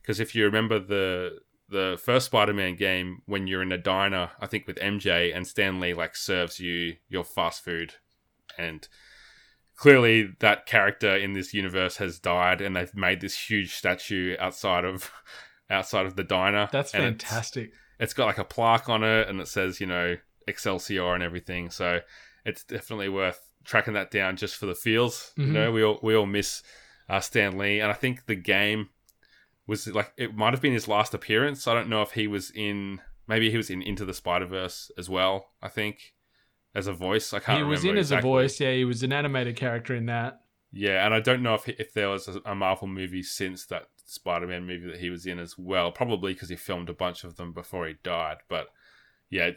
Because 0.00 0.20
if 0.20 0.34
you 0.34 0.44
remember 0.44 0.78
the 0.78 1.38
the 1.68 2.00
first 2.02 2.26
Spider-Man 2.26 2.76
game, 2.76 3.22
when 3.26 3.46
you're 3.46 3.62
in 3.62 3.72
a 3.72 3.78
diner, 3.78 4.30
I 4.40 4.46
think 4.46 4.66
with 4.66 4.76
MJ 4.78 5.34
and 5.36 5.46
Stan 5.46 5.80
Lee 5.80 5.94
like 5.94 6.16
serves 6.16 6.58
you 6.60 6.96
your 7.08 7.24
fast 7.24 7.62
food, 7.64 7.94
and 8.56 8.88
clearly 9.76 10.30
that 10.40 10.66
character 10.66 11.14
in 11.16 11.32
this 11.32 11.54
universe 11.54 11.96
has 11.98 12.18
died, 12.18 12.60
and 12.60 12.74
they've 12.76 12.94
made 12.94 13.20
this 13.20 13.48
huge 13.50 13.74
statue 13.74 14.36
outside 14.40 14.84
of 14.84 15.10
outside 15.70 16.06
of 16.06 16.16
the 16.16 16.24
diner. 16.24 16.68
That's 16.72 16.94
and 16.94 17.04
it's- 17.04 17.22
fantastic. 17.30 17.72
it's 17.98 18.14
got 18.14 18.26
like 18.26 18.38
a 18.38 18.44
plaque 18.44 18.88
on 18.88 19.02
it 19.04 19.28
and 19.28 19.40
it 19.40 19.48
says 19.48 19.80
you 19.80 19.86
know 19.86 20.16
excelsior 20.46 21.12
and 21.14 21.22
everything 21.22 21.68
so 21.68 22.00
it's 22.46 22.64
definitely 22.64 23.08
worth 23.10 23.50
tracking 23.66 23.92
that 23.92 24.10
down 24.10 24.34
just 24.36 24.56
for 24.56 24.64
the 24.64 24.74
feels 24.74 25.32
Mhm. 25.36 25.46
you 25.48 25.52
know 25.52 25.70
we 25.72 25.82
all 25.84 25.98
we 26.02 26.14
all 26.14 26.24
miss 26.24 26.62
uh, 27.10 27.20
stan 27.20 27.58
lee 27.58 27.80
and 27.80 27.90
i 27.90 27.94
think 27.94 28.24
the 28.24 28.34
game 28.34 28.88
was 29.68 29.86
like 29.86 30.12
it 30.16 30.34
might 30.34 30.52
have 30.52 30.62
been 30.62 30.72
his 30.72 30.88
last 30.88 31.14
appearance 31.14 31.68
i 31.68 31.74
don't 31.74 31.88
know 31.88 32.02
if 32.02 32.12
he 32.12 32.26
was 32.26 32.50
in 32.50 33.00
maybe 33.28 33.50
he 33.50 33.56
was 33.56 33.70
in 33.70 33.80
into 33.82 34.04
the 34.04 34.14
spider-verse 34.14 34.90
as 34.98 35.08
well 35.08 35.50
i 35.62 35.68
think 35.68 36.14
as 36.74 36.86
a 36.86 36.92
voice 36.92 37.32
i 37.32 37.38
can't 37.38 37.60
remember. 37.60 37.66
He 37.66 37.70
was 37.70 37.84
in 37.84 37.90
remember 37.90 38.00
as 38.00 38.12
a 38.12 38.20
voice. 38.20 38.60
Yeah, 38.60 38.72
he 38.72 38.84
was 38.84 39.02
an 39.02 39.12
animated 39.12 39.54
character 39.54 39.94
in 39.94 40.06
that. 40.06 40.40
Yeah, 40.72 41.04
and 41.04 41.14
I 41.14 41.20
don't 41.20 41.42
know 41.42 41.54
if 41.54 41.68
if 41.68 41.94
there 41.94 42.10
was 42.10 42.28
a, 42.28 42.40
a 42.44 42.54
Marvel 42.54 42.88
movie 42.88 43.22
since 43.22 43.64
that 43.66 43.88
Spider-Man 44.04 44.66
movie 44.66 44.86
that 44.88 45.00
he 45.00 45.10
was 45.10 45.26
in 45.26 45.38
as 45.38 45.56
well. 45.56 45.90
Probably 45.90 46.34
because 46.34 46.50
he 46.50 46.56
filmed 46.56 46.90
a 46.90 46.94
bunch 46.94 47.24
of 47.24 47.36
them 47.36 47.52
before 47.52 47.86
he 47.86 47.94
died. 48.02 48.38
But 48.48 48.68
yeah, 49.30 49.50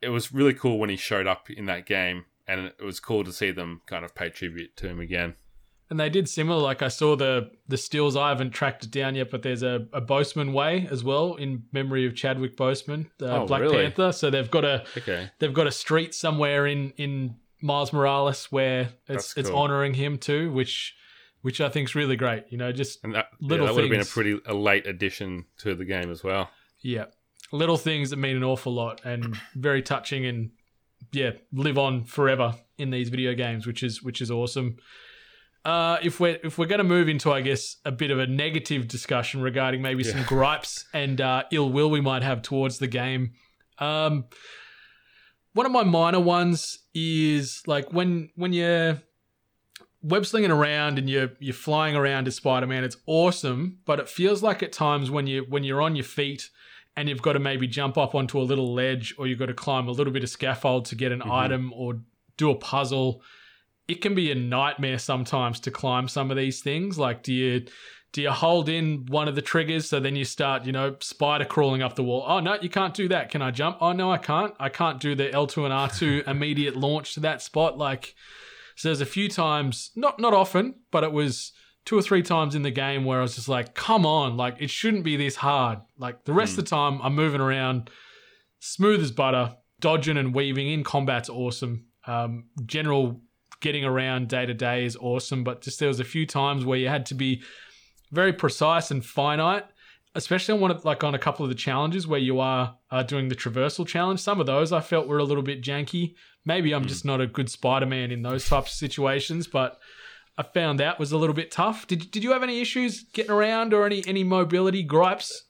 it 0.00 0.08
was 0.10 0.32
really 0.32 0.54
cool 0.54 0.78
when 0.78 0.90
he 0.90 0.96
showed 0.96 1.26
up 1.26 1.48
in 1.48 1.66
that 1.66 1.86
game, 1.86 2.26
and 2.46 2.66
it 2.66 2.82
was 2.82 3.00
cool 3.00 3.24
to 3.24 3.32
see 3.32 3.50
them 3.50 3.80
kind 3.86 4.04
of 4.04 4.14
pay 4.14 4.28
tribute 4.28 4.76
to 4.76 4.88
him 4.88 5.00
again. 5.00 5.36
And 5.92 6.00
they 6.00 6.08
did 6.08 6.26
similar. 6.26 6.58
Like 6.58 6.80
I 6.80 6.88
saw 6.88 7.16
the 7.16 7.50
the 7.68 7.76
stills. 7.76 8.16
I 8.16 8.30
haven't 8.30 8.52
tracked 8.52 8.84
it 8.84 8.90
down 8.90 9.14
yet, 9.14 9.30
but 9.30 9.42
there's 9.42 9.62
a, 9.62 9.86
a 9.92 10.00
Boseman 10.00 10.54
Way 10.54 10.88
as 10.90 11.04
well 11.04 11.34
in 11.34 11.64
memory 11.70 12.06
of 12.06 12.14
Chadwick 12.14 12.56
Boseman, 12.56 13.10
uh, 13.20 13.42
Oh, 13.42 13.46
Black 13.46 13.60
really? 13.60 13.76
Panther. 13.76 14.10
So 14.12 14.30
they've 14.30 14.50
got 14.50 14.64
a 14.64 14.84
Okay, 14.96 15.30
they've 15.38 15.52
got 15.52 15.66
a 15.66 15.70
street 15.70 16.14
somewhere 16.14 16.66
in 16.66 16.94
in 16.96 17.36
Miles 17.60 17.92
Morales 17.92 18.46
where 18.50 18.80
it's 19.06 19.34
That's 19.34 19.36
it's 19.36 19.50
honoring 19.50 19.92
him 19.92 20.16
too, 20.16 20.50
which 20.50 20.96
which 21.42 21.60
I 21.60 21.68
think 21.68 21.90
is 21.90 21.94
really 21.94 22.16
great. 22.16 22.44
You 22.48 22.56
know, 22.56 22.72
just 22.72 23.04
and 23.04 23.14
that, 23.14 23.26
Little 23.38 23.66
yeah, 23.66 23.72
that 23.72 23.74
would 23.74 23.84
have 23.84 23.90
been 23.90 24.00
a 24.00 24.04
pretty 24.06 24.40
a 24.46 24.54
late 24.54 24.86
addition 24.86 25.44
to 25.58 25.74
the 25.74 25.84
game 25.84 26.10
as 26.10 26.24
well. 26.24 26.48
yeah, 26.80 27.04
little 27.52 27.76
things 27.76 28.08
that 28.10 28.16
mean 28.16 28.36
an 28.36 28.44
awful 28.44 28.72
lot 28.72 29.02
and 29.04 29.36
very 29.54 29.82
touching 29.82 30.24
and 30.24 30.52
yeah, 31.12 31.32
live 31.52 31.76
on 31.76 32.04
forever 32.04 32.54
in 32.78 32.88
these 32.90 33.10
video 33.10 33.34
games, 33.34 33.66
which 33.66 33.82
is 33.82 34.02
which 34.02 34.22
is 34.22 34.30
awesome. 34.30 34.78
Uh, 35.64 35.96
if 36.02 36.18
we're 36.18 36.38
if 36.42 36.58
we're 36.58 36.66
going 36.66 36.78
to 36.78 36.84
move 36.84 37.08
into, 37.08 37.30
I 37.32 37.40
guess, 37.40 37.76
a 37.84 37.92
bit 37.92 38.10
of 38.10 38.18
a 38.18 38.26
negative 38.26 38.88
discussion 38.88 39.40
regarding 39.42 39.80
maybe 39.82 40.02
some 40.02 40.22
gripes 40.26 40.86
and 40.92 41.20
uh, 41.20 41.44
ill 41.52 41.70
will 41.70 41.90
we 41.90 42.00
might 42.00 42.22
have 42.22 42.42
towards 42.42 42.78
the 42.78 42.88
game, 42.88 43.32
um, 43.78 44.24
one 45.54 45.66
of 45.66 45.70
my 45.72 45.84
minor 45.84 46.20
ones 46.20 46.78
is 46.94 47.62
like 47.66 47.92
when 47.92 48.30
when 48.34 48.52
you're 48.52 49.00
web 50.02 50.26
slinging 50.26 50.50
around 50.50 50.98
and 50.98 51.08
you're 51.08 51.30
you're 51.38 51.54
flying 51.54 51.94
around 51.94 52.26
as 52.26 52.34
Spider-Man, 52.36 52.82
it's 52.82 52.96
awesome, 53.06 53.78
but 53.84 54.00
it 54.00 54.08
feels 54.08 54.42
like 54.42 54.62
at 54.64 54.72
times 54.72 55.10
when 55.12 55.26
you 55.28 55.44
when 55.48 55.62
you're 55.62 55.80
on 55.82 55.94
your 55.94 56.04
feet 56.04 56.50
and 56.96 57.08
you've 57.08 57.22
got 57.22 57.34
to 57.34 57.38
maybe 57.38 57.66
jump 57.68 57.96
up 57.96 58.14
onto 58.14 58.38
a 58.38 58.42
little 58.42 58.74
ledge 58.74 59.14
or 59.16 59.26
you've 59.28 59.38
got 59.38 59.46
to 59.46 59.54
climb 59.54 59.86
a 59.88 59.92
little 59.92 60.12
bit 60.12 60.22
of 60.24 60.28
scaffold 60.28 60.84
to 60.86 60.94
get 60.96 61.12
an 61.12 61.20
Mhm. 61.20 61.30
item 61.30 61.72
or 61.72 62.00
do 62.36 62.50
a 62.50 62.54
puzzle, 62.54 63.22
it 63.92 64.00
can 64.00 64.14
be 64.14 64.30
a 64.30 64.34
nightmare 64.34 64.98
sometimes 64.98 65.60
to 65.60 65.70
climb 65.70 66.08
some 66.08 66.30
of 66.30 66.36
these 66.36 66.62
things. 66.62 66.98
Like 66.98 67.22
do 67.22 67.32
you 67.32 67.66
do 68.12 68.22
you 68.22 68.30
hold 68.30 68.68
in 68.68 69.06
one 69.08 69.28
of 69.28 69.34
the 69.34 69.42
triggers 69.42 69.88
so 69.88 70.00
then 70.00 70.16
you 70.16 70.24
start, 70.24 70.64
you 70.64 70.72
know, 70.72 70.96
spider 71.00 71.44
crawling 71.44 71.82
up 71.82 71.94
the 71.94 72.02
wall? 72.02 72.24
Oh 72.26 72.40
no, 72.40 72.56
you 72.60 72.70
can't 72.70 72.94
do 72.94 73.08
that. 73.08 73.30
Can 73.30 73.42
I 73.42 73.50
jump? 73.50 73.76
Oh 73.80 73.92
no, 73.92 74.10
I 74.10 74.18
can't. 74.18 74.54
I 74.58 74.70
can't 74.70 74.98
do 74.98 75.14
the 75.14 75.28
L2 75.28 75.64
and 75.64 75.72
R2 75.72 76.26
immediate 76.34 76.74
launch 76.74 77.14
to 77.14 77.20
that 77.20 77.42
spot. 77.42 77.76
Like 77.76 78.14
so 78.76 78.88
there's 78.88 79.02
a 79.02 79.06
few 79.06 79.28
times, 79.28 79.90
not 79.94 80.18
not 80.18 80.32
often, 80.32 80.74
but 80.90 81.04
it 81.04 81.12
was 81.12 81.52
two 81.84 81.98
or 81.98 82.02
three 82.02 82.22
times 82.22 82.54
in 82.54 82.62
the 82.62 82.70
game 82.70 83.04
where 83.04 83.18
I 83.18 83.22
was 83.22 83.34
just 83.34 83.48
like, 83.48 83.74
come 83.74 84.06
on, 84.06 84.38
like 84.38 84.56
it 84.58 84.70
shouldn't 84.70 85.04
be 85.04 85.16
this 85.16 85.36
hard. 85.36 85.80
Like 85.98 86.24
the 86.24 86.32
rest 86.32 86.52
of 86.52 86.64
the 86.64 86.70
time 86.70 87.00
I'm 87.02 87.14
moving 87.14 87.40
around 87.40 87.90
smooth 88.60 89.02
as 89.02 89.10
butter, 89.10 89.56
dodging 89.80 90.16
and 90.16 90.34
weaving 90.34 90.70
in 90.70 90.82
combat's 90.82 91.28
awesome. 91.28 91.86
Um, 92.06 92.44
general 92.64 93.20
getting 93.62 93.84
around 93.84 94.28
day 94.28 94.44
to 94.44 94.52
day 94.52 94.84
is 94.84 94.96
awesome, 94.96 95.42
but 95.42 95.62
just 95.62 95.78
there 95.78 95.88
was 95.88 96.00
a 96.00 96.04
few 96.04 96.26
times 96.26 96.66
where 96.66 96.78
you 96.78 96.88
had 96.88 97.06
to 97.06 97.14
be 97.14 97.42
very 98.10 98.34
precise 98.34 98.90
and 98.90 99.02
finite, 99.02 99.64
especially 100.14 100.52
on 100.52 100.60
one 100.60 100.70
of, 100.70 100.84
like 100.84 101.02
on 101.02 101.14
a 101.14 101.18
couple 101.18 101.44
of 101.44 101.48
the 101.48 101.54
challenges 101.54 102.06
where 102.06 102.20
you 102.20 102.40
are 102.40 102.76
uh, 102.90 103.02
doing 103.02 103.28
the 103.28 103.34
traversal 103.34 103.86
challenge. 103.86 104.20
Some 104.20 104.38
of 104.38 104.46
those 104.46 104.70
I 104.70 104.80
felt 104.80 105.08
were 105.08 105.18
a 105.18 105.24
little 105.24 105.42
bit 105.42 105.62
janky. 105.62 106.14
Maybe 106.44 106.74
I'm 106.74 106.84
just 106.84 107.06
not 107.06 107.22
a 107.22 107.26
good 107.26 107.48
Spider-Man 107.48 108.10
in 108.10 108.20
those 108.20 108.46
types 108.46 108.72
of 108.72 108.76
situations, 108.76 109.46
but 109.46 109.78
I 110.36 110.42
found 110.42 110.80
that 110.80 110.98
was 110.98 111.12
a 111.12 111.16
little 111.16 111.34
bit 111.34 111.50
tough. 111.50 111.86
Did 111.86 112.10
did 112.10 112.24
you 112.24 112.32
have 112.32 112.42
any 112.42 112.60
issues 112.60 113.04
getting 113.14 113.30
around 113.30 113.72
or 113.72 113.86
any 113.86 114.02
any 114.06 114.24
mobility 114.24 114.82
gripes? 114.82 115.44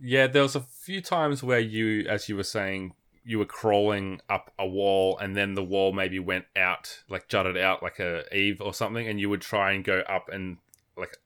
Yeah, 0.00 0.26
there 0.26 0.42
was 0.42 0.56
a 0.56 0.60
few 0.60 1.00
times 1.00 1.42
where 1.42 1.60
you, 1.60 2.06
as 2.08 2.28
you 2.28 2.36
were 2.36 2.42
saying, 2.42 2.94
you 3.24 3.38
were 3.38 3.44
crawling 3.46 4.20
up 4.28 4.52
a 4.58 4.66
wall, 4.66 5.16
and 5.18 5.36
then 5.36 5.54
the 5.54 5.62
wall 5.64 5.92
maybe 5.92 6.18
went 6.18 6.46
out, 6.56 7.02
like 7.08 7.28
jutted 7.28 7.56
out 7.56 7.82
like 7.82 7.98
a 7.98 8.24
eave 8.36 8.60
or 8.60 8.74
something, 8.74 9.06
and 9.06 9.20
you 9.20 9.28
would 9.30 9.40
try 9.42 9.72
and 9.72 9.84
go 9.84 10.00
up 10.08 10.28
and 10.28 10.58
like 10.96 11.16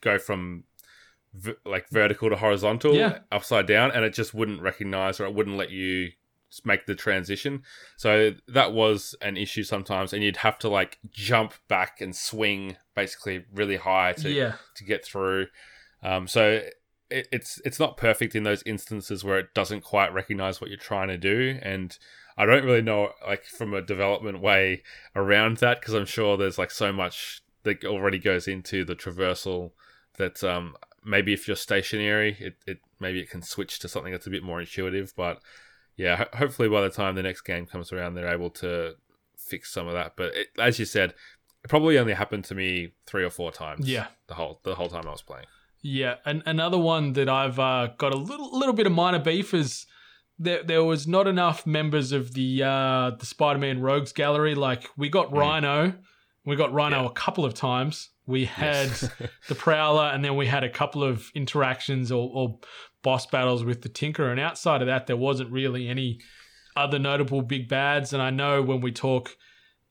go 0.00 0.18
from 0.18 0.64
v- 1.34 1.54
like 1.64 1.88
vertical 1.90 2.28
to 2.30 2.36
horizontal, 2.36 2.94
Yeah. 2.94 3.18
upside 3.32 3.66
down, 3.66 3.90
and 3.90 4.04
it 4.04 4.12
just 4.14 4.34
wouldn't 4.34 4.60
recognize 4.60 5.18
or 5.20 5.24
it 5.24 5.34
wouldn't 5.34 5.56
let 5.56 5.70
you 5.70 6.12
make 6.64 6.86
the 6.86 6.94
transition. 6.94 7.62
So 7.96 8.32
that 8.48 8.72
was 8.72 9.14
an 9.20 9.36
issue 9.36 9.62
sometimes, 9.62 10.12
and 10.12 10.22
you'd 10.22 10.38
have 10.38 10.58
to 10.60 10.68
like 10.68 10.98
jump 11.10 11.54
back 11.68 12.00
and 12.00 12.14
swing 12.14 12.76
basically 12.94 13.44
really 13.52 13.76
high 13.76 14.12
to 14.14 14.30
yeah, 14.30 14.54
to 14.76 14.84
get 14.84 15.04
through. 15.04 15.46
Um, 16.02 16.28
so 16.28 16.62
it, 17.10 17.28
it's 17.32 17.60
it's 17.64 17.78
not 17.78 17.96
perfect 17.96 18.34
in 18.34 18.42
those 18.42 18.62
instances 18.66 19.24
where 19.24 19.38
it 19.38 19.54
doesn't 19.54 19.82
quite 19.82 20.12
recognize 20.12 20.60
what 20.60 20.70
you're 20.70 20.78
trying 20.78 21.08
to 21.08 21.18
do, 21.18 21.58
and 21.62 21.96
I 22.36 22.46
don't 22.46 22.64
really 22.64 22.82
know 22.82 23.12
like 23.26 23.44
from 23.44 23.74
a 23.74 23.82
development 23.82 24.40
way 24.40 24.82
around 25.14 25.58
that 25.58 25.80
because 25.80 25.94
I'm 25.94 26.06
sure 26.06 26.36
there's 26.36 26.58
like 26.58 26.70
so 26.70 26.92
much 26.92 27.42
that 27.62 27.84
already 27.84 28.18
goes 28.18 28.46
into 28.46 28.84
the 28.84 28.94
traversal 28.94 29.72
that 30.18 30.42
um, 30.44 30.76
maybe 31.04 31.32
if 31.32 31.46
you're 31.46 31.56
stationary, 31.56 32.36
it, 32.40 32.56
it 32.66 32.78
maybe 33.00 33.20
it 33.20 33.30
can 33.30 33.42
switch 33.42 33.78
to 33.80 33.88
something 33.88 34.12
that's 34.12 34.26
a 34.26 34.30
bit 34.30 34.42
more 34.42 34.60
intuitive, 34.60 35.12
but 35.16 35.40
yeah, 35.96 36.16
ho- 36.16 36.38
hopefully 36.38 36.68
by 36.68 36.82
the 36.82 36.90
time 36.90 37.14
the 37.14 37.22
next 37.22 37.42
game 37.42 37.66
comes 37.66 37.92
around, 37.92 38.14
they're 38.14 38.32
able 38.32 38.50
to 38.50 38.94
fix 39.36 39.72
some 39.72 39.86
of 39.86 39.94
that. 39.94 40.14
But 40.16 40.34
it, 40.34 40.48
as 40.58 40.78
you 40.78 40.84
said, 40.84 41.14
it 41.64 41.68
probably 41.68 41.98
only 41.98 42.12
happened 42.12 42.44
to 42.44 42.54
me 42.54 42.92
three 43.06 43.24
or 43.24 43.30
four 43.30 43.50
times. 43.50 43.88
Yeah. 43.88 44.08
the 44.26 44.34
whole 44.34 44.60
the 44.62 44.74
whole 44.74 44.88
time 44.88 45.06
I 45.06 45.10
was 45.10 45.22
playing. 45.22 45.46
Yeah. 45.86 46.16
And 46.24 46.42
another 46.46 46.78
one 46.78 47.12
that 47.14 47.28
I've 47.28 47.58
uh, 47.58 47.88
got 47.98 48.12
a 48.12 48.16
little 48.16 48.50
little 48.58 48.74
bit 48.74 48.86
of 48.86 48.92
minor 48.92 49.18
beef 49.20 49.54
is 49.54 49.86
there 50.38 50.62
there 50.62 50.84
was 50.84 51.06
not 51.06 51.26
enough 51.26 51.66
members 51.66 52.12
of 52.12 52.34
the 52.34 52.62
uh, 52.62 53.10
the 53.18 53.26
Spider-Man 53.26 53.80
Rogues 53.80 54.12
gallery. 54.12 54.54
Like 54.54 54.88
we 54.96 55.08
got 55.08 55.30
Mm. 55.30 55.38
Rhino, 55.38 55.94
we 56.44 56.56
got 56.56 56.72
Rhino 56.72 57.02
Yeah. 57.02 57.08
a 57.08 57.12
couple 57.12 57.44
of 57.44 57.54
times. 57.54 58.10
We 58.26 58.44
had 58.46 58.88
Yes. 58.88 59.08
the 59.48 59.54
Prowler, 59.54 60.10
and 60.12 60.24
then 60.24 60.34
we 60.36 60.46
had 60.46 60.64
a 60.64 60.68
couple 60.70 61.04
of 61.04 61.30
interactions 61.34 62.10
or, 62.10 62.28
or 62.34 62.58
boss 63.02 63.24
battles 63.26 63.62
with 63.64 63.82
the 63.82 63.88
Tinker. 63.88 64.30
And 64.30 64.40
outside 64.40 64.80
of 64.82 64.88
that, 64.88 65.06
there 65.06 65.16
wasn't 65.16 65.52
really 65.52 65.86
any 65.88 66.18
other 66.74 66.98
notable 66.98 67.40
big 67.42 67.68
bads. 67.68 68.12
And 68.12 68.20
I 68.20 68.30
know 68.30 68.62
when 68.62 68.80
we 68.80 68.90
talk, 68.90 69.36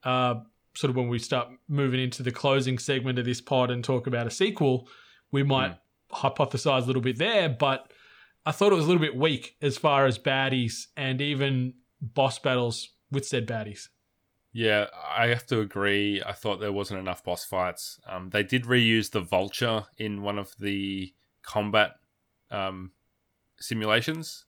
uh, 0.03 0.35
sort 0.75 0.89
of 0.89 0.97
when 0.97 1.07
we 1.07 1.17
start 1.19 1.47
moving 1.69 2.01
into 2.01 2.21
the 2.23 2.31
closing 2.31 2.77
segment 2.77 3.17
of 3.17 3.23
this 3.25 3.39
pod 3.39 3.71
and 3.71 3.81
talk 3.83 4.05
about 4.05 4.27
a 4.27 4.31
sequel, 4.31 4.89
we 5.31 5.41
might 5.43 5.77
hypothesize 6.15 6.83
a 6.83 6.85
little 6.85 7.01
bit 7.01 7.17
there. 7.17 7.49
But 7.49 7.91
I 8.45 8.51
thought 8.51 8.71
it 8.71 8.75
was 8.75 8.85
a 8.85 8.87
little 8.87 9.01
bit 9.01 9.15
weak 9.15 9.55
as 9.61 9.77
far 9.77 10.05
as 10.05 10.17
baddies 10.19 10.87
and 10.95 11.21
even 11.21 11.73
boss 12.01 12.39
battles 12.39 12.89
with 13.11 13.25
said 13.25 13.47
baddies. 13.47 13.87
Yeah, 14.53 14.87
I 15.09 15.27
have 15.27 15.45
to 15.47 15.59
agree. 15.59 16.23
I 16.25 16.31
thought 16.31 16.59
there 16.61 16.71
wasn't 16.71 17.01
enough 17.01 17.23
boss 17.23 17.43
fights. 17.43 17.99
Um, 18.07 18.29
they 18.29 18.43
did 18.43 18.63
reuse 18.63 19.11
the 19.11 19.19
vulture 19.19 19.85
in 19.97 20.21
one 20.21 20.39
of 20.39 20.53
the 20.59 21.13
combat 21.41 21.95
um, 22.51 22.91
simulations. 23.59 24.45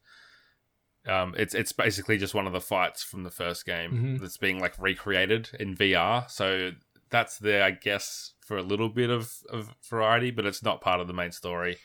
Um, 1.05 1.33
it's 1.37 1.53
it's 1.53 1.71
basically 1.71 2.17
just 2.17 2.33
one 2.33 2.47
of 2.47 2.53
the 2.53 2.61
fights 2.61 3.01
from 3.03 3.23
the 3.23 3.31
first 3.31 3.65
game 3.65 3.91
Mhm. 3.91 4.19
that's 4.21 4.37
being 4.37 4.59
like 4.59 4.77
recreated 4.79 5.49
in 5.59 5.75
VR. 5.75 6.29
So 6.29 6.71
that's 7.09 7.37
there, 7.39 7.63
I 7.63 7.71
guess, 7.71 8.33
for 8.47 8.57
a 8.57 8.63
little 8.63 8.89
bit 8.89 9.09
of, 9.09 9.31
of 9.51 9.69
variety, 9.89 10.31
but 10.31 10.45
it's 10.45 10.63
not 10.63 10.79
part 10.79 11.01
of 11.01 11.07
the 11.07 11.13
main 11.13 11.31
story. 11.31 11.77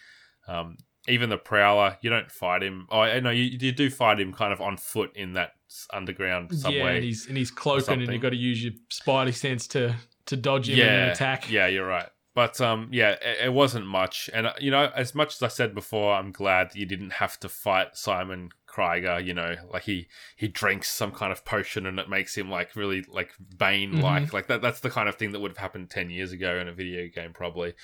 Um, 0.46 0.76
even 1.08 1.28
the 1.30 1.36
Prowler, 1.36 1.98
you 2.00 2.10
don't 2.10 2.30
fight 2.30 2.62
him. 2.62 2.86
Oh, 2.88 3.00
I 3.00 3.18
know 3.18 3.30
you, 3.30 3.42
you 3.42 3.72
do 3.72 3.90
fight 3.90 4.20
him 4.20 4.32
kind 4.32 4.52
of 4.52 4.60
on 4.60 4.76
foot 4.76 5.16
in 5.16 5.32
that 5.32 5.50
underground 5.92 6.56
subway. 6.56 6.78
Yeah, 6.78 6.88
and 6.90 7.04
he's 7.04 7.26
and 7.26 7.36
he's 7.36 7.50
cloaking, 7.50 8.02
and 8.02 8.12
you've 8.12 8.22
got 8.22 8.30
to 8.30 8.36
use 8.36 8.62
your 8.62 8.72
spidey 8.88 9.34
sense 9.34 9.66
to 9.68 9.96
to 10.26 10.36
dodge 10.36 10.68
him 10.68 10.78
and 10.78 11.10
attack. 11.10 11.50
Yeah, 11.50 11.66
you're 11.66 11.86
right. 11.86 12.08
But 12.34 12.60
um, 12.62 12.88
yeah, 12.90 13.10
it, 13.10 13.46
it 13.46 13.52
wasn't 13.52 13.86
much. 13.86 14.30
And 14.32 14.46
uh, 14.46 14.54
you 14.58 14.70
know, 14.70 14.90
as 14.96 15.14
much 15.14 15.34
as 15.34 15.42
I 15.42 15.48
said 15.48 15.74
before, 15.74 16.14
I'm 16.14 16.32
glad 16.32 16.70
that 16.70 16.76
you 16.76 16.86
didn't 16.86 17.14
have 17.14 17.38
to 17.40 17.48
fight 17.48 17.96
Simon 17.96 18.50
Krieger. 18.66 19.20
You 19.20 19.34
know, 19.34 19.56
like 19.70 19.82
he 19.82 20.08
he 20.36 20.48
drinks 20.48 20.88
some 20.88 21.12
kind 21.12 21.30
of 21.30 21.44
potion 21.44 21.86
and 21.86 21.98
it 21.98 22.08
makes 22.08 22.34
him 22.34 22.50
like 22.50 22.74
really 22.74 23.04
like 23.08 23.32
Bane 23.58 24.00
like. 24.00 24.24
Mm-hmm. 24.24 24.36
Like 24.36 24.46
that. 24.46 24.62
That's 24.62 24.80
the 24.80 24.90
kind 24.90 25.08
of 25.08 25.16
thing 25.16 25.32
that 25.32 25.40
would 25.40 25.50
have 25.50 25.58
happened 25.58 25.90
ten 25.90 26.08
years 26.08 26.32
ago 26.32 26.56
in 26.58 26.68
a 26.68 26.72
video 26.72 27.08
game, 27.08 27.32
probably. 27.32 27.74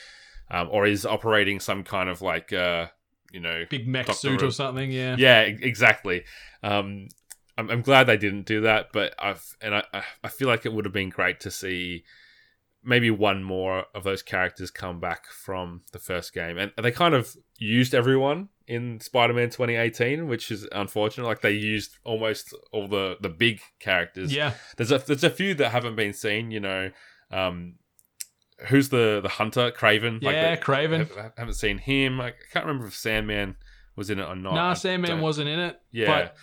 Um, 0.50 0.68
or 0.70 0.86
is 0.86 1.04
operating 1.04 1.60
some 1.60 1.84
kind 1.84 2.08
of 2.08 2.22
like 2.22 2.50
uh, 2.54 2.86
you 3.32 3.40
know, 3.40 3.64
Big 3.68 3.86
mech 3.86 4.06
Doctor 4.06 4.18
suit 4.18 4.42
or 4.42 4.50
something. 4.50 4.90
Yeah. 4.90 5.16
yeah, 5.18 5.40
exactly. 5.42 6.24
Um, 6.62 7.08
I'm, 7.58 7.68
I'm 7.70 7.82
glad 7.82 8.04
they 8.04 8.16
didn't 8.16 8.46
do 8.46 8.62
that, 8.62 8.88
but 8.92 9.14
I've 9.18 9.56
and 9.60 9.74
I- 9.74 10.04
I 10.24 10.28
feel 10.28 10.48
like 10.48 10.64
it 10.64 10.72
would 10.72 10.84
have 10.84 10.94
been 10.94 11.10
great 11.10 11.40
to 11.40 11.50
see 11.50 12.04
maybe 12.84 13.10
one 13.10 13.42
more 13.42 13.84
of 13.94 14.04
those 14.04 14.22
characters 14.22 14.70
come 14.70 15.00
back 15.00 15.26
from 15.26 15.82
the 15.92 15.98
first 15.98 16.32
game, 16.32 16.56
and 16.58 16.72
they 16.82 16.92
kind 16.92 17.14
of 17.14 17.36
used 17.58 17.94
everyone 17.94 18.48
in 18.66 19.00
Spider-Man 19.00 19.48
2018, 19.50 20.26
which 20.28 20.50
is 20.50 20.66
unfortunate. 20.72 21.26
Like 21.26 21.40
they 21.40 21.52
used 21.52 21.98
almost 22.04 22.54
all 22.72 22.86
the 22.88 23.16
the 23.20 23.28
big 23.30 23.60
characters. 23.80 24.32
Yeah. 24.34 24.52
There's 24.76 24.92
a 24.92 24.98
there's 24.98 25.24
a 25.24 25.30
few 25.30 25.54
that 25.54 25.70
haven't 25.70 25.96
been 25.96 26.12
seen. 26.12 26.50
You 26.50 26.60
know, 26.60 26.90
um, 27.30 27.74
who's 28.68 28.88
the 28.90 29.20
the 29.22 29.28
hunter 29.28 29.70
Kraven? 29.70 30.18
Yeah, 30.22 30.50
Like, 30.50 30.62
Kraven. 30.64 31.18
I 31.18 31.30
haven't 31.36 31.54
seen 31.54 31.78
him. 31.78 32.20
I 32.20 32.32
can't 32.52 32.66
remember 32.66 32.86
if 32.88 32.94
Sandman 32.94 33.56
was 33.96 34.10
in 34.10 34.18
it 34.18 34.24
or 34.24 34.36
not. 34.36 34.54
Nah, 34.54 34.70
I 34.70 34.74
Sandman 34.74 35.10
don't- 35.12 35.20
wasn't 35.20 35.48
in 35.48 35.58
it. 35.58 35.80
Yeah. 35.90 36.06
But 36.06 36.36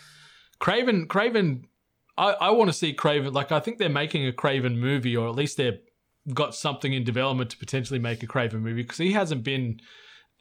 Kraven, 0.59 1.05
Kraven, 1.07 1.63
I, 2.17 2.31
I 2.31 2.49
want 2.51 2.69
to 2.69 2.73
see 2.73 2.93
Kraven. 2.93 3.33
Like, 3.33 3.51
I 3.51 3.59
think 3.59 3.77
they're 3.77 3.89
making 3.89 4.27
a 4.27 4.31
Kraven 4.31 4.77
movie, 4.77 5.15
or 5.15 5.27
at 5.27 5.35
least 5.35 5.57
they've 5.57 5.79
got 6.33 6.55
something 6.55 6.93
in 6.93 7.03
development 7.03 7.51
to 7.51 7.57
potentially 7.57 7.99
make 7.99 8.23
a 8.23 8.27
Kraven 8.27 8.61
movie 8.61 8.81
because 8.81 8.97
he 8.97 9.11
hasn't 9.13 9.43
been 9.43 9.79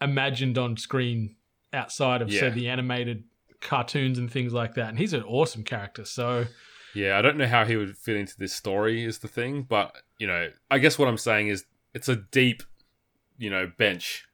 imagined 0.00 0.56
on 0.58 0.76
screen 0.76 1.36
outside 1.72 2.22
of, 2.22 2.30
say, 2.30 2.46
Yeah. 2.46 2.50
the 2.50 2.68
animated 2.68 3.24
cartoons 3.60 4.18
and 4.18 4.30
things 4.30 4.52
like 4.52 4.74
that. 4.74 4.88
And 4.90 4.98
he's 4.98 5.12
an 5.12 5.22
awesome 5.22 5.62
character. 5.64 6.04
So, 6.04 6.46
Yeah, 6.94 7.18
I 7.18 7.22
don't 7.22 7.36
know 7.36 7.46
how 7.46 7.64
he 7.64 7.76
would 7.76 7.96
fit 7.98 8.16
into 8.16 8.36
this 8.38 8.52
story 8.54 9.04
is 9.04 9.18
the 9.18 9.28
thing, 9.28 9.62
but 9.62 9.94
you 10.18 10.26
know, 10.26 10.50
I 10.70 10.78
guess 10.78 10.98
what 10.98 11.08
I'm 11.08 11.18
saying 11.18 11.48
is 11.48 11.64
it's 11.92 12.08
a 12.08 12.16
deep, 12.16 12.62
you 13.36 13.50
know, 13.50 13.70
bench 13.76 14.26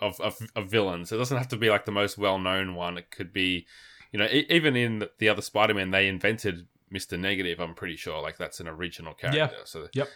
of 0.00 0.20
of, 0.20 0.36
of 0.56 0.68
villains. 0.70 1.12
It 1.12 1.16
doesn't 1.16 1.36
have 1.36 1.48
to 1.48 1.56
be 1.56 1.70
like 1.70 1.84
the 1.84 1.92
most 1.92 2.18
well 2.18 2.38
known 2.38 2.74
one. 2.74 2.98
It 2.98 3.10
could 3.10 3.32
be, 3.32 3.66
you 4.12 4.18
know, 4.18 4.26
e- 4.26 4.46
even 4.50 4.74
in 4.76 5.04
the 5.18 5.28
other 5.28 5.42
Spider-Man, 5.42 5.90
they 5.90 6.08
invented 6.08 6.66
Mister 6.90 7.16
Negative. 7.16 7.60
I'm 7.60 7.74
pretty 7.74 7.96
sure, 7.96 8.20
like 8.22 8.36
that's 8.36 8.60
an 8.60 8.68
original 8.68 9.14
character. 9.14 9.38
Yeah. 9.38 9.64
So 9.64 9.88
Yep. 9.92 10.08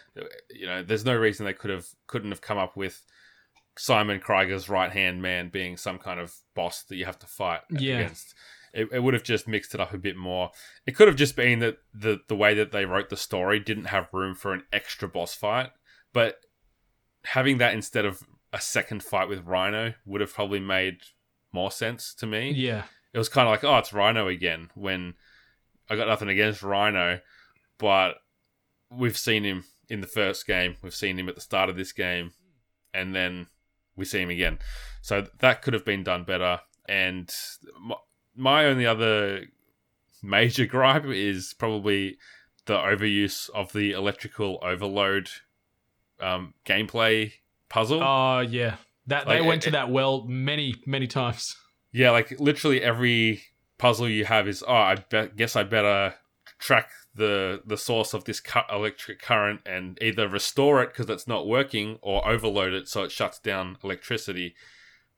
you 0.51 0.65
know, 0.65 0.83
there's 0.83 1.05
no 1.05 1.15
reason 1.15 1.45
they 1.45 1.53
could 1.53 1.71
have 1.71 1.87
couldn't 2.07 2.31
have 2.31 2.41
come 2.41 2.57
up 2.57 2.75
with 2.75 3.05
Simon 3.77 4.19
Krieger's 4.19 4.69
right 4.69 4.91
hand 4.91 5.21
man 5.21 5.49
being 5.49 5.77
some 5.77 5.97
kind 5.97 6.19
of 6.19 6.35
boss 6.55 6.83
that 6.83 6.95
you 6.95 7.05
have 7.05 7.19
to 7.19 7.27
fight 7.27 7.61
Yeah. 7.69 7.99
against. 7.99 8.35
It, 8.73 8.89
it 8.91 8.99
would 9.03 9.13
have 9.13 9.23
just 9.23 9.47
mixed 9.47 9.75
it 9.75 9.79
up 9.79 9.93
a 9.93 9.99
bit 9.99 10.17
more. 10.17 10.49
It 10.87 10.95
could 10.95 11.07
have 11.07 11.17
just 11.17 11.35
been 11.35 11.59
that 11.59 11.77
the 11.93 12.19
the 12.27 12.35
way 12.35 12.53
that 12.55 12.71
they 12.71 12.85
wrote 12.85 13.09
the 13.09 13.17
story 13.17 13.59
didn't 13.59 13.85
have 13.85 14.13
room 14.13 14.33
for 14.35 14.51
an 14.53 14.63
extra 14.73 15.07
boss 15.07 15.35
fight, 15.35 15.69
but 16.11 16.37
having 17.25 17.57
that 17.59 17.73
instead 17.73 18.05
of 18.05 18.23
a 18.51 18.59
second 18.59 19.03
fight 19.03 19.29
with 19.29 19.45
Rhino 19.45 19.93
would 20.05 20.21
have 20.21 20.33
probably 20.33 20.59
made 20.59 20.97
more 21.51 21.71
sense 21.71 22.13
to 22.15 22.27
me 22.27 22.51
yeah. 22.51 22.83
it 23.13 23.17
was 23.17 23.29
kind 23.29 23.47
of 23.47 23.51
like, 23.51 23.63
oh, 23.63 23.77
it's 23.77 23.93
Rhino 23.93 24.27
again. 24.27 24.69
When 24.75 25.13
I 25.89 25.95
got 25.95 26.07
nothing 26.07 26.29
against 26.29 26.63
Rhino, 26.63 27.19
but 27.77 28.15
we've 28.89 29.17
seen 29.17 29.43
him 29.43 29.63
in 29.89 30.01
the 30.01 30.07
first 30.07 30.47
game. 30.47 30.77
We've 30.81 30.95
seen 30.95 31.17
him 31.19 31.29
at 31.29 31.35
the 31.35 31.41
start 31.41 31.69
of 31.69 31.75
this 31.75 31.91
game, 31.91 32.31
and 32.93 33.15
then 33.15 33.47
we 33.95 34.05
see 34.05 34.21
him 34.21 34.29
again. 34.29 34.59
So 35.01 35.27
that 35.39 35.61
could 35.61 35.73
have 35.73 35.85
been 35.85 36.03
done 36.03 36.23
better. 36.23 36.61
And 36.87 37.33
my, 37.79 37.95
my 38.35 38.65
only 38.65 38.85
other 38.85 39.45
major 40.21 40.65
gripe 40.67 41.05
is 41.05 41.53
probably 41.57 42.17
the 42.65 42.77
overuse 42.77 43.49
of 43.49 43.73
the 43.73 43.91
electrical 43.91 44.59
overload 44.61 45.29
um, 46.19 46.53
gameplay 46.65 47.33
puzzle. 47.69 48.01
Oh, 48.01 48.39
yeah. 48.39 48.77
That 49.07 49.27
They 49.27 49.39
Like, 49.39 49.47
went 49.47 49.61
to 49.63 49.71
that 49.71 49.89
well 49.89 50.25
many, 50.25 50.75
many 50.85 51.07
times. 51.07 51.57
Yeah, 51.91 52.11
like 52.11 52.39
literally 52.39 52.81
every 52.81 53.43
puzzle 53.77 54.09
you 54.09 54.25
have 54.25 54.47
is, 54.47 54.63
oh, 54.67 54.73
I 54.73 54.95
be- 55.09 55.29
guess 55.35 55.55
I 55.55 55.63
better 55.63 56.15
track 56.59 56.89
the 57.15 57.61
the 57.65 57.77
source 57.77 58.13
of 58.13 58.23
this 58.23 58.39
cu- 58.39 58.59
electric 58.71 59.21
current 59.21 59.61
and 59.65 59.97
either 60.01 60.27
restore 60.27 60.81
it 60.81 60.87
because 60.87 61.09
it's 61.09 61.27
not 61.27 61.47
working 61.47 61.99
or 62.01 62.27
overload 62.27 62.73
it 62.73 62.87
so 62.87 63.03
it 63.03 63.11
shuts 63.11 63.39
down 63.39 63.77
electricity. 63.83 64.55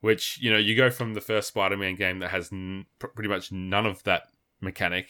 Which 0.01 0.37
you 0.41 0.51
know, 0.51 0.57
you 0.57 0.75
go 0.75 0.89
from 0.89 1.13
the 1.13 1.21
first 1.21 1.47
Spider-Man 1.47 1.95
game 1.95 2.19
that 2.19 2.31
has 2.31 2.51
n- 2.51 2.85
pr- 2.99 3.07
pretty 3.07 3.29
much 3.29 3.51
none 3.51 3.85
of 3.85 4.03
that 4.03 4.23
mechanic, 4.61 5.07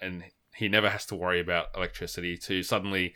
and 0.00 0.24
he 0.54 0.68
never 0.68 0.88
has 0.88 1.04
to 1.06 1.14
worry 1.14 1.40
about 1.40 1.66
electricity. 1.76 2.36
To 2.38 2.62
suddenly, 2.62 3.14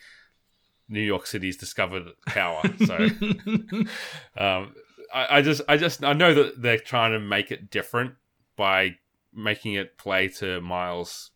New 0.89 1.01
York 1.01 1.27
City's 1.27 1.57
discovered 1.57 2.09
power. 2.27 2.63
So 2.87 2.97
um, 4.37 4.75
I, 5.13 5.39
I 5.39 5.43
just, 5.43 5.63
I 5.69 5.77
just, 5.77 6.05
I 6.05 6.13
know 6.13 6.35
that 6.35 6.61
they're 6.61 6.79
trying 6.79 7.13
to 7.13 7.21
make 7.21 7.51
it 7.51 7.71
different 7.71 8.15
by 8.57 8.97
making 9.35 9.75
it 9.75 9.99
play 9.99 10.29
to 10.29 10.61
Miles, 10.61 11.31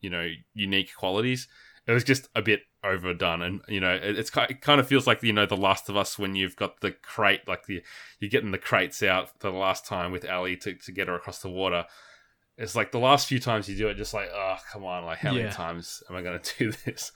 you 0.00 0.10
know, 0.10 0.28
unique 0.54 0.94
qualities. 0.96 1.48
It 1.86 1.92
was 1.92 2.04
just 2.04 2.28
a 2.34 2.42
bit 2.42 2.62
overdone, 2.84 3.40
and 3.42 3.60
you 3.68 3.80
know, 3.80 3.94
it, 3.94 4.18
it's 4.18 4.30
it 4.36 4.60
kind 4.60 4.78
of 4.80 4.86
feels 4.86 5.06
like 5.06 5.22
you 5.22 5.32
know, 5.32 5.46
The 5.46 5.56
Last 5.56 5.88
of 5.88 5.96
Us 5.96 6.18
when 6.18 6.34
you've 6.36 6.56
got 6.56 6.80
the 6.80 6.92
crate, 6.92 7.48
like 7.48 7.66
the 7.66 7.82
you're 8.20 8.30
getting 8.30 8.50
the 8.50 8.58
crates 8.58 9.02
out 9.02 9.30
for 9.40 9.50
the 9.50 9.56
last 9.56 9.86
time 9.86 10.12
with 10.12 10.24
Ellie 10.24 10.56
to 10.58 10.74
to 10.74 10.92
get 10.92 11.08
her 11.08 11.14
across 11.16 11.40
the 11.40 11.48
water. 11.48 11.86
It's 12.58 12.74
like 12.74 12.90
the 12.92 12.98
last 12.98 13.28
few 13.28 13.38
times 13.38 13.68
you 13.68 13.76
do 13.76 13.88
it, 13.88 13.94
just 13.94 14.12
like, 14.12 14.28
oh, 14.34 14.56
come 14.72 14.84
on, 14.84 15.04
like 15.04 15.18
how 15.18 15.32
Yeah. 15.32 15.38
many 15.42 15.52
times 15.52 16.02
am 16.10 16.16
I 16.16 16.22
going 16.22 16.38
to 16.42 16.58
do 16.58 16.72
this? 16.84 17.12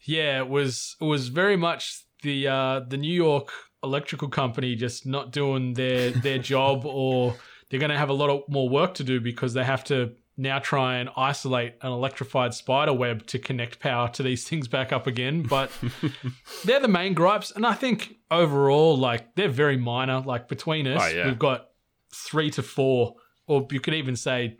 Yeah, 0.00 0.38
it 0.38 0.48
was 0.48 0.96
it 1.00 1.04
was 1.04 1.28
very 1.28 1.56
much 1.56 2.02
the 2.22 2.48
uh, 2.48 2.80
the 2.80 2.96
New 2.96 3.14
York 3.14 3.52
electrical 3.82 4.28
company 4.28 4.74
just 4.74 5.06
not 5.06 5.30
doing 5.30 5.74
their 5.74 6.10
their 6.10 6.38
job, 6.38 6.84
or 6.84 7.36
they're 7.70 7.80
going 7.80 7.90
to 7.90 7.98
have 7.98 8.10
a 8.10 8.14
lot 8.14 8.30
of 8.30 8.42
more 8.48 8.68
work 8.68 8.94
to 8.94 9.04
do 9.04 9.20
because 9.20 9.54
they 9.54 9.64
have 9.64 9.84
to 9.84 10.12
now 10.36 10.58
try 10.58 10.96
and 10.96 11.08
isolate 11.16 11.74
an 11.82 11.92
electrified 11.92 12.52
spider 12.54 12.92
web 12.92 13.24
to 13.26 13.38
connect 13.38 13.78
power 13.78 14.08
to 14.08 14.22
these 14.22 14.42
things 14.48 14.66
back 14.68 14.92
up 14.92 15.06
again. 15.06 15.42
But 15.42 15.70
they're 16.64 16.80
the 16.80 16.88
main 16.88 17.14
gripes, 17.14 17.50
and 17.52 17.64
I 17.66 17.74
think 17.74 18.16
overall, 18.30 18.96
like 18.96 19.34
they're 19.36 19.48
very 19.48 19.76
minor. 19.76 20.20
Like 20.20 20.48
between 20.48 20.86
us, 20.86 21.02
Oh, 21.02 21.08
yeah. 21.16 21.26
we've 21.26 21.38
got 21.38 21.68
three 22.12 22.50
to 22.52 22.62
four, 22.62 23.14
or 23.46 23.66
you 23.70 23.80
could 23.80 23.94
even 23.94 24.16
say 24.16 24.56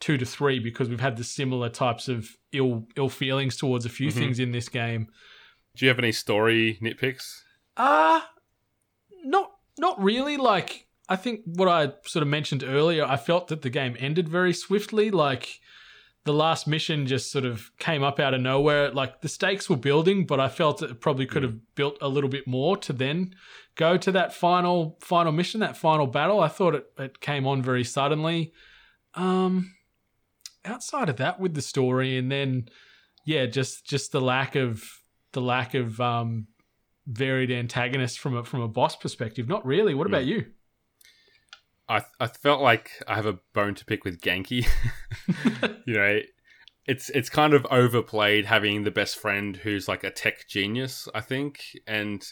two 0.00 0.18
to 0.18 0.24
three 0.26 0.58
because 0.58 0.88
we've 0.88 0.98
had 1.00 1.16
the 1.16 1.22
similar 1.24 1.68
types 1.68 2.08
of 2.08 2.28
ill 2.52 2.88
ill 2.96 3.08
feelings 3.08 3.56
towards 3.56 3.86
a 3.86 3.88
few 3.88 4.08
Mhm. 4.08 4.14
things 4.14 4.38
in 4.40 4.50
this 4.50 4.68
game. 4.68 5.06
Do 5.76 5.84
you 5.84 5.88
have 5.88 5.98
any 6.00 6.12
story 6.12 6.78
nitpicks? 6.82 7.42
Uh 7.76 8.20
not 9.24 9.52
not 9.78 10.02
really. 10.02 10.36
Like 10.36 10.88
I 11.08 11.16
think 11.16 11.40
what 11.44 11.68
I 11.68 11.92
sort 12.04 12.22
of 12.22 12.28
mentioned 12.28 12.64
earlier, 12.64 13.04
I 13.04 13.16
felt 13.16 13.48
that 13.48 13.62
the 13.62 13.70
game 13.70 13.96
ended 13.98 14.28
very 14.28 14.52
swiftly. 14.52 15.10
Like 15.10 15.60
the 16.24 16.32
last 16.32 16.66
mission 16.66 17.06
just 17.06 17.32
sort 17.32 17.44
of 17.44 17.70
came 17.78 18.02
up 18.02 18.20
out 18.20 18.34
of 18.34 18.40
nowhere. 18.40 18.90
Like 18.90 19.20
the 19.20 19.28
stakes 19.28 19.68
were 19.68 19.76
building, 19.76 20.26
but 20.26 20.38
I 20.38 20.48
felt 20.48 20.82
it 20.82 21.00
probably 21.00 21.26
could 21.26 21.42
have 21.42 21.74
built 21.74 21.98
a 22.00 22.08
little 22.08 22.30
bit 22.30 22.46
more 22.46 22.76
to 22.78 22.92
then 22.92 23.34
go 23.74 23.96
to 23.96 24.12
that 24.12 24.32
final 24.32 24.98
final 25.00 25.32
mission, 25.32 25.60
that 25.60 25.76
final 25.76 26.06
battle. 26.06 26.40
I 26.40 26.48
thought 26.48 26.74
it, 26.74 26.86
it 26.98 27.20
came 27.20 27.46
on 27.46 27.62
very 27.62 27.84
suddenly. 27.84 28.52
Um 29.14 29.74
outside 30.64 31.08
of 31.08 31.16
that 31.16 31.40
with 31.40 31.54
the 31.54 31.62
story 31.62 32.16
and 32.16 32.30
then 32.30 32.68
yeah, 33.24 33.46
just 33.46 33.84
just 33.84 34.12
the 34.12 34.20
lack 34.20 34.54
of 34.54 34.84
the 35.32 35.40
lack 35.40 35.74
of 35.74 36.00
um 36.00 36.46
varied 37.06 37.50
antagonists 37.50 38.16
from 38.16 38.36
a 38.36 38.44
from 38.44 38.60
a 38.60 38.68
boss 38.68 38.94
perspective. 38.94 39.48
Not 39.48 39.66
really. 39.66 39.94
What 39.94 40.06
about 40.06 40.24
you? 40.24 40.46
I 41.96 42.02
I 42.20 42.26
felt 42.26 42.60
like 42.60 42.90
I 43.06 43.14
have 43.14 43.26
a 43.26 43.38
bone 43.52 43.74
to 43.76 43.84
pick 43.84 44.04
with 44.04 44.20
Ganke. 44.20 44.66
you 45.86 45.94
know, 45.94 46.20
it's 46.86 47.10
it's 47.10 47.28
kind 47.30 47.54
of 47.54 47.66
overplayed 47.70 48.46
having 48.46 48.84
the 48.84 48.90
best 48.90 49.18
friend 49.18 49.56
who's 49.56 49.88
like 49.88 50.04
a 50.04 50.10
tech 50.10 50.48
genius, 50.48 51.08
I 51.14 51.20
think. 51.20 51.62
And 51.86 52.24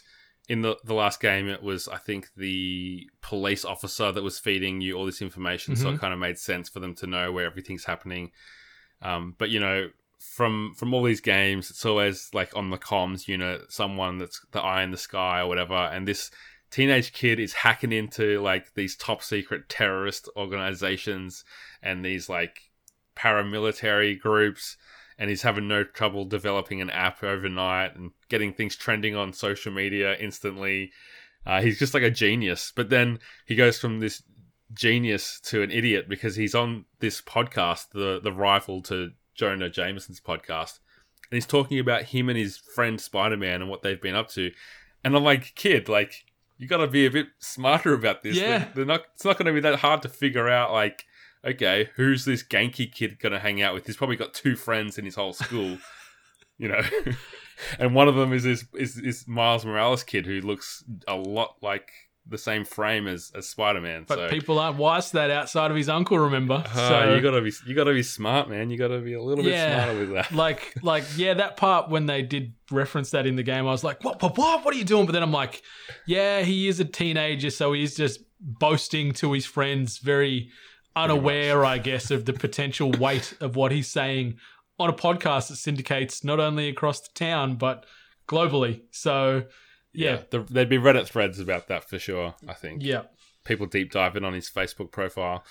in 0.49 0.61
the 0.63 0.75
the 0.83 0.93
last 0.93 1.19
game 1.21 1.47
it 1.47 1.61
was 1.61 1.87
I 1.87 1.97
think 1.97 2.29
the 2.35 3.07
police 3.21 3.63
officer 3.63 4.11
that 4.11 4.23
was 4.23 4.39
feeding 4.39 4.81
you 4.81 4.95
all 4.95 5.05
this 5.05 5.21
information, 5.21 5.75
so 5.75 5.85
Mhm. 5.87 5.95
it 5.95 5.99
kind 6.01 6.13
of 6.13 6.19
made 6.19 6.37
sense 6.37 6.67
for 6.67 6.79
them 6.79 6.95
to 6.95 7.07
know 7.07 7.31
where 7.31 7.45
everything's 7.45 7.85
happening. 7.85 8.31
Um, 9.01 9.35
but 9.37 9.49
you 9.49 9.59
know, 9.59 9.89
from 10.19 10.73
from 10.77 10.93
all 10.93 11.03
these 11.03 11.21
games, 11.21 11.69
it's 11.69 11.85
always 11.85 12.29
like 12.33 12.55
on 12.55 12.69
the 12.69 12.77
comms 12.77 13.27
unit, 13.27 13.71
someone 13.71 14.17
that's 14.17 14.39
the 14.51 14.61
eye 14.61 14.83
in 14.83 14.91
the 14.91 14.97
sky 14.97 15.39
or 15.41 15.47
whatever, 15.47 15.75
and 15.75 16.07
this 16.07 16.31
teenage 16.71 17.13
kid 17.13 17.39
is 17.39 17.53
hacking 17.53 17.91
into 17.91 18.41
like 18.41 18.73
these 18.73 18.95
top 18.95 19.21
secret 19.21 19.69
terrorist 19.69 20.29
organizations 20.35 21.43
and 21.83 22.03
these 22.03 22.29
like 22.29 22.71
paramilitary 23.15 24.19
groups 24.19 24.77
and 25.21 25.29
he's 25.29 25.43
having 25.43 25.67
no 25.67 25.83
trouble 25.83 26.25
developing 26.25 26.81
an 26.81 26.89
app 26.89 27.23
overnight 27.23 27.95
and 27.95 28.09
getting 28.29 28.53
things 28.53 28.75
trending 28.75 29.15
on 29.15 29.31
social 29.33 29.71
media 29.71 30.15
instantly. 30.17 30.91
Uh, 31.45 31.61
he's 31.61 31.77
just 31.77 31.93
like 31.93 32.01
a 32.01 32.09
genius. 32.09 32.73
But 32.75 32.89
then 32.89 33.19
he 33.45 33.55
goes 33.55 33.77
from 33.77 33.99
this 33.99 34.23
genius 34.73 35.39
to 35.41 35.61
an 35.61 35.69
idiot 35.69 36.09
because 36.09 36.35
he's 36.35 36.55
on 36.55 36.85
this 36.99 37.21
podcast, 37.21 37.89
the 37.93 38.19
the 38.23 38.31
rival 38.31 38.81
to 38.83 39.11
Jonah 39.35 39.69
Jameson's 39.69 40.19
podcast, 40.19 40.79
and 41.29 41.37
he's 41.37 41.45
talking 41.45 41.77
about 41.77 42.03
him 42.03 42.29
and 42.29 42.37
his 42.37 42.57
friend 42.57 42.99
Spider 42.99 43.37
Man 43.37 43.61
and 43.61 43.69
what 43.69 43.83
they've 43.83 44.01
been 44.01 44.15
up 44.15 44.29
to. 44.29 44.51
And 45.03 45.15
I'm 45.15 45.23
like, 45.23 45.53
kid, 45.53 45.87
like 45.87 46.25
you 46.61 46.67
got 46.67 46.77
to 46.77 46.87
be 46.87 47.07
a 47.07 47.11
bit 47.11 47.25
smarter 47.39 47.91
about 47.91 48.21
this. 48.21 48.37
Yeah. 48.37 48.59
They're, 48.59 48.71
they're 48.75 48.85
not. 48.85 49.01
It's 49.15 49.25
not 49.25 49.35
going 49.35 49.47
to 49.47 49.51
be 49.51 49.61
that 49.61 49.79
hard 49.79 50.03
to 50.03 50.09
figure 50.09 50.47
out. 50.47 50.71
Like, 50.71 51.05
okay, 51.43 51.89
who's 51.95 52.23
this 52.23 52.43
Ganke 52.43 52.93
kid 52.93 53.17
going 53.17 53.33
to 53.33 53.39
hang 53.39 53.63
out 53.63 53.73
with? 53.73 53.87
He's 53.87 53.97
probably 53.97 54.15
got 54.15 54.35
two 54.35 54.55
friends 54.55 54.99
in 54.99 55.05
his 55.05 55.15
whole 55.15 55.33
school, 55.33 55.79
you 56.59 56.67
know. 56.67 56.81
and 57.79 57.95
one 57.95 58.07
of 58.07 58.13
them 58.13 58.31
is 58.31 58.43
this 58.43 58.63
is, 58.75 58.99
is 58.99 59.27
Miles 59.27 59.65
Morales 59.65 60.03
kid 60.03 60.27
who 60.27 60.39
looks 60.39 60.83
a 61.07 61.15
lot 61.15 61.55
like 61.63 61.89
the 62.27 62.37
same 62.37 62.65
frame 62.65 63.07
as, 63.07 63.31
as 63.35 63.47
Spider 63.47 63.81
Man. 63.81 64.05
But 64.07 64.15
so 64.15 64.29
people 64.29 64.59
aren't 64.59 64.77
wise 64.77 65.07
to 65.09 65.17
that 65.17 65.31
outside 65.31 65.71
of 65.71 65.77
his 65.77 65.89
uncle, 65.89 66.19
remember? 66.19 66.63
Ah, 66.65 66.87
so 66.89 67.15
you 67.15 67.21
gotta 67.21 67.41
be 67.41 67.51
you 67.65 67.75
gotta 67.75 67.93
be 67.93 68.03
smart, 68.03 68.49
man. 68.49 68.69
You 68.69 68.77
gotta 68.77 68.99
be 68.99 69.13
a 69.13 69.21
little 69.21 69.43
bit 69.43 69.53
smarter 69.53 69.99
with 69.99 70.13
that. 70.13 70.31
like 70.35 70.73
like 70.81 71.03
yeah 71.17 71.33
that 71.33 71.57
part 71.57 71.89
when 71.89 72.05
they 72.05 72.21
did 72.21 72.53
reference 72.69 73.11
that 73.11 73.27
in 73.27 73.35
the 73.35 73.43
game 73.43 73.67
i 73.67 73.71
was 73.71 73.83
like 73.83 74.01
what 74.03 74.21
what 74.21 74.37
what 74.37 74.63
what 74.63 74.73
are 74.73 74.77
you 74.77 74.85
doing 74.85 75.05
but 75.05 75.11
then 75.11 75.21
i'm 75.21 75.31
like 75.31 75.61
yeah 76.05 76.41
he 76.41 76.69
is 76.69 76.79
a 76.79 76.85
teenager 76.85 77.49
so 77.49 77.73
he's 77.73 77.95
just 77.95 78.21
boasting 78.39 79.11
to 79.11 79.33
his 79.33 79.45
friends 79.45 79.97
very 79.97 80.49
unaware 80.95 81.65
i 81.65 81.77
guess 81.77 82.11
of 82.11 82.23
the 82.25 82.33
potential 82.33 82.91
weight 82.91 83.33
of 83.41 83.57
what 83.57 83.73
he's 83.73 83.89
saying 83.89 84.35
on 84.79 84.89
a 84.89 84.93
podcast 84.93 85.49
that 85.49 85.57
syndicates 85.57 86.23
not 86.23 86.39
only 86.39 86.69
across 86.69 87.01
the 87.01 87.09
town 87.13 87.55
but 87.55 87.85
globally 88.27 88.81
so 88.91 89.43
yeah 89.93 90.21
the, 90.29 90.39
there'd 90.39 90.69
be 90.69 90.77
Reddit 90.77 91.07
threads 91.07 91.39
about 91.39 91.67
that 91.67 91.89
for 91.89 91.99
sure. 91.99 92.35
I 92.47 92.53
think. 92.53 92.83
yeah 92.83 93.03
people 93.43 93.65
deep 93.65 93.91
diving 93.91 94.23
on 94.23 94.33
his 94.33 94.49
Facebook 94.49 94.91
profile. 94.91 95.43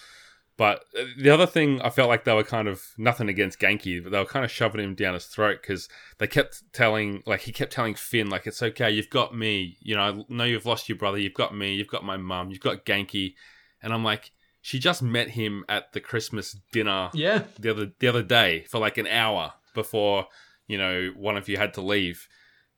But 0.57 0.85
uh, 0.99 1.05
the 1.17 1.31
other 1.31 1.47
thing, 1.47 1.81
I 1.81 1.89
felt 1.91 2.11
like 2.11 2.25
they 2.25 2.35
were 2.35 2.45
kind 2.45 2.69
of 2.69 2.83
nothing 2.99 3.29
against 3.29 3.59
Ganke, 3.59 4.03
but 4.03 4.13
they 4.13 4.19
were 4.19 4.27
kind 4.27 4.45
of 4.45 4.51
shoving 4.51 4.85
him 4.85 4.95
down 4.95 5.15
his 5.15 5.25
throat 5.25 5.59
because 5.63 5.89
they 6.19 6.27
kept 6.27 6.63
telling, 6.73 7.23
like, 7.25 7.41
he 7.43 7.53
kept 7.53 7.73
telling 7.73 7.95
Phin, 7.95 8.29
like, 8.29 8.47
it's 8.47 8.63
okay, 8.63 8.91
you've 8.91 9.09
got 9.09 9.35
me. 9.35 9.79
You 9.81 9.97
know, 9.97 10.03
I 10.03 10.25
know 10.29 10.45
you've 10.45 10.67
lost 10.67 10.89
your 10.89 10.99
brother, 10.99 11.19
you've 11.19 11.35
got 11.35 11.57
me, 11.57 11.75
you've 11.75 11.89
got 11.89 12.05
my 12.05 12.19
mum, 12.19 12.51
you've 12.51 12.61
got 12.61 12.85
Ganke. 12.85 13.35
And 13.83 13.93
I'm 13.95 14.05
like, 14.05 14.33
she 14.61 14.79
just 14.79 15.03
met 15.03 15.31
him 15.31 15.65
at 15.69 15.95
the 15.95 16.01
Christmas 16.01 16.55
dinner 16.71 17.09
yeah 17.15 17.45
the 17.59 17.71
other 17.71 17.93
the 17.99 18.09
other 18.09 18.23
day 18.23 18.65
for 18.69 18.79
like 18.79 18.99
an 18.99 19.07
hour 19.07 19.55
before 19.75 20.27
you 20.67 20.77
know 20.77 21.11
one 21.17 21.39
of 21.39 21.49
you 21.49 21.57
had 21.57 21.73
to 21.75 21.81
leave. 21.81 22.29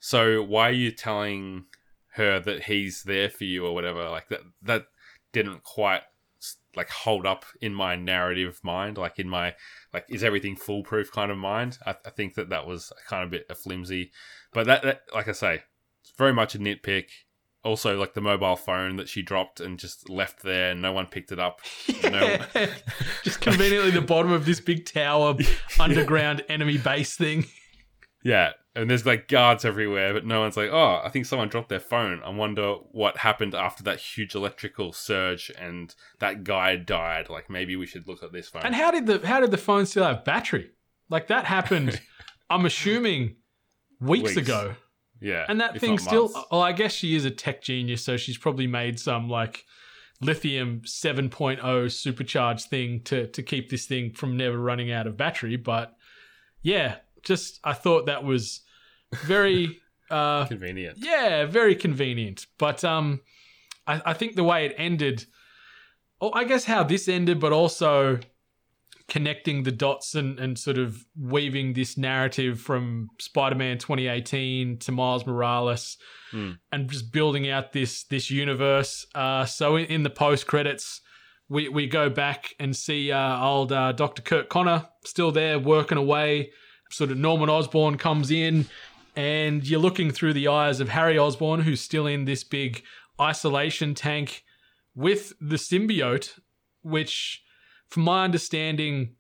So 0.04 0.42
why 0.42 0.70
are 0.70 0.72
you 0.72 0.90
telling 0.90 1.66
her 2.14 2.40
that 2.40 2.64
he's 2.64 3.04
there 3.04 3.30
for 3.30 3.44
you 3.44 3.64
or 3.64 3.72
whatever? 3.72 4.08
Like 4.08 4.28
that 4.30 4.40
that 4.62 4.86
didn't 5.30 5.62
quite 5.62 6.02
like 6.74 6.90
hold 6.90 7.24
up 7.24 7.44
in 7.60 7.72
my 7.72 7.94
narrative 7.94 8.58
mind, 8.64 8.98
like 8.98 9.20
in 9.20 9.28
my 9.28 9.54
like 9.94 10.04
is 10.08 10.24
everything 10.24 10.56
foolproof 10.56 11.12
kind 11.12 11.30
of 11.30 11.38
mind. 11.38 11.78
I, 11.86 11.94
I 12.04 12.10
think 12.10 12.34
that 12.34 12.48
that 12.48 12.66
was 12.66 12.92
kind 13.06 13.22
of 13.22 13.28
a 13.28 13.30
bit 13.30 13.46
a 13.48 13.54
flimsy, 13.54 14.10
but 14.52 14.66
that, 14.66 14.82
that 14.82 15.02
like 15.14 15.28
I 15.28 15.32
say, 15.32 15.62
it's 16.02 16.12
very 16.18 16.32
much 16.32 16.56
a 16.56 16.58
nitpick. 16.58 17.06
Also, 17.62 17.96
like 17.96 18.14
the 18.14 18.20
mobile 18.20 18.56
phone 18.56 18.96
that 18.96 19.08
she 19.08 19.22
dropped 19.22 19.60
and 19.60 19.78
just 19.78 20.10
left 20.10 20.42
there, 20.42 20.72
and 20.72 20.82
no 20.82 20.90
one 20.90 21.06
picked 21.06 21.30
it 21.30 21.38
up. 21.38 21.60
No, 22.02 22.38
just 23.22 23.40
conveniently 23.40 23.92
the 23.92 24.00
bottom 24.00 24.32
of 24.32 24.46
this 24.46 24.58
big 24.58 24.84
tower 24.84 25.36
underground 25.78 26.42
enemy 26.48 26.76
base 26.76 27.14
thing 27.14 27.44
Yeah, 28.24 28.52
and 28.74 28.88
there's 28.88 29.04
like 29.04 29.28
guards 29.28 29.64
everywhere, 29.64 30.14
but 30.14 30.24
no 30.24 30.40
one's 30.40 30.56
like, 30.56 30.70
oh, 30.70 31.00
I 31.04 31.08
think 31.10 31.26
someone 31.26 31.48
dropped 31.48 31.68
their 31.68 31.80
phone. 31.80 32.22
I 32.24 32.30
wonder 32.30 32.74
what 32.92 33.18
happened 33.18 33.54
after 33.54 33.82
that 33.84 33.98
huge 33.98 34.34
electrical 34.34 34.92
surge 34.92 35.50
and 35.58 35.94
that 36.20 36.44
guy 36.44 36.76
died. 36.76 37.28
Like 37.28 37.50
maybe 37.50 37.76
we 37.76 37.86
should 37.86 38.08
look 38.08 38.22
at 38.22 38.32
this 38.32 38.48
phone. 38.48 38.62
And 38.64 38.74
how 38.74 38.90
did 38.90 39.06
the 39.06 39.26
how 39.26 39.40
did 39.40 39.50
the 39.50 39.58
phone 39.58 39.86
still 39.86 40.04
have 40.04 40.24
battery? 40.24 40.70
Like 41.10 41.26
that 41.28 41.44
happened. 41.44 42.00
I'm 42.50 42.64
assuming 42.64 43.36
weeks, 44.00 44.34
Weeks. 44.34 44.36
ago, 44.36 44.74
yeah, 45.20 45.46
and 45.48 45.60
that 45.60 45.78
thing 45.80 45.98
still. 45.98 46.30
months. 46.30 46.48
Well, 46.50 46.62
I 46.62 46.72
guess 46.72 46.92
she 46.92 47.14
is 47.14 47.24
a 47.24 47.30
tech 47.30 47.62
genius, 47.62 48.04
so 48.04 48.16
she's 48.16 48.38
probably 48.38 48.66
made 48.66 48.98
some 48.98 49.28
like 49.28 49.64
lithium 50.20 50.80
7.0 50.84 51.90
supercharged 51.90 52.68
thing 52.68 53.00
to 53.04 53.26
to 53.28 53.42
keep 53.42 53.70
this 53.70 53.86
thing 53.86 54.12
from 54.12 54.36
never 54.36 54.58
running 54.58 54.90
out 54.92 55.06
of 55.06 55.16
battery. 55.16 55.56
But 55.56 55.94
yeah, 56.62 56.96
just 57.22 57.60
I 57.64 57.72
thought 57.72 58.06
that 58.06 58.24
was 58.24 58.60
very. 59.24 59.80
uh 60.10 60.46
convenient. 60.46 60.98
yeah, 61.00 61.46
very 61.46 61.74
convenient. 61.74 62.46
But 62.58 62.84
um, 62.84 63.20
I, 63.86 64.02
I 64.06 64.12
think 64.14 64.34
the 64.36 64.44
way 64.44 64.66
it 64.66 64.74
ended, 64.76 65.24
oh, 66.20 66.32
I 66.34 66.44
guess 66.44 66.64
how 66.64 66.82
this 66.84 67.08
ended, 67.08 67.40
but 67.40 67.52
also 67.52 68.18
connecting 69.08 69.62
the 69.64 69.72
dots 69.72 70.14
and, 70.14 70.38
and 70.38 70.58
sort 70.58 70.78
of 70.78 71.04
weaving 71.18 71.72
this 71.74 71.98
narrative 71.98 72.60
from 72.60 73.08
Spider-Man 73.18 73.78
2018 73.78 74.78
to 74.78 74.92
Miles 74.92 75.26
Morales, 75.26 75.96
Hmm. 76.30 76.52
and 76.70 76.88
just 76.88 77.12
building 77.12 77.50
out 77.50 77.72
this 77.72 78.04
this 78.04 78.30
universe. 78.30 79.06
Uh, 79.14 79.44
so 79.44 79.76
in, 79.76 79.84
in 79.86 80.02
the 80.02 80.10
post 80.10 80.46
credits. 80.46 81.00
We, 81.48 81.68
we 81.68 81.86
go 81.86 82.08
back 82.08 82.54
and 82.58 82.74
see 82.74 83.12
uh, 83.12 83.44
old 83.44 83.72
uh, 83.72 83.92
Dr. 83.92 84.22
Curt 84.22 84.48
Connor 84.48 84.88
still 85.04 85.32
there 85.32 85.58
working 85.58 85.98
away. 85.98 86.50
Sort 86.92 87.10
of 87.10 87.18
Norman 87.18 87.48
Osborn 87.48 87.96
comes 87.96 88.30
in, 88.30 88.66
and 89.16 89.66
you're 89.66 89.80
looking 89.80 90.10
through 90.10 90.34
the 90.34 90.48
eyes 90.48 90.80
of 90.80 90.90
Harry 90.90 91.18
Osborn, 91.18 91.60
who's 91.60 91.80
still 91.80 92.06
in 92.06 92.24
this 92.24 92.44
big 92.44 92.82
isolation 93.20 93.94
tank 93.94 94.44
with 94.94 95.32
the 95.40 95.56
symbiote, 95.56 96.38
which, 96.82 97.42
from 97.88 98.02
my 98.04 98.24
understanding, 98.24 99.14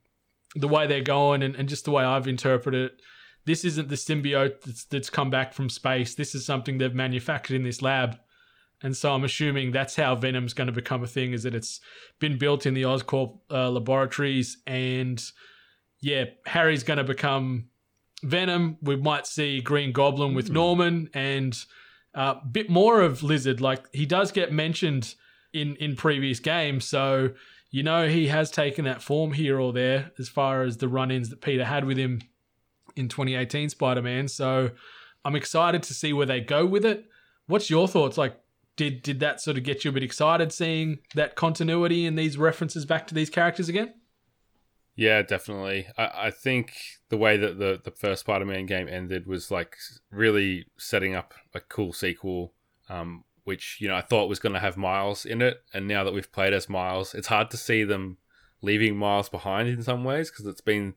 the 0.54 0.68
way 0.68 0.86
they're 0.86 1.02
going 1.02 1.42
and, 1.42 1.56
and 1.56 1.68
just 1.68 1.84
the 1.84 1.90
way 1.90 2.04
I've 2.04 2.28
interpreted 2.28 2.92
it, 2.92 3.02
this 3.44 3.64
isn't 3.64 3.88
the 3.88 3.96
symbiote 3.96 4.60
that's, 4.60 4.84
that's 4.84 5.10
come 5.10 5.30
back 5.30 5.52
from 5.52 5.68
space. 5.68 6.14
This 6.14 6.34
is 6.34 6.44
something 6.44 6.78
they've 6.78 6.94
manufactured 6.94 7.56
in 7.56 7.62
this 7.62 7.82
lab. 7.82 8.18
And 8.82 8.96
so 8.96 9.14
I'm 9.14 9.24
assuming 9.24 9.72
that's 9.72 9.96
how 9.96 10.14
Venom's 10.14 10.54
going 10.54 10.66
to 10.66 10.72
become 10.72 11.02
a 11.02 11.06
thing, 11.06 11.32
is 11.32 11.44
that 11.44 11.54
it's 11.54 11.80
been 12.18 12.36
built 12.36 12.66
in 12.66 12.74
the 12.74 12.82
Oscorp 12.82 13.38
uh, 13.50 13.70
laboratories. 13.70 14.58
And 14.66 15.22
yeah, 16.02 16.24
Harry's 16.44 16.82
going 16.82 16.98
to 16.98 17.04
become 17.04 17.68
Venom. 18.22 18.76
We 18.82 18.96
might 18.96 19.26
see 19.26 19.60
Green 19.60 19.92
Goblin 19.92 20.34
with 20.34 20.48
hmm. 20.48 20.54
Norman 20.54 21.10
and 21.14 21.56
a 22.12 22.36
bit 22.50 22.68
more 22.68 23.00
of 23.00 23.22
Lizard. 23.22 23.60
Like 23.60 23.86
he 23.92 24.04
does 24.04 24.32
get 24.32 24.52
mentioned 24.52 25.14
in 25.54 25.76
in 25.76 25.96
previous 25.96 26.40
games, 26.40 26.84
so 26.84 27.30
you 27.70 27.82
know 27.82 28.08
he 28.08 28.26
has 28.26 28.50
taken 28.50 28.84
that 28.84 29.00
form 29.00 29.32
here 29.32 29.58
or 29.58 29.72
there 29.72 30.10
as 30.18 30.28
far 30.28 30.62
as 30.62 30.76
the 30.76 30.88
run-ins 30.88 31.30
that 31.30 31.40
Peter 31.40 31.64
had 31.64 31.84
with 31.84 31.96
him 31.96 32.20
in 32.96 33.08
2018 33.08 33.70
Spider-Man. 33.70 34.28
So 34.28 34.70
I'm 35.24 35.36
excited 35.36 35.82
to 35.84 35.94
see 35.94 36.12
where 36.12 36.26
they 36.26 36.40
go 36.40 36.66
with 36.66 36.84
it. 36.84 37.06
What's 37.46 37.70
your 37.70 37.88
thoughts? 37.88 38.18
Like, 38.18 38.38
did 38.76 39.02
did 39.02 39.20
that 39.20 39.40
sort 39.40 39.56
of 39.56 39.62
get 39.62 39.84
you 39.84 39.90
a 39.90 39.94
bit 39.94 40.02
excited 40.02 40.52
seeing 40.52 40.98
that 41.14 41.36
continuity 41.36 42.06
and 42.06 42.18
these 42.18 42.36
references 42.36 42.84
back 42.84 43.06
to 43.06 43.14
these 43.14 43.30
characters 43.30 43.68
again? 43.68 43.94
Yeah, 44.94 45.22
definitely. 45.22 45.86
I, 45.96 46.10
I 46.26 46.30
think 46.30 46.74
the 47.08 47.16
way 47.16 47.36
that 47.36 47.58
the, 47.58 47.80
the 47.82 47.90
first 47.90 48.20
Spider 48.20 48.44
Man 48.44 48.66
game 48.66 48.88
ended 48.88 49.26
was 49.26 49.50
like 49.50 49.76
really 50.10 50.66
setting 50.76 51.14
up 51.14 51.34
a 51.54 51.60
cool 51.60 51.92
sequel, 51.92 52.52
um, 52.88 53.24
which, 53.44 53.78
you 53.80 53.88
know, 53.88 53.96
I 53.96 54.02
thought 54.02 54.28
was 54.28 54.38
going 54.38 54.52
to 54.52 54.60
have 54.60 54.76
Miles 54.76 55.24
in 55.24 55.40
it. 55.40 55.62
And 55.72 55.88
now 55.88 56.04
that 56.04 56.12
we've 56.12 56.30
played 56.30 56.52
as 56.52 56.68
Miles, 56.68 57.14
it's 57.14 57.28
hard 57.28 57.50
to 57.52 57.56
see 57.56 57.84
them 57.84 58.18
leaving 58.60 58.96
Miles 58.96 59.28
behind 59.28 59.68
in 59.68 59.82
some 59.82 60.04
ways 60.04 60.30
because 60.30 60.46
it's 60.46 60.60
been 60.60 60.94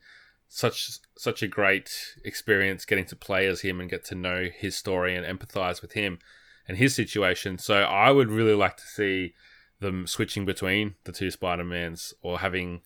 such 0.48 1.00
such 1.18 1.42
a 1.42 1.48
great 1.48 2.16
experience 2.24 2.86
getting 2.86 3.06
to 3.06 3.16
play 3.16 3.48
as 3.48 3.62
him 3.62 3.82
and 3.82 3.90
get 3.90 4.06
to 4.06 4.16
know 4.16 4.48
his 4.56 4.76
story 4.76 5.16
and 5.16 5.26
empathize 5.26 5.82
with 5.82 5.94
him 5.94 6.20
and 6.68 6.78
his 6.78 6.94
situation. 6.94 7.58
So 7.58 7.84
I 7.84 8.12
would 8.12 8.30
really 8.30 8.54
like 8.54 8.78
to 8.78 8.86
see 8.86 9.34
them 9.80 10.06
switching 10.06 10.46
between 10.46 10.96
the 11.04 11.12
two 11.12 11.32
Spider-Mans 11.32 12.14
or 12.22 12.40
having 12.40 12.82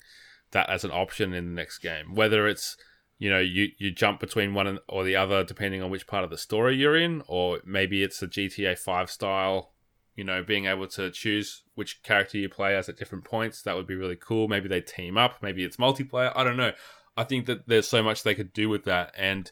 that 0.51 0.69
as 0.69 0.83
an 0.83 0.91
option 0.91 1.33
in 1.33 1.45
the 1.45 1.51
next 1.51 1.79
game. 1.79 2.15
Whether 2.15 2.47
it's 2.47 2.77
you 3.17 3.29
know 3.29 3.39
you 3.39 3.69
you 3.77 3.91
jump 3.91 4.19
between 4.19 4.53
one 4.53 4.79
or 4.87 5.03
the 5.03 5.15
other 5.15 5.43
depending 5.43 5.81
on 5.81 5.91
which 5.91 6.07
part 6.07 6.23
of 6.23 6.29
the 6.29 6.37
story 6.37 6.75
you're 6.75 6.97
in, 6.97 7.23
or 7.27 7.59
maybe 7.65 8.03
it's 8.03 8.21
a 8.21 8.27
GTA 8.27 8.77
Five 8.77 9.09
style. 9.09 9.73
You 10.15 10.25
know, 10.25 10.43
being 10.43 10.65
able 10.65 10.87
to 10.87 11.11
choose 11.11 11.63
which 11.75 12.03
character 12.03 12.37
you 12.37 12.49
play 12.49 12.75
as 12.75 12.89
at 12.89 12.97
different 12.97 13.23
points 13.23 13.61
that 13.61 13.75
would 13.75 13.87
be 13.87 13.95
really 13.95 14.17
cool. 14.17 14.49
Maybe 14.49 14.67
they 14.67 14.81
team 14.81 15.17
up. 15.17 15.41
Maybe 15.41 15.63
it's 15.63 15.77
multiplayer. 15.77 16.33
I 16.35 16.43
don't 16.43 16.57
know. 16.57 16.73
I 17.15 17.23
think 17.23 17.45
that 17.45 17.67
there's 17.67 17.87
so 17.87 18.03
much 18.03 18.23
they 18.23 18.35
could 18.35 18.51
do 18.51 18.67
with 18.67 18.83
that, 18.85 19.13
and 19.17 19.49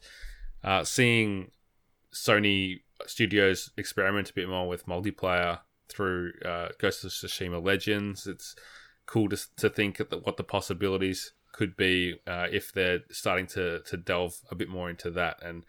uh, 0.64 0.84
seeing 0.84 1.52
Sony 2.14 2.82
Studios 3.06 3.72
experiment 3.78 4.30
a 4.30 4.34
bit 4.34 4.50
more 4.50 4.68
with 4.68 4.88
multiplayer 4.88 5.60
through 5.90 6.34
uh, 6.46 6.70
Ghost 6.80 7.04
of 7.04 7.12
Tsushima 7.12 7.64
Legends. 7.64 8.28
It's 8.28 8.56
cool 9.08 9.30
to, 9.30 9.38
to 9.58 9.70
think 9.70 10.00
at 10.00 10.12
what 10.26 10.38
the 10.38 10.44
possibilities 10.44 11.34
could 11.52 11.76
be 11.76 12.20
uh, 12.28 12.46
if 12.52 12.72
they're 12.72 13.00
starting 13.10 13.48
to, 13.48 13.80
to 13.80 13.98
delve 13.98 14.36
a 14.52 14.56
bit 14.56 14.70
more 14.70 14.90
into 14.92 15.10
that. 15.10 15.42
And 15.42 15.64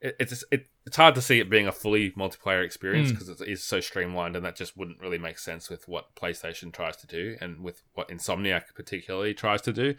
it, 0.00 0.14
it's 0.20 0.44
it, 0.52 0.66
it's 0.86 0.96
hard 0.96 1.16
to 1.16 1.22
see 1.22 1.40
it 1.40 1.50
being 1.50 1.66
a 1.66 1.72
fully 1.72 2.12
multiplayer 2.12 2.64
experience 2.64 3.10
Mm. 3.10 3.18
because 3.18 3.40
it 3.40 3.48
is 3.48 3.64
so 3.64 3.80
streamlined, 3.80 4.36
and 4.36 4.44
that 4.44 4.54
just 4.54 4.76
wouldn't 4.76 5.00
really 5.00 5.18
make 5.18 5.38
sense 5.38 5.68
with 5.68 5.88
what 5.88 6.14
PlayStation 6.14 6.72
tries 6.72 6.96
to 6.98 7.06
do 7.06 7.36
and 7.40 7.64
with 7.64 7.82
what 7.94 8.08
Insomniac 8.10 8.74
particularly 8.76 9.34
tries 9.34 9.62
to 9.62 9.72
do. 9.72 9.94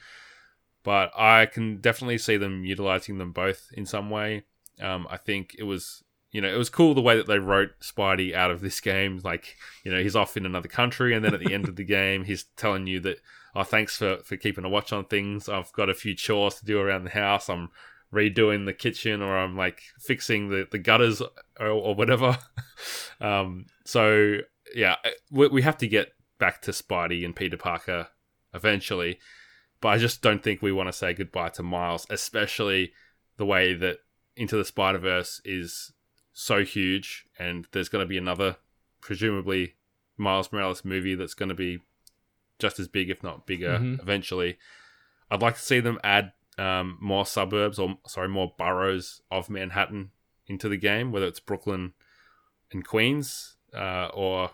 But 0.84 1.12
I 1.18 1.48
can 1.48 1.82
definitely 1.82 2.20
see 2.20 2.38
them 2.38 2.64
utilizing 2.64 3.18
them 3.18 3.32
both 3.32 3.70
in 3.74 3.86
some 3.88 4.10
way. 4.12 4.44
Um, 4.80 5.08
I 5.10 5.18
think 5.18 5.56
it 5.58 5.64
was 5.64 6.04
you 6.36 6.42
know, 6.42 6.54
it 6.54 6.58
was 6.58 6.70
cool 6.70 6.94
the 6.94 7.02
way 7.02 7.16
that 7.16 7.28
they 7.28 7.40
wrote 7.40 7.80
Spidey 7.80 8.36
out 8.36 8.52
of 8.52 8.60
this 8.60 8.82
game. 8.82 9.22
Like, 9.24 9.56
you 9.86 9.92
know, 9.92 10.04
he's 10.04 10.18
off 10.18 10.36
in 10.36 10.46
another 10.46 10.68
country, 10.68 11.16
and 11.16 11.24
then 11.24 11.34
at 11.34 11.40
the 11.40 11.54
end 11.54 11.70
of 11.70 11.78
the 11.78 11.86
game, 11.86 12.26
he's 12.26 12.44
telling 12.58 12.88
you 12.88 13.00
that, 13.00 13.22
oh, 13.56 13.64
thanks 13.64 13.96
for, 13.96 14.18
for 14.18 14.36
keeping 14.36 14.66
a 14.66 14.70
watch 14.70 14.92
on 14.92 15.06
things. 15.06 15.48
I've 15.48 15.72
got 15.72 15.90
a 15.90 15.94
few 15.94 16.14
chores 16.14 16.56
to 16.56 16.66
do 16.66 16.78
around 16.78 17.06
the 17.06 17.12
house. 17.12 17.48
I'm 17.48 17.70
redoing 18.14 18.66
the 18.66 18.74
kitchen, 18.74 19.22
or 19.22 19.38
I'm 19.38 19.56
like 19.56 19.80
fixing 19.98 20.50
the, 20.50 20.68
the 20.70 20.78
gutters, 20.78 21.22
or, 21.58 21.68
or 21.68 21.96
whatever. 21.96 22.38
um, 23.22 23.68
so, 23.86 24.40
yeah, 24.76 24.98
we, 25.32 25.48
we 25.48 25.62
have 25.62 25.78
to 25.78 25.88
get 25.88 26.10
back 26.38 26.62
to 26.64 26.72
Spidey 26.72 27.24
and 27.24 27.34
Peter 27.34 27.56
Parker 27.56 28.10
eventually. 28.54 29.20
But 29.80 29.88
I 29.88 29.98
just 30.00 30.22
don't 30.22 30.44
think 30.44 30.62
we 30.62 30.74
want 30.74 30.90
to 30.90 30.94
say 30.94 31.14
goodbye 31.14 31.50
to 31.52 31.64
Miles, 31.64 32.06
especially 32.10 32.92
the 33.38 33.46
way 33.46 33.74
that 33.74 34.00
Into 34.36 34.58
the 34.58 34.66
Spider 34.66 34.98
Verse 34.98 35.40
is 35.46 35.94
so 36.38 36.66
huge, 36.66 37.26
and 37.40 37.66
there's 37.72 37.88
going 37.88 38.04
to 38.04 38.08
be 38.08 38.18
another, 38.18 38.58
presumably, 39.00 39.76
Miles 40.18 40.52
Morales 40.52 40.84
movie 40.84 41.16
that's 41.16 41.34
going 41.34 41.48
to 41.50 41.56
be 41.56 41.80
just 42.60 42.78
as 42.78 42.90
big, 42.90 43.10
if 43.10 43.24
not 43.24 43.48
bigger, 43.48 43.80
Mhm. 43.80 44.02
eventually. 44.02 44.58
I'd 45.32 45.42
like 45.42 45.56
to 45.56 45.62
see 45.62 45.80
them 45.80 45.98
add 46.04 46.34
um, 46.58 46.98
more 47.02 47.26
suburbs, 47.26 47.80
or 47.80 47.98
sorry, 48.08 48.30
more 48.30 48.54
boroughs 48.58 49.22
of 49.30 49.50
Manhattan 49.50 50.12
into 50.48 50.70
the 50.70 50.78
game, 50.78 51.12
whether 51.12 51.26
it's 51.26 51.40
Brooklyn 51.42 51.94
and 52.72 52.86
Queens, 52.86 53.58
uh, 53.74 54.08
or 54.14 54.52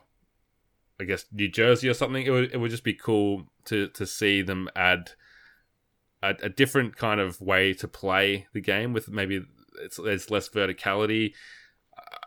I 0.99 1.03
guess 1.03 1.25
New 1.31 1.47
Jersey 1.47 1.89
or 1.89 1.93
something. 1.93 2.25
It 2.25 2.29
would 2.31 2.51
it 2.53 2.57
would 2.57 2.71
just 2.71 2.83
be 2.83 2.93
cool 2.95 3.51
to 3.65 3.87
to 3.89 4.05
see 4.07 4.41
them 4.41 4.67
add 4.75 5.11
a, 6.23 6.35
a 6.41 6.49
different 6.49 6.95
kind 6.97 7.19
of 7.19 7.39
way 7.39 7.73
to 7.75 7.87
play 7.87 8.47
the 8.53 8.61
game 8.61 8.93
with 8.93 9.07
maybe 9.09 9.45
it's 9.79 9.97
there's 9.97 10.31
less 10.31 10.49
verticality 10.49 11.33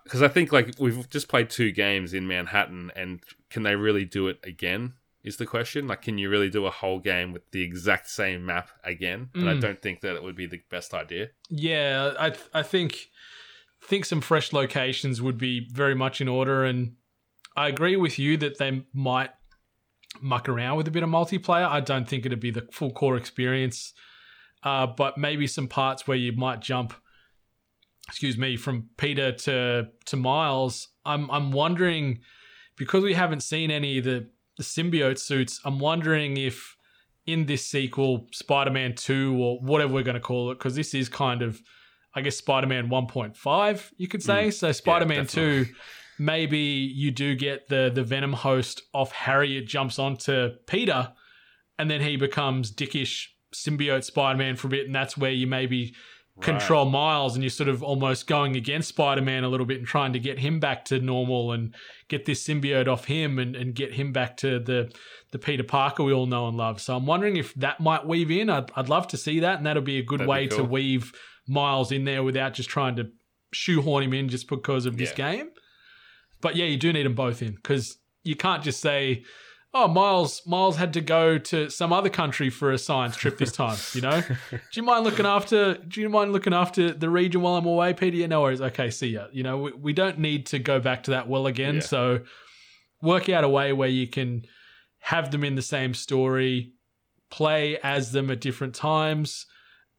because 0.04 0.22
I 0.22 0.28
think 0.28 0.52
like 0.52 0.74
we've 0.78 1.08
just 1.10 1.28
played 1.28 1.50
two 1.50 1.72
games 1.72 2.12
in 2.14 2.26
Manhattan, 2.26 2.90
and 2.94 3.20
can 3.50 3.62
they 3.62 3.76
really 3.76 4.04
do 4.04 4.28
it 4.28 4.38
again? 4.44 4.94
Is 5.22 5.38
the 5.38 5.46
question. 5.46 5.86
Like, 5.88 6.02
can 6.02 6.18
you 6.18 6.28
really 6.28 6.50
do 6.50 6.66
a 6.66 6.70
whole 6.70 6.98
game 7.00 7.32
with 7.32 7.50
the 7.50 7.62
exact 7.62 8.10
same 8.10 8.44
map 8.44 8.68
again? 8.84 9.30
And 9.34 9.48
I 9.48 9.54
Mm. 9.54 9.60
don't 9.60 9.80
think 9.80 10.02
that 10.02 10.14
it 10.16 10.22
would 10.22 10.36
be 10.36 10.44
the 10.44 10.60
best 10.70 10.92
idea. 10.92 11.30
Yeah, 11.48 12.12
I 12.18 12.28
th- 12.30 12.46
I 12.52 12.62
think 12.62 13.08
think 13.82 14.04
some 14.04 14.20
fresh 14.20 14.52
locations 14.52 15.20
would 15.22 15.36
be 15.38 15.68
very 15.72 15.94
much 15.94 16.20
in 16.20 16.28
order, 16.28 16.64
and 16.64 16.96
I 17.56 17.68
agree 17.68 17.96
with 17.96 18.18
you 18.18 18.36
that 18.38 18.58
they 18.58 18.82
might 18.92 19.30
muck 20.20 20.48
around 20.48 20.76
with 20.76 20.88
a 20.88 20.90
bit 20.90 21.02
of 21.02 21.08
multiplayer. 21.08 21.66
I 21.68 21.80
don't 21.80 22.08
think 22.08 22.24
it'd 22.26 22.40
be 22.40 22.50
the 22.50 22.66
full 22.72 22.90
core 22.92 23.16
experience, 23.16 23.92
uh, 24.62 24.86
but 24.86 25.18
maybe 25.18 25.46
some 25.46 25.68
parts 25.68 26.06
where 26.06 26.16
you 26.16 26.32
might 26.32 26.60
jump. 26.60 26.94
Excuse 28.08 28.36
me, 28.36 28.56
from 28.56 28.88
Peter 28.96 29.32
to 29.32 29.88
to 30.06 30.16
Miles. 30.16 30.88
I'm 31.04 31.30
I'm 31.30 31.52
wondering 31.52 32.20
because 32.76 33.02
we 33.02 33.14
haven't 33.14 33.42
seen 33.42 33.70
any 33.70 33.98
of 33.98 34.04
the 34.04 34.28
the 34.56 34.62
symbiote 34.62 35.18
suits. 35.18 35.60
I'm 35.64 35.78
wondering 35.78 36.36
if 36.36 36.76
in 37.26 37.46
this 37.46 37.66
sequel, 37.66 38.26
Spider 38.32 38.70
Man 38.70 38.94
2 38.94 39.36
or 39.40 39.58
whatever 39.60 39.94
we're 39.94 40.02
going 40.02 40.14
to 40.14 40.20
call 40.20 40.50
it, 40.50 40.58
because 40.58 40.74
this 40.74 40.94
is 40.94 41.08
kind 41.08 41.42
of, 41.42 41.60
I 42.14 42.20
guess, 42.20 42.36
Spider 42.36 42.66
Man 42.66 42.88
1.5, 42.88 43.92
you 43.96 44.08
could 44.08 44.22
say. 44.22 44.48
Mm. 44.48 44.52
So, 44.52 44.72
Spider 44.72 45.06
Man 45.06 45.26
2, 45.26 45.66
maybe 46.18 46.58
you 46.58 47.10
do 47.10 47.34
get 47.34 47.68
the, 47.68 47.90
the 47.92 48.04
Venom 48.04 48.34
host 48.34 48.82
off 48.92 49.12
Harriet 49.12 49.66
jumps 49.66 49.98
onto 49.98 50.50
Peter, 50.66 51.12
and 51.78 51.90
then 51.90 52.00
he 52.00 52.16
becomes 52.16 52.70
dickish 52.70 53.28
symbiote 53.54 54.04
Spider 54.04 54.38
Man 54.38 54.56
for 54.56 54.66
a 54.66 54.70
bit, 54.70 54.86
and 54.86 54.94
that's 54.94 55.16
where 55.16 55.30
you 55.30 55.46
maybe 55.46 55.94
control 56.40 56.84
Miles 56.84 57.34
and 57.34 57.44
you're 57.44 57.50
sort 57.50 57.68
of 57.68 57.82
almost 57.82 58.26
going 58.26 58.56
against 58.56 58.88
Spider 58.88 59.22
Man 59.22 59.44
a 59.44 59.48
little 59.48 59.66
bit 59.66 59.78
and 59.78 59.86
trying 59.86 60.12
to 60.14 60.18
get 60.18 60.40
him 60.40 60.58
back 60.58 60.84
to 60.86 60.98
normal 60.98 61.52
and 61.52 61.74
get 62.08 62.24
this 62.24 62.44
symbiote 62.46 62.88
off 62.88 63.04
him 63.04 63.38
and, 63.38 63.54
and 63.54 63.74
get 63.74 63.92
him 63.94 64.12
back 64.12 64.36
to 64.38 64.58
the 64.58 64.92
the 65.30 65.38
Peter 65.38 65.62
Parker 65.62 66.02
we 66.04 66.12
all 66.12 66.26
know 66.26 66.48
and 66.48 66.56
love. 66.56 66.80
So 66.80 66.96
I'm 66.96 67.06
wondering 67.06 67.36
if 67.36 67.54
that 67.54 67.80
might 67.80 68.06
weave 68.06 68.30
in. 68.30 68.50
I'd, 68.50 68.70
I'd 68.76 68.88
love 68.88 69.06
to 69.08 69.16
see 69.16 69.40
that, 69.40 69.58
and 69.58 69.66
that'll 69.66 69.82
be 69.82 69.98
a 69.98 70.02
good 70.02 70.20
That'd 70.20 70.28
way 70.30 70.46
to 70.48 70.62
weave 70.64 71.12
Miles 71.48 71.90
in 71.92 72.04
there 72.04 72.22
without 72.22 72.54
just 72.54 72.68
trying 72.68 72.96
to 72.96 73.10
shoehorn 73.52 74.02
him 74.04 74.12
in 74.12 74.28
just 74.28 74.48
because 74.48 74.86
of 74.86 74.96
this 74.96 75.10
Yeah. 75.10 75.32
game. 75.36 75.50
But 76.40 76.56
yeah, 76.56 76.66
you 76.66 76.76
do 76.76 76.92
need 76.92 77.04
them 77.04 77.14
both 77.14 77.42
in 77.42 77.52
because 77.54 77.98
you 78.22 78.36
can't 78.36 78.62
just 78.62 78.80
say, 78.80 79.24
"Oh, 79.74 79.88
Miles, 79.88 80.46
Miles 80.46 80.76
had 80.76 80.92
to 80.94 81.00
go 81.00 81.36
to 81.36 81.68
some 81.68 81.92
other 81.92 82.08
country 82.08 82.48
for 82.48 82.70
a 82.70 82.78
science 82.78 83.16
trip 83.16 83.38
this 83.38 83.52
time." 83.52 83.76
You 83.92 84.00
know, 84.02 84.22
do 84.50 84.58
you 84.72 84.82
mind 84.82 85.04
looking 85.04 85.26
after? 85.26 85.74
Do 85.74 86.00
you 86.00 86.08
mind 86.08 86.32
looking 86.32 86.54
after 86.54 86.92
the 86.92 87.10
region 87.10 87.42
while 87.42 87.56
I'm 87.56 87.66
away, 87.66 87.92
Peter? 87.94 88.16
Yeah, 88.16 88.26
no 88.26 88.42
worries. 88.42 88.60
Okay, 88.60 88.90
see 88.90 89.08
ya. 89.08 89.26
You 89.32 89.42
know, 89.42 89.58
we, 89.58 89.72
we 89.72 89.92
don't 89.92 90.18
need 90.18 90.46
to 90.46 90.58
go 90.58 90.80
back 90.80 91.02
to 91.04 91.10
that 91.10 91.28
well 91.28 91.46
again. 91.46 91.76
Yeah. 91.76 91.80
So 91.80 92.20
work 93.02 93.28
out 93.28 93.44
a 93.44 93.48
way 93.48 93.72
where 93.72 93.88
you 93.88 94.06
can 94.06 94.46
have 95.00 95.30
them 95.30 95.44
in 95.44 95.54
the 95.54 95.62
same 95.62 95.92
story, 95.92 96.72
play 97.30 97.78
as 97.82 98.12
them 98.12 98.30
at 98.30 98.40
different 98.40 98.74
times, 98.74 99.44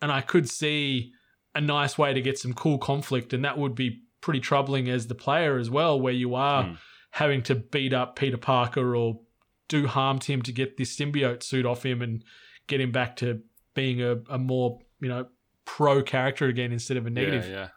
and 0.02 0.12
I 0.12 0.22
could 0.22 0.50
see 0.50 1.12
a 1.54 1.62
nice 1.62 1.98
way 1.98 2.14
to 2.14 2.22
get 2.22 2.40
some 2.40 2.54
cool 2.54 2.78
conflict, 2.80 3.32
and 3.34 3.46
that 3.46 3.58
would 3.58 3.76
be 3.76 4.02
pretty 4.22 4.40
troubling 4.40 4.90
as 4.90 5.08
the 5.08 5.16
player 5.16 5.58
as 5.58 5.70
well, 5.70 6.00
where 6.00 6.14
you 6.14 6.34
are 6.34 6.64
Hmm. 6.64 6.74
having 7.12 7.44
to 7.44 7.56
beat 7.56 7.94
up 7.94 8.16
Peter 8.16 8.38
Parker 8.38 8.96
or 8.96 9.20
do 9.68 9.88
harm 9.88 10.20
to 10.20 10.34
him 10.34 10.42
to 10.44 10.52
get 10.52 10.78
this 10.78 10.96
symbiote 10.96 11.44
suit 11.44 11.66
off 11.66 11.86
him 11.86 12.02
and 12.02 12.24
get 12.68 12.82
him 12.82 12.92
back 12.92 13.16
to 13.18 13.42
being 13.74 14.02
a, 14.02 14.18
a 14.30 14.38
more 14.38 14.80
you 15.00 15.10
know 15.10 15.28
pro 15.66 16.02
character 16.02 16.48
again 16.48 16.72
instead 16.72 16.98
of 16.98 17.06
a 17.06 17.10
negative. 17.10 17.46
Yeah, 17.46 17.54
yeah. 17.54 17.68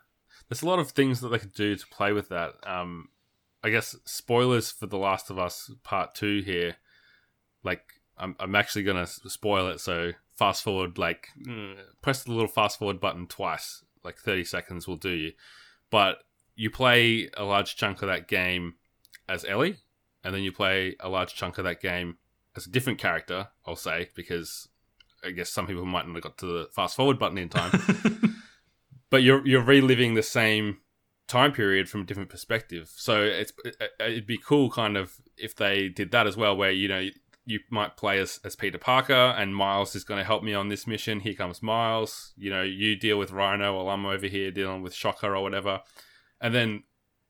There's 0.49 0.63
a 0.63 0.67
lot 0.67 0.79
of 0.79 0.91
things 0.91 1.21
that 1.21 1.29
they 1.29 1.39
could 1.39 1.53
do 1.53 1.77
to 1.77 1.87
play 1.89 2.13
with 2.13 2.29
that. 2.31 2.55
Um, 2.67 3.09
I 3.63 3.71
guess 3.71 3.97
spoilers 4.05 4.71
for 4.71 4.87
The 4.87 4.97
Last 4.97 5.31
of 5.31 5.39
Us 5.39 5.71
Part 5.83 6.15
Two 6.15 6.41
here. 6.45 6.77
Like, 7.63 7.83
I'm 8.17 8.37
I'm 8.39 8.55
actually 8.55 8.85
gonna 8.85 9.07
spoil 9.07 9.69
it. 9.69 9.81
So 9.81 10.13
fast 10.37 10.63
forward, 10.63 10.97
like, 10.97 11.29
mm, 11.47 11.77
press 12.01 12.23
the 12.23 12.33
little 12.33 12.49
fast 12.49 12.79
forward 12.79 13.01
button 13.01 13.27
twice. 13.27 13.85
Like 14.05 14.17
30 14.17 14.45
seconds 14.45 14.87
will 14.87 14.97
do 14.97 15.11
you. 15.11 15.33
But 15.91 16.19
you 16.55 16.71
play 16.71 17.29
a 17.37 17.45
large 17.45 17.77
chunk 17.77 18.01
of 18.03 18.09
that 18.09 18.29
game 18.29 18.75
as 19.29 19.45
Ellie, 19.45 19.79
and 20.29 20.35
then 20.37 20.43
you 20.43 20.53
play 20.53 20.95
a 21.01 21.09
large 21.09 21.35
chunk 21.35 21.57
of 21.57 21.65
that 21.65 21.81
game 21.81 22.19
as 22.55 22.67
a 22.67 22.71
different 22.71 22.99
character. 22.99 23.49
I'll 23.67 23.77
say 23.77 24.11
because 24.15 24.69
I 25.25 25.31
guess 25.31 25.49
some 25.49 25.67
people 25.67 25.87
might 25.87 26.07
not 26.07 26.15
have 26.15 26.23
got 26.23 26.37
to 26.39 26.47
the 26.47 26.69
fast 26.77 26.97
forward 26.97 27.19
button 27.19 27.39
in 27.39 27.49
time 27.49 27.73
but 29.11 29.23
you're 29.23 29.47
you're 29.47 29.63
reliving 29.63 30.15
the 30.15 30.23
same 30.23 30.79
time 31.27 31.53
period 31.53 31.89
from 31.89 32.03
a 32.03 32.05
different 32.05 32.29
perspective. 32.31 32.91
So 32.95 33.23
it's 33.23 33.53
it- 33.65 33.77
it'd 34.01 34.27
be 34.27 34.39
cool, 34.39 34.71
kind 34.71 34.97
of, 34.97 35.15
if 35.37 35.55
they 35.57 35.89
did 35.89 36.11
that 36.13 36.27
as 36.27 36.37
well, 36.37 36.57
where 36.57 36.71
you 36.71 36.89
know 36.89 37.09
you 37.45 37.61
might 37.71 37.97
play 37.97 38.19
as, 38.19 38.41
as 38.45 38.55
Peter 38.57 38.77
Parker, 38.77 39.15
and 39.39 39.57
Miles 39.57 39.95
is 39.97 40.05
going 40.05 40.19
to 40.19 40.25
help 40.25 40.43
me 40.43 40.53
on 40.53 40.69
this 40.69 40.87
mission. 40.87 41.21
Here 41.21 41.33
comes 41.33 41.63
Miles. 41.63 42.35
You 42.37 42.51
know, 42.51 42.63
you 42.63 42.95
deal 42.95 43.19
with 43.19 43.31
Rhino 43.31 43.75
while 43.77 43.89
I'm 43.95 44.05
over 44.05 44.27
here 44.27 44.51
dealing 44.51 44.83
with 44.83 44.93
Shocker 44.95 45.35
or 45.35 45.43
whatever, 45.43 45.81
and 46.43 46.55
then 46.55 46.83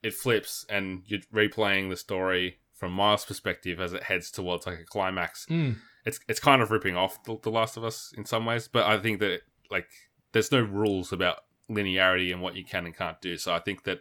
it 0.03 0.15
flips, 0.15 0.65
and 0.69 1.03
you're 1.07 1.21
replaying 1.33 1.89
the 1.91 1.97
story 1.97 2.59
from 2.79 2.93
Miles' 2.93 3.25
perspective 3.25 3.81
as 3.81 3.93
it 3.93 4.05
heads 4.05 4.31
towards 4.31 4.67
like 4.67 4.79
a 4.81 4.85
climax 4.85 5.47
Mm. 5.51 5.77
it's 6.05 6.21
it's 6.29 6.41
kind 6.41 6.63
of 6.63 6.71
ripping 6.71 6.97
off 6.97 7.23
the, 7.25 7.37
the 7.43 7.51
Last 7.51 7.77
of 7.77 7.85
Us 7.85 8.13
in 8.17 8.25
some 8.25 8.47
ways, 8.47 8.69
but 8.69 8.87
I 8.87 8.99
think 8.99 9.21
that 9.21 9.41
like 9.71 9.89
there's 10.33 10.53
no 10.53 10.61
rules 10.61 11.13
about 11.13 11.39
linearity 11.71 12.33
and 12.33 12.41
what 12.41 12.57
you 12.57 12.65
can 12.65 12.87
and 12.87 12.97
can't 12.97 13.21
do. 13.21 13.37
So 13.37 13.53
I 13.53 13.59
think 13.59 13.85
that 13.85 14.01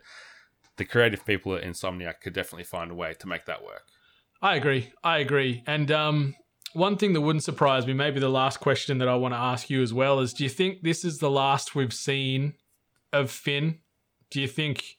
the 0.78 0.86
creative 0.86 1.26
people 1.26 1.56
at 1.56 1.64
Insomniac 1.64 2.22
could 2.22 2.34
definitely 2.34 2.64
find 2.64 2.92
a 2.92 2.96
way 2.96 3.14
to 3.20 3.28
make 3.28 3.46
that 3.46 3.64
work. 3.64 3.84
I 4.42 4.56
agree. 4.56 4.94
I 5.04 5.18
agree. 5.18 5.64
And 5.66 5.92
um, 5.92 6.36
one 6.74 6.98
thing 6.98 7.14
that 7.14 7.22
wouldn't 7.22 7.44
surprise 7.44 7.88
me, 7.88 7.94
maybe 7.94 8.20
the 8.20 8.30
last 8.30 8.60
question 8.60 9.00
that 9.00 9.08
I 9.08 9.16
want 9.16 9.34
to 9.34 9.40
ask 9.40 9.70
you 9.70 9.82
as 9.82 9.94
well, 9.94 10.20
is 10.20 10.34
do 10.34 10.44
you 10.44 10.50
think 10.50 10.84
this 10.84 11.04
is 11.04 11.18
the 11.18 11.32
last 11.32 11.76
we've 11.76 11.94
seen 11.94 12.54
of 13.12 13.32
Phin? 13.32 13.80
Do 14.30 14.40
you 14.40 14.48
think 14.48 14.97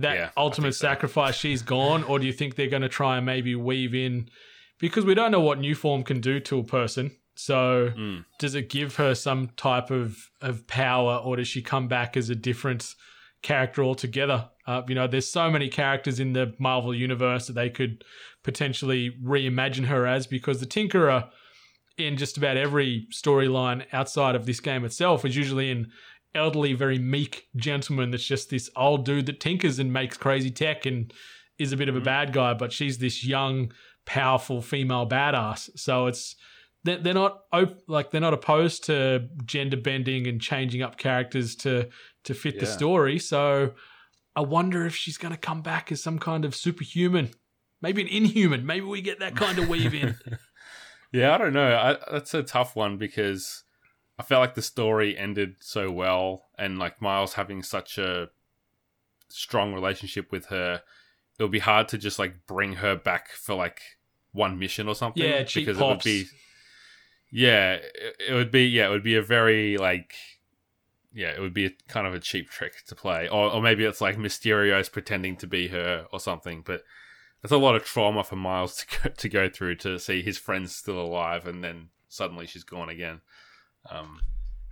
that 0.00 0.14
Yeah, 0.14 0.30
ultimate 0.36 0.74
so. 0.74 0.86
sacrifice, 0.88 1.34
she's 1.36 1.62
gone? 1.62 2.02
Or 2.04 2.18
do 2.18 2.26
you 2.26 2.32
think 2.32 2.54
they're 2.54 2.68
going 2.68 2.82
to 2.82 2.88
try 2.88 3.16
and 3.16 3.26
maybe 3.26 3.54
weave 3.54 3.94
in? 3.94 4.28
Because 4.78 5.04
we 5.04 5.14
don't 5.14 5.30
know 5.30 5.40
what 5.40 5.58
Nuform 5.58 6.04
can 6.04 6.20
do 6.20 6.38
to 6.40 6.58
a 6.58 6.64
person. 6.64 7.10
So 7.34 7.92
Mm. 7.96 8.24
does 8.38 8.54
it 8.54 8.68
give 8.70 8.96
her 8.96 9.14
some 9.14 9.48
type 9.56 9.90
of 9.90 10.16
of 10.40 10.66
power, 10.66 11.16
or 11.16 11.36
does 11.36 11.48
she 11.48 11.62
come 11.62 11.86
back 11.88 12.16
as 12.16 12.30
a 12.30 12.34
different 12.34 12.94
character 13.42 13.82
altogether? 13.84 14.48
Uh, 14.66 14.82
you 14.88 14.94
know, 14.94 15.06
there's 15.06 15.30
so 15.30 15.50
many 15.50 15.68
characters 15.68 16.18
in 16.20 16.32
the 16.32 16.54
Marvel 16.58 16.94
universe 16.94 17.46
that 17.46 17.52
they 17.54 17.70
could 17.70 18.02
potentially 18.42 19.10
reimagine 19.24 19.86
her 19.86 20.06
as, 20.06 20.26
because 20.26 20.60
the 20.60 20.66
Tinkerer 20.66 21.28
in 21.98 22.16
just 22.16 22.36
about 22.36 22.56
every 22.58 23.06
storyline 23.12 23.84
outside 23.92 24.34
of 24.34 24.44
this 24.46 24.60
game 24.60 24.84
itself 24.84 25.24
is 25.24 25.34
usually 25.36 25.70
an 25.70 25.90
elderly, 26.36 26.74
very 26.74 26.98
meek 26.98 27.48
gentleman 27.56 28.10
that's 28.10 28.24
just 28.24 28.50
this 28.50 28.70
old 28.76 29.04
dude 29.04 29.26
that 29.26 29.40
tinkers 29.40 29.78
and 29.78 29.92
makes 29.92 30.16
crazy 30.16 30.50
tech 30.50 30.86
and 30.86 31.12
is 31.58 31.72
a 31.72 31.76
bit 31.76 31.88
of 31.88 31.96
a 31.96 31.98
mm-hmm. 31.98 32.04
bad 32.04 32.32
guy, 32.32 32.54
but 32.54 32.72
she's 32.72 32.98
this 32.98 33.24
young, 33.24 33.72
powerful 34.04 34.62
female 34.62 35.08
badass. 35.08 35.70
So 35.76 36.06
it's 36.06 36.36
they're, 36.84 36.98
they're 36.98 37.14
not 37.14 37.40
op- 37.52 37.82
like 37.88 38.10
they're 38.10 38.20
not 38.20 38.34
opposed 38.34 38.84
to 38.84 39.28
gender 39.44 39.76
bending 39.76 40.26
and 40.26 40.40
changing 40.40 40.82
up 40.82 40.98
characters 40.98 41.56
to 41.56 41.88
to 42.24 42.34
fit 42.34 42.60
the 42.60 42.66
story. 42.66 43.18
So 43.18 43.72
I 44.34 44.40
wonder 44.42 44.86
if 44.86 44.94
she's 44.94 45.18
going 45.18 45.32
to 45.32 45.40
come 45.40 45.62
back 45.62 45.90
as 45.90 46.02
some 46.02 46.18
kind 46.18 46.44
of 46.44 46.54
superhuman, 46.54 47.30
maybe 47.80 48.02
an 48.02 48.08
inhuman. 48.08 48.66
Maybe 48.66 48.84
we 48.84 49.00
get 49.00 49.20
that 49.20 49.34
kind 49.34 49.58
of 49.58 49.68
weave 49.68 49.94
in. 49.94 50.16
Yeah, 51.12 51.34
I 51.34 51.38
don't 51.38 51.52
know. 51.52 51.74
I, 51.74 51.96
that's 52.12 52.34
a 52.34 52.42
tough 52.42 52.76
one 52.76 52.98
because 52.98 53.64
I 54.18 54.22
felt 54.22 54.40
like 54.40 54.54
the 54.54 54.62
story 54.62 55.16
ended 55.16 55.56
so 55.60 55.90
well, 55.90 56.46
and 56.58 56.78
like 56.78 57.02
Miles 57.02 57.34
having 57.34 57.62
such 57.62 57.98
a 57.98 58.30
strong 59.28 59.74
relationship 59.74 60.32
with 60.32 60.46
her, 60.46 60.82
it 61.38 61.42
would 61.42 61.52
be 61.52 61.58
hard 61.58 61.88
to 61.88 61.98
just 61.98 62.18
like 62.18 62.46
bring 62.46 62.74
her 62.74 62.96
back 62.96 63.30
for 63.30 63.54
like 63.54 63.80
one 64.32 64.58
mission 64.58 64.88
or 64.88 64.94
something. 64.94 65.22
Yeah, 65.22 65.42
cheap 65.44 65.66
because 65.66 65.78
pops. 65.78 66.06
it 66.06 66.10
would 66.10 66.24
be. 66.24 66.28
Yeah, 67.30 67.78
it, 68.28 68.32
would 68.32 68.50
be. 68.50 68.66
Yeah, 68.66 68.86
it 68.86 68.90
would 68.90 69.02
be 69.02 69.16
a 69.16 69.22
very 69.22 69.76
like. 69.76 70.14
Yeah, 71.12 71.30
it 71.30 71.40
would 71.40 71.54
be 71.54 71.66
a, 71.66 71.70
kind 71.88 72.06
of 72.06 72.14
a 72.14 72.20
cheap 72.20 72.50
trick 72.50 72.84
to 72.86 72.94
play, 72.94 73.28
or 73.28 73.52
or 73.52 73.60
maybe 73.60 73.84
it's 73.84 74.00
like 74.00 74.16
Mysterio's 74.16 74.88
pretending 74.88 75.36
to 75.36 75.46
be 75.46 75.68
her 75.68 76.06
or 76.12 76.20
something, 76.20 76.62
but. 76.64 76.82
That's 77.42 77.52
a 77.52 77.58
lot 77.58 77.76
of 77.76 77.84
trauma 77.84 78.24
for 78.24 78.34
Miles 78.34 78.76
to 78.76 78.86
go, 78.98 79.10
to 79.10 79.28
go 79.28 79.48
through 79.48 79.76
to 79.76 80.00
see 80.00 80.20
his 80.20 80.36
friends 80.36 80.74
still 80.74 81.00
alive 81.00 81.46
and 81.46 81.62
then 81.62 81.90
suddenly 82.08 82.46
she's 82.46 82.64
gone 82.64 82.88
again. 82.88 83.20
Um, 83.90 84.20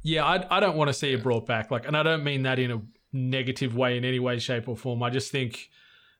Yeah, 0.02 0.24
I, 0.24 0.56
I 0.56 0.60
don't 0.60 0.76
want 0.76 0.88
to 0.88 0.94
see 0.94 1.12
it 1.12 1.22
brought 1.22 1.46
back. 1.46 1.70
Like, 1.70 1.86
and 1.86 1.96
I 1.96 2.02
don't 2.02 2.24
mean 2.24 2.42
that 2.42 2.58
in 2.58 2.70
a 2.70 2.82
negative 3.12 3.74
way 3.76 3.96
in 3.96 4.04
any 4.04 4.18
way, 4.18 4.38
shape, 4.38 4.68
or 4.68 4.76
form. 4.76 5.02
I 5.02 5.10
just 5.10 5.30
think, 5.30 5.70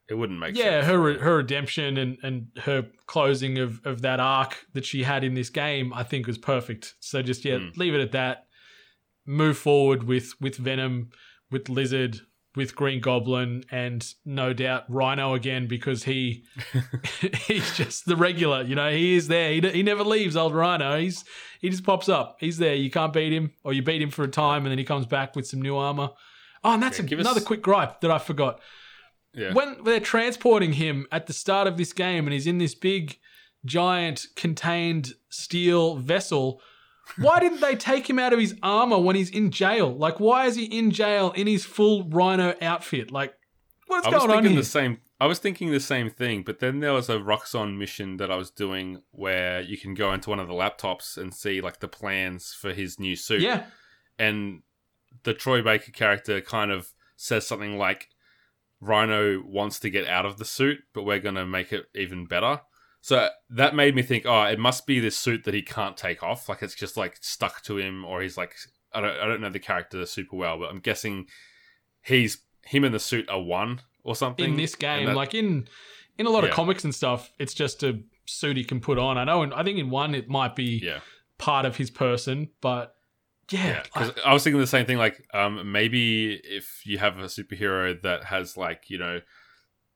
it 0.09 0.15
wouldn't 0.15 0.39
make 0.39 0.55
yeah, 0.57 0.81
sense. 0.83 0.87
Yeah, 0.87 0.93
her 0.93 1.19
her 1.19 1.37
redemption 1.39 1.97
and 1.97 2.19
and 2.23 2.49
her 2.63 2.87
closing 3.07 3.59
of 3.59 3.81
of 3.87 4.03
that 4.03 4.21
arc 4.21 4.67
that 4.75 4.85
she 4.85 5.03
had 5.03 5.25
in 5.25 5.35
this 5.35 5.49
game, 5.51 5.93
I 5.95 6.03
think 6.03 6.27
was 6.27 6.37
perfect. 6.39 6.95
So 7.01 7.23
just 7.23 7.45
yeah, 7.45 7.57
Mm. 7.57 7.77
leave 7.77 7.95
it 7.95 8.01
at 8.03 8.13
that. 8.13 8.47
Move 9.27 9.57
forward 9.57 10.03
with 10.03 10.35
with 10.41 10.57
Venom, 10.57 11.09
with 11.51 11.69
Lizard, 11.71 12.21
with 12.57 12.77
Green 12.77 13.01
Goblin, 13.01 13.65
and 13.71 14.07
no 14.25 14.53
doubt 14.53 14.85
Rhino 14.89 15.35
again 15.35 15.67
because 15.67 16.05
he 16.05 16.45
he's 17.47 17.77
just 17.77 18.07
the 18.07 18.17
regular. 18.17 18.63
You 18.63 18.75
know, 18.75 18.91
he 18.91 19.17
is 19.17 19.29
there. 19.29 19.53
He, 19.53 19.61
he 19.61 19.83
never 19.83 20.05
leaves. 20.05 20.37
Old 20.37 20.55
Rhino. 20.55 20.99
He's 20.99 21.25
he 21.61 21.71
just 21.71 21.85
pops 21.85 22.09
up. 22.09 22.37
He's 22.41 22.59
there. 22.59 22.75
You 22.75 22.91
can't 22.91 23.13
beat 23.13 23.33
him, 23.33 23.53
or 23.65 23.73
you 23.73 23.83
beat 23.83 24.03
him 24.03 24.11
for 24.11 24.23
a 24.25 24.29
time, 24.29 24.65
and 24.65 24.71
then 24.71 24.79
he 24.79 24.85
comes 24.85 25.07
back 25.07 25.35
with 25.35 25.47
some 25.47 25.61
new 25.63 25.77
armor. 25.77 26.11
Oh, 26.63 26.73
and 26.75 26.83
that's 26.83 26.99
Yeah, 26.99 27.05
us- 27.05 27.13
another 27.21 27.41
quick 27.41 27.63
gripe 27.63 28.01
that 28.01 28.11
I 28.11 28.19
forgot 28.19 28.61
yeah. 29.35 29.53
when 29.53 29.83
they're 29.85 30.01
transporting 30.01 30.75
him 30.75 31.07
at 31.13 31.27
the 31.27 31.33
start 31.33 31.67
of 31.67 31.77
this 31.77 31.93
game 31.93 32.27
and 32.27 32.33
he's 32.33 32.47
in 32.47 32.57
this 32.59 32.75
big 32.75 33.19
giant 33.67 34.27
contained 34.37 35.13
steel 35.29 35.97
vessel 35.97 36.61
why 37.19 37.41
didn't 37.41 37.61
they 37.61 37.75
take 37.77 38.09
him 38.09 38.19
out 38.19 38.33
of 38.33 38.39
his 38.39 38.55
armor 38.63 38.99
when 38.99 39.17
he's 39.17 39.31
in 39.31 39.51
jail 39.51 39.95
like 39.95 40.19
why 40.21 40.47
is 40.47 40.57
he 40.57 40.65
in 40.65 40.91
jail 40.91 41.33
in 41.33 41.47
his 41.47 41.65
full 41.65 42.05
rhino 42.09 42.55
outfit 42.61 43.11
like 43.11 43.35
what's 43.87 44.07
I 44.07 44.11
was 44.11 44.25
going 44.25 44.39
on 44.39 44.45
here 44.45 44.57
the 44.57 44.65
same. 44.65 45.01
I 45.21 45.27
was 45.27 45.39
thinking 45.39 45.71
the 45.71 45.81
same 45.81 46.11
thing, 46.11 46.43
but 46.43 46.59
then 46.59 46.81
there 46.81 46.93
was 46.93 47.09
a 47.09 47.19
Roxxon 47.19 47.79
mission 47.79 48.17
that 48.17 48.31
I 48.33 48.37
was 48.37 48.51
doing 48.51 49.03
where 49.13 49.61
you 49.61 49.79
can 49.79 49.95
go 49.95 50.13
into 50.13 50.29
one 50.29 50.41
of 50.41 50.49
the 50.49 50.55
laptops 50.55 51.17
and 51.17 51.33
see 51.33 51.61
like 51.61 51.79
the 51.79 51.89
plans 51.89 52.53
for 52.53 52.75
his 52.75 52.99
new 52.99 53.15
suit. 53.15 53.41
yeah 53.41 53.65
and 54.19 54.63
the 55.23 55.35
Troy 55.35 55.63
Baker 55.63 55.93
character 55.93 56.41
kind 56.41 56.71
of 56.71 56.93
says 57.17 57.47
something 57.47 57.79
like 57.79 58.09
Rhino 58.81 59.43
wants 59.43 59.79
to 59.81 59.91
get 59.91 60.07
out 60.07 60.27
of 60.27 60.39
the 60.39 60.45
suit, 60.45 60.81
but 60.93 61.05
we're 61.05 61.21
going 61.21 61.37
to 61.37 61.47
make 61.47 61.73
it 61.73 61.87
even 61.95 62.27
better. 62.27 62.61
So 63.05 63.29
that 63.51 63.75
made 63.75 63.95
me 63.95 64.01
think, 64.01 64.25
oh, 64.25 64.45
it 64.45 64.59
must 64.59 64.87
be 64.87 64.99
this 64.99 65.15
suit 65.15 65.45
that 65.45 65.53
he 65.53 65.61
can't 65.61 65.95
take 65.95 66.23
off. 66.23 66.49
Like 66.49 66.63
it's 66.63 66.75
just 66.75 66.97
like 66.97 67.19
stuck 67.21 67.61
to 67.65 67.77
him, 67.77 68.03
or 68.03 68.23
he's 68.23 68.39
like, 68.39 68.55
I 68.95 69.03
don't, 69.03 69.21
I 69.21 69.27
don't 69.27 69.43
know 69.43 69.51
the 69.51 69.59
character 69.59 70.07
super 70.07 70.37
well, 70.37 70.59
but 70.59 70.71
I'm 70.71 70.79
guessing 70.79 71.27
he's 72.01 72.39
him 72.63 72.83
and 72.83 72.95
the 72.95 72.99
suit 72.99 73.29
are 73.29 73.43
one 73.43 73.83
or 74.05 74.17
something 74.17 74.53
in 74.53 74.57
this 74.57 74.75
game 74.75 75.05
that- 75.05 75.17
like 75.17 75.35
in 75.35 75.69
in 76.17 76.25
a 76.25 76.31
lot 76.31 76.45
of 76.45 76.51
comics 76.51 76.85
and 76.85 76.95
stuff 76.95 77.31
it's 77.39 77.53
just 77.53 77.83
a 77.83 78.01
suit 78.25 78.57
he 78.57 78.65
can 78.65 78.81
put 78.81 78.99
on 78.99 79.19
i 79.19 79.25
know 79.25 79.43
and 79.43 79.53
i 79.53 79.63
think 79.63 79.79
in 79.79 79.91
one 79.91 80.15
it 80.15 80.29
might 80.29 80.57
be 80.57 80.81
yeah, 80.83 81.01
part 81.37 81.67
of 81.67 81.77
his 81.77 81.91
person 81.91 82.49
but 82.63 82.95
yeah, 83.51 83.67
yeah. 83.67 83.83
Because 83.83 84.13
I 84.25 84.33
was 84.33 84.43
thinking 84.43 84.59
the 84.59 84.67
same 84.67 84.87
thing. 84.87 84.97
Like, 84.97 85.23
um, 85.35 85.71
maybe 85.71 86.41
if 86.45 86.81
you 86.87 86.97
have 86.97 87.19
a 87.19 87.25
superhero 87.25 88.01
that 88.01 88.25
has 88.25 88.57
like 88.57 88.89
you 88.89 88.97
know 88.97 89.21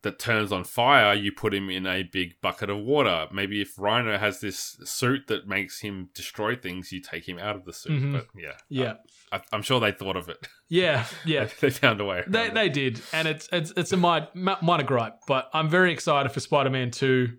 that 0.02 0.18
turns 0.18 0.52
on 0.52 0.62
fire, 0.62 1.12
you 1.12 1.32
put 1.32 1.52
him 1.52 1.68
in 1.68 1.84
a 1.86 2.04
big 2.04 2.40
bucket 2.40 2.70
of 2.70 2.78
water. 2.78 3.26
Maybe 3.32 3.60
if 3.60 3.76
Rhino 3.78 4.16
has 4.16 4.40
this 4.40 4.78
suit 4.84 5.26
that 5.26 5.48
makes 5.48 5.80
him 5.80 6.10
destroy 6.14 6.54
things, 6.54 6.92
you 6.92 7.00
take 7.00 7.28
him 7.28 7.38
out 7.38 7.56
of 7.56 7.64
the 7.64 7.72
suit. 7.72 8.00
Mhm. 8.00 8.12
But 8.12 8.26
yeah, 8.36 8.56
yeah 8.68 8.94
I, 9.32 9.40
I'm 9.52 9.62
sure 9.62 9.80
they 9.80 9.90
thought 9.92 10.16
of 10.16 10.28
it. 10.28 10.38
yeah 10.68 11.06
yeah 11.24 11.48
they 11.60 11.70
found 11.70 12.00
a 12.00 12.04
way. 12.04 12.22
They, 12.26 12.46
it. 12.46 12.54
they 12.54 12.68
did, 12.68 13.00
and 13.12 13.26
it's 13.26 13.48
it's 13.52 13.72
it's 13.76 13.92
a 13.92 13.96
mi- 13.96 14.28
mi- 14.34 14.56
minor 14.62 14.84
gripe, 14.84 15.14
but 15.26 15.50
I'm 15.52 15.68
very 15.68 15.92
excited 15.92 16.30
for 16.30 16.40
Spider-Man 16.40 16.92
Two. 16.92 17.36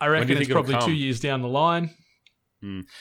I 0.00 0.08
reckon 0.08 0.36
it's 0.36 0.50
probably 0.50 0.76
two 0.80 0.92
years 0.92 1.20
down 1.20 1.40
the 1.40 1.48
line. 1.48 1.90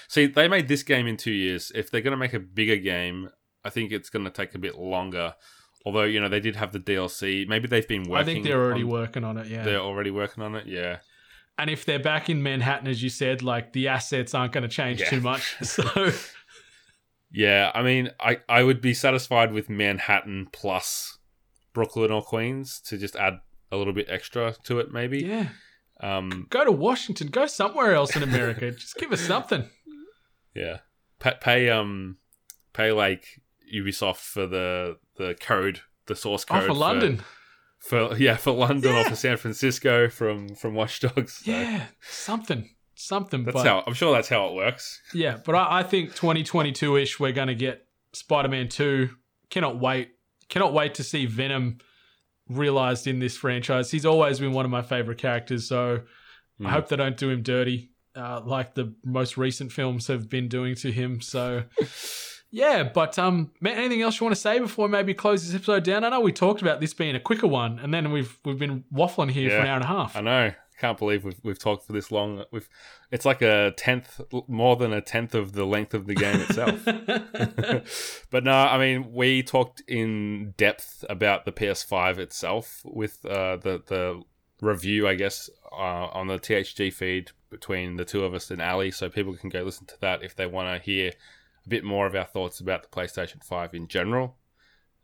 See, 0.10 0.26
they 0.28 0.48
made 0.48 0.68
this 0.68 0.84
game 0.84 1.08
in 1.08 1.18
two 1.18 1.32
years. 1.32 1.72
If 1.74 1.90
they're 1.90 2.02
going 2.02 2.12
to 2.12 2.18
make 2.18 2.34
a 2.34 2.40
bigger 2.40 2.76
game, 2.78 3.30
I 3.64 3.70
think 3.70 3.92
it's 3.92 4.10
going 4.10 4.26
to 4.26 4.32
take 4.32 4.56
a 4.56 4.60
bit 4.60 4.78
longer. 4.78 5.36
Although 5.86 6.04
you 6.04 6.20
know 6.22 6.30
they 6.30 6.40
did 6.40 6.56
have 6.56 6.72
the 6.72 6.80
DLC. 6.80 7.48
Maybe 7.48 7.68
they've 7.68 7.88
been 7.88 8.04
working. 8.04 8.16
I 8.16 8.24
think 8.24 8.44
they're 8.46 8.62
already 8.64 8.84
on- 8.84 8.90
working 8.90 9.24
on 9.24 9.38
it. 9.38 9.48
Yeah, 9.48 9.64
They're 9.64 9.80
already 9.82 10.12
working 10.12 10.44
on 10.44 10.56
it. 10.56 10.66
Yeah. 10.68 10.98
and 11.60 11.70
if 11.70 11.86
they're 11.86 12.00
back 12.00 12.30
in 12.30 12.42
Manhattan, 12.42 12.88
as 12.88 13.04
you 13.04 13.10
said, 13.10 13.44
like 13.44 13.74
the 13.74 13.88
assets 13.90 14.34
aren't 14.34 14.54
going 14.54 14.64
to 14.64 14.68
change 14.70 15.00
Yeah. 15.02 15.10
too 15.10 15.22
much. 15.22 15.56
So 15.64 15.84
Yeah, 17.32 17.72
I 17.74 17.82
mean, 17.82 18.12
I, 18.20 18.40
I 18.48 18.64
would 18.64 18.80
be 18.82 18.94
satisfied 18.94 19.52
with 19.54 19.70
Manhattan 19.70 20.48
plus 20.52 21.18
Brooklyn 21.74 22.12
or 22.12 22.22
Queens 22.22 22.80
to 22.88 22.98
just 22.98 23.16
add 23.16 23.40
a 23.72 23.78
little 23.78 23.94
bit 23.94 24.06
extra 24.08 24.56
to 24.66 24.80
it, 24.80 24.92
maybe. 24.92 25.24
yeah, 25.24 25.48
Um, 26.00 26.46
go 26.52 26.64
to 26.64 26.72
Washington, 26.72 27.28
go 27.28 27.48
somewhere 27.48 27.96
else 27.96 28.16
in 28.16 28.22
America. 28.24 28.72
Just 28.84 28.98
give 28.98 29.12
us 29.12 29.22
something. 29.22 29.68
yeah. 30.54 30.80
Pa- 31.20 31.38
pay 31.42 31.70
um, 31.70 32.18
pay 32.74 32.92
like 32.92 33.42
Ubisoft 33.74 34.18
for 34.18 34.46
the 34.46 34.98
the 35.18 35.36
code, 35.40 35.82
the 36.08 36.16
source 36.16 36.46
Oh, 36.50 36.54
code 36.60 36.68
for 36.68 36.74
London, 36.74 37.22
For, 37.80 38.16
yeah, 38.18 38.38
for 38.38 38.52
London 38.52 38.96
or 38.96 39.04
for 39.06 39.16
San 39.16 39.38
Francisco 39.38 40.10
from 40.10 40.56
from 40.56 40.74
Watch 40.74 41.00
Dogs. 41.02 41.42
So 41.46 41.52
yeah, 41.52 41.86
something, 42.02 42.70
something. 42.96 43.44
that's 43.44 43.56
but 43.56 43.66
how 43.66 43.84
I'm 43.86 43.94
sure 43.94 44.14
that's 44.14 44.30
how 44.30 44.48
it 44.48 44.56
works. 44.56 45.02
Yeah, 45.14 45.38
but 45.46 45.56
I, 45.56 45.80
I 45.80 45.84
think 45.84 46.16
2022 46.16 46.98
ish, 46.98 47.20
we're 47.20 47.32
going 47.32 47.50
to 47.50 47.56
get 47.56 47.86
Spider 48.14 48.50
Man 48.50 48.70
2. 48.70 49.10
Cannot 49.50 49.80
wait. 49.80 50.10
Cannot 50.50 50.74
wait 50.74 50.96
to 50.96 51.04
see 51.04 51.26
Venom 51.26 51.78
realized 52.50 53.08
in 53.08 53.20
this 53.20 53.38
franchise. 53.38 53.90
He's 53.92 54.06
always 54.06 54.40
been 54.40 54.52
one 54.54 54.66
of 54.66 54.72
my 54.72 54.82
favorite 54.82 55.18
characters, 55.18 55.68
so 55.68 56.02
I 56.60 56.64
Mm. 56.64 56.70
hope 56.70 56.88
they 56.90 56.96
don't 56.98 57.18
do 57.18 57.30
him 57.32 57.42
dirty 57.42 57.90
uh, 58.16 58.40
like 58.46 58.76
the 58.76 58.94
most 59.04 59.38
recent 59.38 59.72
films 59.72 60.06
have 60.08 60.30
been 60.30 60.48
doing 60.48 60.76
to 60.76 60.92
him. 60.92 61.20
So. 61.22 61.64
Yeah, 62.54 62.84
but 62.84 63.18
um, 63.18 63.50
man, 63.62 63.80
anything 63.80 64.04
else 64.04 64.20
you 64.20 64.26
want 64.26 64.36
to 64.36 64.40
say 64.40 64.60
before 64.60 64.86
we 64.86 64.92
maybe 64.92 65.16
close 65.16 65.44
this 65.44 65.56
episode 65.56 65.84
down? 65.84 66.04
I 66.04 66.10
know 66.10 66.20
we 66.20 66.32
talked 66.32 66.62
about 66.62 66.80
this 66.80 66.94
being 66.94 67.16
a 67.16 67.20
quicker 67.20 67.48
one, 67.48 67.80
and 67.80 67.92
then 67.92 68.12
we've 68.12 68.38
we've 68.46 68.60
been 68.60 68.84
waffling 68.94 69.32
here 69.32 69.50
for 69.50 69.56
an 69.58 69.66
hour 69.66 69.76
and 69.78 69.84
a 69.84 69.88
half. 69.88 70.16
I 70.16 70.22
know. 70.22 70.52
Can't 70.80 70.98
believe 71.00 71.24
we've 71.24 71.40
we've 71.42 71.58
talked 71.58 71.88
for 71.88 71.94
this 71.94 72.12
long. 72.12 72.44
We've 72.52 72.70
it's 73.10 73.26
like 73.26 73.42
a 73.42 73.74
tenth, 73.76 74.22
more 74.48 74.76
than 74.76 74.94
a 74.94 75.02
tenth 75.02 75.34
of 75.34 75.54
the 75.54 75.66
length 75.66 75.96
of 75.96 76.06
the 76.06 76.14
game 76.14 76.42
itself. 76.42 76.86
but 78.30 78.44
no, 78.44 78.54
I 78.54 78.78
mean, 78.78 79.12
we 79.12 79.42
talked 79.42 79.82
in 79.88 80.54
depth 80.56 81.04
about 81.10 81.46
the 81.46 81.52
PS5 81.52 82.20
itself 82.20 82.82
with 82.86 83.26
uh, 83.26 83.58
the 83.58 83.82
the 83.88 84.22
review, 84.62 85.08
I 85.08 85.16
guess, 85.16 85.50
uh, 85.72 86.06
on 86.14 86.28
the 86.28 86.38
THG 86.38 86.94
feed 86.94 87.32
between 87.50 87.96
the 87.96 88.06
two 88.06 88.24
of 88.24 88.36
us 88.36 88.52
and 88.52 88.62
Ali, 88.62 88.92
so 88.92 89.10
people 89.10 89.36
can 89.36 89.50
go 89.50 89.64
listen 89.64 89.88
to 89.88 90.00
that 90.02 90.22
if 90.22 90.36
they 90.36 90.46
want 90.46 90.70
to 90.70 90.86
hear 90.86 91.14
a 91.66 91.70
bit 91.70 91.84
more 91.84 92.06
of 92.08 92.16
our 92.16 92.26
thoughts 92.26 92.60
about 92.60 92.84
the 92.84 92.90
PlayStation 92.90 93.44
5 93.44 93.74
in 93.74 93.88
general. 93.88 94.38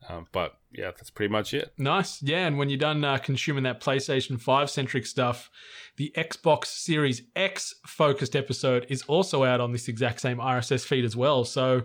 Um, 0.07 0.27
but 0.31 0.57
yeah, 0.71 0.91
that's 0.91 1.09
pretty 1.09 1.31
much 1.31 1.53
it. 1.53 1.73
Nice. 1.77 2.21
Yeah, 2.23 2.47
and 2.47 2.57
when 2.57 2.69
you're 2.69 2.77
done 2.79 3.03
uh, 3.03 3.17
consuming 3.17 3.63
that 3.63 3.81
PlayStation 3.81 4.39
5 4.39 4.69
centric 4.69 5.05
stuff, 5.05 5.49
the 5.97 6.13
Xbox 6.15 6.67
Series 6.67 7.23
X 7.35 7.75
focused 7.85 8.33
episode 8.35 8.85
is 8.89 9.01
also 9.03 9.43
out 9.43 9.59
on 9.59 9.73
this 9.73 9.89
exact 9.89 10.21
same 10.21 10.37
RSS 10.37 10.85
feed 10.85 11.03
as 11.03 11.17
well. 11.17 11.43
So 11.43 11.81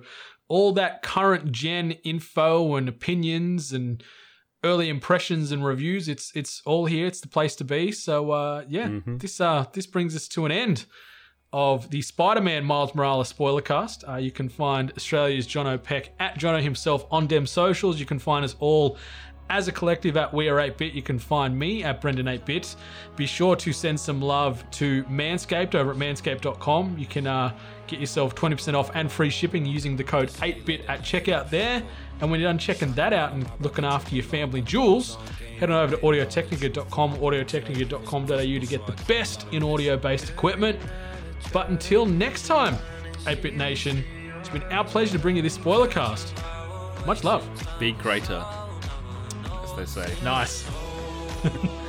all 0.47 0.73
that 0.75 1.03
current 1.03 1.51
gen 1.51 1.93
info 2.05 2.77
and 2.77 2.89
opinions 2.89 3.73
and 3.73 4.01
early 4.63 4.89
impressions 4.89 5.51
and 5.51 5.65
reviews, 5.65 6.09
it's 6.09 6.31
it's 6.37 6.63
all 6.65 6.87
here. 6.87 7.07
It's 7.07 7.21
the 7.21 7.29
place 7.29 7.57
to 7.57 7.65
be. 7.65 7.91
So 7.91 8.31
uh, 8.31 8.65
yeah, 8.69 8.87
Mhm. 8.89 9.21
this 9.21 9.41
uh 9.41 9.67
this 9.73 9.87
brings 9.89 10.15
us 10.15 10.29
to 10.29 10.47
an 10.47 10.53
end 10.53 10.87
of 11.55 11.89
the 11.91 12.03
Spider-Man 12.03 12.65
Miles 12.65 12.97
Morales 12.97 13.29
spoiler 13.29 13.61
cast. 13.61 14.03
Uh, 14.09 14.17
you 14.17 14.33
can 14.33 14.49
find 14.49 14.91
Australia's 14.97 15.47
Jono 15.47 15.81
Peck 15.81 16.11
at 16.19 16.37
Jono 16.37 16.61
himself 16.61 17.07
on 17.13 17.29
dem 17.29 17.47
socials. 17.47 18.01
You 18.01 18.07
can 18.07 18.19
find 18.19 18.45
us 18.45 18.57
all 18.59 18.99
as 19.51 19.69
a 19.69 19.73
collective 19.73 20.17
at 20.17 20.35
We 20.35 20.49
Are 20.49 20.57
8-Bit. 20.57 20.95
You 20.95 21.03
can 21.03 21.17
find 21.17 21.57
me 21.57 21.85
at 21.85 22.01
Brendan 22.01 22.27
8-Bit. 22.27 22.75
Be 23.15 23.27
sure 23.27 23.55
to 23.55 23.73
send 23.73 24.01
some 24.01 24.21
love 24.21 24.69
to 24.73 25.05
Manscaped 25.05 25.77
over 25.77 25.93
at 25.93 25.97
manscaped.com. 25.97 26.99
You 26.99 27.07
can 27.07 27.29
uh, 27.29 27.57
get 27.87 28.01
yourself 28.01 28.35
20% 28.35 28.75
off 28.75 28.91
and 28.97 29.13
free 29.13 29.31
shipping 29.31 29.65
using 29.65 29.97
the 29.97 30.03
code 30.03 30.31
8-Bit 30.31 30.87
at 30.89 31.03
checkout 31.03 31.51
there. 31.51 31.85
And 32.21 32.33
when 32.33 32.41
you're 32.41 32.49
done 32.49 32.59
checking 32.59 32.93
that 32.95 33.13
out 33.13 33.33
and 33.33 33.49
looking 33.61 33.85
after 33.85 34.17
your 34.17 34.25
family 34.25 34.61
jewels, 34.61 35.19
head 35.61 35.71
on 35.71 35.85
over 35.85 35.95
to 35.95 36.03
audiotechnica.com, 36.03 37.19
audiotechnica.com.au 37.19 38.37
to 38.37 38.67
get 38.67 38.87
the 38.89 39.05
best 39.07 39.47
in 39.53 39.63
audio-based 39.63 40.31
equipment. 40.31 40.81
But 41.53 41.69
until 41.69 42.07
next 42.07 42.47
time, 42.47 42.77
8-Bit 43.25 43.57
Nation, 43.57 44.05
it's 44.41 44.49
been 44.49 44.63
our 44.65 44.85
pleasure 44.85 45.13
to 45.13 45.19
bring 45.19 45.37
you 45.37 45.43
this 45.43 45.55
spoiler 45.55 45.89
cast. 45.89 46.35
Much 47.07 47.23
love. 47.25 47.47
Be 47.79 47.93
greater, 47.93 48.45
as 49.63 49.75
they 49.77 49.87
say. 49.87 50.13
Nice. 50.23 50.65
Like 51.45 51.53
palm 51.53 51.69
to 51.69 51.84